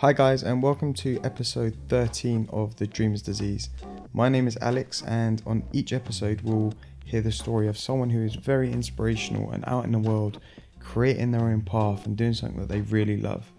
Hi, 0.00 0.12
guys, 0.12 0.44
and 0.44 0.62
welcome 0.62 0.94
to 0.94 1.18
episode 1.24 1.76
13 1.88 2.48
of 2.52 2.76
The 2.76 2.86
Dreamer's 2.86 3.20
Disease. 3.20 3.70
My 4.12 4.28
name 4.28 4.46
is 4.46 4.56
Alex, 4.60 5.02
and 5.02 5.42
on 5.44 5.64
each 5.72 5.92
episode, 5.92 6.40
we'll 6.42 6.72
hear 7.04 7.20
the 7.20 7.32
story 7.32 7.66
of 7.66 7.76
someone 7.76 8.10
who 8.10 8.24
is 8.24 8.36
very 8.36 8.70
inspirational 8.72 9.50
and 9.50 9.64
out 9.66 9.84
in 9.84 9.90
the 9.90 9.98
world, 9.98 10.38
creating 10.78 11.32
their 11.32 11.48
own 11.48 11.62
path 11.62 12.06
and 12.06 12.16
doing 12.16 12.32
something 12.32 12.60
that 12.60 12.68
they 12.68 12.82
really 12.82 13.16
love. 13.16 13.50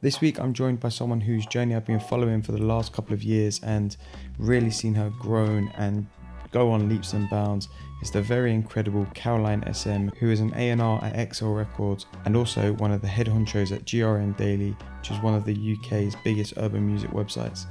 This 0.00 0.22
week, 0.22 0.40
I'm 0.40 0.54
joined 0.54 0.80
by 0.80 0.88
someone 0.88 1.20
whose 1.20 1.44
journey 1.44 1.74
I've 1.74 1.84
been 1.84 2.00
following 2.00 2.40
for 2.40 2.52
the 2.52 2.62
last 2.62 2.94
couple 2.94 3.12
of 3.12 3.22
years 3.22 3.60
and 3.62 3.94
really 4.38 4.70
seen 4.70 4.94
her 4.94 5.10
grown 5.10 5.70
and 5.76 6.06
go 6.52 6.70
on 6.70 6.88
leaps 6.88 7.14
and 7.14 7.28
bounds 7.28 7.68
is 8.02 8.10
the 8.10 8.22
very 8.22 8.52
incredible 8.52 9.06
Caroline 9.14 9.64
SM, 9.72 10.08
who 10.18 10.30
is 10.30 10.40
an 10.40 10.52
A&R 10.54 11.04
at 11.04 11.34
XL 11.34 11.48
Records 11.48 12.06
and 12.24 12.36
also 12.36 12.72
one 12.74 12.92
of 12.92 13.00
the 13.00 13.08
head 13.08 13.26
honchos 13.26 13.72
at 13.72 13.84
GRM 13.84 14.36
Daily, 14.36 14.76
which 14.98 15.10
is 15.10 15.20
one 15.20 15.34
of 15.34 15.44
the 15.44 15.76
UK's 15.76 16.14
biggest 16.22 16.54
urban 16.58 16.86
music 16.86 17.10
websites. 17.10 17.66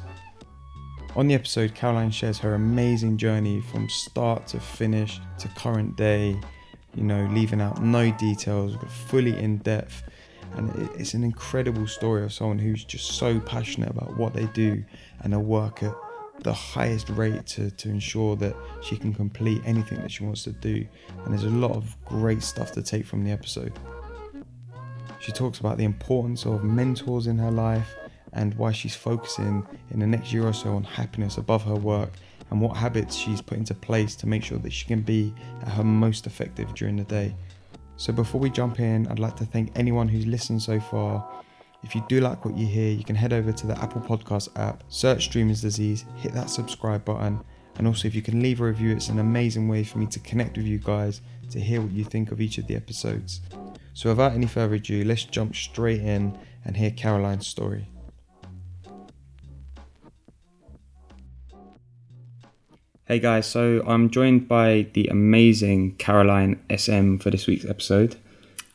On 1.16 1.27
the 1.27 1.34
episode, 1.34 1.75
Caroline 1.75 2.12
shares 2.12 2.38
her 2.39 2.55
amazing 2.55 3.17
journey 3.17 3.59
from 3.59 3.89
start 3.89 4.48
to 4.48 4.59
finish 4.59 5.20
to 5.39 5.50
current 5.50 5.98
day, 5.98 6.39
you 6.95 7.03
know, 7.03 7.27
leaving 7.31 7.59
out 7.59 7.81
no 7.81 8.11
details, 8.11 8.77
fully 9.08 9.38
in 9.38 9.58
depth. 9.58 10.03
And 10.53 10.89
it's 10.98 11.13
an 11.13 11.23
incredible 11.23 11.88
story 11.88 12.23
of 12.23 12.31
someone 12.31 12.59
who's 12.59 12.86
just 12.86 13.11
so 13.11 13.39
passionate 13.41 13.89
about 13.89 14.17
what 14.17 14.34
they 14.34 14.45
do 14.48 14.84
and 15.22 15.34
they 15.34 15.38
work 15.38 15.84
at 15.84 15.94
the 16.44 16.54
highest 16.54 17.09
rate 17.09 17.45
to, 17.45 17.70
to 17.72 17.90
ensure 17.90 18.36
that 18.36 18.55
she 18.81 18.98
can 18.98 19.13
complete 19.13 19.62
anything 19.66 20.02
that 20.02 20.12
she 20.12 20.23
wants 20.23 20.44
to 20.44 20.52
do. 20.52 20.86
And 21.23 21.34
there's 21.34 21.44
a 21.44 21.50
lot 21.50 21.72
of 21.72 21.95
great 22.05 22.41
stuff 22.41 22.72
to 22.73 22.81
take 22.81 23.05
from 23.05 23.23
the 23.23 23.31
episode. 23.31 23.73
She 25.20 25.31
talks 25.31 25.59
about 25.59 25.77
the 25.77 25.84
importance 25.84 26.45
of 26.45 26.64
mentors 26.64 27.27
in 27.27 27.38
her 27.38 27.52
life 27.52 27.95
and 28.34 28.54
why 28.55 28.72
she's 28.72 28.95
focusing 28.95 29.66
in 29.92 30.00
the 30.00 30.08
next 30.08 30.33
year 30.33 30.45
or 30.45 30.53
so 30.53 30.73
on 30.73 30.83
happiness 30.83 31.38
above 31.38 31.64
her 31.64 31.75
work 31.75 32.14
and 32.50 32.59
what 32.59 32.76
habits 32.76 33.16
she's 33.16 33.42
put 33.42 33.58
into 33.58 33.73
place 33.73 34.16
to 34.16 34.28
make 34.28 34.44
sure 34.44 34.58
that 34.58 34.73
she 34.73 34.86
can 34.86 35.02
be 35.02 35.33
at 35.61 35.70
her 35.70 35.83
most 35.83 36.26
effective 36.26 36.73
during 36.73 36.95
the 36.95 37.03
day. 37.03 37.36
So 37.98 38.11
before 38.11 38.42
we 38.42 38.50
jump 38.50 38.80
in, 38.80 39.08
I'd 39.08 39.20
like 39.20 39.36
to 39.38 39.45
thank 39.45 39.72
anyone 39.76 40.08
who's 40.08 40.26
listened 40.26 40.61
so 40.61 40.80
far 40.80 41.44
if 41.83 41.95
you 41.95 42.03
do 42.07 42.19
like 42.19 42.45
what 42.45 42.55
you 42.55 42.67
hear, 42.67 42.91
you 42.91 43.03
can 43.03 43.15
head 43.15 43.33
over 43.33 43.51
to 43.51 43.67
the 43.67 43.79
Apple 43.81 44.01
Podcast 44.01 44.49
app, 44.59 44.83
search 44.89 45.29
Dreamer's 45.31 45.61
Disease, 45.61 46.05
hit 46.17 46.33
that 46.33 46.49
subscribe 46.49 47.03
button, 47.03 47.43
and 47.77 47.87
also 47.87 48.07
if 48.07 48.13
you 48.13 48.21
can 48.21 48.41
leave 48.41 48.61
a 48.61 48.65
review, 48.65 48.91
it's 48.91 49.09
an 49.09 49.19
amazing 49.19 49.67
way 49.67 49.83
for 49.83 49.97
me 49.97 50.05
to 50.07 50.19
connect 50.19 50.57
with 50.57 50.67
you 50.67 50.77
guys 50.77 51.21
to 51.49 51.59
hear 51.59 51.81
what 51.81 51.91
you 51.91 52.03
think 52.03 52.31
of 52.31 52.39
each 52.39 52.57
of 52.57 52.67
the 52.67 52.75
episodes. 52.75 53.41
So 53.93 54.09
without 54.09 54.33
any 54.33 54.45
further 54.45 54.75
ado, 54.75 55.03
let's 55.03 55.23
jump 55.23 55.55
straight 55.55 56.02
in 56.02 56.37
and 56.63 56.77
hear 56.77 56.91
Caroline's 56.91 57.47
story. 57.47 57.87
Hey 63.05 63.19
guys, 63.19 63.47
so 63.47 63.83
I'm 63.87 64.09
joined 64.09 64.47
by 64.47 64.87
the 64.93 65.07
amazing 65.07 65.95
Caroline 65.95 66.63
SM 66.73 67.17
for 67.17 67.31
this 67.31 67.47
week's 67.47 67.65
episode. 67.65 68.15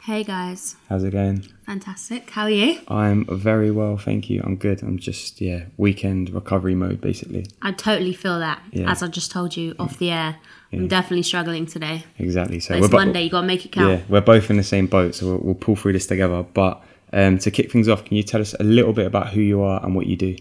Hey 0.07 0.23
guys. 0.23 0.77
How's 0.89 1.03
it 1.03 1.11
going? 1.11 1.41
Fantastic. 1.67 2.31
How 2.31 2.43
are 2.43 2.51
you? 2.51 2.79
I'm 2.87 3.25
very 3.25 3.73
well, 3.73 3.97
thank 3.97 4.31
you. 4.31 4.41
I'm 4.45 4.55
good. 4.55 4.81
I'm 4.81 5.01
just 5.01 5.41
yeah, 5.41 5.65
weekend 5.79 6.31
recovery 6.31 6.77
mode 6.77 7.01
basically. 7.01 7.47
I 7.61 7.73
totally 7.73 8.13
feel 8.13 8.39
that. 8.39 8.63
Yeah. 8.71 8.89
As 8.89 9.03
I 9.03 9.09
just 9.09 9.33
told 9.33 9.57
you 9.57 9.75
off 9.81 9.99
the 9.99 10.13
air, 10.13 10.37
yeah. 10.71 10.79
I'm 10.79 10.87
definitely 10.87 11.25
struggling 11.25 11.67
today. 11.67 12.05
Exactly. 12.21 12.61
So 12.61 12.75
but 12.75 12.79
it's 12.79 12.89
bo- 12.89 12.99
Monday. 12.99 13.23
You 13.23 13.31
got 13.31 13.41
to 13.41 13.49
make 13.49 13.65
it 13.65 13.73
count. 13.73 13.99
Yeah, 13.99 14.05
we're 14.09 14.21
both 14.21 14.49
in 14.49 14.59
the 14.59 14.63
same 14.63 14.87
boat, 14.87 15.17
so 15.17 15.27
we'll, 15.27 15.39
we'll 15.39 15.55
pull 15.57 15.75
through 15.75 15.95
this 15.95 16.07
together. 16.07 16.45
But 16.45 16.81
um, 17.13 17.39
to 17.39 17.51
kick 17.51 17.73
things 17.73 17.89
off, 17.89 18.05
can 18.05 18.17
you 18.17 18.23
tell 18.23 18.41
us 18.41 18.55
a 18.61 18.63
little 18.63 18.93
bit 18.93 19.09
about 19.09 19.31
who 19.31 19.41
you 19.41 19.61
are 19.63 19.85
and 19.85 19.97
what 19.97 20.07
you 20.07 20.15
do? 20.15 20.37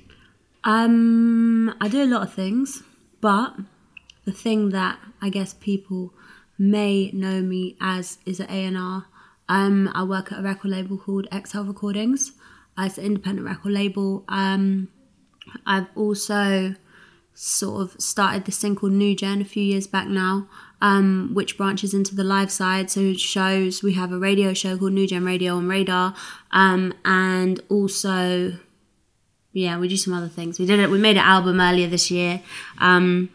Um, 0.64 1.76
I 1.82 1.88
do 1.88 2.04
a 2.04 2.06
lot 2.06 2.22
of 2.22 2.32
things, 2.32 2.84
but 3.20 3.56
the 4.26 4.32
thing 4.32 4.70
that 4.70 5.00
I 5.24 5.30
guess 5.30 5.56
people 5.56 6.14
may 6.60 7.10
know 7.14 7.42
me 7.42 7.78
as 7.82 8.20
is 8.28 8.40
an 8.40 8.48
A&R 8.52 9.08
um, 9.50 9.92
I 9.94 10.04
work 10.04 10.32
at 10.32 10.40
a 10.40 10.42
record 10.42 10.72
label 10.72 10.98
called 10.98 11.28
XL 11.32 11.62
Recordings. 11.62 12.34
Uh, 12.78 12.84
it's 12.84 12.98
an 12.98 13.06
independent 13.06 13.48
record 13.48 13.72
label. 13.72 14.26
Um, 14.28 14.90
I've 15.66 15.88
also 15.96 16.76
sort 17.34 17.82
of 17.82 18.02
started 18.02 18.46
this 18.46 18.60
thing 18.60 18.76
called 18.76 18.94
New 18.94 19.16
Gen 19.16 19.42
a 19.42 19.46
few 19.46 19.64
years 19.64 19.88
back 19.88 20.08
now, 20.08 20.48
um, 20.82 21.32
which 21.34 21.58
branches 21.58 21.94
into 21.94 22.16
the 22.16 22.24
live 22.24 22.52
side. 22.52 22.90
So 22.90 23.14
shows 23.14 23.84
we 23.84 23.94
have 23.94 24.12
a 24.12 24.18
radio 24.18 24.54
show 24.54 24.78
called 24.78 24.94
New 24.94 25.08
Gen 25.08 25.26
Radio 25.26 25.56
on 25.56 25.68
Radar, 25.68 26.16
um, 26.52 26.94
and 27.04 27.62
also 27.70 28.58
yeah, 29.52 29.78
we 29.78 29.88
do 29.88 29.96
some 29.96 30.14
other 30.14 30.28
things. 30.28 30.60
We 30.60 30.66
did 30.66 30.80
it. 30.82 30.90
We 30.90 30.98
made 30.98 31.16
an 31.16 31.24
album 31.24 31.62
earlier 31.62 31.88
this 31.88 32.12
year. 32.12 32.42
Um, 32.80 33.30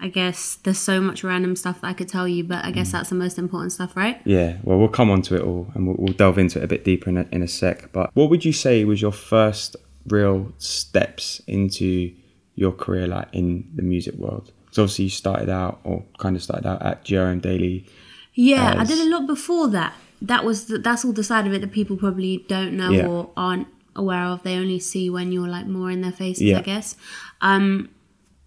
I 0.00 0.08
guess 0.08 0.56
there's 0.62 0.78
so 0.78 1.00
much 1.00 1.24
random 1.24 1.56
stuff 1.56 1.80
that 1.80 1.88
I 1.88 1.92
could 1.92 2.08
tell 2.08 2.28
you, 2.28 2.44
but 2.44 2.64
I 2.64 2.70
guess 2.70 2.88
mm. 2.88 2.92
that's 2.92 3.08
the 3.08 3.16
most 3.16 3.38
important 3.38 3.72
stuff, 3.72 3.96
right? 3.96 4.20
Yeah, 4.24 4.58
well, 4.62 4.78
we'll 4.78 4.88
come 4.88 5.10
on 5.10 5.22
to 5.22 5.36
it 5.36 5.42
all 5.42 5.70
and 5.74 5.86
we'll, 5.86 5.96
we'll 5.98 6.12
delve 6.12 6.38
into 6.38 6.60
it 6.60 6.64
a 6.64 6.68
bit 6.68 6.84
deeper 6.84 7.10
in 7.10 7.18
a, 7.18 7.26
in 7.32 7.42
a 7.42 7.48
sec. 7.48 7.90
But 7.92 8.10
what 8.14 8.30
would 8.30 8.44
you 8.44 8.52
say 8.52 8.84
was 8.84 9.02
your 9.02 9.12
first 9.12 9.76
real 10.06 10.52
steps 10.58 11.40
into 11.46 12.14
your 12.54 12.72
career 12.72 13.06
like 13.08 13.28
in 13.32 13.68
the 13.74 13.82
music 13.82 14.14
world? 14.14 14.52
Because 14.64 14.78
obviously 14.78 15.04
you 15.04 15.10
started 15.10 15.48
out 15.48 15.80
or 15.82 16.04
kind 16.18 16.36
of 16.36 16.42
started 16.42 16.66
out 16.66 16.80
at 16.82 17.04
GRM 17.04 17.42
Daily. 17.42 17.86
Yeah, 18.34 18.74
as... 18.74 18.88
I 18.88 18.94
did 18.94 19.06
a 19.06 19.10
lot 19.10 19.26
before 19.26 19.68
that. 19.68 19.94
That 20.22 20.44
was 20.44 20.66
the, 20.66 20.78
that's 20.78 21.04
all 21.04 21.12
the 21.12 21.24
side 21.24 21.46
of 21.46 21.52
it 21.52 21.60
that 21.60 21.72
people 21.72 21.96
probably 21.96 22.44
don't 22.48 22.76
know 22.76 22.90
yeah. 22.90 23.06
or 23.06 23.30
aren't 23.36 23.66
aware 23.96 24.24
of. 24.24 24.44
They 24.44 24.56
only 24.56 24.78
see 24.78 25.10
when 25.10 25.32
you're 25.32 25.48
like 25.48 25.66
more 25.66 25.90
in 25.90 26.02
their 26.02 26.12
faces, 26.12 26.42
yeah. 26.42 26.58
I 26.58 26.62
guess. 26.62 26.96
Um, 27.40 27.90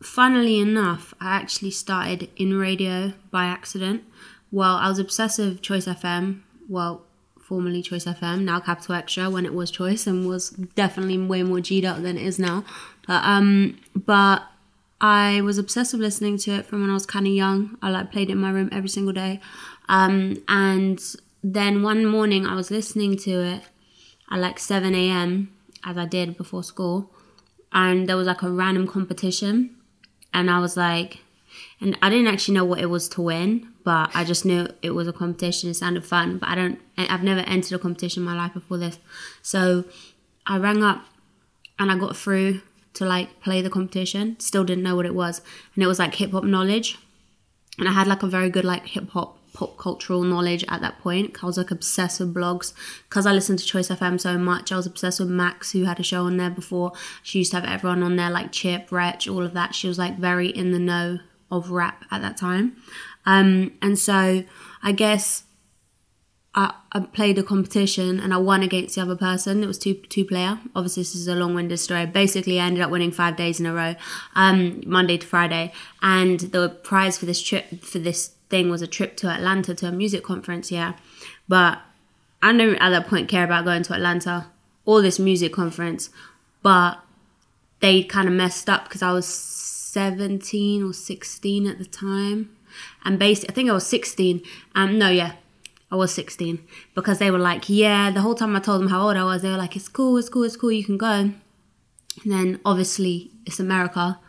funnily 0.02 0.60
enough, 0.60 1.14
I 1.20 1.36
actually 1.36 1.72
started 1.72 2.30
in 2.36 2.58
radio 2.58 3.14
by 3.30 3.46
accident. 3.46 4.04
Well, 4.52 4.76
I 4.76 4.90
was 4.90 5.00
obsessive 5.00 5.62
Choice 5.62 5.86
FM. 5.86 6.42
Well, 6.68 7.04
formerly 7.40 7.82
Choice 7.82 8.06
FM, 8.06 8.44
now 8.44 8.60
Capital 8.60 8.96
Extra 8.96 9.30
when 9.30 9.46
it 9.46 9.54
was 9.54 9.72
Choice 9.72 10.08
and 10.08 10.28
was 10.28 10.50
definitely 10.50 11.18
way 11.18 11.44
more 11.44 11.60
G'd 11.60 11.86
up 11.86 12.02
than 12.02 12.18
it 12.18 12.26
is 12.26 12.40
now. 12.40 12.64
But 13.08 13.24
um, 13.26 13.80
but 13.96 14.44
I 15.00 15.42
was 15.42 15.58
obsessed 15.58 15.94
with 15.94 16.02
listening 16.02 16.38
to 16.40 16.52
it 16.52 16.66
from 16.66 16.82
when 16.82 16.90
I 16.90 16.94
was 16.94 17.06
kind 17.06 17.28
of 17.28 17.34
young. 17.34 17.78
I 17.82 17.90
like 17.90 18.12
played 18.12 18.30
it 18.30 18.34
in 18.34 18.38
my 18.38 18.52
room 18.52 18.70
every 18.72 18.90
single 18.90 19.14
day. 19.14 19.40
Um, 19.90 20.44
and 20.48 21.02
then 21.44 21.84
one 21.84 22.06
morning 22.06 22.46
I 22.46 22.56
was 22.56 22.72
listening 22.72 23.18
to 23.18 23.32
it 23.32 23.64
at 24.32 24.40
like 24.40 24.60
7 24.60 24.96
a.m. 24.96 25.52
as 25.84 25.98
I 25.98 26.06
did 26.06 26.38
before 26.38 26.64
school, 26.64 27.12
and 27.74 28.08
there 28.08 28.16
was 28.16 28.28
like 28.28 28.44
a 28.44 28.50
random 28.50 28.88
competition 28.88 29.76
and 30.34 30.50
I 30.50 30.60
was 30.60 30.78
like, 30.78 31.20
and 31.80 31.98
I 32.02 32.10
didn't 32.10 32.28
actually 32.28 32.54
know 32.56 32.66
what 32.66 32.80
it 32.80 32.90
was 32.90 33.10
to 33.10 33.22
win, 33.22 33.68
but 33.84 34.12
I 34.14 34.24
just 34.24 34.46
knew 34.46 34.68
it 34.82 34.92
was 34.92 35.08
a 35.08 35.14
competition. 35.14 35.70
It 35.70 35.76
sounded 35.76 36.06
fun, 36.06 36.38
but 36.38 36.50
I 36.50 36.56
don't. 36.56 36.80
I've 36.98 37.24
never 37.24 37.42
entered 37.42 37.76
a 37.76 37.80
competition 37.80 38.22
in 38.22 38.26
my 38.26 38.36
life 38.36 38.54
before 38.54 38.78
this, 38.78 39.00
so 39.42 39.86
I 40.46 40.58
rang 40.58 40.84
up 40.84 41.06
and 41.80 41.92
I 41.92 41.98
got 41.98 42.16
through 42.16 42.62
to 42.94 43.06
like 43.06 43.42
play 43.42 43.62
the 43.62 43.70
competition. 43.70 44.40
Still 44.40 44.64
didn't 44.64 44.84
know 44.84 44.96
what 44.96 45.06
it 45.06 45.16
was, 45.16 45.42
and 45.76 45.84
it 45.84 45.88
was 45.88 46.00
like 46.00 46.16
hip 46.16 46.32
hop 46.32 46.44
knowledge, 46.44 46.98
and 47.78 47.88
I 47.88 47.92
had 47.92 48.08
like 48.08 48.24
a 48.24 48.28
very 48.28 48.50
good 48.50 48.66
like 48.66 48.86
hip 48.86 49.10
hop 49.10 49.38
pop 49.54 49.78
cultural 49.78 50.24
knowledge 50.24 50.64
at 50.68 50.82
that 50.82 51.00
point. 51.00 51.44
I 51.44 51.46
was 51.46 51.58
like 51.58 51.72
obsessed 51.72 52.20
with 52.20 52.34
blogs 52.34 52.74
because 53.10 53.26
I 53.26 53.34
listened 53.34 53.60
to 53.60 53.66
Choice 53.66 53.90
FM 53.90 54.20
so 54.20 54.38
much. 54.38 54.72
I 54.72 54.78
was 54.78 54.86
obsessed 54.86 55.20
with 55.20 55.30
Max, 55.30 55.72
who 55.72 55.84
had 55.84 56.00
a 56.00 56.04
show 56.04 56.26
on 56.26 56.38
there 56.38 56.50
before. 56.50 56.94
She 57.24 57.40
used 57.40 57.52
to 57.52 57.60
have 57.60 57.70
everyone 57.70 58.04
on 58.04 58.16
there, 58.16 58.30
like 58.30 58.52
Chip, 58.52 58.92
Wretch, 58.92 59.28
all 59.28 59.44
of 59.44 59.54
that. 59.54 59.76
She 59.76 59.88
was 59.88 59.98
like 59.98 60.18
very 60.18 60.50
in 60.50 60.72
the 60.72 60.80
know 60.80 61.20
of 61.50 61.72
rap 61.72 62.06
at 62.12 62.22
that 62.22 62.38
time. 62.38 62.78
Um, 63.26 63.74
and 63.82 64.00
so 64.00 64.44
I 64.82 64.92
guess 64.94 65.44
I, 66.54 66.74
I 66.92 67.02
played 67.02 67.38
a 67.38 67.44
competition 67.44 68.20
and 68.20 68.34
I 68.34 68.38
won 68.38 68.62
against 68.64 68.96
the 68.96 69.02
other 69.02 69.16
person. 69.16 69.64
It 69.64 69.68
was 69.68 69.78
two 69.78 69.94
two 69.94 70.26
player. 70.26 70.60
Obviously, 70.76 71.02
this 71.04 71.16
is 71.16 71.28
a 71.28 71.36
long 71.36 71.54
winded 71.54 71.80
story. 71.80 72.06
Basically, 72.06 72.60
I 72.60 72.66
ended 72.66 72.82
up 72.82 72.92
winning 72.92 73.12
five 73.12 73.36
days 73.36 73.60
in 73.60 73.66
a 73.66 73.74
row, 73.74 73.96
um, 74.36 74.82
Monday 74.86 75.18
to 75.18 75.26
Friday, 75.26 75.72
and 76.02 76.40
the 76.40 76.70
prize 76.70 77.18
for 77.18 77.26
this 77.26 77.42
trip 77.42 77.84
for 77.84 78.00
this 78.00 78.32
thing 78.52 78.70
was 78.70 78.84
a 78.84 78.88
trip 78.88 79.18
to 79.18 79.28
Atlanta 79.28 79.74
to 79.74 79.88
a 79.88 79.92
music 79.92 80.24
conference, 80.24 80.72
yeah. 80.72 80.94
But 81.48 81.80
I 82.42 82.52
didn't 82.52 82.76
at 82.76 82.92
that 82.92 83.08
point 83.08 83.30
care 83.30 83.44
about 83.44 83.66
going 83.66 83.84
to 83.84 83.94
Atlanta 83.94 84.48
or 84.86 85.02
this 85.02 85.18
music 85.18 85.54
conference. 85.54 86.12
But 86.62 87.00
they 87.80 88.04
kind 88.04 88.28
of 88.28 88.34
messed 88.36 88.70
up 88.70 88.84
because 88.84 89.02
I 89.02 89.12
was 89.12 89.26
17 89.26 90.84
or 90.84 90.94
16 90.94 91.68
at 91.68 91.80
the 91.80 91.86
time. 91.86 92.56
And 93.04 93.18
basically, 93.18 93.50
I 93.50 93.54
think 93.54 93.70
I 93.70 93.74
was 93.74 93.88
16. 93.88 94.42
Um, 94.76 95.00
no, 95.00 95.10
yeah, 95.10 95.34
I 95.92 95.96
was 95.96 96.14
16 96.14 96.60
because 96.96 97.20
they 97.20 97.32
were 97.32 97.40
like, 97.40 97.68
yeah, 97.68 98.12
the 98.12 98.22
whole 98.22 98.36
time 98.36 98.56
I 98.56 98.60
told 98.60 98.82
them 98.82 98.90
how 98.90 99.08
old 99.08 99.18
I 99.18 99.24
was, 99.24 99.42
they 99.42 99.50
were 99.50 99.58
like, 99.58 99.76
it's 99.76 99.90
cool, 99.90 100.18
it's 100.18 100.30
cool, 100.30 100.44
it's 100.44 100.56
cool, 100.56 100.72
you 100.72 100.86
can 100.86 100.98
go. 100.98 101.32
And 102.24 102.32
then 102.32 102.60
obviously, 102.64 103.32
it's 103.46 103.60
America 103.60 104.20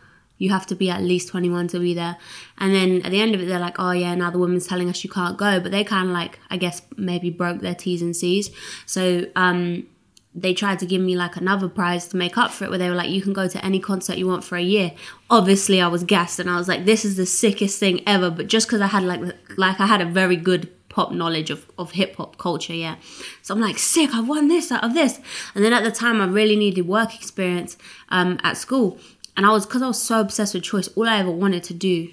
you 0.43 0.49
have 0.49 0.65
to 0.65 0.75
be 0.75 0.89
at 0.89 1.01
least 1.01 1.29
21 1.29 1.69
to 1.69 1.79
be 1.79 1.93
there. 1.93 2.17
And 2.57 2.75
then 2.75 3.01
at 3.03 3.11
the 3.11 3.21
end 3.21 3.33
of 3.33 3.41
it, 3.41 3.45
they're 3.45 3.59
like, 3.59 3.79
oh 3.79 3.91
yeah, 3.91 4.13
now 4.13 4.29
the 4.29 4.37
woman's 4.37 4.67
telling 4.67 4.89
us 4.89 5.01
you 5.01 5.09
can't 5.09 5.37
go. 5.37 5.61
But 5.61 5.71
they 5.71 5.85
kind 5.85 6.09
of 6.09 6.13
like, 6.13 6.37
I 6.49 6.57
guess, 6.57 6.81
maybe 6.97 7.29
broke 7.29 7.61
their 7.61 7.73
T's 7.73 8.01
and 8.01 8.13
C's. 8.13 8.51
So 8.85 9.25
um, 9.37 9.87
they 10.35 10.53
tried 10.53 10.79
to 10.79 10.85
give 10.85 11.01
me 11.01 11.15
like 11.15 11.37
another 11.37 11.69
prize 11.69 12.09
to 12.09 12.17
make 12.17 12.37
up 12.37 12.51
for 12.51 12.65
it 12.65 12.71
where 12.71 12.77
they 12.77 12.89
were 12.89 12.95
like 12.95 13.09
you 13.09 13.21
can 13.21 13.31
go 13.31 13.47
to 13.47 13.63
any 13.63 13.79
concert 13.79 14.17
you 14.17 14.27
want 14.27 14.43
for 14.43 14.57
a 14.57 14.63
year 14.63 14.91
obviously 15.29 15.79
i 15.79 15.85
was 15.85 16.03
gassed 16.03 16.39
and 16.39 16.49
i 16.49 16.57
was 16.57 16.67
like 16.67 16.85
this 16.85 17.05
is 17.05 17.17
the 17.17 17.25
sickest 17.25 17.79
thing 17.79 18.01
ever 18.07 18.31
but 18.31 18.47
just 18.47 18.65
because 18.65 18.81
i 18.81 18.87
had 18.87 19.03
like 19.03 19.21
like 19.57 19.79
i 19.79 19.85
had 19.85 20.01
a 20.01 20.05
very 20.05 20.35
good 20.35 20.67
pop 20.93 21.11
knowledge 21.11 21.49
of, 21.49 21.65
of 21.77 21.91
hip 21.91 22.15
hop 22.15 22.37
culture, 22.37 22.73
yeah. 22.73 22.95
So 23.41 23.53
I'm 23.53 23.59
like, 23.59 23.77
sick, 23.79 24.13
I 24.13 24.21
won 24.21 24.47
this 24.47 24.71
out 24.71 24.83
of 24.83 24.93
this. 24.93 25.19
And 25.55 25.65
then 25.65 25.73
at 25.73 25.83
the 25.83 25.91
time, 25.91 26.21
I 26.21 26.25
really 26.25 26.55
needed 26.55 26.87
work 26.87 27.15
experience 27.15 27.77
um, 28.09 28.39
at 28.43 28.57
school. 28.57 28.99
And 29.35 29.45
I 29.45 29.49
was, 29.49 29.65
because 29.65 29.81
I 29.81 29.87
was 29.87 30.01
so 30.01 30.21
obsessed 30.21 30.53
with 30.53 30.63
choice, 30.63 30.87
all 30.89 31.07
I 31.07 31.17
ever 31.17 31.31
wanted 31.31 31.63
to 31.65 31.73
do 31.73 32.09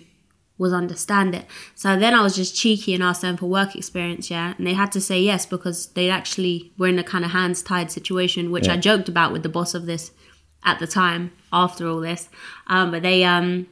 was 0.61 0.75
understand 0.75 1.34
it. 1.34 1.46
So 1.75 1.99
then 1.99 2.14
I 2.14 2.22
was 2.22 2.37
just 2.37 2.55
cheeky 2.55 2.93
and 2.93 3.02
asked 3.02 3.22
them 3.22 3.38
for 3.38 3.46
work 3.46 3.75
experience, 3.75 4.31
yeah. 4.31 4.55
And 4.58 4.67
they 4.67 4.75
had 4.75 4.93
to 4.93 5.00
say 5.00 5.19
yes 5.19 5.46
because 5.46 5.87
they 5.88 6.11
actually 6.11 6.70
were 6.76 6.87
in 6.87 6.99
a 6.99 7.02
kind 7.02 7.25
of 7.25 7.31
hands 7.31 7.62
tied 7.62 7.90
situation, 7.90 8.50
which 8.50 8.67
yeah. 8.67 8.75
I 8.75 8.76
joked 8.76 9.08
about 9.08 9.32
with 9.32 9.43
the 9.43 9.49
boss 9.49 9.75
of 9.75 9.87
this 9.87 10.12
at 10.62 10.78
the 10.78 10.87
time 10.87 11.32
after 11.50 11.88
all 11.88 12.00
this. 12.00 12.28
Um, 12.67 12.90
but 12.90 13.02
they, 13.02 13.25
um, 13.25 13.69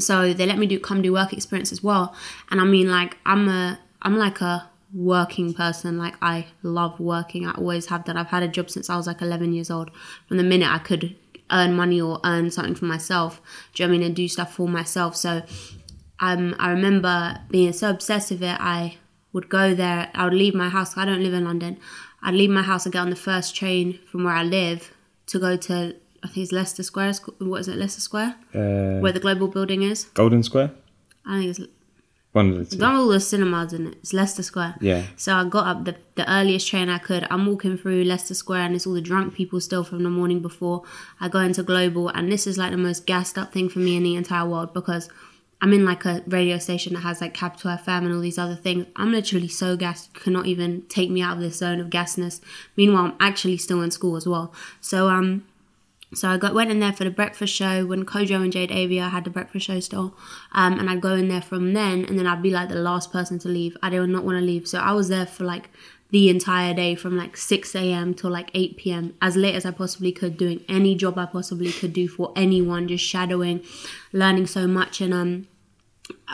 so 0.00 0.32
they 0.32 0.46
let 0.46 0.58
me 0.58 0.66
do 0.66 0.80
come 0.80 1.00
do 1.00 1.12
work 1.12 1.32
experience 1.32 1.70
as 1.70 1.82
well. 1.82 2.14
And 2.50 2.60
I 2.60 2.64
mean, 2.64 2.90
like, 2.90 3.16
I'm 3.24 3.48
a, 3.48 3.78
I'm 4.02 4.16
like 4.18 4.40
a 4.40 4.68
working 4.92 5.54
person. 5.54 5.96
Like, 5.96 6.16
I 6.20 6.46
love 6.64 6.98
working. 6.98 7.46
I 7.46 7.52
always 7.52 7.86
have 7.86 8.04
done. 8.04 8.16
I've 8.16 8.26
had 8.26 8.42
a 8.42 8.48
job 8.48 8.68
since 8.68 8.90
I 8.90 8.96
was 8.96 9.06
like 9.06 9.22
11 9.22 9.52
years 9.52 9.70
old. 9.70 9.92
From 10.26 10.38
the 10.38 10.42
minute 10.42 10.68
I 10.68 10.78
could 10.78 11.16
earn 11.50 11.74
money 11.74 12.00
or 12.00 12.20
earn 12.24 12.50
something 12.50 12.74
for 12.74 12.86
myself, 12.86 13.40
do 13.74 13.82
you 13.82 13.88
know 13.88 13.94
I 13.94 13.98
mean? 13.98 14.06
And 14.06 14.16
do 14.16 14.28
stuff 14.28 14.54
for 14.54 14.68
myself. 14.68 15.16
So 15.16 15.42
um, 16.20 16.54
I 16.58 16.70
remember 16.70 17.40
being 17.50 17.72
so 17.72 17.90
obsessed 17.90 18.30
with 18.30 18.42
it. 18.42 18.60
I 18.60 18.96
would 19.32 19.48
go 19.48 19.74
there. 19.74 20.10
I 20.14 20.24
would 20.24 20.34
leave 20.34 20.54
my 20.54 20.68
house. 20.68 20.96
I 20.96 21.04
don't 21.04 21.22
live 21.22 21.34
in 21.34 21.44
London. 21.44 21.78
I'd 22.22 22.34
leave 22.34 22.50
my 22.50 22.62
house 22.62 22.84
and 22.84 22.92
get 22.92 23.00
on 23.00 23.10
the 23.10 23.16
first 23.16 23.56
train 23.56 23.98
from 24.10 24.24
where 24.24 24.34
I 24.34 24.42
live 24.42 24.92
to 25.26 25.38
go 25.38 25.56
to 25.56 25.94
I 26.22 26.28
think 26.28 26.44
it's 26.44 26.52
Leicester 26.52 26.82
Square. 26.82 27.14
What 27.38 27.60
is 27.60 27.68
it, 27.68 27.76
Leicester 27.76 28.00
Square? 28.00 28.34
Uh, 28.54 29.00
where 29.00 29.12
the 29.12 29.20
Global 29.20 29.48
Building 29.48 29.82
is. 29.82 30.04
Golden 30.04 30.42
Square. 30.42 30.72
I 31.24 31.38
think 31.38 31.58
it's 31.58 31.60
one 32.32 32.50
of 32.50 32.70
the 32.70 32.76
two. 32.76 33.12
The 33.12 33.20
cinemas 33.20 33.72
in 33.72 33.88
it. 33.88 33.94
It's 33.94 34.12
Leicester 34.12 34.42
Square. 34.42 34.76
Yeah. 34.80 35.04
So 35.16 35.34
I 35.34 35.44
got 35.44 35.66
up 35.66 35.84
the, 35.84 35.96
the 36.14 36.30
earliest 36.30 36.68
train 36.68 36.88
I 36.88 36.98
could. 36.98 37.26
I'm 37.28 37.46
walking 37.46 37.76
through 37.76 38.04
Leicester 38.04 38.34
Square 38.34 38.62
and 38.62 38.76
it's 38.76 38.86
all 38.86 38.92
the 38.92 39.00
drunk 39.00 39.34
people 39.34 39.60
still 39.60 39.82
from 39.82 40.04
the 40.04 40.10
morning 40.10 40.40
before. 40.40 40.84
I 41.20 41.28
go 41.28 41.40
into 41.40 41.62
Global 41.64 42.08
and 42.08 42.30
this 42.30 42.46
is 42.46 42.56
like 42.56 42.70
the 42.70 42.76
most 42.76 43.04
gassed 43.06 43.36
up 43.36 43.52
thing 43.52 43.68
for 43.68 43.80
me 43.80 43.96
in 43.96 44.04
the 44.04 44.14
entire 44.14 44.48
world 44.48 44.72
because 44.72 45.08
I'm 45.60 45.72
in 45.72 45.84
like 45.84 46.04
a 46.04 46.22
radio 46.26 46.58
station 46.58 46.94
that 46.94 47.00
has 47.00 47.20
like 47.20 47.34
Capital 47.34 47.72
FM 47.72 48.04
and 48.04 48.14
all 48.14 48.20
these 48.20 48.38
other 48.38 48.54
things. 48.54 48.86
I'm 48.96 49.12
literally 49.12 49.48
so 49.48 49.76
gassed, 49.76 50.10
you 50.14 50.20
cannot 50.20 50.46
even 50.46 50.82
take 50.88 51.10
me 51.10 51.22
out 51.22 51.36
of 51.36 51.42
this 51.42 51.56
zone 51.56 51.80
of 51.80 51.90
gasness. 51.90 52.40
Meanwhile, 52.76 53.06
I'm 53.06 53.16
actually 53.20 53.56
still 53.56 53.82
in 53.82 53.90
school 53.90 54.16
as 54.16 54.26
well. 54.26 54.54
So 54.80 55.08
um, 55.08 55.44
so 56.14 56.28
I 56.28 56.38
got 56.38 56.54
went 56.54 56.70
in 56.70 56.80
there 56.80 56.92
for 56.92 57.04
the 57.04 57.10
breakfast 57.10 57.54
show 57.54 57.86
when 57.86 58.04
Kojo 58.04 58.42
and 58.42 58.52
Jade 58.52 58.72
Avia 58.72 59.08
had 59.08 59.24
the 59.24 59.30
breakfast 59.30 59.66
show 59.66 59.78
still, 59.80 60.16
um, 60.52 60.78
and 60.78 60.90
I'd 60.90 61.00
go 61.00 61.14
in 61.14 61.28
there 61.28 61.42
from 61.42 61.72
then, 61.72 62.04
and 62.04 62.18
then 62.18 62.26
I'd 62.26 62.42
be 62.42 62.50
like 62.50 62.68
the 62.68 62.74
last 62.74 63.12
person 63.12 63.38
to 63.40 63.48
leave. 63.48 63.76
I 63.82 63.90
did 63.90 64.08
not 64.08 64.24
want 64.24 64.38
to 64.38 64.44
leave, 64.44 64.66
so 64.66 64.78
I 64.78 64.92
was 64.92 65.08
there 65.08 65.26
for 65.26 65.44
like 65.44 65.70
the 66.10 66.28
entire 66.28 66.74
day 66.74 66.96
from 66.96 67.16
like 67.16 67.36
6 67.36 67.74
a.m. 67.76 68.14
till 68.14 68.30
like 68.30 68.50
8 68.52 68.76
p.m. 68.76 69.14
as 69.22 69.36
late 69.36 69.54
as 69.54 69.64
I 69.64 69.70
possibly 69.70 70.10
could, 70.10 70.36
doing 70.36 70.64
any 70.68 70.96
job 70.96 71.16
I 71.16 71.26
possibly 71.26 71.70
could 71.70 71.92
do 71.92 72.08
for 72.08 72.32
anyone, 72.34 72.88
just 72.88 73.04
shadowing, 73.04 73.62
learning 74.12 74.48
so 74.48 74.66
much, 74.66 75.00
and 75.00 75.14
um, 75.14 75.46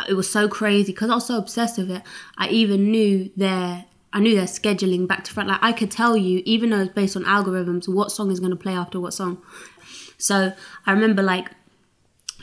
it 0.09 0.15
was 0.15 0.31
so 0.31 0.49
crazy 0.49 0.93
because 0.93 1.11
I 1.11 1.15
was 1.17 1.27
so 1.27 1.37
obsessed 1.37 1.77
with 1.77 1.91
it. 1.91 2.03
I 2.39 2.49
even 2.49 2.91
knew 2.91 3.31
their 3.37 3.85
I 4.17 4.19
knew 4.19 4.35
their 4.35 4.47
scheduling 4.47 5.07
back 5.07 5.25
to 5.25 5.33
front. 5.35 5.51
Like 5.51 5.59
I 5.61 5.73
could 5.73 5.91
tell 5.91 6.17
you, 6.17 6.41
even 6.47 6.71
though 6.71 6.81
it's 6.81 6.95
based 6.95 7.17
on 7.17 7.25
algorithms, 7.25 7.87
what 7.87 8.11
song 8.11 8.31
is 8.31 8.41
going 8.41 8.51
to 8.51 8.57
play 8.57 8.73
after 8.73 8.99
what 8.99 9.13
song. 9.13 9.43
So 10.17 10.55
I 10.87 10.93
remember 10.93 11.23
like 11.23 11.51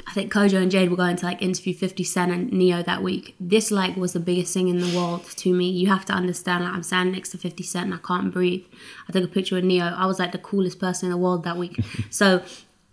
I 0.05 0.11
think 0.13 0.31
Kojo 0.31 0.61
and 0.61 0.69
Jade 0.69 0.91
were 0.91 0.95
going 0.95 1.15
to 1.15 1.25
like 1.25 1.41
interview 1.41 1.73
50 1.73 2.03
Cent 2.03 2.31
and 2.31 2.53
Ne-Yo 2.53 2.83
that 2.83 3.01
week. 3.01 3.33
This 3.39 3.71
like 3.71 3.95
was 3.97 4.13
the 4.13 4.19
biggest 4.19 4.53
thing 4.53 4.67
in 4.67 4.81
the 4.81 4.95
world 4.95 5.25
to 5.37 5.51
me. 5.51 5.67
You 5.67 5.87
have 5.87 6.05
to 6.05 6.13
understand 6.13 6.63
like 6.63 6.73
I'm 6.73 6.83
standing 6.83 7.15
next 7.15 7.29
to 7.29 7.39
50 7.39 7.63
Cent 7.63 7.85
and 7.85 7.95
I 7.95 8.07
can't 8.07 8.31
breathe. 8.31 8.65
I 9.09 9.11
took 9.11 9.23
a 9.23 9.27
picture 9.27 9.55
with 9.55 9.63
Ne-Yo. 9.63 9.85
I 9.85 10.05
was 10.05 10.19
like 10.19 10.31
the 10.31 10.37
coolest 10.37 10.77
person 10.77 11.07
in 11.07 11.11
the 11.11 11.17
world 11.17 11.43
that 11.43 11.57
week. 11.57 11.79
so 12.11 12.43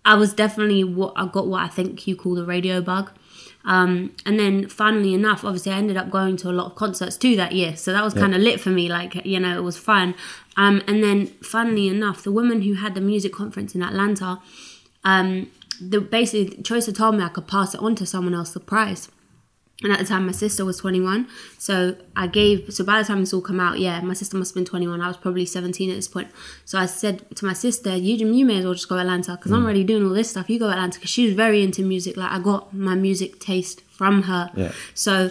I 0.07 0.15
was 0.15 0.33
definitely 0.33 0.85
what 0.85 1.13
I 1.17 1.27
got 1.27 1.49
what 1.49 1.63
I 1.63 1.69
think 1.69 2.07
you 2.07 2.17
call 2.17 2.35
the 2.35 2.47
radio 2.47 2.81
bug. 2.81 3.11
Um, 3.71 4.17
and 4.27 4.37
then, 4.37 4.69
funnily 4.69 5.15
enough, 5.15 5.45
obviously, 5.45 5.71
I 5.71 5.77
ended 5.77 5.97
up 5.97 6.11
going 6.11 6.37
to 6.39 6.51
a 6.51 6.57
lot 6.61 6.67
of 6.67 6.75
concerts 6.75 7.17
too 7.17 7.37
that 7.37 7.53
year. 7.53 7.77
So 7.77 7.93
that 7.93 8.03
was 8.03 8.15
yeah. 8.15 8.23
kind 8.23 8.35
of 8.35 8.41
lit 8.41 8.61
for 8.61 8.71
me. 8.71 8.89
Like, 8.89 9.25
you 9.25 9.39
know, 9.39 9.57
it 9.57 9.63
was 9.63 9.79
fun. 9.79 10.17
Um, 10.57 10.83
and 10.89 11.05
then, 11.05 11.29
funnily 11.41 11.87
enough, 11.87 12.25
the 12.25 12.33
woman 12.33 12.63
who 12.63 12.75
had 12.75 12.97
the 12.97 13.01
music 13.01 13.33
conference 13.33 13.77
in 13.77 13.83
Atlanta, 13.83 14.41
um, 15.05 15.53
the 15.81 16.01
basically, 16.01 16.61
Choice 16.65 16.87
had 16.87 16.97
told 16.97 17.15
me 17.15 17.23
I 17.23 17.29
could 17.29 17.47
pass 17.47 17.73
it 17.73 17.81
on 17.81 17.95
to 17.95 18.07
someone 18.07 18.35
else, 18.35 18.51
the 18.51 18.59
prize 18.59 19.09
and 19.83 19.93
at 19.93 19.99
the 19.99 20.05
time 20.05 20.27
my 20.27 20.33
sister 20.33 20.65
was 20.65 20.79
21 20.79 21.27
so 21.59 21.97
i 22.17 22.27
gave 22.27 22.73
so 22.73 22.85
by 22.85 23.01
the 23.01 23.07
time 23.07 23.21
this 23.21 23.33
all 23.33 23.41
come 23.41 23.61
out 23.61 23.79
yeah 23.79 24.01
my 24.01 24.15
sister 24.15 24.37
must 24.37 24.51
have 24.51 24.57
been 24.57 24.65
21 24.65 25.01
i 25.01 25.09
was 25.09 25.17
probably 25.17 25.47
17 25.47 25.91
at 25.91 25.97
this 25.97 26.09
point 26.09 26.29
so 26.65 26.79
i 26.79 26.87
said 26.87 27.25
to 27.37 27.45
my 27.45 27.53
sister 27.53 27.97
you, 27.97 28.15
you 28.15 28.45
may 28.45 28.59
as 28.59 28.65
well 28.65 28.75
just 28.75 28.89
go 28.89 28.99
atlanta 28.99 29.37
because 29.37 29.53
mm. 29.53 29.57
i'm 29.57 29.65
already 29.65 29.85
doing 29.85 30.05
all 30.05 30.13
this 30.13 30.31
stuff 30.31 30.51
you 30.51 30.59
go 30.59 30.69
atlanta 30.69 30.99
because 30.99 31.11
she 31.11 31.25
was 31.25 31.35
very 31.35 31.63
into 31.63 31.83
music 31.83 32.17
like 32.17 32.31
i 32.31 32.39
got 32.39 32.75
my 32.75 32.95
music 32.95 33.39
taste 33.41 33.83
from 33.91 34.23
her 34.23 34.51
yeah. 34.55 34.73
so 34.95 35.31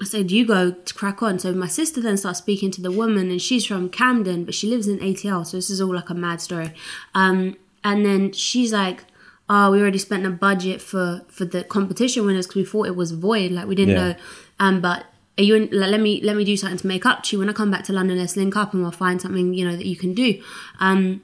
I 0.00 0.04
said, 0.04 0.32
you 0.32 0.44
go 0.44 0.72
to 0.72 0.94
crack 0.94 1.22
on. 1.22 1.38
So 1.38 1.52
my 1.52 1.68
sister 1.68 2.00
then 2.00 2.16
starts 2.16 2.40
speaking 2.40 2.72
to 2.72 2.82
the 2.82 2.90
woman, 2.90 3.30
and 3.30 3.40
she's 3.40 3.64
from 3.64 3.88
Camden, 3.88 4.44
but 4.44 4.52
she 4.52 4.66
lives 4.66 4.88
in 4.88 4.98
ATL. 4.98 5.46
So 5.46 5.58
this 5.58 5.70
is 5.70 5.80
all 5.80 5.94
like 5.94 6.10
a 6.10 6.14
mad 6.14 6.40
story. 6.40 6.72
Um, 7.14 7.56
and 7.84 8.04
then 8.04 8.32
she's 8.32 8.72
like, 8.72 9.04
oh, 9.52 9.70
we 9.70 9.80
already 9.80 9.98
spent 9.98 10.24
a 10.24 10.30
budget 10.30 10.80
for 10.80 11.22
for 11.28 11.44
the 11.44 11.62
competition 11.64 12.24
winners 12.24 12.46
because 12.46 12.56
we 12.56 12.64
thought 12.64 12.86
it 12.86 12.96
was 12.96 13.12
void, 13.12 13.52
like 13.52 13.66
we 13.66 13.74
didn't 13.74 13.94
yeah. 13.94 14.08
know. 14.08 14.14
Um, 14.58 14.80
but 14.80 15.04
are 15.36 15.44
you 15.44 15.54
in, 15.56 15.62
like, 15.72 15.90
let 15.90 16.00
me 16.00 16.22
let 16.22 16.36
me 16.36 16.44
do 16.44 16.56
something 16.56 16.78
to 16.78 16.86
make 16.86 17.04
up 17.04 17.22
to 17.24 17.36
you 17.36 17.40
when 17.40 17.50
I 17.50 17.52
come 17.52 17.70
back 17.70 17.84
to 17.84 17.92
London. 17.92 18.18
Let's 18.18 18.36
link 18.36 18.56
up 18.56 18.72
and 18.72 18.82
we'll 18.82 18.92
find 18.92 19.20
something 19.20 19.52
you 19.52 19.68
know 19.68 19.76
that 19.76 19.86
you 19.86 19.96
can 19.96 20.14
do. 20.14 20.42
Um, 20.80 21.22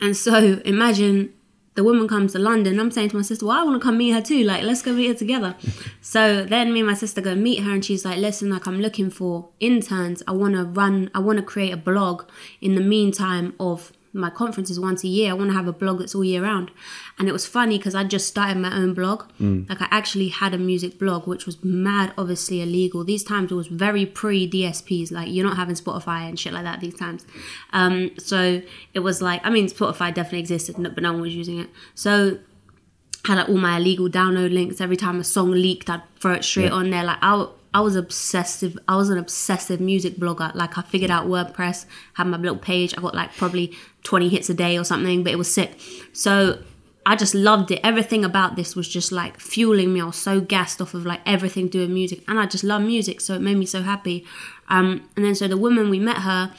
and 0.00 0.16
so 0.16 0.60
imagine 0.64 1.32
the 1.74 1.84
woman 1.84 2.08
comes 2.08 2.32
to 2.32 2.38
London. 2.38 2.78
I'm 2.78 2.90
saying 2.90 3.10
to 3.10 3.16
my 3.16 3.22
sister, 3.22 3.46
well, 3.46 3.58
I 3.58 3.62
want 3.62 3.80
to 3.80 3.84
come 3.84 3.98
meet 3.98 4.10
her 4.10 4.20
too. 4.20 4.44
Like, 4.44 4.62
let's 4.62 4.82
go 4.82 4.92
meet 4.92 5.08
her 5.08 5.14
together. 5.14 5.56
so 6.00 6.44
then 6.44 6.72
me 6.72 6.80
and 6.80 6.88
my 6.88 6.94
sister 6.94 7.20
go 7.20 7.34
meet 7.36 7.62
her, 7.62 7.70
and 7.70 7.84
she's 7.84 8.04
like, 8.04 8.18
listen, 8.18 8.50
like 8.50 8.66
I'm 8.66 8.80
looking 8.80 9.10
for 9.10 9.50
interns. 9.60 10.24
I 10.26 10.32
want 10.32 10.54
to 10.54 10.64
run. 10.64 11.10
I 11.14 11.20
want 11.20 11.38
to 11.38 11.44
create 11.44 11.72
a 11.72 11.76
blog 11.76 12.24
in 12.60 12.74
the 12.74 12.80
meantime 12.80 13.54
of 13.60 13.92
my 14.14 14.30
conference 14.30 14.70
is 14.70 14.78
once 14.78 15.02
a 15.02 15.08
year. 15.08 15.30
I 15.30 15.34
want 15.34 15.50
to 15.50 15.56
have 15.56 15.66
a 15.66 15.72
blog 15.72 15.98
that's 15.98 16.14
all 16.14 16.24
year 16.24 16.42
round. 16.42 16.70
And 17.18 17.28
it 17.28 17.32
was 17.32 17.46
funny 17.46 17.78
because 17.78 17.94
I 17.94 18.04
just 18.04 18.28
started 18.28 18.56
my 18.56 18.74
own 18.74 18.94
blog. 18.94 19.24
Mm. 19.40 19.68
Like 19.68 19.82
I 19.82 19.88
actually 19.90 20.28
had 20.28 20.54
a 20.54 20.58
music 20.58 20.98
blog, 20.98 21.26
which 21.26 21.46
was 21.46 21.62
mad, 21.64 22.12
obviously 22.16 22.62
illegal. 22.62 23.04
These 23.04 23.24
times 23.24 23.50
it 23.50 23.56
was 23.56 23.66
very 23.66 24.06
pre 24.06 24.48
DSPs. 24.48 25.10
Like 25.10 25.28
you're 25.30 25.44
not 25.44 25.56
having 25.56 25.74
Spotify 25.74 26.28
and 26.28 26.38
shit 26.38 26.52
like 26.52 26.64
that 26.64 26.80
these 26.80 26.94
times. 26.94 27.26
Um, 27.72 28.12
so 28.18 28.62
it 28.94 29.00
was 29.00 29.20
like, 29.20 29.44
I 29.44 29.50
mean, 29.50 29.66
Spotify 29.66 30.14
definitely 30.14 30.40
existed, 30.40 30.76
but 30.76 31.02
no 31.02 31.12
one 31.12 31.22
was 31.22 31.34
using 31.34 31.58
it. 31.58 31.68
So 31.94 32.38
I 33.24 33.28
had 33.28 33.38
like 33.38 33.48
all 33.48 33.58
my 33.58 33.78
illegal 33.78 34.08
download 34.08 34.52
links. 34.52 34.80
Every 34.80 34.96
time 34.96 35.18
a 35.18 35.24
song 35.24 35.50
leaked, 35.50 35.90
I'd 35.90 36.02
throw 36.20 36.34
it 36.34 36.44
straight 36.44 36.66
yeah. 36.66 36.70
on 36.70 36.90
there. 36.90 37.04
Like 37.04 37.18
I 37.20 37.46
I 37.74 37.80
was 37.80 37.96
obsessive. 37.96 38.78
I 38.86 38.96
was 38.96 39.10
an 39.10 39.18
obsessive 39.18 39.80
music 39.80 40.14
blogger. 40.14 40.54
Like 40.54 40.78
I 40.78 40.82
figured 40.82 41.10
out 41.10 41.26
WordPress, 41.26 41.86
had 42.14 42.28
my 42.28 42.36
little 42.36 42.56
page. 42.56 42.94
I 42.96 43.00
got 43.00 43.16
like 43.16 43.36
probably 43.36 43.76
20 44.04 44.28
hits 44.28 44.48
a 44.48 44.54
day 44.54 44.78
or 44.78 44.84
something, 44.84 45.24
but 45.24 45.32
it 45.32 45.36
was 45.36 45.52
sick. 45.52 45.76
So 46.12 46.62
I 47.04 47.16
just 47.16 47.34
loved 47.34 47.72
it. 47.72 47.80
Everything 47.82 48.24
about 48.24 48.54
this 48.54 48.76
was 48.76 48.88
just 48.88 49.10
like 49.10 49.40
fueling 49.40 49.92
me. 49.92 50.00
I 50.00 50.04
was 50.04 50.16
so 50.16 50.40
gassed 50.40 50.80
off 50.80 50.94
of 50.94 51.04
like 51.04 51.20
everything 51.26 51.66
doing 51.68 51.92
music, 51.92 52.22
and 52.28 52.38
I 52.38 52.46
just 52.46 52.62
love 52.62 52.80
music, 52.80 53.20
so 53.20 53.34
it 53.34 53.42
made 53.42 53.58
me 53.58 53.66
so 53.66 53.82
happy. 53.82 54.24
Um, 54.68 55.08
and 55.16 55.24
then 55.24 55.34
so 55.34 55.48
the 55.48 55.56
woman 55.56 55.90
we 55.90 55.98
met 55.98 56.18
her, 56.18 56.54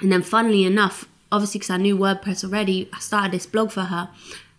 and 0.00 0.12
then 0.12 0.22
funnily 0.22 0.64
enough, 0.64 1.08
obviously 1.32 1.58
because 1.58 1.70
I 1.70 1.78
knew 1.78 1.96
WordPress 1.96 2.44
already, 2.44 2.88
I 2.92 2.98
started 3.00 3.32
this 3.32 3.46
blog 3.46 3.72
for 3.72 3.84
her, 3.84 4.10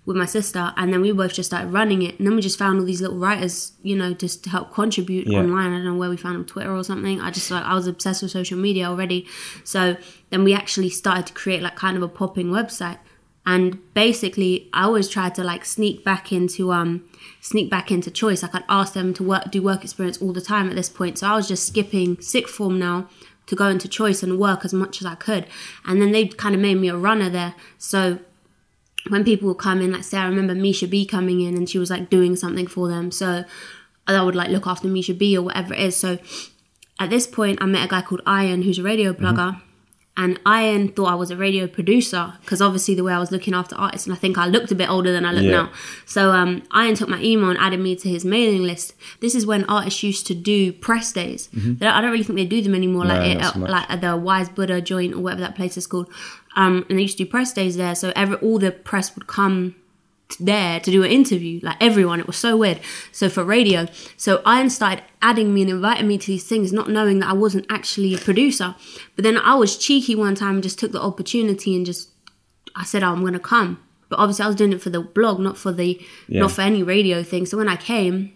with 0.05 0.17
my 0.17 0.25
sister 0.25 0.73
and 0.75 0.91
then 0.91 1.01
we 1.01 1.11
both 1.11 1.33
just 1.33 1.49
started 1.49 1.71
running 1.71 2.01
it 2.01 2.17
and 2.17 2.27
then 2.27 2.35
we 2.35 2.41
just 2.41 2.59
found 2.59 2.79
all 2.79 2.85
these 2.85 3.01
little 3.01 3.17
writers 3.17 3.71
you 3.83 3.95
know 3.95 4.13
just 4.13 4.43
to 4.43 4.49
help 4.49 4.73
contribute 4.73 5.27
yeah. 5.27 5.39
online. 5.39 5.71
I 5.71 5.77
don't 5.77 5.85
know 5.85 5.95
where 5.95 6.09
we 6.09 6.17
found 6.17 6.35
them 6.35 6.45
twitter 6.45 6.75
or 6.75 6.83
something. 6.83 7.21
I 7.21 7.31
just 7.31 7.49
like 7.49 7.63
i 7.63 7.73
was 7.73 7.87
obsessed 7.87 8.21
with 8.21 8.31
social 8.31 8.57
media 8.57 8.85
already. 8.85 9.27
So 9.63 9.95
then 10.29 10.43
we 10.43 10.53
actually 10.53 10.89
started 10.89 11.27
to 11.27 11.33
create 11.33 11.61
like 11.61 11.75
kind 11.75 11.95
of 11.95 12.03
a 12.03 12.09
popping 12.09 12.47
website. 12.47 12.99
And 13.45 13.79
basically 13.93 14.69
i 14.73 14.83
always 14.83 15.07
tried 15.07 15.35
to 15.35 15.43
like 15.43 15.63
sneak 15.63 16.03
back 16.03 16.33
into 16.33 16.73
um 16.73 17.05
sneak 17.39 17.69
back 17.69 17.89
into 17.89 18.11
choice. 18.11 18.43
Like 18.43 18.55
i'd 18.55 18.65
ask 18.67 18.93
them 18.93 19.13
to 19.13 19.23
work 19.23 19.51
do 19.51 19.61
work 19.61 19.83
experience 19.83 20.21
all 20.21 20.33
the 20.33 20.41
time 20.41 20.69
at 20.69 20.75
this 20.75 20.89
point. 20.89 21.19
So 21.19 21.27
i 21.27 21.35
was 21.35 21.47
just 21.47 21.65
skipping 21.65 22.19
sixth 22.19 22.53
form 22.53 22.77
now 22.77 23.07
to 23.45 23.55
go 23.55 23.67
into 23.67 23.87
choice 23.87 24.23
and 24.23 24.37
work 24.37 24.65
as 24.65 24.73
much 24.73 24.99
as 25.01 25.05
i 25.05 25.15
could. 25.15 25.47
And 25.85 26.01
then 26.01 26.11
they 26.11 26.27
kind 26.27 26.55
of 26.55 26.59
made 26.59 26.75
me 26.75 26.89
a 26.89 26.97
runner 26.97 27.29
there. 27.29 27.55
So 27.77 28.19
when 29.09 29.23
people 29.23 29.49
would 29.49 29.57
come 29.57 29.81
in, 29.81 29.91
like 29.91 30.03
say 30.03 30.17
I 30.17 30.25
remember 30.25 30.55
Misha 30.55 30.87
B 30.87 31.05
coming 31.05 31.41
in 31.41 31.55
and 31.55 31.69
she 31.69 31.79
was 31.79 31.89
like 31.89 32.09
doing 32.09 32.35
something 32.35 32.67
for 32.67 32.87
them. 32.87 33.11
So 33.11 33.43
I 34.07 34.21
would 34.23 34.35
like 34.35 34.49
look 34.49 34.67
after 34.67 34.87
Misha 34.87 35.13
B 35.13 35.37
or 35.37 35.43
whatever 35.43 35.73
it 35.73 35.79
is. 35.79 35.97
So 35.97 36.19
at 36.99 37.09
this 37.09 37.27
point 37.27 37.61
I 37.61 37.65
met 37.65 37.85
a 37.85 37.89
guy 37.89 38.01
called 38.01 38.21
Ian 38.27 38.61
who's 38.61 38.79
a 38.79 38.83
radio 38.83 39.13
blogger. 39.13 39.55
Mm-hmm. 39.55 39.72
And 40.15 40.39
Ian 40.47 40.89
thought 40.89 41.07
I 41.07 41.15
was 41.15 41.31
a 41.31 41.35
radio 41.35 41.65
producer 41.65 42.33
because 42.41 42.61
obviously 42.61 42.93
the 42.93 43.03
way 43.03 43.13
I 43.13 43.19
was 43.19 43.31
looking 43.31 43.55
after 43.55 43.75
artists, 43.75 44.05
and 44.05 44.15
I 44.15 44.19
think 44.19 44.37
I 44.37 44.45
looked 44.45 44.71
a 44.71 44.75
bit 44.75 44.89
older 44.89 45.11
than 45.11 45.25
I 45.25 45.31
look 45.31 45.43
yeah. 45.43 45.51
now. 45.51 45.71
So 46.05 46.31
um, 46.31 46.61
Ian 46.75 46.93
took 46.93 47.09
my 47.09 47.19
email 47.21 47.49
and 47.49 47.57
added 47.57 47.79
me 47.79 47.95
to 47.95 48.09
his 48.09 48.23
mailing 48.23 48.61
list. 48.61 48.93
This 49.21 49.33
is 49.33 49.45
when 49.45 49.63
artists 49.65 50.03
used 50.03 50.27
to 50.27 50.35
do 50.35 50.71
press 50.71 51.11
days. 51.11 51.49
Mm-hmm. 51.55 51.83
I 51.83 51.99
don't 51.99 52.11
really 52.11 52.23
think 52.23 52.37
they 52.37 52.45
do 52.45 52.61
them 52.61 52.75
anymore, 52.75 53.05
no, 53.05 53.15
like 53.15 53.37
it, 53.37 53.41
uh, 53.41 53.53
like 53.57 53.89
at 53.89 54.01
the 54.01 54.15
Wise 54.15 54.49
Buddha 54.49 54.81
joint 54.81 55.15
or 55.15 55.19
whatever 55.19 55.41
that 55.41 55.55
place 55.55 55.77
is 55.77 55.87
called. 55.87 56.09
Um, 56.55 56.85
and 56.89 56.99
they 56.99 57.03
used 57.03 57.17
to 57.17 57.23
do 57.23 57.29
press 57.29 57.51
days 57.51 57.77
there, 57.77 57.95
so 57.95 58.13
every 58.15 58.35
all 58.37 58.59
the 58.59 58.71
press 58.71 59.15
would 59.15 59.25
come 59.25 59.75
there 60.39 60.79
to 60.79 60.91
do 60.91 61.03
an 61.03 61.11
interview, 61.11 61.59
like 61.63 61.77
everyone. 61.79 62.19
It 62.19 62.27
was 62.27 62.37
so 62.37 62.57
weird. 62.57 62.79
So 63.11 63.29
for 63.29 63.43
radio, 63.43 63.87
so 64.17 64.41
Ian 64.47 64.69
started 64.69 65.03
adding 65.21 65.53
me 65.53 65.61
and 65.61 65.71
inviting 65.71 66.07
me 66.07 66.17
to 66.17 66.27
these 66.27 66.47
things, 66.47 66.73
not 66.73 66.89
knowing 66.89 67.19
that 67.19 67.29
I 67.29 67.33
wasn't 67.33 67.65
actually 67.69 68.13
a 68.13 68.17
producer. 68.17 68.75
But 69.15 69.23
then 69.23 69.37
I 69.37 69.55
was 69.55 69.77
cheeky 69.77 70.15
one 70.15 70.35
time 70.35 70.55
and 70.55 70.63
just 70.63 70.79
took 70.79 70.91
the 70.91 71.01
opportunity 71.01 71.75
and 71.75 71.85
just 71.85 72.09
I 72.75 72.83
said, 72.83 73.03
oh, 73.03 73.11
I'm 73.11 73.23
gonna 73.23 73.39
come. 73.39 73.79
But 74.09 74.19
obviously 74.19 74.45
I 74.45 74.47
was 74.47 74.55
doing 74.55 74.73
it 74.73 74.81
for 74.81 74.89
the 74.89 75.01
blog, 75.01 75.39
not 75.39 75.57
for 75.57 75.71
the 75.71 75.99
yeah. 76.27 76.41
not 76.41 76.51
for 76.51 76.61
any 76.61 76.83
radio 76.83 77.23
thing. 77.23 77.45
So 77.45 77.57
when 77.57 77.69
I 77.69 77.75
came, 77.75 78.33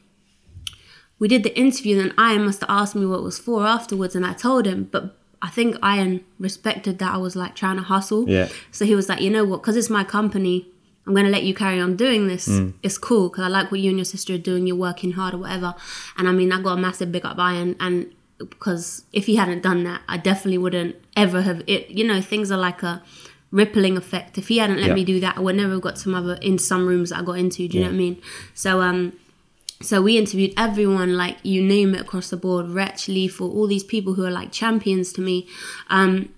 we 1.19 1.27
did 1.27 1.43
the 1.43 1.57
interview, 1.57 1.99
and 1.99 2.13
Ian 2.19 2.45
must 2.45 2.61
have 2.61 2.69
asked 2.69 2.95
me 2.95 3.05
what 3.05 3.19
it 3.19 3.23
was 3.23 3.39
for 3.39 3.65
afterwards, 3.65 4.15
and 4.15 4.25
I 4.25 4.33
told 4.33 4.65
him. 4.65 4.89
But 4.91 5.17
I 5.41 5.49
think 5.49 5.77
Ian 5.83 6.23
respected 6.39 6.99
that 6.99 7.13
I 7.13 7.17
was 7.17 7.35
like 7.35 7.55
trying 7.55 7.77
to 7.77 7.83
hustle. 7.83 8.29
Yeah. 8.29 8.49
So 8.71 8.85
he 8.85 8.95
was 8.95 9.09
like, 9.09 9.21
you 9.21 9.29
know 9.29 9.45
what? 9.45 9.61
Because 9.61 9.75
it's 9.75 9.89
my 9.89 10.03
company, 10.03 10.67
I'm 11.07 11.13
going 11.13 11.25
to 11.25 11.31
let 11.31 11.43
you 11.43 11.55
carry 11.55 11.79
on 11.79 11.95
doing 11.95 12.27
this. 12.27 12.49
Mm. 12.49 12.73
It's 12.83 12.97
cool 12.97 13.29
because 13.29 13.45
I 13.45 13.47
like 13.47 13.71
what 13.71 13.79
you 13.79 13.89
and 13.89 13.97
your 13.97 14.05
sister 14.05 14.33
are 14.33 14.37
doing. 14.37 14.67
You're 14.67 14.75
working 14.75 15.13
hard 15.13 15.33
or 15.33 15.37
whatever. 15.37 15.73
And 16.17 16.27
I 16.27 16.33
mean, 16.33 16.51
I 16.51 16.61
got 16.61 16.77
a 16.77 16.81
massive 16.81 17.11
big 17.13 17.25
up 17.25 17.37
Ian. 17.39 17.77
And 17.79 18.13
because 18.37 19.05
if 19.13 19.25
he 19.25 19.37
hadn't 19.37 19.63
done 19.63 19.83
that, 19.85 20.01
I 20.09 20.17
definitely 20.17 20.57
wouldn't 20.57 20.97
ever 21.15 21.41
have 21.41 21.63
it. 21.65 21.89
You 21.89 22.05
know, 22.05 22.21
things 22.21 22.51
are 22.51 22.57
like 22.57 22.83
a 22.83 23.01
rippling 23.51 23.95
effect. 23.95 24.37
If 24.37 24.49
he 24.49 24.57
hadn't 24.57 24.81
let 24.81 24.87
yeah. 24.87 24.93
me 24.95 25.05
do 25.05 25.19
that, 25.21 25.37
I 25.37 25.39
would 25.39 25.55
never 25.55 25.73
have 25.73 25.81
got 25.81 25.97
some 25.97 26.13
other 26.13 26.35
in 26.41 26.57
some 26.59 26.85
rooms 26.85 27.11
that 27.11 27.19
I 27.19 27.23
got 27.23 27.39
into. 27.39 27.67
Do 27.69 27.77
you 27.77 27.83
yeah. 27.83 27.87
know 27.87 27.93
what 27.93 27.95
I 27.95 27.97
mean? 27.97 28.21
So, 28.53 28.81
um, 28.81 29.13
so 29.81 30.01
we 30.01 30.17
interviewed 30.17 30.53
everyone, 30.57 31.15
like 31.15 31.37
you 31.43 31.63
name 31.63 31.95
it 31.95 32.01
across 32.01 32.29
the 32.29 32.37
board, 32.37 32.67
Wretch, 32.67 33.07
Lethal, 33.07 33.49
all 33.57 33.67
these 33.67 33.83
people 33.83 34.15
who 34.15 34.25
are 34.25 34.31
like 34.31 34.51
champions 34.51 35.13
to 35.13 35.21
me. 35.21 35.47
Um, 35.89 36.33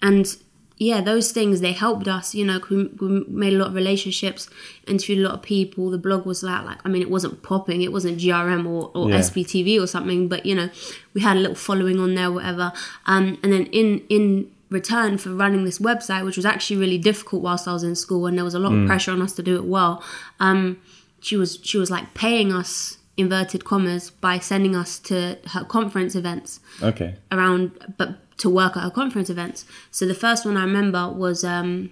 and 0.00 0.36
yeah, 0.78 1.00
those 1.00 1.32
things 1.32 1.60
they 1.60 1.72
helped 1.72 2.08
us. 2.08 2.34
You 2.34 2.44
know, 2.44 2.60
we, 2.70 2.84
we, 2.84 3.24
made 3.28 3.52
a 3.52 3.56
lot 3.56 3.68
of 3.68 3.74
relationships, 3.74 4.48
interviewed 4.86 5.18
a 5.18 5.28
lot 5.28 5.34
of 5.34 5.42
people. 5.42 5.90
The 5.90 5.98
blog 5.98 6.26
was 6.26 6.42
like, 6.42 6.64
like 6.64 6.78
I 6.84 6.88
mean, 6.88 7.02
it 7.02 7.10
wasn't 7.10 7.42
popping, 7.42 7.82
it 7.82 7.92
wasn't 7.92 8.18
GRM 8.18 8.66
or, 8.66 8.90
or 8.94 9.10
yeah. 9.10 9.18
SBTV 9.18 9.80
or 9.80 9.86
something, 9.86 10.28
but 10.28 10.46
you 10.46 10.54
know, 10.54 10.70
we 11.14 11.20
had 11.20 11.36
a 11.36 11.40
little 11.40 11.56
following 11.56 11.98
on 11.98 12.14
there, 12.14 12.30
whatever. 12.30 12.72
Um, 13.06 13.38
and 13.42 13.52
then 13.52 13.66
in 13.66 14.02
in 14.08 14.50
return 14.70 15.18
for 15.18 15.30
running 15.34 15.64
this 15.64 15.78
website, 15.78 16.24
which 16.24 16.36
was 16.36 16.46
actually 16.46 16.78
really 16.78 16.98
difficult 16.98 17.42
whilst 17.42 17.68
I 17.68 17.72
was 17.72 17.82
in 17.82 17.94
school, 17.94 18.26
and 18.26 18.36
there 18.36 18.44
was 18.44 18.54
a 18.54 18.58
lot 18.58 18.72
mm. 18.72 18.82
of 18.82 18.88
pressure 18.88 19.12
on 19.12 19.22
us 19.22 19.32
to 19.34 19.42
do 19.42 19.56
it 19.56 19.64
well. 19.64 20.02
Um, 20.40 20.80
she 21.20 21.36
was 21.36 21.58
she 21.62 21.78
was 21.78 21.90
like 21.90 22.14
paying 22.14 22.52
us 22.52 22.98
inverted 23.16 23.64
commas 23.64 24.10
by 24.10 24.38
sending 24.38 24.74
us 24.74 24.98
to 24.98 25.38
her 25.48 25.64
conference 25.64 26.14
events. 26.14 26.60
Okay. 26.82 27.14
Around, 27.30 27.94
but 27.98 28.16
to 28.42 28.48
work 28.50 28.76
at 28.76 28.82
her 28.82 28.94
conference 29.00 29.30
events. 29.36 29.58
So 29.90 30.02
the 30.12 30.20
first 30.26 30.40
one 30.44 30.56
I 30.56 30.64
remember 30.70 31.02
was 31.24 31.38
um, 31.44 31.90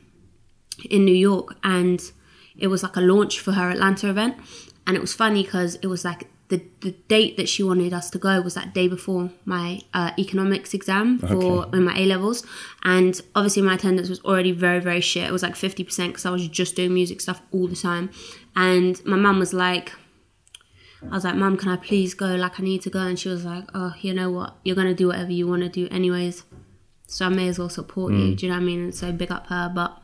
in 0.95 1.05
New 1.11 1.21
York, 1.31 1.49
and 1.63 1.99
it 2.65 2.69
was 2.73 2.83
like 2.87 2.97
a 2.97 3.01
launch 3.13 3.35
for 3.45 3.53
her 3.53 3.71
Atlanta 3.75 4.09
event. 4.09 4.35
And 4.87 4.97
it 4.99 5.01
was 5.01 5.15
funny 5.15 5.43
because 5.45 5.73
it 5.77 5.87
was 5.87 6.05
like 6.05 6.23
the, 6.49 6.61
the 6.81 6.93
date 7.07 7.37
that 7.37 7.49
she 7.49 7.63
wanted 7.63 7.93
us 7.93 8.11
to 8.11 8.19
go 8.19 8.41
was 8.41 8.55
that 8.55 8.75
day 8.75 8.89
before 8.89 9.31
my 9.45 9.81
uh, 9.95 10.11
economics 10.19 10.75
exam 10.75 11.19
for 11.21 11.65
okay. 11.67 11.77
in 11.77 11.85
my 11.85 11.95
A 11.97 12.05
levels, 12.07 12.45
and 12.83 13.21
obviously 13.37 13.63
my 13.63 13.75
attendance 13.75 14.09
was 14.09 14.21
already 14.29 14.53
very 14.53 14.81
very 14.81 15.01
shit. 15.01 15.29
It 15.29 15.33
was 15.33 15.45
like 15.45 15.55
fifty 15.55 15.85
percent 15.85 16.13
because 16.13 16.27
I 16.27 16.31
was 16.31 16.49
just 16.49 16.75
doing 16.75 16.93
music 16.93 17.21
stuff 17.21 17.41
all 17.53 17.69
the 17.69 17.77
time, 17.77 18.11
and 18.57 19.01
my 19.05 19.17
mum 19.17 19.39
was 19.39 19.53
like, 19.53 19.93
I 21.03 21.15
was 21.15 21.25
like, 21.25 21.35
Mom, 21.35 21.57
can 21.57 21.69
I 21.69 21.77
please 21.77 22.15
go? 22.15 22.35
Like, 22.35 22.61
I 22.61 22.63
need 22.63 22.83
to 22.83 22.91
go. 22.91 23.01
And 23.01 23.19
she 23.19 23.29
was 23.29 23.45
like, 23.45 23.65
Oh, 23.75 23.95
you 24.01 24.13
know 24.13 24.31
what? 24.31 24.57
You're 24.65 24.77
going 24.77 24.89
to 24.89 24.95
do 24.95 25.09
whatever 25.09 25.33
you 25.33 25.47
want 25.47 25.63
to 25.63 25.69
do, 25.69 25.89
anyways. 25.91 26.45
So 27.07 27.27
I 27.27 27.29
may 27.29 27.49
as 27.49 27.59
well 27.59 27.69
support 27.69 28.13
mm. 28.13 28.31
you. 28.31 28.37
Do 28.37 28.47
you 28.47 28.53
know 28.53 28.59
what 28.59 28.63
I 28.63 28.67
mean? 28.67 28.85
And 28.85 28.95
so 28.95 29.11
big 29.13 29.33
up 29.33 29.47
her. 29.49 29.71
But 29.75 30.01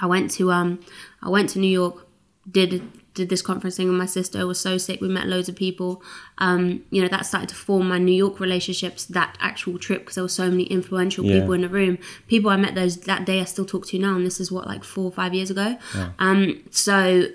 I 0.00 0.06
went 0.06 0.30
to 0.32 0.50
um, 0.52 0.80
I 1.22 1.28
went 1.28 1.50
to 1.50 1.58
New 1.58 1.68
York, 1.68 2.06
did 2.50 2.82
did 3.14 3.28
this 3.28 3.42
conference 3.42 3.76
thing 3.76 3.88
with 3.88 3.96
my 3.96 4.06
sister. 4.06 4.46
Was 4.46 4.60
so 4.60 4.78
sick. 4.78 5.00
We 5.00 5.08
met 5.08 5.26
loads 5.26 5.48
of 5.48 5.56
people. 5.56 6.02
Um, 6.38 6.84
you 6.90 7.02
know, 7.02 7.08
that 7.08 7.26
started 7.26 7.48
to 7.50 7.54
form 7.54 7.88
my 7.88 7.98
New 7.98 8.12
York 8.12 8.40
relationships. 8.40 9.04
That 9.04 9.36
actual 9.40 9.78
trip 9.78 10.00
because 10.00 10.16
there 10.16 10.24
were 10.24 10.28
so 10.28 10.50
many 10.50 10.64
influential 10.64 11.24
yeah. 11.24 11.40
people 11.40 11.52
in 11.52 11.60
the 11.60 11.68
room. 11.68 11.98
People 12.26 12.50
I 12.50 12.56
met 12.56 12.74
those 12.74 12.96
that 13.02 13.24
day 13.26 13.40
I 13.40 13.44
still 13.44 13.66
talk 13.66 13.86
to 13.88 13.98
now, 13.98 14.16
and 14.16 14.24
this 14.24 14.40
is 14.40 14.50
what 14.50 14.66
like 14.66 14.84
four 14.84 15.04
or 15.04 15.12
five 15.12 15.34
years 15.34 15.50
ago. 15.50 15.76
Yeah. 15.94 16.10
Um, 16.18 16.62
so 16.70 17.26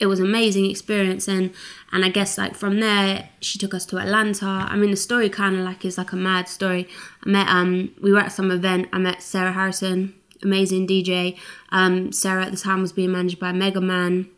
it 0.00 0.06
was 0.06 0.18
amazing 0.18 0.68
experience 0.68 1.28
and 1.28 1.52
and 1.92 2.04
I 2.04 2.08
guess 2.08 2.38
like 2.38 2.54
from 2.54 2.80
there 2.80 3.28
she 3.40 3.58
took 3.58 3.74
us 3.74 3.84
to 3.86 3.98
Atlanta. 3.98 4.46
I 4.46 4.74
mean 4.76 4.90
the 4.90 4.96
story 4.96 5.28
kind 5.28 5.56
of 5.56 5.62
like 5.62 5.84
is 5.84 5.98
like 5.98 6.12
a 6.12 6.16
mad 6.16 6.48
story. 6.48 6.88
I 7.24 7.28
met 7.28 7.48
um 7.48 7.94
we 8.00 8.10
were 8.10 8.20
at 8.20 8.32
some 8.32 8.50
event. 8.50 8.88
I 8.92 8.98
met 8.98 9.22
Sarah 9.22 9.52
Harrison, 9.52 10.14
amazing 10.42 10.86
DJ. 10.86 11.38
Um, 11.70 12.12
Sarah 12.12 12.46
at 12.46 12.50
the 12.50 12.56
time 12.56 12.80
was 12.80 12.92
being 12.92 13.12
managed 13.12 13.38
by 13.38 13.52
Mega 13.52 13.80
Man. 13.80 14.28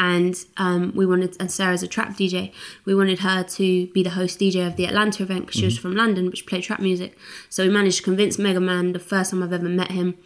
And 0.00 0.36
um, 0.58 0.92
we 0.94 1.04
wanted, 1.04 1.36
and 1.40 1.50
Sarah's 1.50 1.82
a 1.82 1.88
trap 1.88 2.10
DJ. 2.10 2.52
We 2.84 2.94
wanted 2.94 3.18
her 3.18 3.42
to 3.42 3.88
be 3.88 4.04
the 4.04 4.10
host 4.10 4.38
DJ 4.38 4.64
of 4.64 4.76
the 4.76 4.84
Atlanta 4.86 5.24
event 5.24 5.46
because 5.46 5.56
she 5.56 5.62
mm-hmm. 5.62 5.66
was 5.66 5.78
from 5.78 5.96
London, 5.96 6.28
but 6.28 6.38
she 6.38 6.44
played 6.44 6.62
trap 6.62 6.78
music. 6.78 7.18
So 7.48 7.64
we 7.64 7.70
managed 7.70 7.96
to 7.96 8.02
convince 8.04 8.38
Mega 8.38 8.60
Man 8.60 8.92
the 8.92 9.00
first 9.00 9.32
time 9.32 9.42
I've 9.42 9.52
ever 9.52 9.68
met 9.68 9.90
him. 9.90 10.16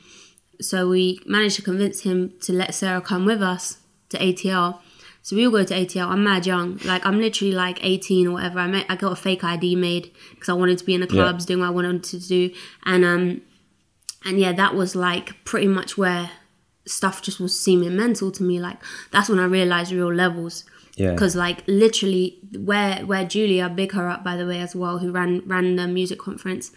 So 0.60 0.90
we 0.90 1.20
managed 1.24 1.56
to 1.56 1.62
convince 1.62 2.02
him 2.02 2.34
to 2.40 2.52
let 2.52 2.74
Sarah 2.74 3.00
come 3.00 3.24
with 3.24 3.40
us 3.40 3.78
to 4.12 4.18
ATL. 4.18 4.78
So 5.22 5.36
we 5.36 5.46
all 5.46 5.52
go 5.52 5.64
to 5.64 5.74
ATL. 5.74 6.08
I'm 6.08 6.24
mad 6.24 6.46
young. 6.46 6.78
Like 6.84 7.06
I'm 7.06 7.20
literally 7.20 7.52
like 7.52 7.78
18 7.82 8.26
or 8.26 8.32
whatever. 8.32 8.58
I 8.58 8.66
met, 8.66 8.86
I 8.88 8.96
got 8.96 9.12
a 9.12 9.16
fake 9.16 9.44
ID 9.44 9.76
made 9.76 10.12
because 10.30 10.48
I 10.48 10.52
wanted 10.54 10.78
to 10.78 10.84
be 10.84 10.94
in 10.94 11.00
the 11.00 11.06
clubs 11.06 11.44
yeah. 11.44 11.48
doing 11.48 11.60
what 11.60 11.68
I 11.68 11.70
wanted 11.70 12.04
to 12.04 12.18
do. 12.18 12.50
And 12.84 13.04
um 13.04 13.42
and 14.24 14.38
yeah, 14.38 14.52
that 14.52 14.74
was 14.74 14.94
like 14.96 15.44
pretty 15.44 15.68
much 15.68 15.96
where 15.96 16.30
stuff 16.86 17.22
just 17.22 17.38
was 17.38 17.58
seeming 17.58 17.96
mental 17.96 18.32
to 18.32 18.42
me. 18.42 18.58
Like 18.58 18.78
that's 19.12 19.28
when 19.28 19.38
I 19.38 19.44
realized 19.44 19.92
real 19.92 20.12
levels. 20.12 20.64
Yeah. 20.96 21.12
Because 21.12 21.36
like 21.36 21.62
literally 21.68 22.38
where 22.58 23.06
where 23.06 23.24
Julia, 23.24 23.68
big 23.68 23.92
her 23.92 24.08
up 24.08 24.24
by 24.24 24.36
the 24.36 24.46
way 24.46 24.60
as 24.60 24.74
well, 24.74 24.98
who 24.98 25.12
ran 25.12 25.42
ran 25.46 25.76
the 25.76 25.86
music 25.86 26.18
conference, 26.18 26.72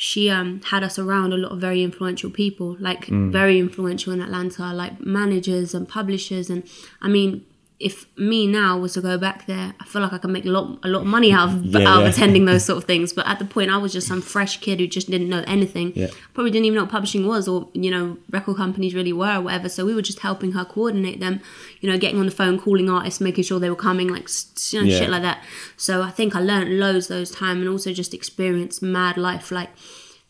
she 0.00 0.30
um 0.30 0.60
had 0.62 0.84
us 0.84 0.96
around 0.96 1.32
a 1.32 1.36
lot 1.36 1.50
of 1.50 1.58
very 1.58 1.82
influential 1.82 2.30
people, 2.30 2.76
like 2.78 3.06
mm. 3.06 3.32
very 3.32 3.58
influential 3.58 4.12
in 4.12 4.20
Atlanta, 4.20 4.72
like 4.72 5.00
managers 5.00 5.74
and 5.74 5.88
publishers, 5.88 6.48
and 6.48 6.62
I 7.02 7.08
mean 7.08 7.44
if 7.80 8.06
me 8.18 8.46
now 8.48 8.76
was 8.76 8.94
to 8.94 9.00
go 9.00 9.16
back 9.16 9.46
there, 9.46 9.72
I 9.78 9.84
feel 9.84 10.02
like 10.02 10.12
I 10.12 10.18
could 10.18 10.30
make 10.30 10.44
a 10.44 10.48
lot 10.48 10.80
a 10.82 10.88
lot 10.88 11.02
of 11.02 11.06
money 11.06 11.30
out 11.30 11.50
of, 11.50 11.64
yeah, 11.64 11.88
out 11.88 12.02
of 12.02 12.08
attending 12.08 12.44
those 12.44 12.64
sort 12.70 12.78
of 12.78 12.84
things. 12.84 13.12
But 13.12 13.26
at 13.28 13.38
the 13.38 13.44
point, 13.44 13.70
I 13.70 13.76
was 13.76 13.92
just 13.92 14.08
some 14.08 14.20
fresh 14.20 14.58
kid 14.58 14.80
who 14.80 14.88
just 14.88 15.08
didn't 15.08 15.28
know 15.28 15.44
anything. 15.46 15.92
Yeah. 15.94 16.08
Probably 16.34 16.50
didn't 16.50 16.66
even 16.66 16.76
know 16.76 16.82
what 16.82 16.90
publishing 16.90 17.26
was, 17.26 17.46
or 17.46 17.68
you 17.74 17.90
know, 17.90 18.18
record 18.30 18.56
companies 18.56 18.94
really 18.94 19.12
were, 19.12 19.36
or 19.36 19.42
whatever. 19.42 19.68
So 19.68 19.86
we 19.86 19.94
were 19.94 20.02
just 20.02 20.20
helping 20.20 20.52
her 20.52 20.64
coordinate 20.64 21.20
them. 21.20 21.40
You 21.80 21.90
know, 21.90 21.98
getting 21.98 22.18
on 22.18 22.26
the 22.26 22.32
phone, 22.32 22.58
calling 22.58 22.90
artists, 22.90 23.20
making 23.20 23.44
sure 23.44 23.60
they 23.60 23.70
were 23.70 23.76
coming, 23.76 24.08
like 24.08 24.28
you 24.70 24.82
know, 24.82 24.90
shit 24.90 25.08
like 25.08 25.22
that. 25.22 25.44
So 25.76 26.02
I 26.02 26.10
think 26.10 26.34
I 26.34 26.40
learned 26.40 26.80
loads 26.80 27.06
those 27.06 27.30
time, 27.30 27.60
and 27.60 27.68
also 27.68 27.92
just 27.92 28.12
experienced 28.12 28.82
mad 28.82 29.16
life, 29.16 29.52
like 29.52 29.70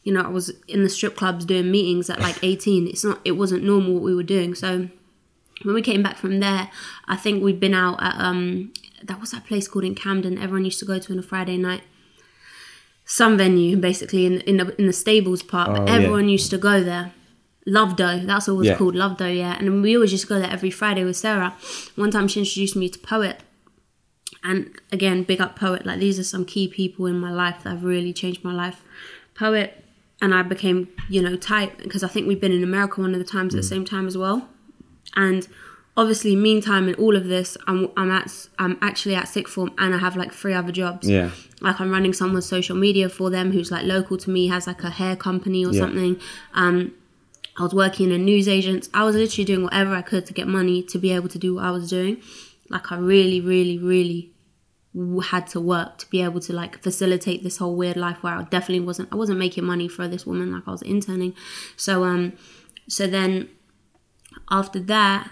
you 0.03 0.13
know, 0.13 0.23
I 0.23 0.29
was 0.29 0.51
in 0.69 0.85
the 0.85 0.89
strip 0.89 1.17
clubs 1.17 1.45
doing 1.45 1.71
meetings 1.71 2.09
at 2.09 2.21
like 2.21 2.43
18. 2.43 2.89
It's 2.89 3.05
not, 3.05 3.21
it 3.25 3.33
wasn't 3.33 3.63
normal 3.65 3.95
what 3.95 4.03
we 4.03 4.15
were 4.15 4.23
doing. 4.23 4.55
So 4.55 4.89
when 5.63 5.75
we 5.75 5.83
came 5.83 6.03
back 6.03 6.17
from 6.17 6.41
there, 6.41 6.71
I 7.07 7.17
think 7.17 7.43
we'd 7.43 7.61
been 7.61 7.75
out 7.75 8.03
at 8.03 8.15
um 8.19 8.73
that 9.03 9.21
was 9.21 9.31
that 9.31 9.47
place 9.47 9.69
called 9.69 9.85
in 9.85 9.95
Camden. 9.95 10.39
Everyone 10.39 10.65
used 10.65 10.79
to 10.81 10.85
go 10.85 10.99
to 10.99 11.13
on 11.13 11.19
a 11.19 11.23
Friday 11.23 11.57
night. 11.57 11.83
Some 13.05 13.39
venue, 13.39 13.77
basically 13.77 14.27
in 14.27 14.41
in 14.43 14.59
the, 14.59 14.75
in 14.81 14.87
the 14.87 14.93
stables 14.93 15.43
part, 15.43 15.71
but 15.73 15.89
oh, 15.89 15.93
everyone 15.93 16.25
yeah. 16.25 16.33
used 16.33 16.51
to 16.51 16.59
go 16.59 16.83
there. 16.83 17.13
Love 17.67 17.97
Dough, 17.97 18.21
that's 18.25 18.49
what 18.49 18.55
it 18.55 18.57
was 18.57 18.67
yeah. 18.69 18.77
called, 18.77 18.95
Love 18.95 19.19
Dough, 19.19 19.27
yeah. 19.27 19.59
And 19.59 19.83
we 19.83 19.95
always 19.95 20.13
used 20.13 20.25
to 20.25 20.29
go 20.29 20.41
there 20.41 20.51
every 20.51 20.71
Friday 20.71 21.05
with 21.05 21.19
Sarah. 21.19 21.55
One 21.97 22.11
time 22.11 22.27
she 22.27 22.41
introduced 22.41 22.75
me 22.75 22.89
to 22.89 22.99
Poet. 22.99 23.41
And 24.43 24.71
again, 24.91 25.23
big 25.25 25.41
up 25.41 25.59
Poet. 25.59 25.85
Like 25.85 25.99
these 25.99 26.19
are 26.19 26.25
some 26.25 26.47
key 26.47 26.67
people 26.69 27.05
in 27.05 27.21
my 27.21 27.31
life 27.31 27.63
that 27.65 27.71
have 27.71 27.85
really 27.85 28.15
changed 28.15 28.43
my 28.43 28.55
life. 28.55 28.83
Poet 29.35 29.85
and 30.23 30.35
I 30.35 30.43
became, 30.43 30.89
you 31.11 31.21
know, 31.21 31.37
tight 31.37 31.79
because 31.79 32.03
I 32.03 32.09
think 32.09 32.27
we've 32.27 32.41
been 32.41 32.53
in 32.53 32.63
America 32.63 33.03
one 33.03 33.13
of 33.13 33.19
the 33.19 33.25
times 33.25 33.55
mm. 33.55 33.59
at 33.59 33.63
the 33.63 33.67
mm. 33.67 33.71
same 33.71 33.85
time 33.85 34.07
as 34.07 34.17
well. 34.17 34.49
And 35.17 35.47
obviously, 35.97 36.37
meantime, 36.37 36.89
in 36.89 36.95
all 36.95 37.17
of 37.17 37.27
this, 37.27 37.57
I'm 37.67 37.91
I'm 37.97 38.11
at 38.11 38.49
I'm 38.59 38.79
actually 38.83 39.15
at 39.15 39.29
sixth 39.29 39.55
form, 39.55 39.73
and 39.79 39.95
I 39.95 39.99
have 39.99 40.17
like 40.17 40.33
three 40.33 40.55
other 40.55 40.73
jobs. 40.73 41.09
Yeah. 41.09 41.31
Like 41.61 41.81
I'm 41.81 41.91
running 41.91 42.13
someone's 42.13 42.47
social 42.47 42.77
media 42.77 43.09
for 43.09 43.31
them, 43.31 43.53
who's 43.53 43.71
like 43.71 43.85
local 43.85 44.17
to 44.19 44.31
me, 44.31 44.49
has 44.49 44.67
like 44.67 44.83
a 44.85 44.91
hair 44.91 45.17
company 45.17 45.65
or 45.65 45.73
yeah. 45.73 45.81
something. 45.81 46.21
Um, 46.55 46.95
I 47.59 47.65
was 47.65 47.75
working 47.75 48.11
in 48.11 48.13
a 48.13 48.19
news 48.19 48.47
agent. 48.49 48.89
I 48.95 49.05
was 49.05 49.17
literally 49.17 49.45
doing 49.45 49.65
whatever 49.65 49.95
I 49.95 50.03
could 50.03 50.27
to 50.27 50.33
get 50.33 50.47
money 50.47 50.83
to 50.85 50.99
be 50.99 51.13
able 51.13 51.29
to 51.29 51.39
do 51.39 51.57
what 51.57 51.65
I 51.65 51.73
was 51.73 51.91
doing. 51.91 52.23
Like 52.71 52.93
I 52.93 52.99
really, 52.99 53.41
really, 53.41 53.79
really 53.79 54.33
had 55.25 55.47
to 55.49 55.61
work 55.61 55.99
to 55.99 56.11
be 56.11 56.23
able 56.23 56.41
to 56.41 56.53
like 56.53 56.83
facilitate 56.83 57.43
this 57.43 57.59
whole 57.59 57.77
weird 57.77 57.97
life 57.97 58.23
where 58.23 58.35
I 58.35 58.43
definitely 58.45 58.81
wasn't 58.81 59.09
I 59.13 59.17
wasn't 59.17 59.39
making 59.39 59.65
money 59.65 59.87
for 59.87 60.09
this 60.09 60.27
woman 60.27 60.53
like 60.53 60.67
I 60.67 60.71
was 60.71 60.83
interning. 60.83 61.35
So 61.77 62.05
um 62.05 62.33
so 62.89 63.07
then 63.07 63.49
after 64.51 64.81
that 64.81 65.31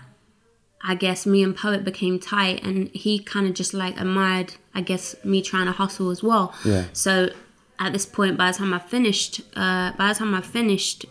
I 0.82 0.94
guess 0.94 1.26
me 1.26 1.42
and 1.42 1.56
Poet 1.56 1.84
became 1.84 2.20
tight 2.20 2.62
and 2.62 2.88
he 2.90 3.18
kind 3.18 3.46
of 3.46 3.54
just 3.54 3.74
like 3.74 3.98
admired 4.00 4.54
I 4.74 4.82
guess 4.82 5.16
me 5.24 5.42
trying 5.42 5.66
to 5.66 5.72
hustle 5.72 6.10
as 6.10 6.22
well. 6.22 6.54
Yeah. 6.64 6.84
So 6.92 7.30
at 7.78 7.92
this 7.92 8.06
point 8.06 8.36
by 8.36 8.52
the 8.52 8.58
time 8.58 8.72
I 8.72 8.78
finished 8.78 9.40
uh 9.56 9.92
by 9.92 10.12
the 10.12 10.18
time 10.18 10.34
I 10.34 10.40
finished 10.40 11.06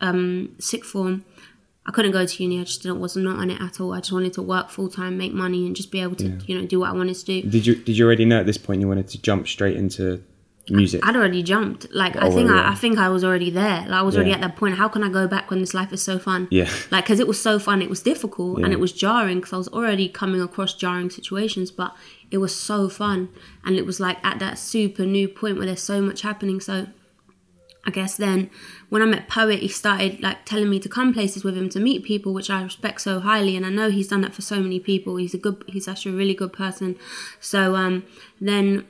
um 0.00 0.54
sixth 0.58 0.90
form 0.90 1.24
I 1.88 1.90
couldn't 1.90 2.12
go 2.12 2.26
to 2.26 2.42
uni. 2.42 2.60
I 2.60 2.64
just 2.64 2.82
didn't, 2.82 3.00
was 3.00 3.16
not 3.16 3.38
on 3.38 3.50
it 3.50 3.58
at 3.62 3.80
all. 3.80 3.94
I 3.94 4.00
just 4.00 4.12
wanted 4.12 4.34
to 4.34 4.42
work 4.42 4.68
full 4.68 4.90
time, 4.90 5.16
make 5.16 5.32
money, 5.32 5.66
and 5.66 5.74
just 5.74 5.90
be 5.90 6.02
able 6.02 6.16
to, 6.16 6.28
yeah. 6.28 6.38
you 6.46 6.60
know, 6.60 6.66
do 6.66 6.80
what 6.80 6.90
I 6.90 6.92
wanted 6.92 7.16
to 7.16 7.24
do. 7.24 7.42
Did 7.48 7.66
you 7.66 7.76
Did 7.76 7.96
you 7.96 8.04
already 8.04 8.26
know 8.26 8.38
at 8.38 8.44
this 8.44 8.58
point 8.58 8.82
you 8.82 8.88
wanted 8.88 9.08
to 9.08 9.22
jump 9.22 9.48
straight 9.48 9.74
into 9.74 10.22
music? 10.70 11.06
I'd 11.06 11.16
already 11.16 11.42
jumped. 11.42 11.92
Like 11.92 12.16
oh, 12.16 12.26
I 12.26 12.30
think 12.30 12.50
I, 12.50 12.72
I, 12.72 12.74
think 12.74 12.98
I 12.98 13.08
was 13.08 13.24
already 13.24 13.50
there. 13.50 13.80
Like 13.80 13.92
I 13.92 14.02
was 14.02 14.16
already 14.16 14.32
at 14.32 14.40
that 14.40 14.56
point. 14.56 14.76
How 14.76 14.88
can 14.88 15.02
I 15.02 15.08
go 15.08 15.26
back 15.26 15.50
when 15.50 15.60
this 15.60 15.74
life 15.74 15.92
is 15.92 16.02
so 16.02 16.18
fun? 16.18 16.48
Yeah. 16.50 16.70
Like 16.90 17.04
because 17.04 17.20
it 17.20 17.26
was 17.26 17.40
so 17.40 17.58
fun. 17.58 17.82
It 17.82 17.90
was 17.90 18.02
difficult 18.02 18.58
yeah. 18.58 18.64
and 18.64 18.72
it 18.72 18.80
was 18.80 18.92
jarring 18.92 19.38
because 19.38 19.52
I 19.52 19.56
was 19.56 19.68
already 19.68 20.08
coming 20.08 20.40
across 20.40 20.74
jarring 20.74 21.10
situations, 21.10 21.70
but 21.70 21.94
it 22.30 22.38
was 22.38 22.54
so 22.54 22.88
fun 22.88 23.28
and 23.64 23.76
it 23.76 23.86
was 23.86 24.00
like 24.00 24.18
at 24.24 24.38
that 24.38 24.58
super 24.58 25.04
new 25.04 25.28
point 25.28 25.56
where 25.56 25.66
there's 25.66 25.82
so 25.82 26.00
much 26.00 26.22
happening. 26.22 26.60
So 26.60 26.86
I 27.88 27.90
guess 27.90 28.16
then 28.16 28.50
when 28.90 29.00
I 29.00 29.06
met 29.06 29.28
Poet, 29.28 29.60
he 29.60 29.68
started 29.68 30.20
like 30.20 30.44
telling 30.44 30.68
me 30.68 30.78
to 30.80 30.90
come 30.90 31.14
places 31.14 31.42
with 31.42 31.56
him 31.56 31.70
to 31.70 31.80
meet 31.80 32.04
people, 32.04 32.34
which 32.34 32.50
I 32.50 32.62
respect 32.62 33.00
so 33.00 33.20
highly, 33.20 33.56
and 33.56 33.64
I 33.64 33.70
know 33.70 33.88
he's 33.90 34.08
done 34.08 34.20
that 34.20 34.34
for 34.34 34.42
so 34.42 34.60
many 34.60 34.78
people. 34.78 35.16
He's 35.16 35.32
a 35.32 35.38
good, 35.38 35.64
he's 35.68 35.88
actually 35.88 36.12
a 36.12 36.16
really 36.16 36.34
good 36.34 36.52
person. 36.52 36.96
So 37.40 37.76
um, 37.76 38.04
then 38.40 38.86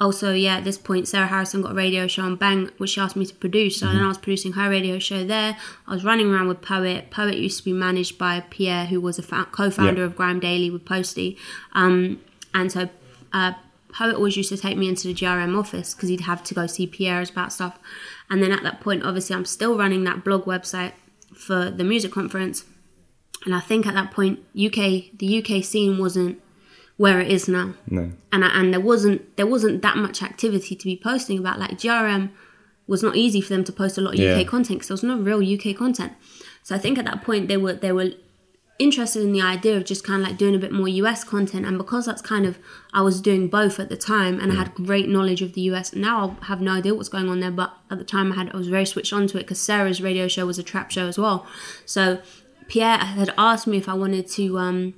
also 0.00 0.32
yeah, 0.32 0.56
at 0.56 0.64
this 0.64 0.78
point, 0.78 1.08
Sarah 1.08 1.26
Harrison 1.26 1.62
got 1.62 1.72
a 1.72 1.74
radio 1.74 2.06
show 2.06 2.22
on 2.22 2.36
Bang, 2.36 2.70
which 2.78 2.90
she 2.90 3.00
asked 3.00 3.16
me 3.16 3.26
to 3.26 3.34
produce. 3.34 3.78
So 3.78 3.86
mm-hmm. 3.86 3.96
then 3.96 4.04
I 4.04 4.08
was 4.08 4.18
producing 4.18 4.52
her 4.52 4.68
radio 4.68 4.98
show 4.98 5.24
there. 5.24 5.56
I 5.86 5.92
was 5.92 6.04
running 6.04 6.32
around 6.32 6.48
with 6.48 6.62
Poet. 6.62 7.10
Poet 7.10 7.36
used 7.36 7.58
to 7.58 7.64
be 7.64 7.72
managed 7.72 8.18
by 8.18 8.40
Pierre, 8.50 8.86
who 8.86 9.00
was 9.00 9.18
a 9.18 9.22
fa- 9.22 9.48
co-founder 9.50 10.02
yep. 10.02 10.10
of 10.10 10.16
Grime 10.16 10.40
Daily 10.40 10.70
with 10.70 10.84
Posty, 10.84 11.38
um, 11.72 12.20
and 12.52 12.70
so. 12.70 12.88
Uh, 13.32 13.52
Poet 13.92 14.16
always 14.16 14.36
used 14.36 14.48
to 14.48 14.56
take 14.56 14.76
me 14.76 14.88
into 14.88 15.06
the 15.06 15.14
GRM 15.14 15.56
office 15.56 15.94
because 15.94 16.08
he'd 16.08 16.22
have 16.22 16.42
to 16.44 16.54
go 16.54 16.66
see 16.66 16.84
Pierre's 16.84 17.30
about 17.30 17.52
stuff. 17.52 17.78
And 18.28 18.42
then 18.42 18.50
at 18.50 18.64
that 18.64 18.80
point, 18.80 19.04
obviously, 19.04 19.36
I'm 19.36 19.44
still 19.44 19.78
running 19.78 20.02
that 20.02 20.24
blog 20.24 20.46
website 20.46 20.94
for 21.32 21.70
the 21.70 21.84
music 21.84 22.10
conference. 22.10 22.64
And 23.44 23.54
I 23.54 23.60
think 23.60 23.86
at 23.86 23.94
that 23.94 24.10
point, 24.10 24.40
UK 24.56 25.12
the 25.16 25.44
UK 25.44 25.62
scene 25.62 25.98
wasn't 25.98 26.40
where 26.96 27.20
it 27.20 27.30
is 27.30 27.48
now. 27.48 27.74
No. 27.88 28.12
And 28.32 28.44
I, 28.44 28.48
and 28.60 28.72
there 28.72 28.80
wasn't 28.80 29.36
there 29.36 29.46
wasn't 29.46 29.82
that 29.82 29.96
much 29.96 30.22
activity 30.22 30.76
to 30.76 30.84
be 30.84 31.00
posting 31.02 31.38
about. 31.38 31.58
Like 31.58 31.72
GRM 31.72 32.30
was 32.86 33.02
not 33.02 33.16
easy 33.16 33.40
for 33.40 33.54
them 33.54 33.64
to 33.64 33.72
post 33.72 33.98
a 33.98 34.00
lot 34.00 34.14
of 34.14 34.20
yeah. 34.20 34.36
UK 34.38 34.46
content 34.46 34.80
because 34.80 34.88
there 34.88 34.94
was 34.94 35.02
no 35.02 35.18
real 35.18 35.40
UK 35.42 35.76
content. 35.76 36.12
So 36.62 36.74
I 36.74 36.78
think 36.78 36.98
at 36.98 37.04
that 37.06 37.22
point 37.22 37.48
they 37.48 37.56
were 37.56 37.74
they 37.74 37.92
were 37.92 38.10
interested 38.78 39.22
in 39.22 39.32
the 39.32 39.40
idea 39.40 39.76
of 39.76 39.84
just 39.84 40.04
kind 40.04 40.20
of 40.20 40.28
like 40.28 40.36
doing 40.36 40.54
a 40.54 40.58
bit 40.58 40.72
more 40.72 40.88
US 40.88 41.22
content. 41.22 41.64
And 41.64 41.78
because 41.78 42.06
that's 42.06 42.22
kind 42.22 42.44
of, 42.44 42.58
I 42.92 43.02
was 43.02 43.20
doing 43.20 43.48
both 43.48 43.78
at 43.78 43.88
the 43.88 43.96
time 43.96 44.40
and 44.40 44.50
I 44.50 44.56
had 44.56 44.74
great 44.74 45.08
knowledge 45.08 45.42
of 45.42 45.52
the 45.52 45.60
US. 45.62 45.94
Now 45.94 46.36
I 46.42 46.46
have 46.46 46.60
no 46.60 46.72
idea 46.72 46.94
what's 46.94 47.08
going 47.08 47.28
on 47.28 47.40
there, 47.40 47.52
but 47.52 47.72
at 47.90 47.98
the 47.98 48.04
time 48.04 48.32
I 48.32 48.36
had, 48.36 48.50
I 48.52 48.56
was 48.56 48.68
very 48.68 48.86
switched 48.86 49.12
on 49.12 49.26
to 49.28 49.38
it 49.38 49.42
because 49.42 49.60
Sarah's 49.60 50.02
radio 50.02 50.26
show 50.26 50.46
was 50.46 50.58
a 50.58 50.62
trap 50.62 50.90
show 50.90 51.06
as 51.06 51.18
well. 51.18 51.46
So 51.86 52.20
Pierre 52.68 52.98
had 52.98 53.32
asked 53.38 53.66
me 53.66 53.76
if 53.76 53.88
I 53.88 53.94
wanted 53.94 54.28
to 54.30 54.58
um, 54.58 54.94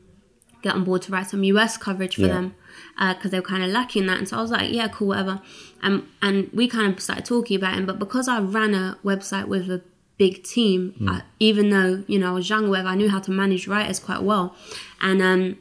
get 0.62 0.74
on 0.74 0.84
board 0.84 1.02
to 1.02 1.12
write 1.12 1.28
some 1.28 1.44
US 1.44 1.76
coverage 1.76 2.16
for 2.16 2.22
yeah. 2.22 2.28
them 2.28 2.54
because 2.96 3.26
uh, 3.26 3.28
they 3.28 3.40
were 3.40 3.46
kind 3.46 3.62
of 3.62 3.70
lacking 3.70 4.06
that. 4.06 4.18
And 4.18 4.28
so 4.28 4.38
I 4.38 4.42
was 4.42 4.50
like, 4.50 4.72
yeah, 4.72 4.88
cool, 4.88 5.08
whatever. 5.08 5.40
Um, 5.82 6.08
and 6.22 6.50
we 6.52 6.68
kind 6.68 6.92
of 6.92 7.00
started 7.00 7.24
talking 7.24 7.56
about 7.56 7.74
him. 7.74 7.86
But 7.86 7.98
because 7.98 8.28
I 8.28 8.40
ran 8.40 8.74
a 8.74 8.98
website 9.04 9.48
with 9.48 9.70
a 9.70 9.82
big 10.18 10.42
team. 10.42 10.94
Mm. 11.00 11.10
I, 11.10 11.22
even 11.38 11.70
though 11.70 12.04
you 12.06 12.18
know 12.18 12.30
I 12.30 12.32
was 12.32 12.48
young, 12.48 12.68
whatever, 12.68 12.88
I 12.88 12.94
knew 12.94 13.10
how 13.10 13.20
to 13.20 13.30
manage 13.30 13.66
writers 13.68 13.98
quite 13.98 14.22
well. 14.22 14.54
And 15.00 15.22
um, 15.22 15.58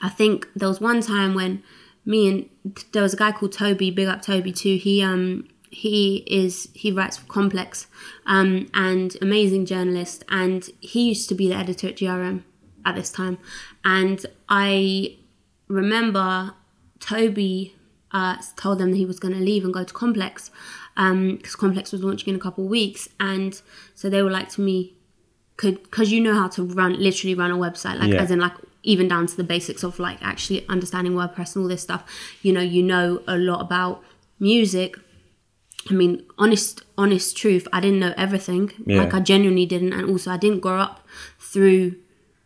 I 0.00 0.08
think 0.08 0.48
there 0.54 0.68
was 0.68 0.80
one 0.80 1.00
time 1.00 1.34
when 1.34 1.62
me 2.04 2.28
and 2.28 2.80
there 2.92 3.02
was 3.02 3.14
a 3.14 3.16
guy 3.16 3.32
called 3.32 3.52
Toby, 3.52 3.90
big 3.90 4.08
up 4.08 4.22
Toby 4.22 4.52
too. 4.52 4.76
He 4.76 5.02
um 5.02 5.48
he 5.70 6.24
is 6.26 6.68
he 6.74 6.92
writes 6.92 7.16
for 7.16 7.26
Complex, 7.26 7.86
um, 8.26 8.70
and 8.74 9.16
amazing 9.20 9.66
journalist, 9.66 10.24
and 10.28 10.68
he 10.80 11.08
used 11.08 11.28
to 11.28 11.34
be 11.34 11.48
the 11.48 11.54
editor 11.54 11.88
at 11.88 11.96
GRM 11.96 12.42
at 12.84 12.96
this 12.96 13.10
time, 13.10 13.38
and 13.84 14.24
I 14.48 15.18
remember 15.68 16.54
Toby 17.00 17.74
uh, 18.12 18.36
told 18.56 18.78
them 18.78 18.90
that 18.90 18.96
he 18.96 19.06
was 19.06 19.18
going 19.18 19.34
to 19.34 19.40
leave 19.40 19.64
and 19.64 19.72
go 19.72 19.84
to 19.84 19.92
Complex, 19.92 20.50
because 20.94 21.10
um, 21.10 21.40
Complex 21.58 21.92
was 21.92 22.02
launching 22.02 22.28
in 22.28 22.36
a 22.36 22.42
couple 22.42 22.64
of 22.64 22.70
weeks, 22.70 23.08
and 23.18 23.60
so 23.94 24.08
they 24.08 24.22
were 24.22 24.30
like 24.30 24.50
to 24.50 24.60
me, 24.60 24.94
"Could 25.56 25.82
because 25.82 26.12
you 26.12 26.20
know 26.20 26.34
how 26.34 26.48
to 26.48 26.62
run 26.62 27.00
literally 27.02 27.34
run 27.34 27.50
a 27.50 27.56
website, 27.56 27.98
like 27.98 28.12
yeah. 28.12 28.22
as 28.22 28.30
in 28.30 28.40
like 28.40 28.54
even 28.82 29.08
down 29.08 29.26
to 29.26 29.36
the 29.36 29.44
basics 29.44 29.82
of 29.82 29.98
like 29.98 30.18
actually 30.20 30.66
understanding 30.68 31.14
WordPress 31.14 31.56
and 31.56 31.62
all 31.62 31.68
this 31.68 31.82
stuff. 31.82 32.04
You 32.42 32.52
know, 32.52 32.60
you 32.60 32.82
know 32.82 33.22
a 33.26 33.36
lot 33.36 33.60
about 33.60 34.02
music." 34.38 34.96
I 35.90 35.94
mean, 35.94 36.24
honest, 36.38 36.84
honest 36.96 37.36
truth. 37.36 37.66
I 37.72 37.80
didn't 37.80 37.98
know 37.98 38.14
everything. 38.16 38.70
Yeah. 38.86 38.98
Like 38.98 39.14
I 39.14 39.20
genuinely 39.20 39.66
didn't, 39.66 39.92
and 39.92 40.08
also 40.08 40.30
I 40.30 40.36
didn't 40.36 40.60
grow 40.60 40.78
up 40.78 41.04
through 41.40 41.96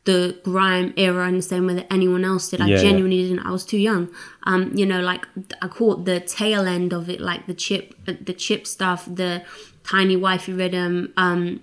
the 0.07 0.39
grime 0.43 0.95
era 0.97 1.29
in 1.29 1.37
the 1.37 1.43
same 1.43 1.67
way 1.67 1.75
that 1.75 1.93
anyone 1.93 2.25
else 2.25 2.49
did. 2.49 2.61
I 2.61 2.69
yeah, 2.69 2.77
genuinely 2.79 3.17
yeah. 3.17 3.29
didn't. 3.29 3.47
I 3.47 3.51
was 3.51 3.65
too 3.65 3.79
young. 3.79 4.09
Um, 4.45 4.73
you 4.75 4.87
know, 4.87 5.01
like 5.01 5.27
I 5.61 5.69
caught 5.69 6.05
the 6.05 6.21
tail 6.21 6.67
end 6.67 6.93
of 6.93 7.11
it, 7.11 7.21
like 7.21 7.47
the 7.47 7.55
chip, 7.55 7.95
the 8.07 8.33
chip 8.33 8.67
stuff, 8.67 9.05
the 9.07 9.45
tiny 9.85 10.17
wifey 10.17 10.53
rhythm. 10.53 11.13
Um, 11.17 11.61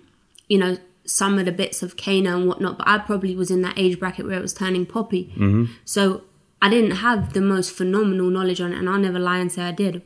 you 0.48 0.58
know, 0.58 0.78
some 1.06 1.40
of 1.40 1.46
the 1.46 1.52
bits 1.52 1.82
of 1.82 1.98
Kano 1.98 2.38
and 2.38 2.48
whatnot. 2.48 2.78
But 2.78 2.88
I 2.88 3.00
probably 3.00 3.36
was 3.36 3.50
in 3.50 3.62
that 3.64 3.74
age 3.78 4.00
bracket 4.00 4.26
where 4.26 4.38
it 4.38 4.42
was 4.42 4.54
turning 4.54 4.86
poppy. 4.86 5.34
Mm-hmm. 5.36 5.72
So 5.86 6.24
I 6.62 6.70
didn't 6.70 6.98
have 6.98 7.34
the 7.34 7.42
most 7.42 7.72
phenomenal 7.72 8.30
knowledge 8.30 8.62
on 8.62 8.74
it, 8.74 8.78
and 8.78 8.90
I'll 8.90 9.00
never 9.00 9.20
lie 9.20 9.40
and 9.40 9.52
say 9.52 9.64
I 9.64 9.72
did 9.72 10.02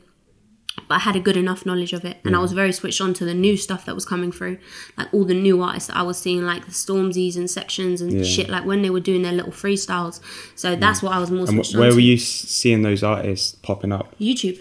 but 0.86 0.96
I 0.96 0.98
had 0.98 1.16
a 1.16 1.20
good 1.20 1.36
enough 1.36 1.66
knowledge 1.66 1.92
of 1.92 2.04
it, 2.04 2.18
and 2.24 2.36
I 2.36 2.38
was 2.38 2.52
very 2.52 2.72
switched 2.72 3.00
on 3.00 3.14
to 3.14 3.24
the 3.24 3.34
new 3.34 3.56
stuff 3.56 3.84
that 3.86 3.94
was 3.94 4.04
coming 4.04 4.30
through, 4.30 4.58
like 4.96 5.12
all 5.12 5.24
the 5.24 5.34
new 5.34 5.62
artists 5.62 5.88
that 5.88 5.96
I 5.96 6.02
was 6.02 6.18
seeing, 6.18 6.42
like 6.42 6.66
the 6.66 6.72
Stormzy's 6.72 7.36
and 7.36 7.50
sections 7.50 8.00
and 8.00 8.12
yeah. 8.12 8.22
shit, 8.22 8.48
like 8.48 8.64
when 8.64 8.82
they 8.82 8.90
were 8.90 9.00
doing 9.00 9.22
their 9.22 9.32
little 9.32 9.52
freestyles. 9.52 10.20
So 10.54 10.76
that's 10.76 11.02
what 11.02 11.12
I 11.12 11.18
was 11.18 11.30
more. 11.30 11.40
And 11.40 11.48
switched 11.48 11.76
where 11.76 11.92
were 11.92 12.00
you 12.00 12.18
seeing 12.18 12.82
those 12.82 13.02
artists 13.02 13.54
popping 13.56 13.92
up? 13.92 14.16
YouTube. 14.18 14.60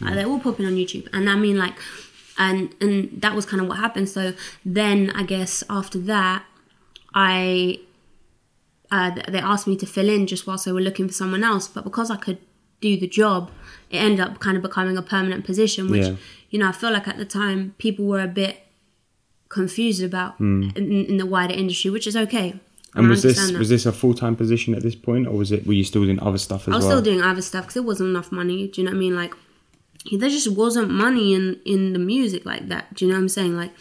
They're 0.00 0.26
all 0.26 0.40
popping 0.40 0.66
on 0.66 0.72
YouTube, 0.72 1.08
and 1.12 1.30
I 1.30 1.36
mean 1.36 1.56
like, 1.56 1.74
and 2.38 2.74
and 2.80 3.10
that 3.22 3.34
was 3.34 3.46
kind 3.46 3.62
of 3.62 3.68
what 3.68 3.78
happened. 3.78 4.08
So 4.08 4.34
then 4.64 5.10
I 5.14 5.22
guess 5.22 5.64
after 5.70 5.98
that, 6.00 6.44
I 7.14 7.80
uh, 8.90 9.10
they 9.28 9.38
asked 9.38 9.66
me 9.66 9.76
to 9.76 9.86
fill 9.86 10.08
in 10.08 10.26
just 10.26 10.46
whilst 10.46 10.64
they 10.64 10.72
were 10.72 10.80
looking 10.80 11.08
for 11.08 11.14
someone 11.14 11.42
else, 11.42 11.66
but 11.66 11.84
because 11.84 12.10
I 12.10 12.16
could 12.16 12.38
do 12.80 12.96
the 12.96 13.06
job 13.08 13.50
it 13.90 13.98
ended 13.98 14.20
up 14.20 14.38
kind 14.40 14.56
of 14.56 14.62
becoming 14.62 14.96
a 14.96 15.02
permanent 15.02 15.44
position, 15.44 15.90
which 15.90 16.06
yeah. 16.06 16.16
you 16.50 16.58
know 16.58 16.68
I 16.68 16.72
feel 16.72 16.92
like 16.92 17.06
at 17.06 17.18
the 17.18 17.24
time 17.24 17.74
people 17.78 18.04
were 18.04 18.20
a 18.20 18.28
bit 18.28 18.66
confused 19.48 20.02
about 20.02 20.38
mm. 20.40 20.76
in, 20.76 21.06
in, 21.06 21.16
the 21.18 21.26
wider 21.26 21.54
industry, 21.54 21.90
which 21.90 22.06
is 22.06 22.16
okay. 22.16 22.58
And 22.94 23.08
was 23.08 23.22
this 23.22 23.50
that. 23.50 23.58
was 23.58 23.68
this 23.68 23.86
a 23.86 23.92
full 23.92 24.14
time 24.14 24.34
position 24.34 24.74
at 24.74 24.82
this 24.82 24.94
point, 24.94 25.26
or 25.26 25.32
was 25.32 25.52
it? 25.52 25.66
Were 25.66 25.74
you 25.74 25.84
still 25.84 26.04
doing 26.04 26.20
other 26.20 26.38
stuff 26.38 26.62
as 26.62 26.68
well? 26.68 26.74
I 26.74 26.78
was 26.78 26.86
well? 26.86 26.96
still 26.96 27.12
doing 27.12 27.22
other 27.22 27.42
stuff 27.42 27.64
because 27.64 27.74
there 27.74 27.82
wasn't 27.82 28.10
enough 28.10 28.32
money. 28.32 28.68
Do 28.68 28.80
you 28.80 28.86
know 28.86 28.92
what 28.92 28.96
I 28.96 29.00
mean? 29.00 29.14
Like 29.14 29.34
there 30.18 30.30
just 30.30 30.50
wasn't 30.50 30.90
money 30.90 31.34
in 31.34 31.60
in 31.64 31.92
the 31.92 31.98
music 31.98 32.44
like 32.44 32.68
that. 32.68 32.92
Do 32.94 33.04
you 33.04 33.10
know 33.10 33.18
what 33.18 33.22
I'm 33.22 33.28
saying? 33.28 33.56
Like 33.56 33.72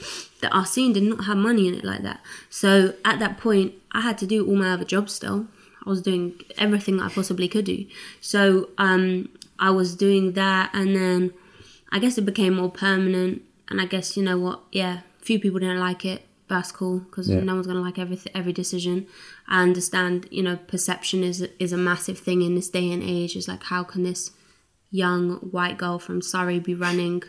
the 0.42 0.50
our 0.56 0.66
scene 0.66 0.94
did 0.94 1.04
not 1.04 1.26
have 1.26 1.38
money 1.38 1.68
in 1.68 1.74
it 1.74 1.84
like 1.84 2.04
that. 2.04 2.20
So 2.50 2.94
at 3.06 3.20
that 3.20 3.38
point, 3.38 3.74
I 3.94 4.02
had 4.02 4.18
to 4.20 4.28
do 4.28 4.46
all 4.46 4.56
my 4.56 4.72
other 4.72 4.86
jobs 4.86 5.14
still. 5.14 5.48
I 5.86 5.90
was 5.90 6.02
doing 6.02 6.40
everything 6.58 7.00
I 7.00 7.10
possibly 7.10 7.48
could 7.48 7.66
do. 7.66 7.86
So 8.22 8.70
um, 8.78 9.30
I 9.60 9.70
was 9.70 9.96
doing 9.96 10.34
that, 10.34 10.72
and 10.74 10.96
then 10.96 11.34
I 11.92 12.00
guess 12.00 12.18
it 12.18 12.26
became 12.26 12.56
more 12.56 12.72
permanent. 12.72 13.44
And 13.70 13.82
I 13.82 13.86
guess 13.86 14.18
you 14.18 14.24
know 14.24 14.38
what? 14.38 14.62
Yeah, 14.72 15.02
few 15.22 15.40
people 15.40 15.60
didn't 15.60 15.80
like 15.80 16.06
it, 16.06 16.24
but 16.48 16.56
that's 16.56 16.72
cool 16.72 17.00
because 17.00 17.30
yeah. 17.30 17.40
no 17.40 17.56
one's 17.56 17.68
gonna 17.68 17.82
like 17.82 18.00
every 18.00 18.20
every 18.34 18.54
decision. 18.54 19.08
I 19.48 19.62
understand. 19.62 20.28
You 20.32 20.44
know, 20.44 20.58
perception 20.68 21.24
is 21.24 21.48
is 21.60 21.72
a 21.72 21.78
massive 21.78 22.20
thing 22.20 22.42
in 22.42 22.56
this 22.56 22.70
day 22.70 22.92
and 22.92 23.04
age. 23.04 23.36
Is 23.36 23.48
like 23.48 23.64
how 23.64 23.84
can 23.84 24.04
this 24.04 24.32
young 24.92 25.34
white 25.52 25.78
girl 25.78 26.00
from 26.00 26.22
Surrey 26.22 26.60
be 26.60 26.74
running 26.74 27.22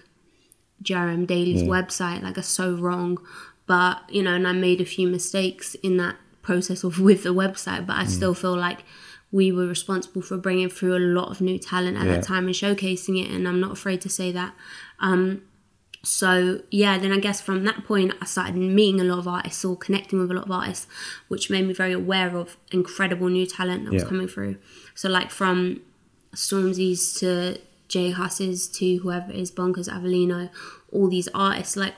GRM 0.83 1.27
Daily's 1.27 1.63
yeah. 1.63 1.69
website? 1.69 2.23
Like, 2.23 2.39
it's 2.39 2.49
so 2.49 2.75
wrong. 2.75 3.19
But 3.67 4.03
you 4.09 4.23
know, 4.23 4.35
and 4.35 4.47
I 4.47 4.53
made 4.53 4.81
a 4.81 4.87
few 4.87 5.09
mistakes 5.09 5.75
in 5.77 5.97
that 5.99 6.17
process 6.47 6.85
of 6.85 7.01
with 7.01 7.25
the 7.25 7.35
website, 7.35 7.87
but 7.87 7.97
I 7.97 8.05
mm. 8.05 8.09
still 8.09 8.35
feel 8.35 8.57
like 8.57 8.81
we 9.33 9.51
were 9.53 9.67
responsible 9.67 10.23
for 10.23 10.37
bringing 10.39 10.71
through 10.71 10.97
a 10.97 11.05
lot 11.19 11.29
of 11.31 11.41
new 11.41 11.59
talent 11.59 11.97
at 11.97 12.07
yeah. 12.07 12.13
that 12.13 12.25
time 12.25 12.47
and 12.47 12.55
showcasing 12.55 13.21
it 13.23 13.29
and 13.29 13.49
i'm 13.49 13.61
not 13.61 13.73
afraid 13.73 14.01
to 14.01 14.09
say 14.09 14.31
that 14.31 14.55
um, 15.01 15.43
so 16.05 16.61
yeah 16.71 16.97
then 16.97 17.11
i 17.11 17.19
guess 17.19 17.41
from 17.41 17.65
that 17.65 17.85
point 17.85 18.13
i 18.23 18.25
started 18.25 18.55
meeting 18.55 19.01
a 19.01 19.05
lot 19.05 19.19
of 19.19 19.27
artists 19.27 19.65
or 19.65 19.77
connecting 19.77 20.21
with 20.21 20.31
a 20.31 20.35
lot 20.35 20.45
of 20.45 20.51
artists 20.53 20.87
which 21.27 21.51
made 21.51 21.67
me 21.67 21.75
very 21.75 21.93
aware 21.93 22.37
of 22.37 22.57
incredible 22.71 23.29
new 23.29 23.45
talent 23.45 23.85
that 23.85 23.93
yeah. 23.93 23.97
was 23.97 24.05
coming 24.05 24.29
through 24.29 24.57
so 24.95 25.09
like 25.09 25.31
from 25.31 25.83
Stormzy's 26.35 27.19
to 27.21 27.59
J 27.89 28.11
Hus's 28.11 28.69
to 28.69 28.97
whoever 28.99 29.33
is 29.33 29.51
Bonkaz 29.51 29.89
Avelino, 29.89 30.51
all 30.93 31.09
these 31.09 31.29
artists. 31.35 31.77
Like 31.77 31.95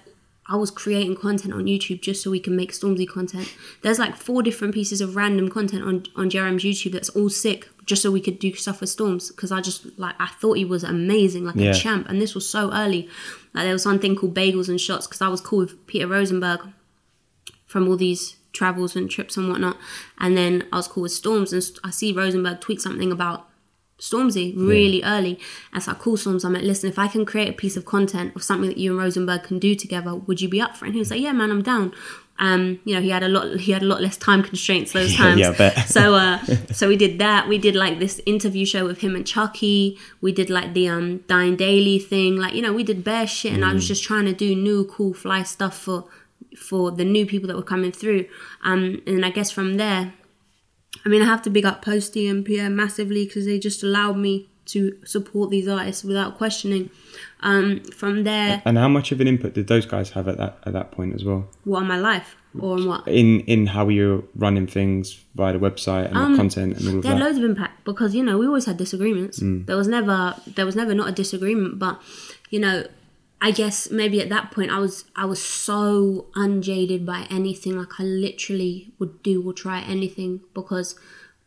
I 0.50 0.56
was 0.56 0.70
creating 0.70 1.16
content 1.16 1.52
on 1.52 1.66
YouTube 1.66 2.00
just 2.00 2.22
so 2.22 2.30
we 2.30 2.40
can 2.40 2.56
make 2.56 2.72
Stormzy 2.72 3.06
content. 3.06 3.54
There's 3.82 3.98
like 3.98 4.16
four 4.16 4.42
different 4.42 4.72
pieces 4.72 5.02
of 5.02 5.14
random 5.14 5.50
content 5.50 5.82
on 5.82 6.06
on 6.16 6.30
Jerem's 6.30 6.64
YouTube 6.64 6.92
that's 6.92 7.10
all 7.10 7.28
sick, 7.28 7.68
just 7.84 8.00
so 8.00 8.10
we 8.10 8.20
could 8.20 8.38
do 8.38 8.54
stuff 8.54 8.80
with 8.80 8.88
Storms. 8.88 9.30
Because 9.30 9.52
I 9.52 9.60
just 9.60 9.98
like 9.98 10.14
I 10.18 10.26
thought 10.26 10.56
he 10.56 10.64
was 10.64 10.84
amazing, 10.84 11.44
like 11.44 11.56
yeah. 11.56 11.70
a 11.70 11.74
champ, 11.74 12.08
and 12.08 12.20
this 12.20 12.34
was 12.34 12.48
so 12.48 12.72
early. 12.72 13.08
Like 13.52 13.64
there 13.64 13.72
was 13.74 13.84
one 13.84 13.98
thing 13.98 14.16
called 14.16 14.34
Bagels 14.34 14.68
and 14.68 14.80
Shots 14.80 15.06
because 15.06 15.20
I 15.20 15.28
was 15.28 15.42
cool 15.42 15.60
with 15.60 15.86
Peter 15.86 16.06
Rosenberg 16.06 16.60
from 17.66 17.86
all 17.86 17.96
these 17.96 18.36
travels 18.52 18.96
and 18.96 19.10
trips 19.10 19.36
and 19.36 19.50
whatnot, 19.50 19.76
and 20.18 20.36
then 20.36 20.66
I 20.72 20.76
was 20.76 20.88
cool 20.88 21.02
with 21.02 21.12
Storms, 21.12 21.52
and 21.52 21.62
I 21.84 21.90
see 21.90 22.12
Rosenberg 22.12 22.60
tweet 22.60 22.80
something 22.80 23.12
about 23.12 23.47
Stormzy 23.98 24.54
really 24.56 25.00
yeah. 25.00 25.18
early. 25.18 25.40
And 25.72 25.82
so 25.82 25.92
I 25.92 25.94
called 25.94 26.20
Storms. 26.20 26.44
I'm 26.44 26.52
like, 26.52 26.62
listen, 26.62 26.88
if 26.88 26.98
I 26.98 27.08
can 27.08 27.26
create 27.26 27.48
a 27.48 27.52
piece 27.52 27.76
of 27.76 27.84
content 27.84 28.34
of 28.36 28.42
something 28.42 28.68
that 28.68 28.78
you 28.78 28.92
and 28.92 29.00
Rosenberg 29.00 29.42
can 29.42 29.58
do 29.58 29.74
together, 29.74 30.14
would 30.14 30.40
you 30.40 30.48
be 30.48 30.60
up 30.60 30.76
for 30.76 30.84
it? 30.84 30.88
And 30.88 30.94
he 30.94 31.00
was 31.00 31.10
like, 31.10 31.20
yeah, 31.20 31.32
man, 31.32 31.50
I'm 31.50 31.62
down. 31.62 31.92
Um, 32.40 32.78
you 32.84 32.94
know, 32.94 33.00
he 33.00 33.10
had 33.10 33.24
a 33.24 33.28
lot. 33.28 33.58
He 33.58 33.72
had 33.72 33.82
a 33.82 33.86
lot 33.86 34.00
less 34.00 34.16
time 34.16 34.44
constraints 34.44 34.92
those 34.92 35.14
times. 35.16 35.40
yeah, 35.40 35.50
bet. 35.50 35.76
so, 35.88 36.14
uh, 36.14 36.38
so 36.72 36.86
we 36.86 36.96
did 36.96 37.18
that. 37.18 37.48
We 37.48 37.58
did 37.58 37.74
like 37.74 37.98
this 37.98 38.20
interview 38.26 38.64
show 38.64 38.86
with 38.86 39.00
him 39.00 39.16
and 39.16 39.26
Chucky. 39.26 39.98
We 40.20 40.32
did 40.32 40.48
like 40.48 40.72
the 40.74 40.88
um 40.88 41.18
Dine 41.26 41.56
Daily 41.56 41.98
thing. 41.98 42.36
Like, 42.36 42.54
you 42.54 42.62
know, 42.62 42.72
we 42.72 42.84
did 42.84 43.02
bare 43.02 43.26
shit, 43.26 43.52
and 43.52 43.64
mm. 43.64 43.68
I 43.68 43.74
was 43.74 43.84
mm. 43.84 43.88
just 43.88 44.04
trying 44.04 44.26
to 44.26 44.32
do 44.32 44.54
new, 44.54 44.84
cool, 44.84 45.14
fly 45.14 45.42
stuff 45.42 45.76
for 45.76 46.04
for 46.56 46.92
the 46.92 47.04
new 47.04 47.26
people 47.26 47.48
that 47.48 47.56
were 47.56 47.62
coming 47.62 47.92
through. 47.92 48.26
Um, 48.62 49.02
and 49.06 49.24
I 49.24 49.30
guess 49.30 49.50
from 49.50 49.76
there, 49.76 50.14
I 51.04 51.08
mean, 51.08 51.22
I 51.22 51.26
have 51.26 51.42
to 51.42 51.50
big 51.50 51.64
up 51.64 51.82
Posty 51.82 52.28
and 52.28 52.44
Pierre 52.44 52.70
massively 52.70 53.26
because 53.26 53.46
they 53.46 53.58
just 53.58 53.82
allowed 53.82 54.16
me 54.16 54.48
to 54.68 54.96
support 55.04 55.50
these 55.50 55.66
artists 55.66 56.04
without 56.04 56.36
questioning. 56.36 56.90
Um, 57.40 57.80
from 57.84 58.24
there, 58.24 58.62
and 58.64 58.76
how 58.76 58.88
much 58.88 59.12
of 59.12 59.20
an 59.20 59.28
input 59.28 59.54
did 59.54 59.68
those 59.68 59.86
guys 59.86 60.10
have 60.10 60.26
at 60.26 60.38
that 60.38 60.58
at 60.64 60.72
that 60.72 60.90
point 60.90 61.14
as 61.14 61.24
well? 61.24 61.48
What 61.64 61.80
on 61.80 61.86
my 61.86 61.98
life 61.98 62.34
or 62.58 62.74
on 62.74 62.86
what? 62.86 63.06
In 63.06 63.40
in 63.42 63.66
how 63.66 63.88
you're 63.88 64.24
running 64.34 64.66
things 64.66 65.24
via 65.36 65.52
the 65.52 65.58
website 65.58 66.06
and 66.06 66.16
um, 66.16 66.32
the 66.32 66.38
content 66.38 66.76
and 66.78 66.88
all 66.88 66.96
of 66.96 67.02
that. 67.02 67.08
They 67.08 67.14
had 67.14 67.22
loads 67.22 67.38
of 67.38 67.44
impact 67.44 67.84
because 67.84 68.14
you 68.14 68.24
know 68.24 68.38
we 68.38 68.46
always 68.46 68.64
had 68.64 68.76
disagreements. 68.76 69.38
Mm. 69.38 69.66
There 69.66 69.76
was 69.76 69.86
never 69.86 70.34
there 70.48 70.66
was 70.66 70.74
never 70.74 70.94
not 70.94 71.08
a 71.08 71.12
disagreement, 71.12 71.78
but 71.78 72.00
you 72.50 72.58
know 72.58 72.84
I 73.40 73.52
guess 73.52 73.90
maybe 73.90 74.20
at 74.20 74.28
that 74.30 74.50
point 74.50 74.70
I 74.70 74.78
was 74.78 75.04
I 75.14 75.24
was 75.24 75.42
so 75.42 76.26
unjaded 76.34 77.06
by 77.06 77.26
anything 77.30 77.76
like 77.76 78.00
I 78.00 78.02
literally 78.02 78.92
would 78.98 79.22
do 79.22 79.46
or 79.46 79.52
try 79.52 79.80
anything 79.80 80.40
because 80.54 80.98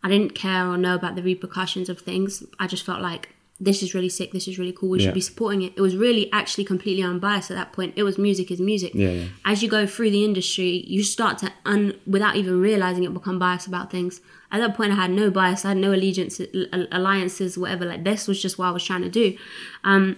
I 0.04 0.10
didn't 0.10 0.34
care 0.34 0.68
or 0.68 0.78
know 0.78 0.96
about 0.96 1.16
the 1.16 1.24
repercussions 1.24 1.90
of 1.90 2.00
things. 2.00 2.44
I 2.60 2.68
just 2.68 2.86
felt 2.86 3.02
like 3.02 3.36
this 3.60 3.84
is 3.84 3.94
really 3.94 4.10
sick, 4.10 4.32
this 4.32 4.48
is 4.48 4.58
really 4.58 4.72
cool, 4.72 4.90
we 4.90 5.00
yeah. 5.00 5.06
should 5.06 5.14
be 5.14 5.22
supporting 5.22 5.62
it. 5.62 5.74
It 5.76 5.82
was 5.82 5.96
really 5.96 6.32
actually 6.32 6.64
completely 6.64 7.04
unbiased 7.04 7.52
at 7.52 7.58
that 7.58 7.72
point. 7.74 7.94
It 7.96 8.02
was 8.02 8.18
music 8.18 8.50
is 8.50 8.60
music. 8.60 8.96
Yeah, 8.96 9.10
yeah. 9.10 9.26
As 9.46 9.62
you 9.62 9.70
go 9.70 9.86
through 9.86 10.10
the 10.10 10.26
industry, 10.26 10.84
you 10.88 11.04
start 11.04 11.38
to 11.40 11.52
un 11.66 12.00
without 12.08 12.36
even 12.38 12.60
realizing 12.60 13.04
it 13.04 13.14
become 13.14 13.38
biased 13.38 13.68
about 13.68 13.92
things. 13.92 14.22
At 14.52 14.60
that 14.60 14.76
point 14.76 14.94
I 14.94 14.96
had 14.96 15.12
no 15.12 15.30
bias, 15.30 15.64
I 15.64 15.70
had 15.70 15.78
no 15.78 15.92
allegiance 15.92 16.42
alliances, 16.92 17.58
whatever. 17.58 17.86
Like 17.86 18.04
this 18.04 18.28
was 18.28 18.42
just 18.42 18.58
what 18.58 18.68
I 18.68 18.72
was 18.72 18.84
trying 18.84 19.04
to 19.04 19.10
do. 19.10 19.38
Um 19.84 20.18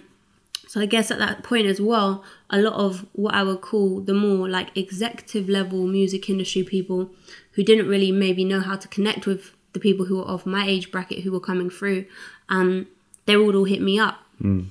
so 0.74 0.80
I 0.80 0.86
guess 0.86 1.12
at 1.12 1.20
that 1.20 1.44
point 1.44 1.68
as 1.68 1.80
well, 1.80 2.24
a 2.50 2.58
lot 2.58 2.72
of 2.72 3.06
what 3.12 3.32
I 3.32 3.44
would 3.44 3.60
call 3.60 4.00
the 4.00 4.12
more 4.12 4.48
like 4.48 4.76
executive 4.76 5.48
level 5.48 5.86
music 5.86 6.28
industry 6.28 6.64
people 6.64 7.10
who 7.52 7.62
didn't 7.62 7.86
really 7.86 8.10
maybe 8.10 8.44
know 8.44 8.58
how 8.58 8.74
to 8.74 8.88
connect 8.88 9.24
with 9.24 9.54
the 9.72 9.78
people 9.78 10.06
who 10.06 10.16
were 10.16 10.24
of 10.24 10.46
my 10.46 10.66
age 10.66 10.90
bracket 10.90 11.20
who 11.20 11.30
were 11.30 11.38
coming 11.38 11.70
through, 11.70 12.06
um, 12.48 12.88
they 13.24 13.36
would 13.36 13.54
all 13.54 13.62
hit 13.62 13.80
me 13.80 14.00
up. 14.00 14.18
Mm. 14.42 14.66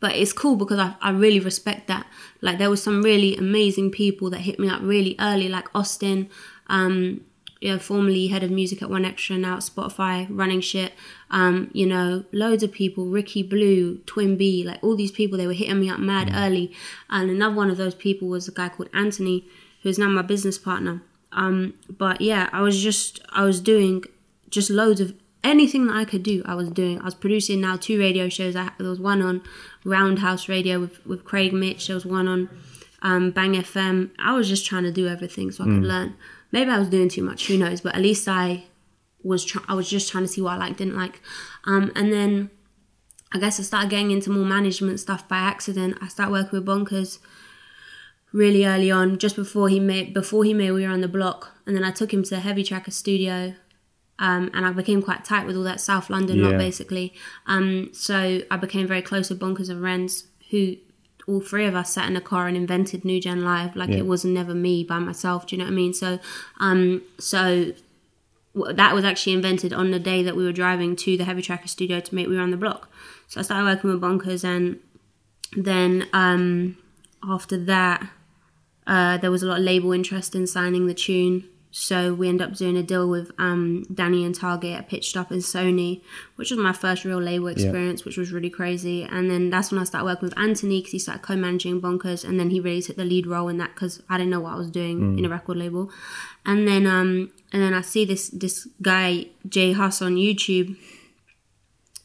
But 0.00 0.16
it's 0.16 0.32
cool 0.32 0.56
because 0.56 0.78
I, 0.78 0.94
I 1.02 1.10
really 1.10 1.40
respect 1.40 1.88
that. 1.88 2.06
Like 2.40 2.56
there 2.56 2.70
was 2.70 2.82
some 2.82 3.02
really 3.02 3.36
amazing 3.36 3.90
people 3.90 4.30
that 4.30 4.40
hit 4.40 4.58
me 4.58 4.70
up 4.70 4.80
really 4.80 5.14
early, 5.20 5.50
like 5.50 5.68
Austin, 5.74 6.30
um, 6.68 7.20
you 7.62 7.72
know, 7.72 7.78
formerly 7.78 8.26
head 8.26 8.42
of 8.42 8.50
music 8.50 8.82
at 8.82 8.88
1Xtra, 8.88 9.38
now 9.38 9.54
at 9.54 9.60
Spotify, 9.60 10.26
running 10.28 10.60
shit. 10.60 10.92
Um, 11.30 11.70
you 11.72 11.86
know, 11.86 12.24
loads 12.32 12.64
of 12.64 12.72
people, 12.72 13.06
Ricky 13.06 13.44
Blue, 13.44 13.98
Twin 13.98 14.36
B, 14.36 14.64
like 14.66 14.82
all 14.82 14.96
these 14.96 15.12
people, 15.12 15.38
they 15.38 15.46
were 15.46 15.52
hitting 15.52 15.78
me 15.78 15.88
up 15.88 16.00
mad 16.00 16.26
mm. 16.26 16.44
early. 16.44 16.72
And 17.08 17.30
another 17.30 17.54
one 17.54 17.70
of 17.70 17.76
those 17.76 17.94
people 17.94 18.26
was 18.26 18.48
a 18.48 18.52
guy 18.52 18.68
called 18.68 18.88
Anthony, 18.92 19.46
who's 19.84 19.96
now 19.96 20.08
my 20.08 20.22
business 20.22 20.58
partner. 20.58 21.02
Um, 21.30 21.74
but 21.88 22.20
yeah, 22.20 22.50
I 22.52 22.62
was 22.62 22.82
just, 22.82 23.20
I 23.30 23.44
was 23.44 23.60
doing 23.60 24.02
just 24.50 24.68
loads 24.68 25.00
of 25.00 25.14
anything 25.44 25.86
that 25.86 25.94
I 25.94 26.04
could 26.04 26.24
do, 26.24 26.42
I 26.44 26.56
was 26.56 26.68
doing. 26.68 27.00
I 27.00 27.04
was 27.04 27.14
producing 27.14 27.60
now 27.60 27.76
two 27.76 27.96
radio 27.96 28.28
shows. 28.28 28.56
I, 28.56 28.70
there 28.76 28.90
was 28.90 28.98
one 28.98 29.22
on 29.22 29.40
Roundhouse 29.84 30.48
Radio 30.48 30.80
with, 30.80 31.06
with 31.06 31.24
Craig 31.24 31.52
Mitch, 31.52 31.86
there 31.86 31.94
was 31.94 32.04
one 32.04 32.26
on 32.26 32.50
um, 33.02 33.30
Bang 33.30 33.52
FM. 33.52 34.10
I 34.18 34.34
was 34.34 34.48
just 34.48 34.66
trying 34.66 34.82
to 34.82 34.92
do 34.92 35.06
everything 35.06 35.52
so 35.52 35.62
I 35.62 35.68
mm. 35.68 35.76
could 35.76 35.84
learn 35.84 36.16
maybe 36.52 36.70
I 36.70 36.78
was 36.78 36.88
doing 36.88 37.08
too 37.08 37.22
much. 37.22 37.48
Who 37.48 37.58
knows? 37.58 37.80
But 37.80 37.94
at 37.94 38.00
least 38.00 38.28
I 38.28 38.64
was 39.22 39.44
try- 39.44 39.64
I 39.68 39.74
was 39.74 39.88
just 39.88 40.10
trying 40.10 40.24
to 40.24 40.28
see 40.28 40.40
what 40.40 40.54
I 40.54 40.56
like, 40.56 40.76
didn't 40.76 40.96
like. 40.96 41.20
Um, 41.64 41.90
and 41.96 42.12
then 42.12 42.50
I 43.32 43.38
guess 43.38 43.58
I 43.58 43.62
started 43.62 43.90
getting 43.90 44.10
into 44.10 44.30
more 44.30 44.44
management 44.44 45.00
stuff 45.00 45.26
by 45.28 45.38
accident. 45.38 45.98
I 46.00 46.08
started 46.08 46.32
working 46.32 46.58
with 46.58 46.66
Bonkaz 46.66 47.18
really 48.32 48.66
early 48.66 48.90
on, 48.90 49.18
just 49.18 49.36
before 49.36 49.68
he 49.68 49.80
made 49.80 50.14
before 50.14 50.44
he 50.44 50.54
made 50.54 50.72
We 50.72 50.86
Were 50.86 50.92
on 50.92 51.00
the 51.00 51.08
Block, 51.08 51.52
and 51.66 51.76
then 51.76 51.84
I 51.84 51.90
took 51.90 52.12
him 52.12 52.22
to 52.24 52.38
Heavy 52.38 52.64
Tracker 52.64 52.90
Studio. 52.90 53.54
Um, 54.18 54.50
and 54.54 54.64
I 54.64 54.70
became 54.70 55.02
quite 55.02 55.24
tight 55.24 55.46
with 55.46 55.56
all 55.56 55.64
that 55.64 55.80
South 55.80 56.08
London 56.08 56.38
yeah. 56.38 56.48
lot, 56.48 56.58
basically. 56.58 57.12
Um, 57.46 57.88
so 57.92 58.42
I 58.50 58.56
became 58.56 58.86
very 58.86 59.02
close 59.02 59.28
with 59.30 59.40
Bonkaz 59.40 59.68
and 59.68 59.82
Renz, 59.82 60.26
who 60.50 60.76
all 61.26 61.40
three 61.40 61.66
of 61.66 61.74
us 61.74 61.92
sat 61.92 62.08
in 62.08 62.16
a 62.16 62.20
car 62.20 62.48
and 62.48 62.56
invented 62.56 63.04
New 63.04 63.20
Gen 63.20 63.44
Live. 63.44 63.76
Like 63.76 63.90
yeah. 63.90 63.98
it 63.98 64.06
was 64.06 64.24
never 64.24 64.54
me 64.54 64.84
by 64.84 64.98
myself. 64.98 65.46
Do 65.46 65.56
you 65.56 65.58
know 65.58 65.66
what 65.66 65.72
I 65.72 65.76
mean? 65.76 65.94
So, 65.94 66.18
um, 66.58 67.02
so 67.18 67.72
that 68.54 68.94
was 68.94 69.04
actually 69.04 69.32
invented 69.32 69.72
on 69.72 69.90
the 69.90 69.98
day 69.98 70.22
that 70.22 70.36
we 70.36 70.44
were 70.44 70.52
driving 70.52 70.96
to 70.96 71.16
the 71.16 71.24
Heavy 71.24 71.42
Tracker 71.42 71.68
studio 71.68 72.00
to 72.00 72.14
make 72.14 72.28
We 72.28 72.36
Were 72.36 72.42
on 72.42 72.50
the 72.50 72.56
Block. 72.56 72.88
So 73.28 73.40
I 73.40 73.42
started 73.42 73.64
working 73.64 73.90
with 73.90 74.00
Bonkaz, 74.00 74.44
and 74.44 74.78
then 75.56 76.06
um, 76.12 76.76
after 77.22 77.56
that, 77.64 78.10
uh, 78.86 79.16
there 79.18 79.30
was 79.30 79.42
a 79.42 79.46
lot 79.46 79.58
of 79.58 79.64
label 79.64 79.92
interest 79.92 80.34
in 80.34 80.46
signing 80.46 80.86
the 80.86 80.94
tune. 80.94 81.48
So 81.74 82.12
we 82.12 82.28
end 82.28 82.42
up 82.42 82.54
doing 82.54 82.76
a 82.76 82.82
deal 82.82 83.08
with 83.08 83.32
um, 83.38 83.84
Danny 83.92 84.26
and 84.26 84.34
Target 84.34 84.78
at 84.78 84.88
Pitched 84.90 85.16
Up 85.16 85.30
and 85.30 85.40
Sony, 85.40 86.02
which 86.36 86.50
was 86.50 86.60
my 86.60 86.74
first 86.74 87.06
real 87.06 87.18
label 87.18 87.48
experience, 87.48 88.00
yeah. 88.00 88.04
which 88.04 88.18
was 88.18 88.30
really 88.30 88.50
crazy. 88.50 89.04
And 89.04 89.30
then 89.30 89.48
that's 89.48 89.72
when 89.72 89.80
I 89.80 89.84
started 89.84 90.04
working 90.04 90.28
with 90.28 90.38
Anthony 90.38 90.80
because 90.80 90.92
he 90.92 90.98
started 90.98 91.22
co-managing 91.22 91.80
Bonkaz, 91.80 92.28
and 92.28 92.38
then 92.38 92.50
he 92.50 92.60
really 92.60 92.82
took 92.82 92.96
the 92.96 93.06
lead 93.06 93.26
role 93.26 93.48
in 93.48 93.56
that 93.56 93.74
because 93.74 94.02
I 94.10 94.18
didn't 94.18 94.30
know 94.30 94.40
what 94.40 94.52
I 94.52 94.56
was 94.56 94.70
doing 94.70 95.00
mm. 95.00 95.18
in 95.18 95.24
a 95.24 95.30
record 95.30 95.56
label. 95.56 95.90
And 96.44 96.68
then 96.68 96.86
um, 96.86 97.32
and 97.52 97.62
then 97.62 97.72
I 97.72 97.80
see 97.80 98.04
this 98.04 98.28
this 98.28 98.68
guy 98.82 99.26
J 99.48 99.72
Hus 99.72 100.02
on 100.02 100.16
YouTube 100.16 100.76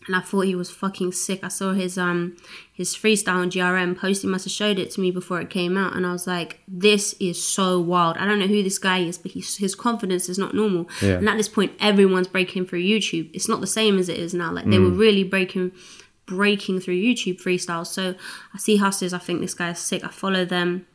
and 0.07 0.15
I 0.15 0.21
thought 0.21 0.41
he 0.41 0.55
was 0.55 0.71
fucking 0.71 1.11
sick. 1.11 1.43
I 1.43 1.49
saw 1.49 1.73
his 1.73 1.97
um 1.97 2.37
his 2.71 2.95
freestyle 2.95 3.35
on 3.35 3.51
GRM 3.51 3.97
post. 3.97 4.21
He 4.21 4.27
must 4.27 4.45
have 4.45 4.51
showed 4.53 4.79
it 4.79 4.89
to 4.91 5.01
me 5.01 5.11
before 5.11 5.41
it 5.41 5.49
came 5.49 5.77
out, 5.77 5.95
and 5.95 6.05
I 6.05 6.13
was 6.13 6.25
like, 6.25 6.61
"This 6.67 7.13
is 7.19 7.45
so 7.45 7.79
wild." 7.79 8.17
I 8.17 8.25
don't 8.25 8.39
know 8.39 8.47
who 8.47 8.63
this 8.63 8.79
guy 8.79 8.99
is, 8.99 9.17
but 9.17 9.31
he's, 9.31 9.57
his 9.57 9.75
confidence 9.75 10.29
is 10.29 10.37
not 10.37 10.55
normal. 10.55 10.89
Yeah. 11.01 11.15
And 11.15 11.27
at 11.27 11.35
this 11.35 11.49
point, 11.49 11.73
everyone's 11.79 12.29
breaking 12.29 12.65
through 12.65 12.83
YouTube. 12.83 13.29
It's 13.33 13.49
not 13.49 13.61
the 13.61 13.67
same 13.67 13.99
as 13.99 14.07
it 14.07 14.17
is 14.17 14.33
now. 14.33 14.51
Like 14.51 14.65
mm. 14.65 14.71
they 14.71 14.79
were 14.79 14.91
mm. 14.91 14.97
really 14.97 15.23
breaking 15.23 15.73
breaking 16.25 16.79
through 16.79 16.95
YouTube 16.95 17.41
freestyles. 17.41 17.87
So 17.87 18.15
I 18.53 18.57
see 18.57 18.77
hustlers. 18.77 19.13
I 19.13 19.19
think 19.19 19.41
this 19.41 19.53
guy 19.53 19.71
is 19.71 19.79
sick. 19.79 20.03
I 20.03 20.09
follow 20.09 20.45
them, 20.45 20.87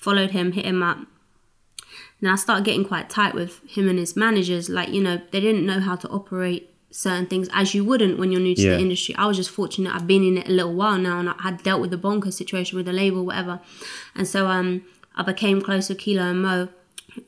followed 0.00 0.32
him, 0.32 0.52
hit 0.52 0.64
him 0.64 0.82
up. 0.82 0.98
Then 2.20 2.30
I 2.30 2.36
started 2.36 2.64
getting 2.64 2.84
quite 2.84 3.10
tight 3.10 3.34
with 3.34 3.60
him 3.68 3.88
and 3.88 3.98
his 3.98 4.16
managers. 4.16 4.68
Like 4.68 4.88
you 4.88 5.02
know, 5.02 5.20
they 5.30 5.40
didn't 5.40 5.66
know 5.66 5.78
how 5.78 5.94
to 5.94 6.08
operate 6.08 6.75
certain 6.96 7.26
things 7.26 7.46
as 7.52 7.74
you 7.74 7.84
wouldn't 7.84 8.18
when 8.18 8.32
you're 8.32 8.40
new 8.40 8.54
to 8.54 8.62
yeah. 8.62 8.70
the 8.70 8.78
industry. 8.80 9.14
I 9.16 9.26
was 9.26 9.36
just 9.36 9.50
fortunate. 9.50 9.94
I've 9.94 10.06
been 10.06 10.24
in 10.24 10.38
it 10.38 10.48
a 10.48 10.50
little 10.50 10.72
while 10.72 10.96
now, 10.96 11.18
and 11.20 11.28
I 11.28 11.34
had 11.40 11.62
dealt 11.62 11.80
with 11.82 11.90
the 11.90 11.98
bonker 11.98 12.30
situation 12.30 12.76
with 12.76 12.86
the 12.86 12.92
label, 12.92 13.24
whatever. 13.26 13.60
And 14.14 14.26
so 14.26 14.46
um, 14.46 14.82
I 15.14 15.22
became 15.22 15.60
close 15.60 15.90
with 15.90 15.98
Kilo 15.98 16.22
and 16.22 16.42
Mo. 16.42 16.68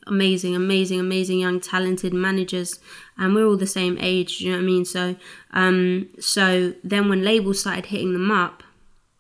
Amazing, 0.07 0.55
amazing, 0.57 1.01
amazing 1.01 1.41
young 1.41 1.61
talented 1.61 2.15
managers, 2.15 2.79
and 3.17 3.35
we're 3.35 3.47
all 3.47 3.57
the 3.57 3.67
same 3.67 3.99
age. 4.01 4.41
You 4.41 4.51
know 4.51 4.57
what 4.57 4.63
I 4.63 4.67
mean? 4.67 4.85
So, 4.85 5.17
um, 5.53 6.09
so 6.19 6.75
then 6.83 7.09
when 7.09 7.23
labels 7.23 7.61
started 7.61 7.87
hitting 7.87 8.13
them 8.13 8.31
up 8.31 8.63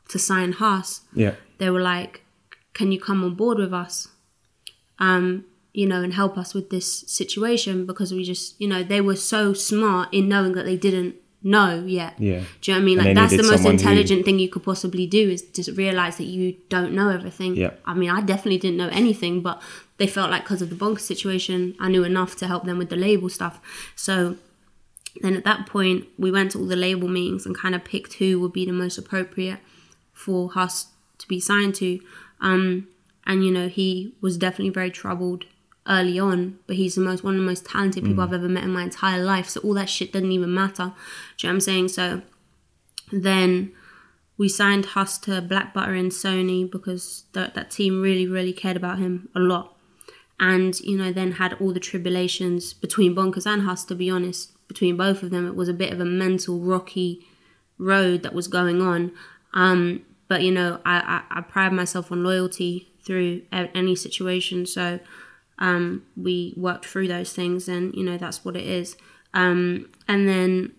to 0.09 0.19
sign 0.19 0.53
Hus, 0.53 1.03
yeah, 1.15 1.35
they 1.57 1.71
were 1.71 1.81
like, 1.81 2.23
"Can 2.75 2.93
you 2.93 3.01
come 3.01 3.25
on 3.25 3.35
board 3.35 3.59
with 3.59 3.73
us?" 3.73 4.09
Um, 4.99 5.45
you 5.79 5.87
know, 5.87 6.03
and 6.03 6.12
help 6.12 6.37
us 6.37 6.55
with 6.55 6.71
this 6.71 7.05
situation 7.07 7.87
because 7.87 8.12
we 8.12 8.25
just, 8.25 8.61
you 8.61 8.67
know, 8.67 8.83
they 8.83 9.01
were 9.01 9.14
so 9.14 9.53
smart 9.53 10.12
in 10.12 10.29
knowing 10.29 10.55
that 10.55 10.64
they 10.64 10.77
didn't 10.77 11.14
know 11.41 11.85
yet. 11.87 12.19
Yeah. 12.19 12.43
Do 12.61 12.73
you 12.73 12.75
know 12.75 12.81
what 12.81 12.83
I 12.83 12.85
mean? 12.85 12.99
Like 12.99 13.14
that's 13.14 13.37
the 13.37 13.45
most 13.45 13.64
intelligent 13.64 14.19
who... 14.19 14.25
thing 14.25 14.41
you 14.41 14.49
could 14.49 14.64
possibly 14.64 15.07
do 15.07 15.31
is 15.31 15.43
just 15.43 15.71
realize 15.77 16.17
that 16.17 16.25
you 16.25 16.57
don't 16.69 16.95
know 16.95 17.11
everything. 17.11 17.55
Yeah. 17.55 17.75
I 17.85 17.95
mean, 17.95 18.11
I 18.11 18.23
definitely 18.23 18.59
didn't 18.59 18.77
know 18.77 18.88
anything, 18.88 19.41
but 19.41 19.62
they 19.99 20.09
felt 20.09 20.33
like 20.33 20.43
because 20.43 20.62
of 20.62 20.71
the 20.71 20.75
bonker 20.75 20.99
situation, 20.99 21.77
I 21.79 21.88
knew 21.88 22.03
enough 22.03 22.35
to 22.38 22.49
help 22.49 22.64
them 22.64 22.79
with 22.79 22.91
the 22.91 22.97
label 22.97 23.29
stuff. 23.29 23.61
So 23.95 24.37
then 25.23 25.37
at 25.37 25.45
that 25.45 25.69
point, 25.69 26.07
we 26.19 26.33
went 26.33 26.51
to 26.53 26.59
all 26.59 26.67
the 26.67 26.75
label 26.75 27.07
meetings 27.07 27.47
and 27.47 27.57
kind 27.57 27.77
of 27.77 27.85
picked 27.85 28.14
who 28.14 28.41
would 28.41 28.53
be 28.53 28.67
the 28.67 28.73
most 28.73 28.99
appropriate 28.99 29.61
for 30.12 30.51
us 30.57 30.88
to 31.19 31.29
be 31.29 31.38
signed 31.38 31.77
to. 31.77 32.01
Um, 32.41 32.88
and 33.25 33.45
you 33.45 33.53
know, 33.53 33.69
he 33.69 34.17
was 34.21 34.37
definitely 34.37 34.71
very 34.71 34.91
troubled 34.91 35.45
early 35.88 36.18
on, 36.18 36.59
but 36.66 36.77
he's 36.77 36.94
the 36.94 37.01
most 37.01 37.24
one 37.24 37.35
of 37.35 37.40
the 37.40 37.46
most 37.46 37.64
talented 37.64 38.05
people 38.05 38.22
mm. 38.22 38.27
I've 38.27 38.35
ever 38.35 38.48
met 38.48 38.64
in 38.64 38.72
my 38.72 38.85
entire 38.85 39.22
life. 39.22 39.48
So 39.48 39.61
all 39.61 39.74
that 39.74 39.88
shit 39.88 40.12
doesn't 40.12 40.33
even 40.33 40.53
matter. 40.53 40.92
Do 41.37 41.46
you 41.46 41.48
know 41.48 41.51
what 41.51 41.55
I'm 41.55 41.61
saying? 41.61 41.88
So 41.88 42.22
then 43.11 43.72
we 44.37 44.48
signed 44.48 44.87
Hus 44.87 45.18
to 45.18 45.40
Black 45.40 45.74
Butter 45.74 45.94
and 45.94 46.12
Sony 46.12 46.70
because 46.70 47.24
that 47.33 47.55
that 47.55 47.70
team 47.70 48.01
really, 48.01 48.27
really 48.27 48.53
cared 48.53 48.77
about 48.77 48.98
him 48.98 49.29
a 49.35 49.40
lot. 49.40 49.74
And, 50.40 50.79
you 50.81 50.96
know, 50.96 51.12
then 51.12 51.33
had 51.33 51.55
all 51.55 51.72
the 51.72 51.81
tribulations 51.81 52.72
between 52.72 53.14
Bonkaz 53.16 53.44
and 53.44 53.62
Hus, 53.62 53.85
to 53.87 53.96
be 53.96 54.09
honest, 54.09 54.53
between 54.68 54.96
both 54.96 55.24
of 55.24 55.31
them. 55.31 55.48
It 55.48 55.57
was 55.57 55.68
a 55.68 55.74
bit 55.74 55.92
of 55.92 55.98
a 55.98 56.05
mental, 56.05 56.61
rocky 56.61 57.27
road 57.77 58.22
that 58.22 58.33
was 58.33 58.46
going 58.46 58.81
on. 58.81 59.11
Um, 59.53 60.03
but, 60.29 60.42
you 60.42 60.53
know, 60.53 60.81
I, 60.87 61.24
I, 61.31 61.38
I 61.38 61.40
pride 61.40 61.72
myself 61.72 62.12
on 62.12 62.22
loyalty 62.22 62.92
through 63.05 63.42
any 63.51 63.96
situation. 63.96 64.64
So 64.64 65.01
um, 65.59 66.05
we 66.16 66.55
worked 66.57 66.87
through 66.87 67.09
those 67.09 67.33
things, 67.33 67.68
and 67.68 67.94
you 67.94 68.05
know 68.05 68.16
that's 68.16 68.44
what 68.44 68.57
it 68.57 68.66
is. 68.66 68.97
Um, 69.35 69.90
and 70.07 70.29
then 70.29 70.73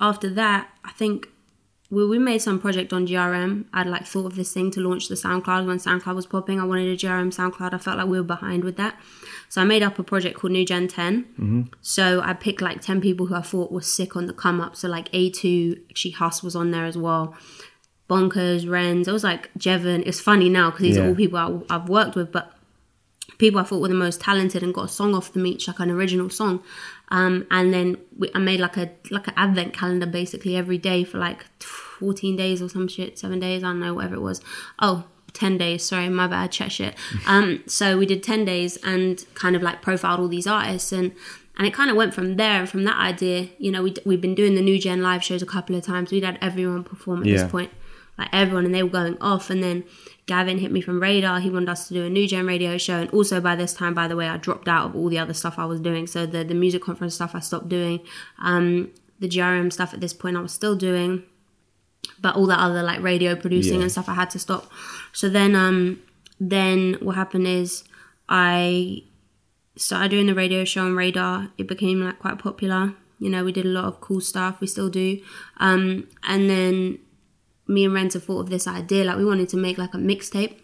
after 0.00 0.28
that, 0.30 0.68
I 0.84 0.92
think 0.92 1.28
we, 1.92 2.06
we 2.06 2.18
made 2.18 2.40
some 2.40 2.58
project 2.58 2.92
on 2.92 3.06
GRM. 3.06 3.66
I'd 3.72 3.86
like 3.86 4.06
thought 4.06 4.24
of 4.26 4.34
this 4.34 4.52
thing 4.52 4.70
to 4.72 4.80
launch 4.80 5.08
the 5.08 5.14
SoundCloud 5.14 5.66
when 5.66 5.78
SoundCloud 5.78 6.14
was 6.14 6.26
popping. 6.26 6.58
I 6.58 6.64
wanted 6.64 6.88
a 6.88 6.96
GRM 6.96 7.34
SoundCloud. 7.34 7.74
I 7.74 7.78
felt 7.78 7.98
like 7.98 8.06
we 8.08 8.18
were 8.18 8.26
behind 8.26 8.64
with 8.64 8.76
that. 8.76 8.98
So 9.50 9.60
I 9.60 9.64
made 9.64 9.82
up 9.82 9.98
a 9.98 10.02
project 10.02 10.38
called 10.38 10.54
New 10.54 10.64
Gen 10.64 10.88
10. 10.88 11.24
Mm-hmm. 11.24 11.62
So 11.82 12.22
I 12.22 12.32
picked 12.32 12.62
like 12.62 12.80
10 12.80 13.02
people 13.02 13.26
who 13.26 13.34
I 13.34 13.42
thought 13.42 13.70
were 13.70 13.82
sick 13.82 14.16
on 14.16 14.26
the 14.26 14.32
come 14.32 14.58
up. 14.58 14.74
So 14.74 14.88
like 14.88 15.12
A2, 15.12 15.90
actually 15.90 16.12
Hus 16.12 16.42
was 16.42 16.56
on 16.56 16.70
there 16.70 16.86
as 16.86 16.96
well. 16.96 17.34
Bonkaz, 18.08 18.64
Renz. 18.64 19.06
It 19.06 19.12
was 19.12 19.24
like 19.24 19.52
Jevon. 19.58 20.02
It's 20.06 20.20
funny 20.20 20.48
now 20.48 20.70
because 20.70 20.82
these 20.82 20.96
yeah. 20.96 21.04
are 21.04 21.08
all 21.08 21.14
people 21.14 21.38
I, 21.38 21.74
I've 21.74 21.90
worked 21.90 22.16
with, 22.16 22.32
but 22.32 22.52
people 23.38 23.60
I 23.60 23.64
thought 23.64 23.80
were 23.80 23.88
the 23.88 23.94
most 23.94 24.20
talented 24.20 24.62
and 24.62 24.74
got 24.74 24.86
a 24.86 24.88
song 24.88 25.14
off 25.14 25.32
them 25.32 25.46
each, 25.46 25.68
like 25.68 25.80
an 25.80 25.90
original 25.90 26.30
song. 26.30 26.62
Um, 27.08 27.46
and 27.50 27.72
then 27.72 27.98
we, 28.18 28.30
I 28.34 28.38
made 28.38 28.60
like 28.60 28.76
a 28.76 28.90
like 29.10 29.28
an 29.28 29.34
advent 29.36 29.74
calendar 29.74 30.06
basically 30.06 30.56
every 30.56 30.78
day 30.78 31.04
for 31.04 31.18
like 31.18 31.44
14 31.62 32.36
days 32.36 32.62
or 32.62 32.68
some 32.68 32.88
shit, 32.88 33.18
seven 33.18 33.38
days, 33.40 33.62
I 33.62 33.68
don't 33.68 33.80
know, 33.80 33.94
whatever 33.94 34.14
it 34.14 34.22
was. 34.22 34.40
Oh, 34.78 35.04
10 35.34 35.58
days, 35.58 35.84
sorry, 35.84 36.08
my 36.08 36.26
bad, 36.26 36.52
chat 36.52 36.72
shit. 36.72 36.96
Um, 37.26 37.62
so 37.66 37.96
we 37.98 38.06
did 38.06 38.22
10 38.22 38.44
days 38.44 38.76
and 38.78 39.24
kind 39.34 39.54
of 39.54 39.62
like 39.62 39.80
profiled 39.80 40.20
all 40.20 40.28
these 40.28 40.46
artists 40.46 40.92
and 40.92 41.12
and 41.56 41.66
it 41.66 41.74
kind 41.74 41.90
of 41.90 41.96
went 41.96 42.14
from 42.14 42.36
there 42.36 42.60
and 42.60 42.68
from 42.68 42.84
that 42.84 42.96
idea, 42.96 43.48
you 43.58 43.70
know, 43.70 43.82
we, 43.82 43.94
we've 44.06 44.22
been 44.22 44.34
doing 44.34 44.54
the 44.54 44.62
new 44.62 44.78
gen 44.78 45.02
live 45.02 45.22
shows 45.22 45.42
a 45.42 45.46
couple 45.46 45.76
of 45.76 45.84
times. 45.84 46.10
We'd 46.10 46.24
had 46.24 46.38
everyone 46.40 46.82
perform 46.82 47.20
at 47.20 47.26
yeah. 47.26 47.42
this 47.42 47.50
point, 47.50 47.70
like 48.18 48.28
everyone, 48.32 48.64
and 48.64 48.74
they 48.74 48.82
were 48.82 48.90
going 48.90 49.16
off. 49.20 49.50
And 49.50 49.62
then 49.62 49.84
Gavin 50.26 50.58
hit 50.58 50.70
me 50.70 50.80
from 50.80 51.00
Radar. 51.00 51.40
He 51.40 51.50
wanted 51.50 51.68
us 51.68 51.88
to 51.88 51.94
do 51.94 52.04
a 52.04 52.10
new 52.10 52.28
gen 52.28 52.46
radio 52.46 52.78
show. 52.78 52.98
And 52.98 53.10
also 53.10 53.40
by 53.40 53.56
this 53.56 53.74
time, 53.74 53.94
by 53.94 54.08
the 54.08 54.16
way, 54.16 54.28
I 54.28 54.36
dropped 54.36 54.68
out 54.68 54.86
of 54.86 54.96
all 54.96 55.08
the 55.08 55.18
other 55.18 55.34
stuff 55.34 55.58
I 55.58 55.64
was 55.64 55.80
doing. 55.80 56.06
So 56.06 56.26
the, 56.26 56.44
the 56.44 56.54
music 56.54 56.82
conference 56.82 57.14
stuff 57.14 57.34
I 57.34 57.40
stopped 57.40 57.68
doing. 57.68 58.00
Um, 58.38 58.92
the 59.18 59.28
GRM 59.28 59.72
stuff 59.72 59.94
at 59.94 60.00
this 60.00 60.12
point 60.12 60.36
I 60.36 60.40
was 60.40 60.52
still 60.52 60.76
doing. 60.76 61.24
But 62.20 62.36
all 62.36 62.46
that 62.46 62.58
other 62.58 62.82
like 62.82 63.00
radio 63.00 63.34
producing 63.36 63.76
yeah. 63.76 63.82
and 63.82 63.92
stuff 63.92 64.08
I 64.08 64.14
had 64.14 64.30
to 64.30 64.38
stop. 64.38 64.70
So 65.12 65.28
then 65.28 65.54
um 65.54 66.02
then 66.40 66.94
what 67.00 67.14
happened 67.14 67.46
is 67.46 67.84
I 68.28 69.04
started 69.76 70.10
doing 70.10 70.26
the 70.26 70.34
radio 70.34 70.64
show 70.64 70.84
on 70.84 70.96
Radar. 70.96 71.50
It 71.58 71.68
became 71.68 72.00
like 72.00 72.18
quite 72.18 72.38
popular. 72.38 72.94
You 73.18 73.30
know, 73.30 73.44
we 73.44 73.52
did 73.52 73.64
a 73.64 73.68
lot 73.68 73.84
of 73.84 74.00
cool 74.00 74.20
stuff. 74.20 74.60
We 74.60 74.66
still 74.66 74.88
do. 74.88 75.20
Um, 75.58 76.08
and 76.24 76.50
then 76.50 76.98
me 77.66 77.84
and 77.84 77.94
Renta 77.94 78.22
thought 78.22 78.40
of 78.40 78.50
this 78.50 78.66
idea. 78.66 79.04
Like 79.04 79.16
we 79.16 79.24
wanted 79.24 79.48
to 79.50 79.56
make 79.56 79.78
like 79.78 79.94
a 79.94 79.98
mixtape 79.98 80.58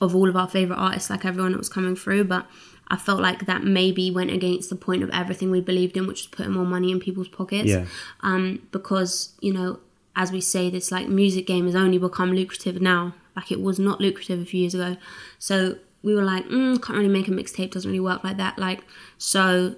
of 0.00 0.14
all 0.14 0.28
of 0.28 0.36
our 0.36 0.48
favorite 0.48 0.76
artists, 0.76 1.10
like 1.10 1.24
everyone 1.24 1.52
that 1.52 1.58
was 1.58 1.68
coming 1.68 1.96
through. 1.96 2.24
But 2.24 2.46
I 2.88 2.96
felt 2.96 3.20
like 3.20 3.46
that 3.46 3.64
maybe 3.64 4.10
went 4.10 4.30
against 4.30 4.70
the 4.70 4.76
point 4.76 5.02
of 5.02 5.10
everything 5.10 5.50
we 5.50 5.60
believed 5.60 5.96
in, 5.96 6.06
which 6.06 6.20
was 6.22 6.26
putting 6.26 6.52
more 6.52 6.64
money 6.64 6.90
in 6.90 7.00
people's 7.00 7.28
pockets. 7.28 7.68
Yeah. 7.68 7.86
Um, 8.20 8.66
because 8.72 9.34
you 9.40 9.52
know, 9.52 9.80
as 10.16 10.32
we 10.32 10.40
say, 10.40 10.70
this 10.70 10.90
like 10.90 11.08
music 11.08 11.46
game 11.46 11.66
has 11.66 11.74
only 11.74 11.98
become 11.98 12.32
lucrative 12.32 12.80
now. 12.80 13.14
Like 13.36 13.52
it 13.52 13.60
was 13.60 13.78
not 13.78 14.00
lucrative 14.00 14.40
a 14.40 14.44
few 14.44 14.60
years 14.60 14.74
ago. 14.74 14.96
So 15.38 15.76
we 16.02 16.14
were 16.14 16.24
like, 16.24 16.46
mm, 16.46 16.82
can't 16.82 16.96
really 16.96 17.08
make 17.08 17.28
a 17.28 17.32
mixtape. 17.32 17.72
Doesn't 17.72 17.90
really 17.90 18.00
work 18.00 18.24
like 18.24 18.36
that. 18.38 18.58
Like 18.58 18.84
so. 19.18 19.76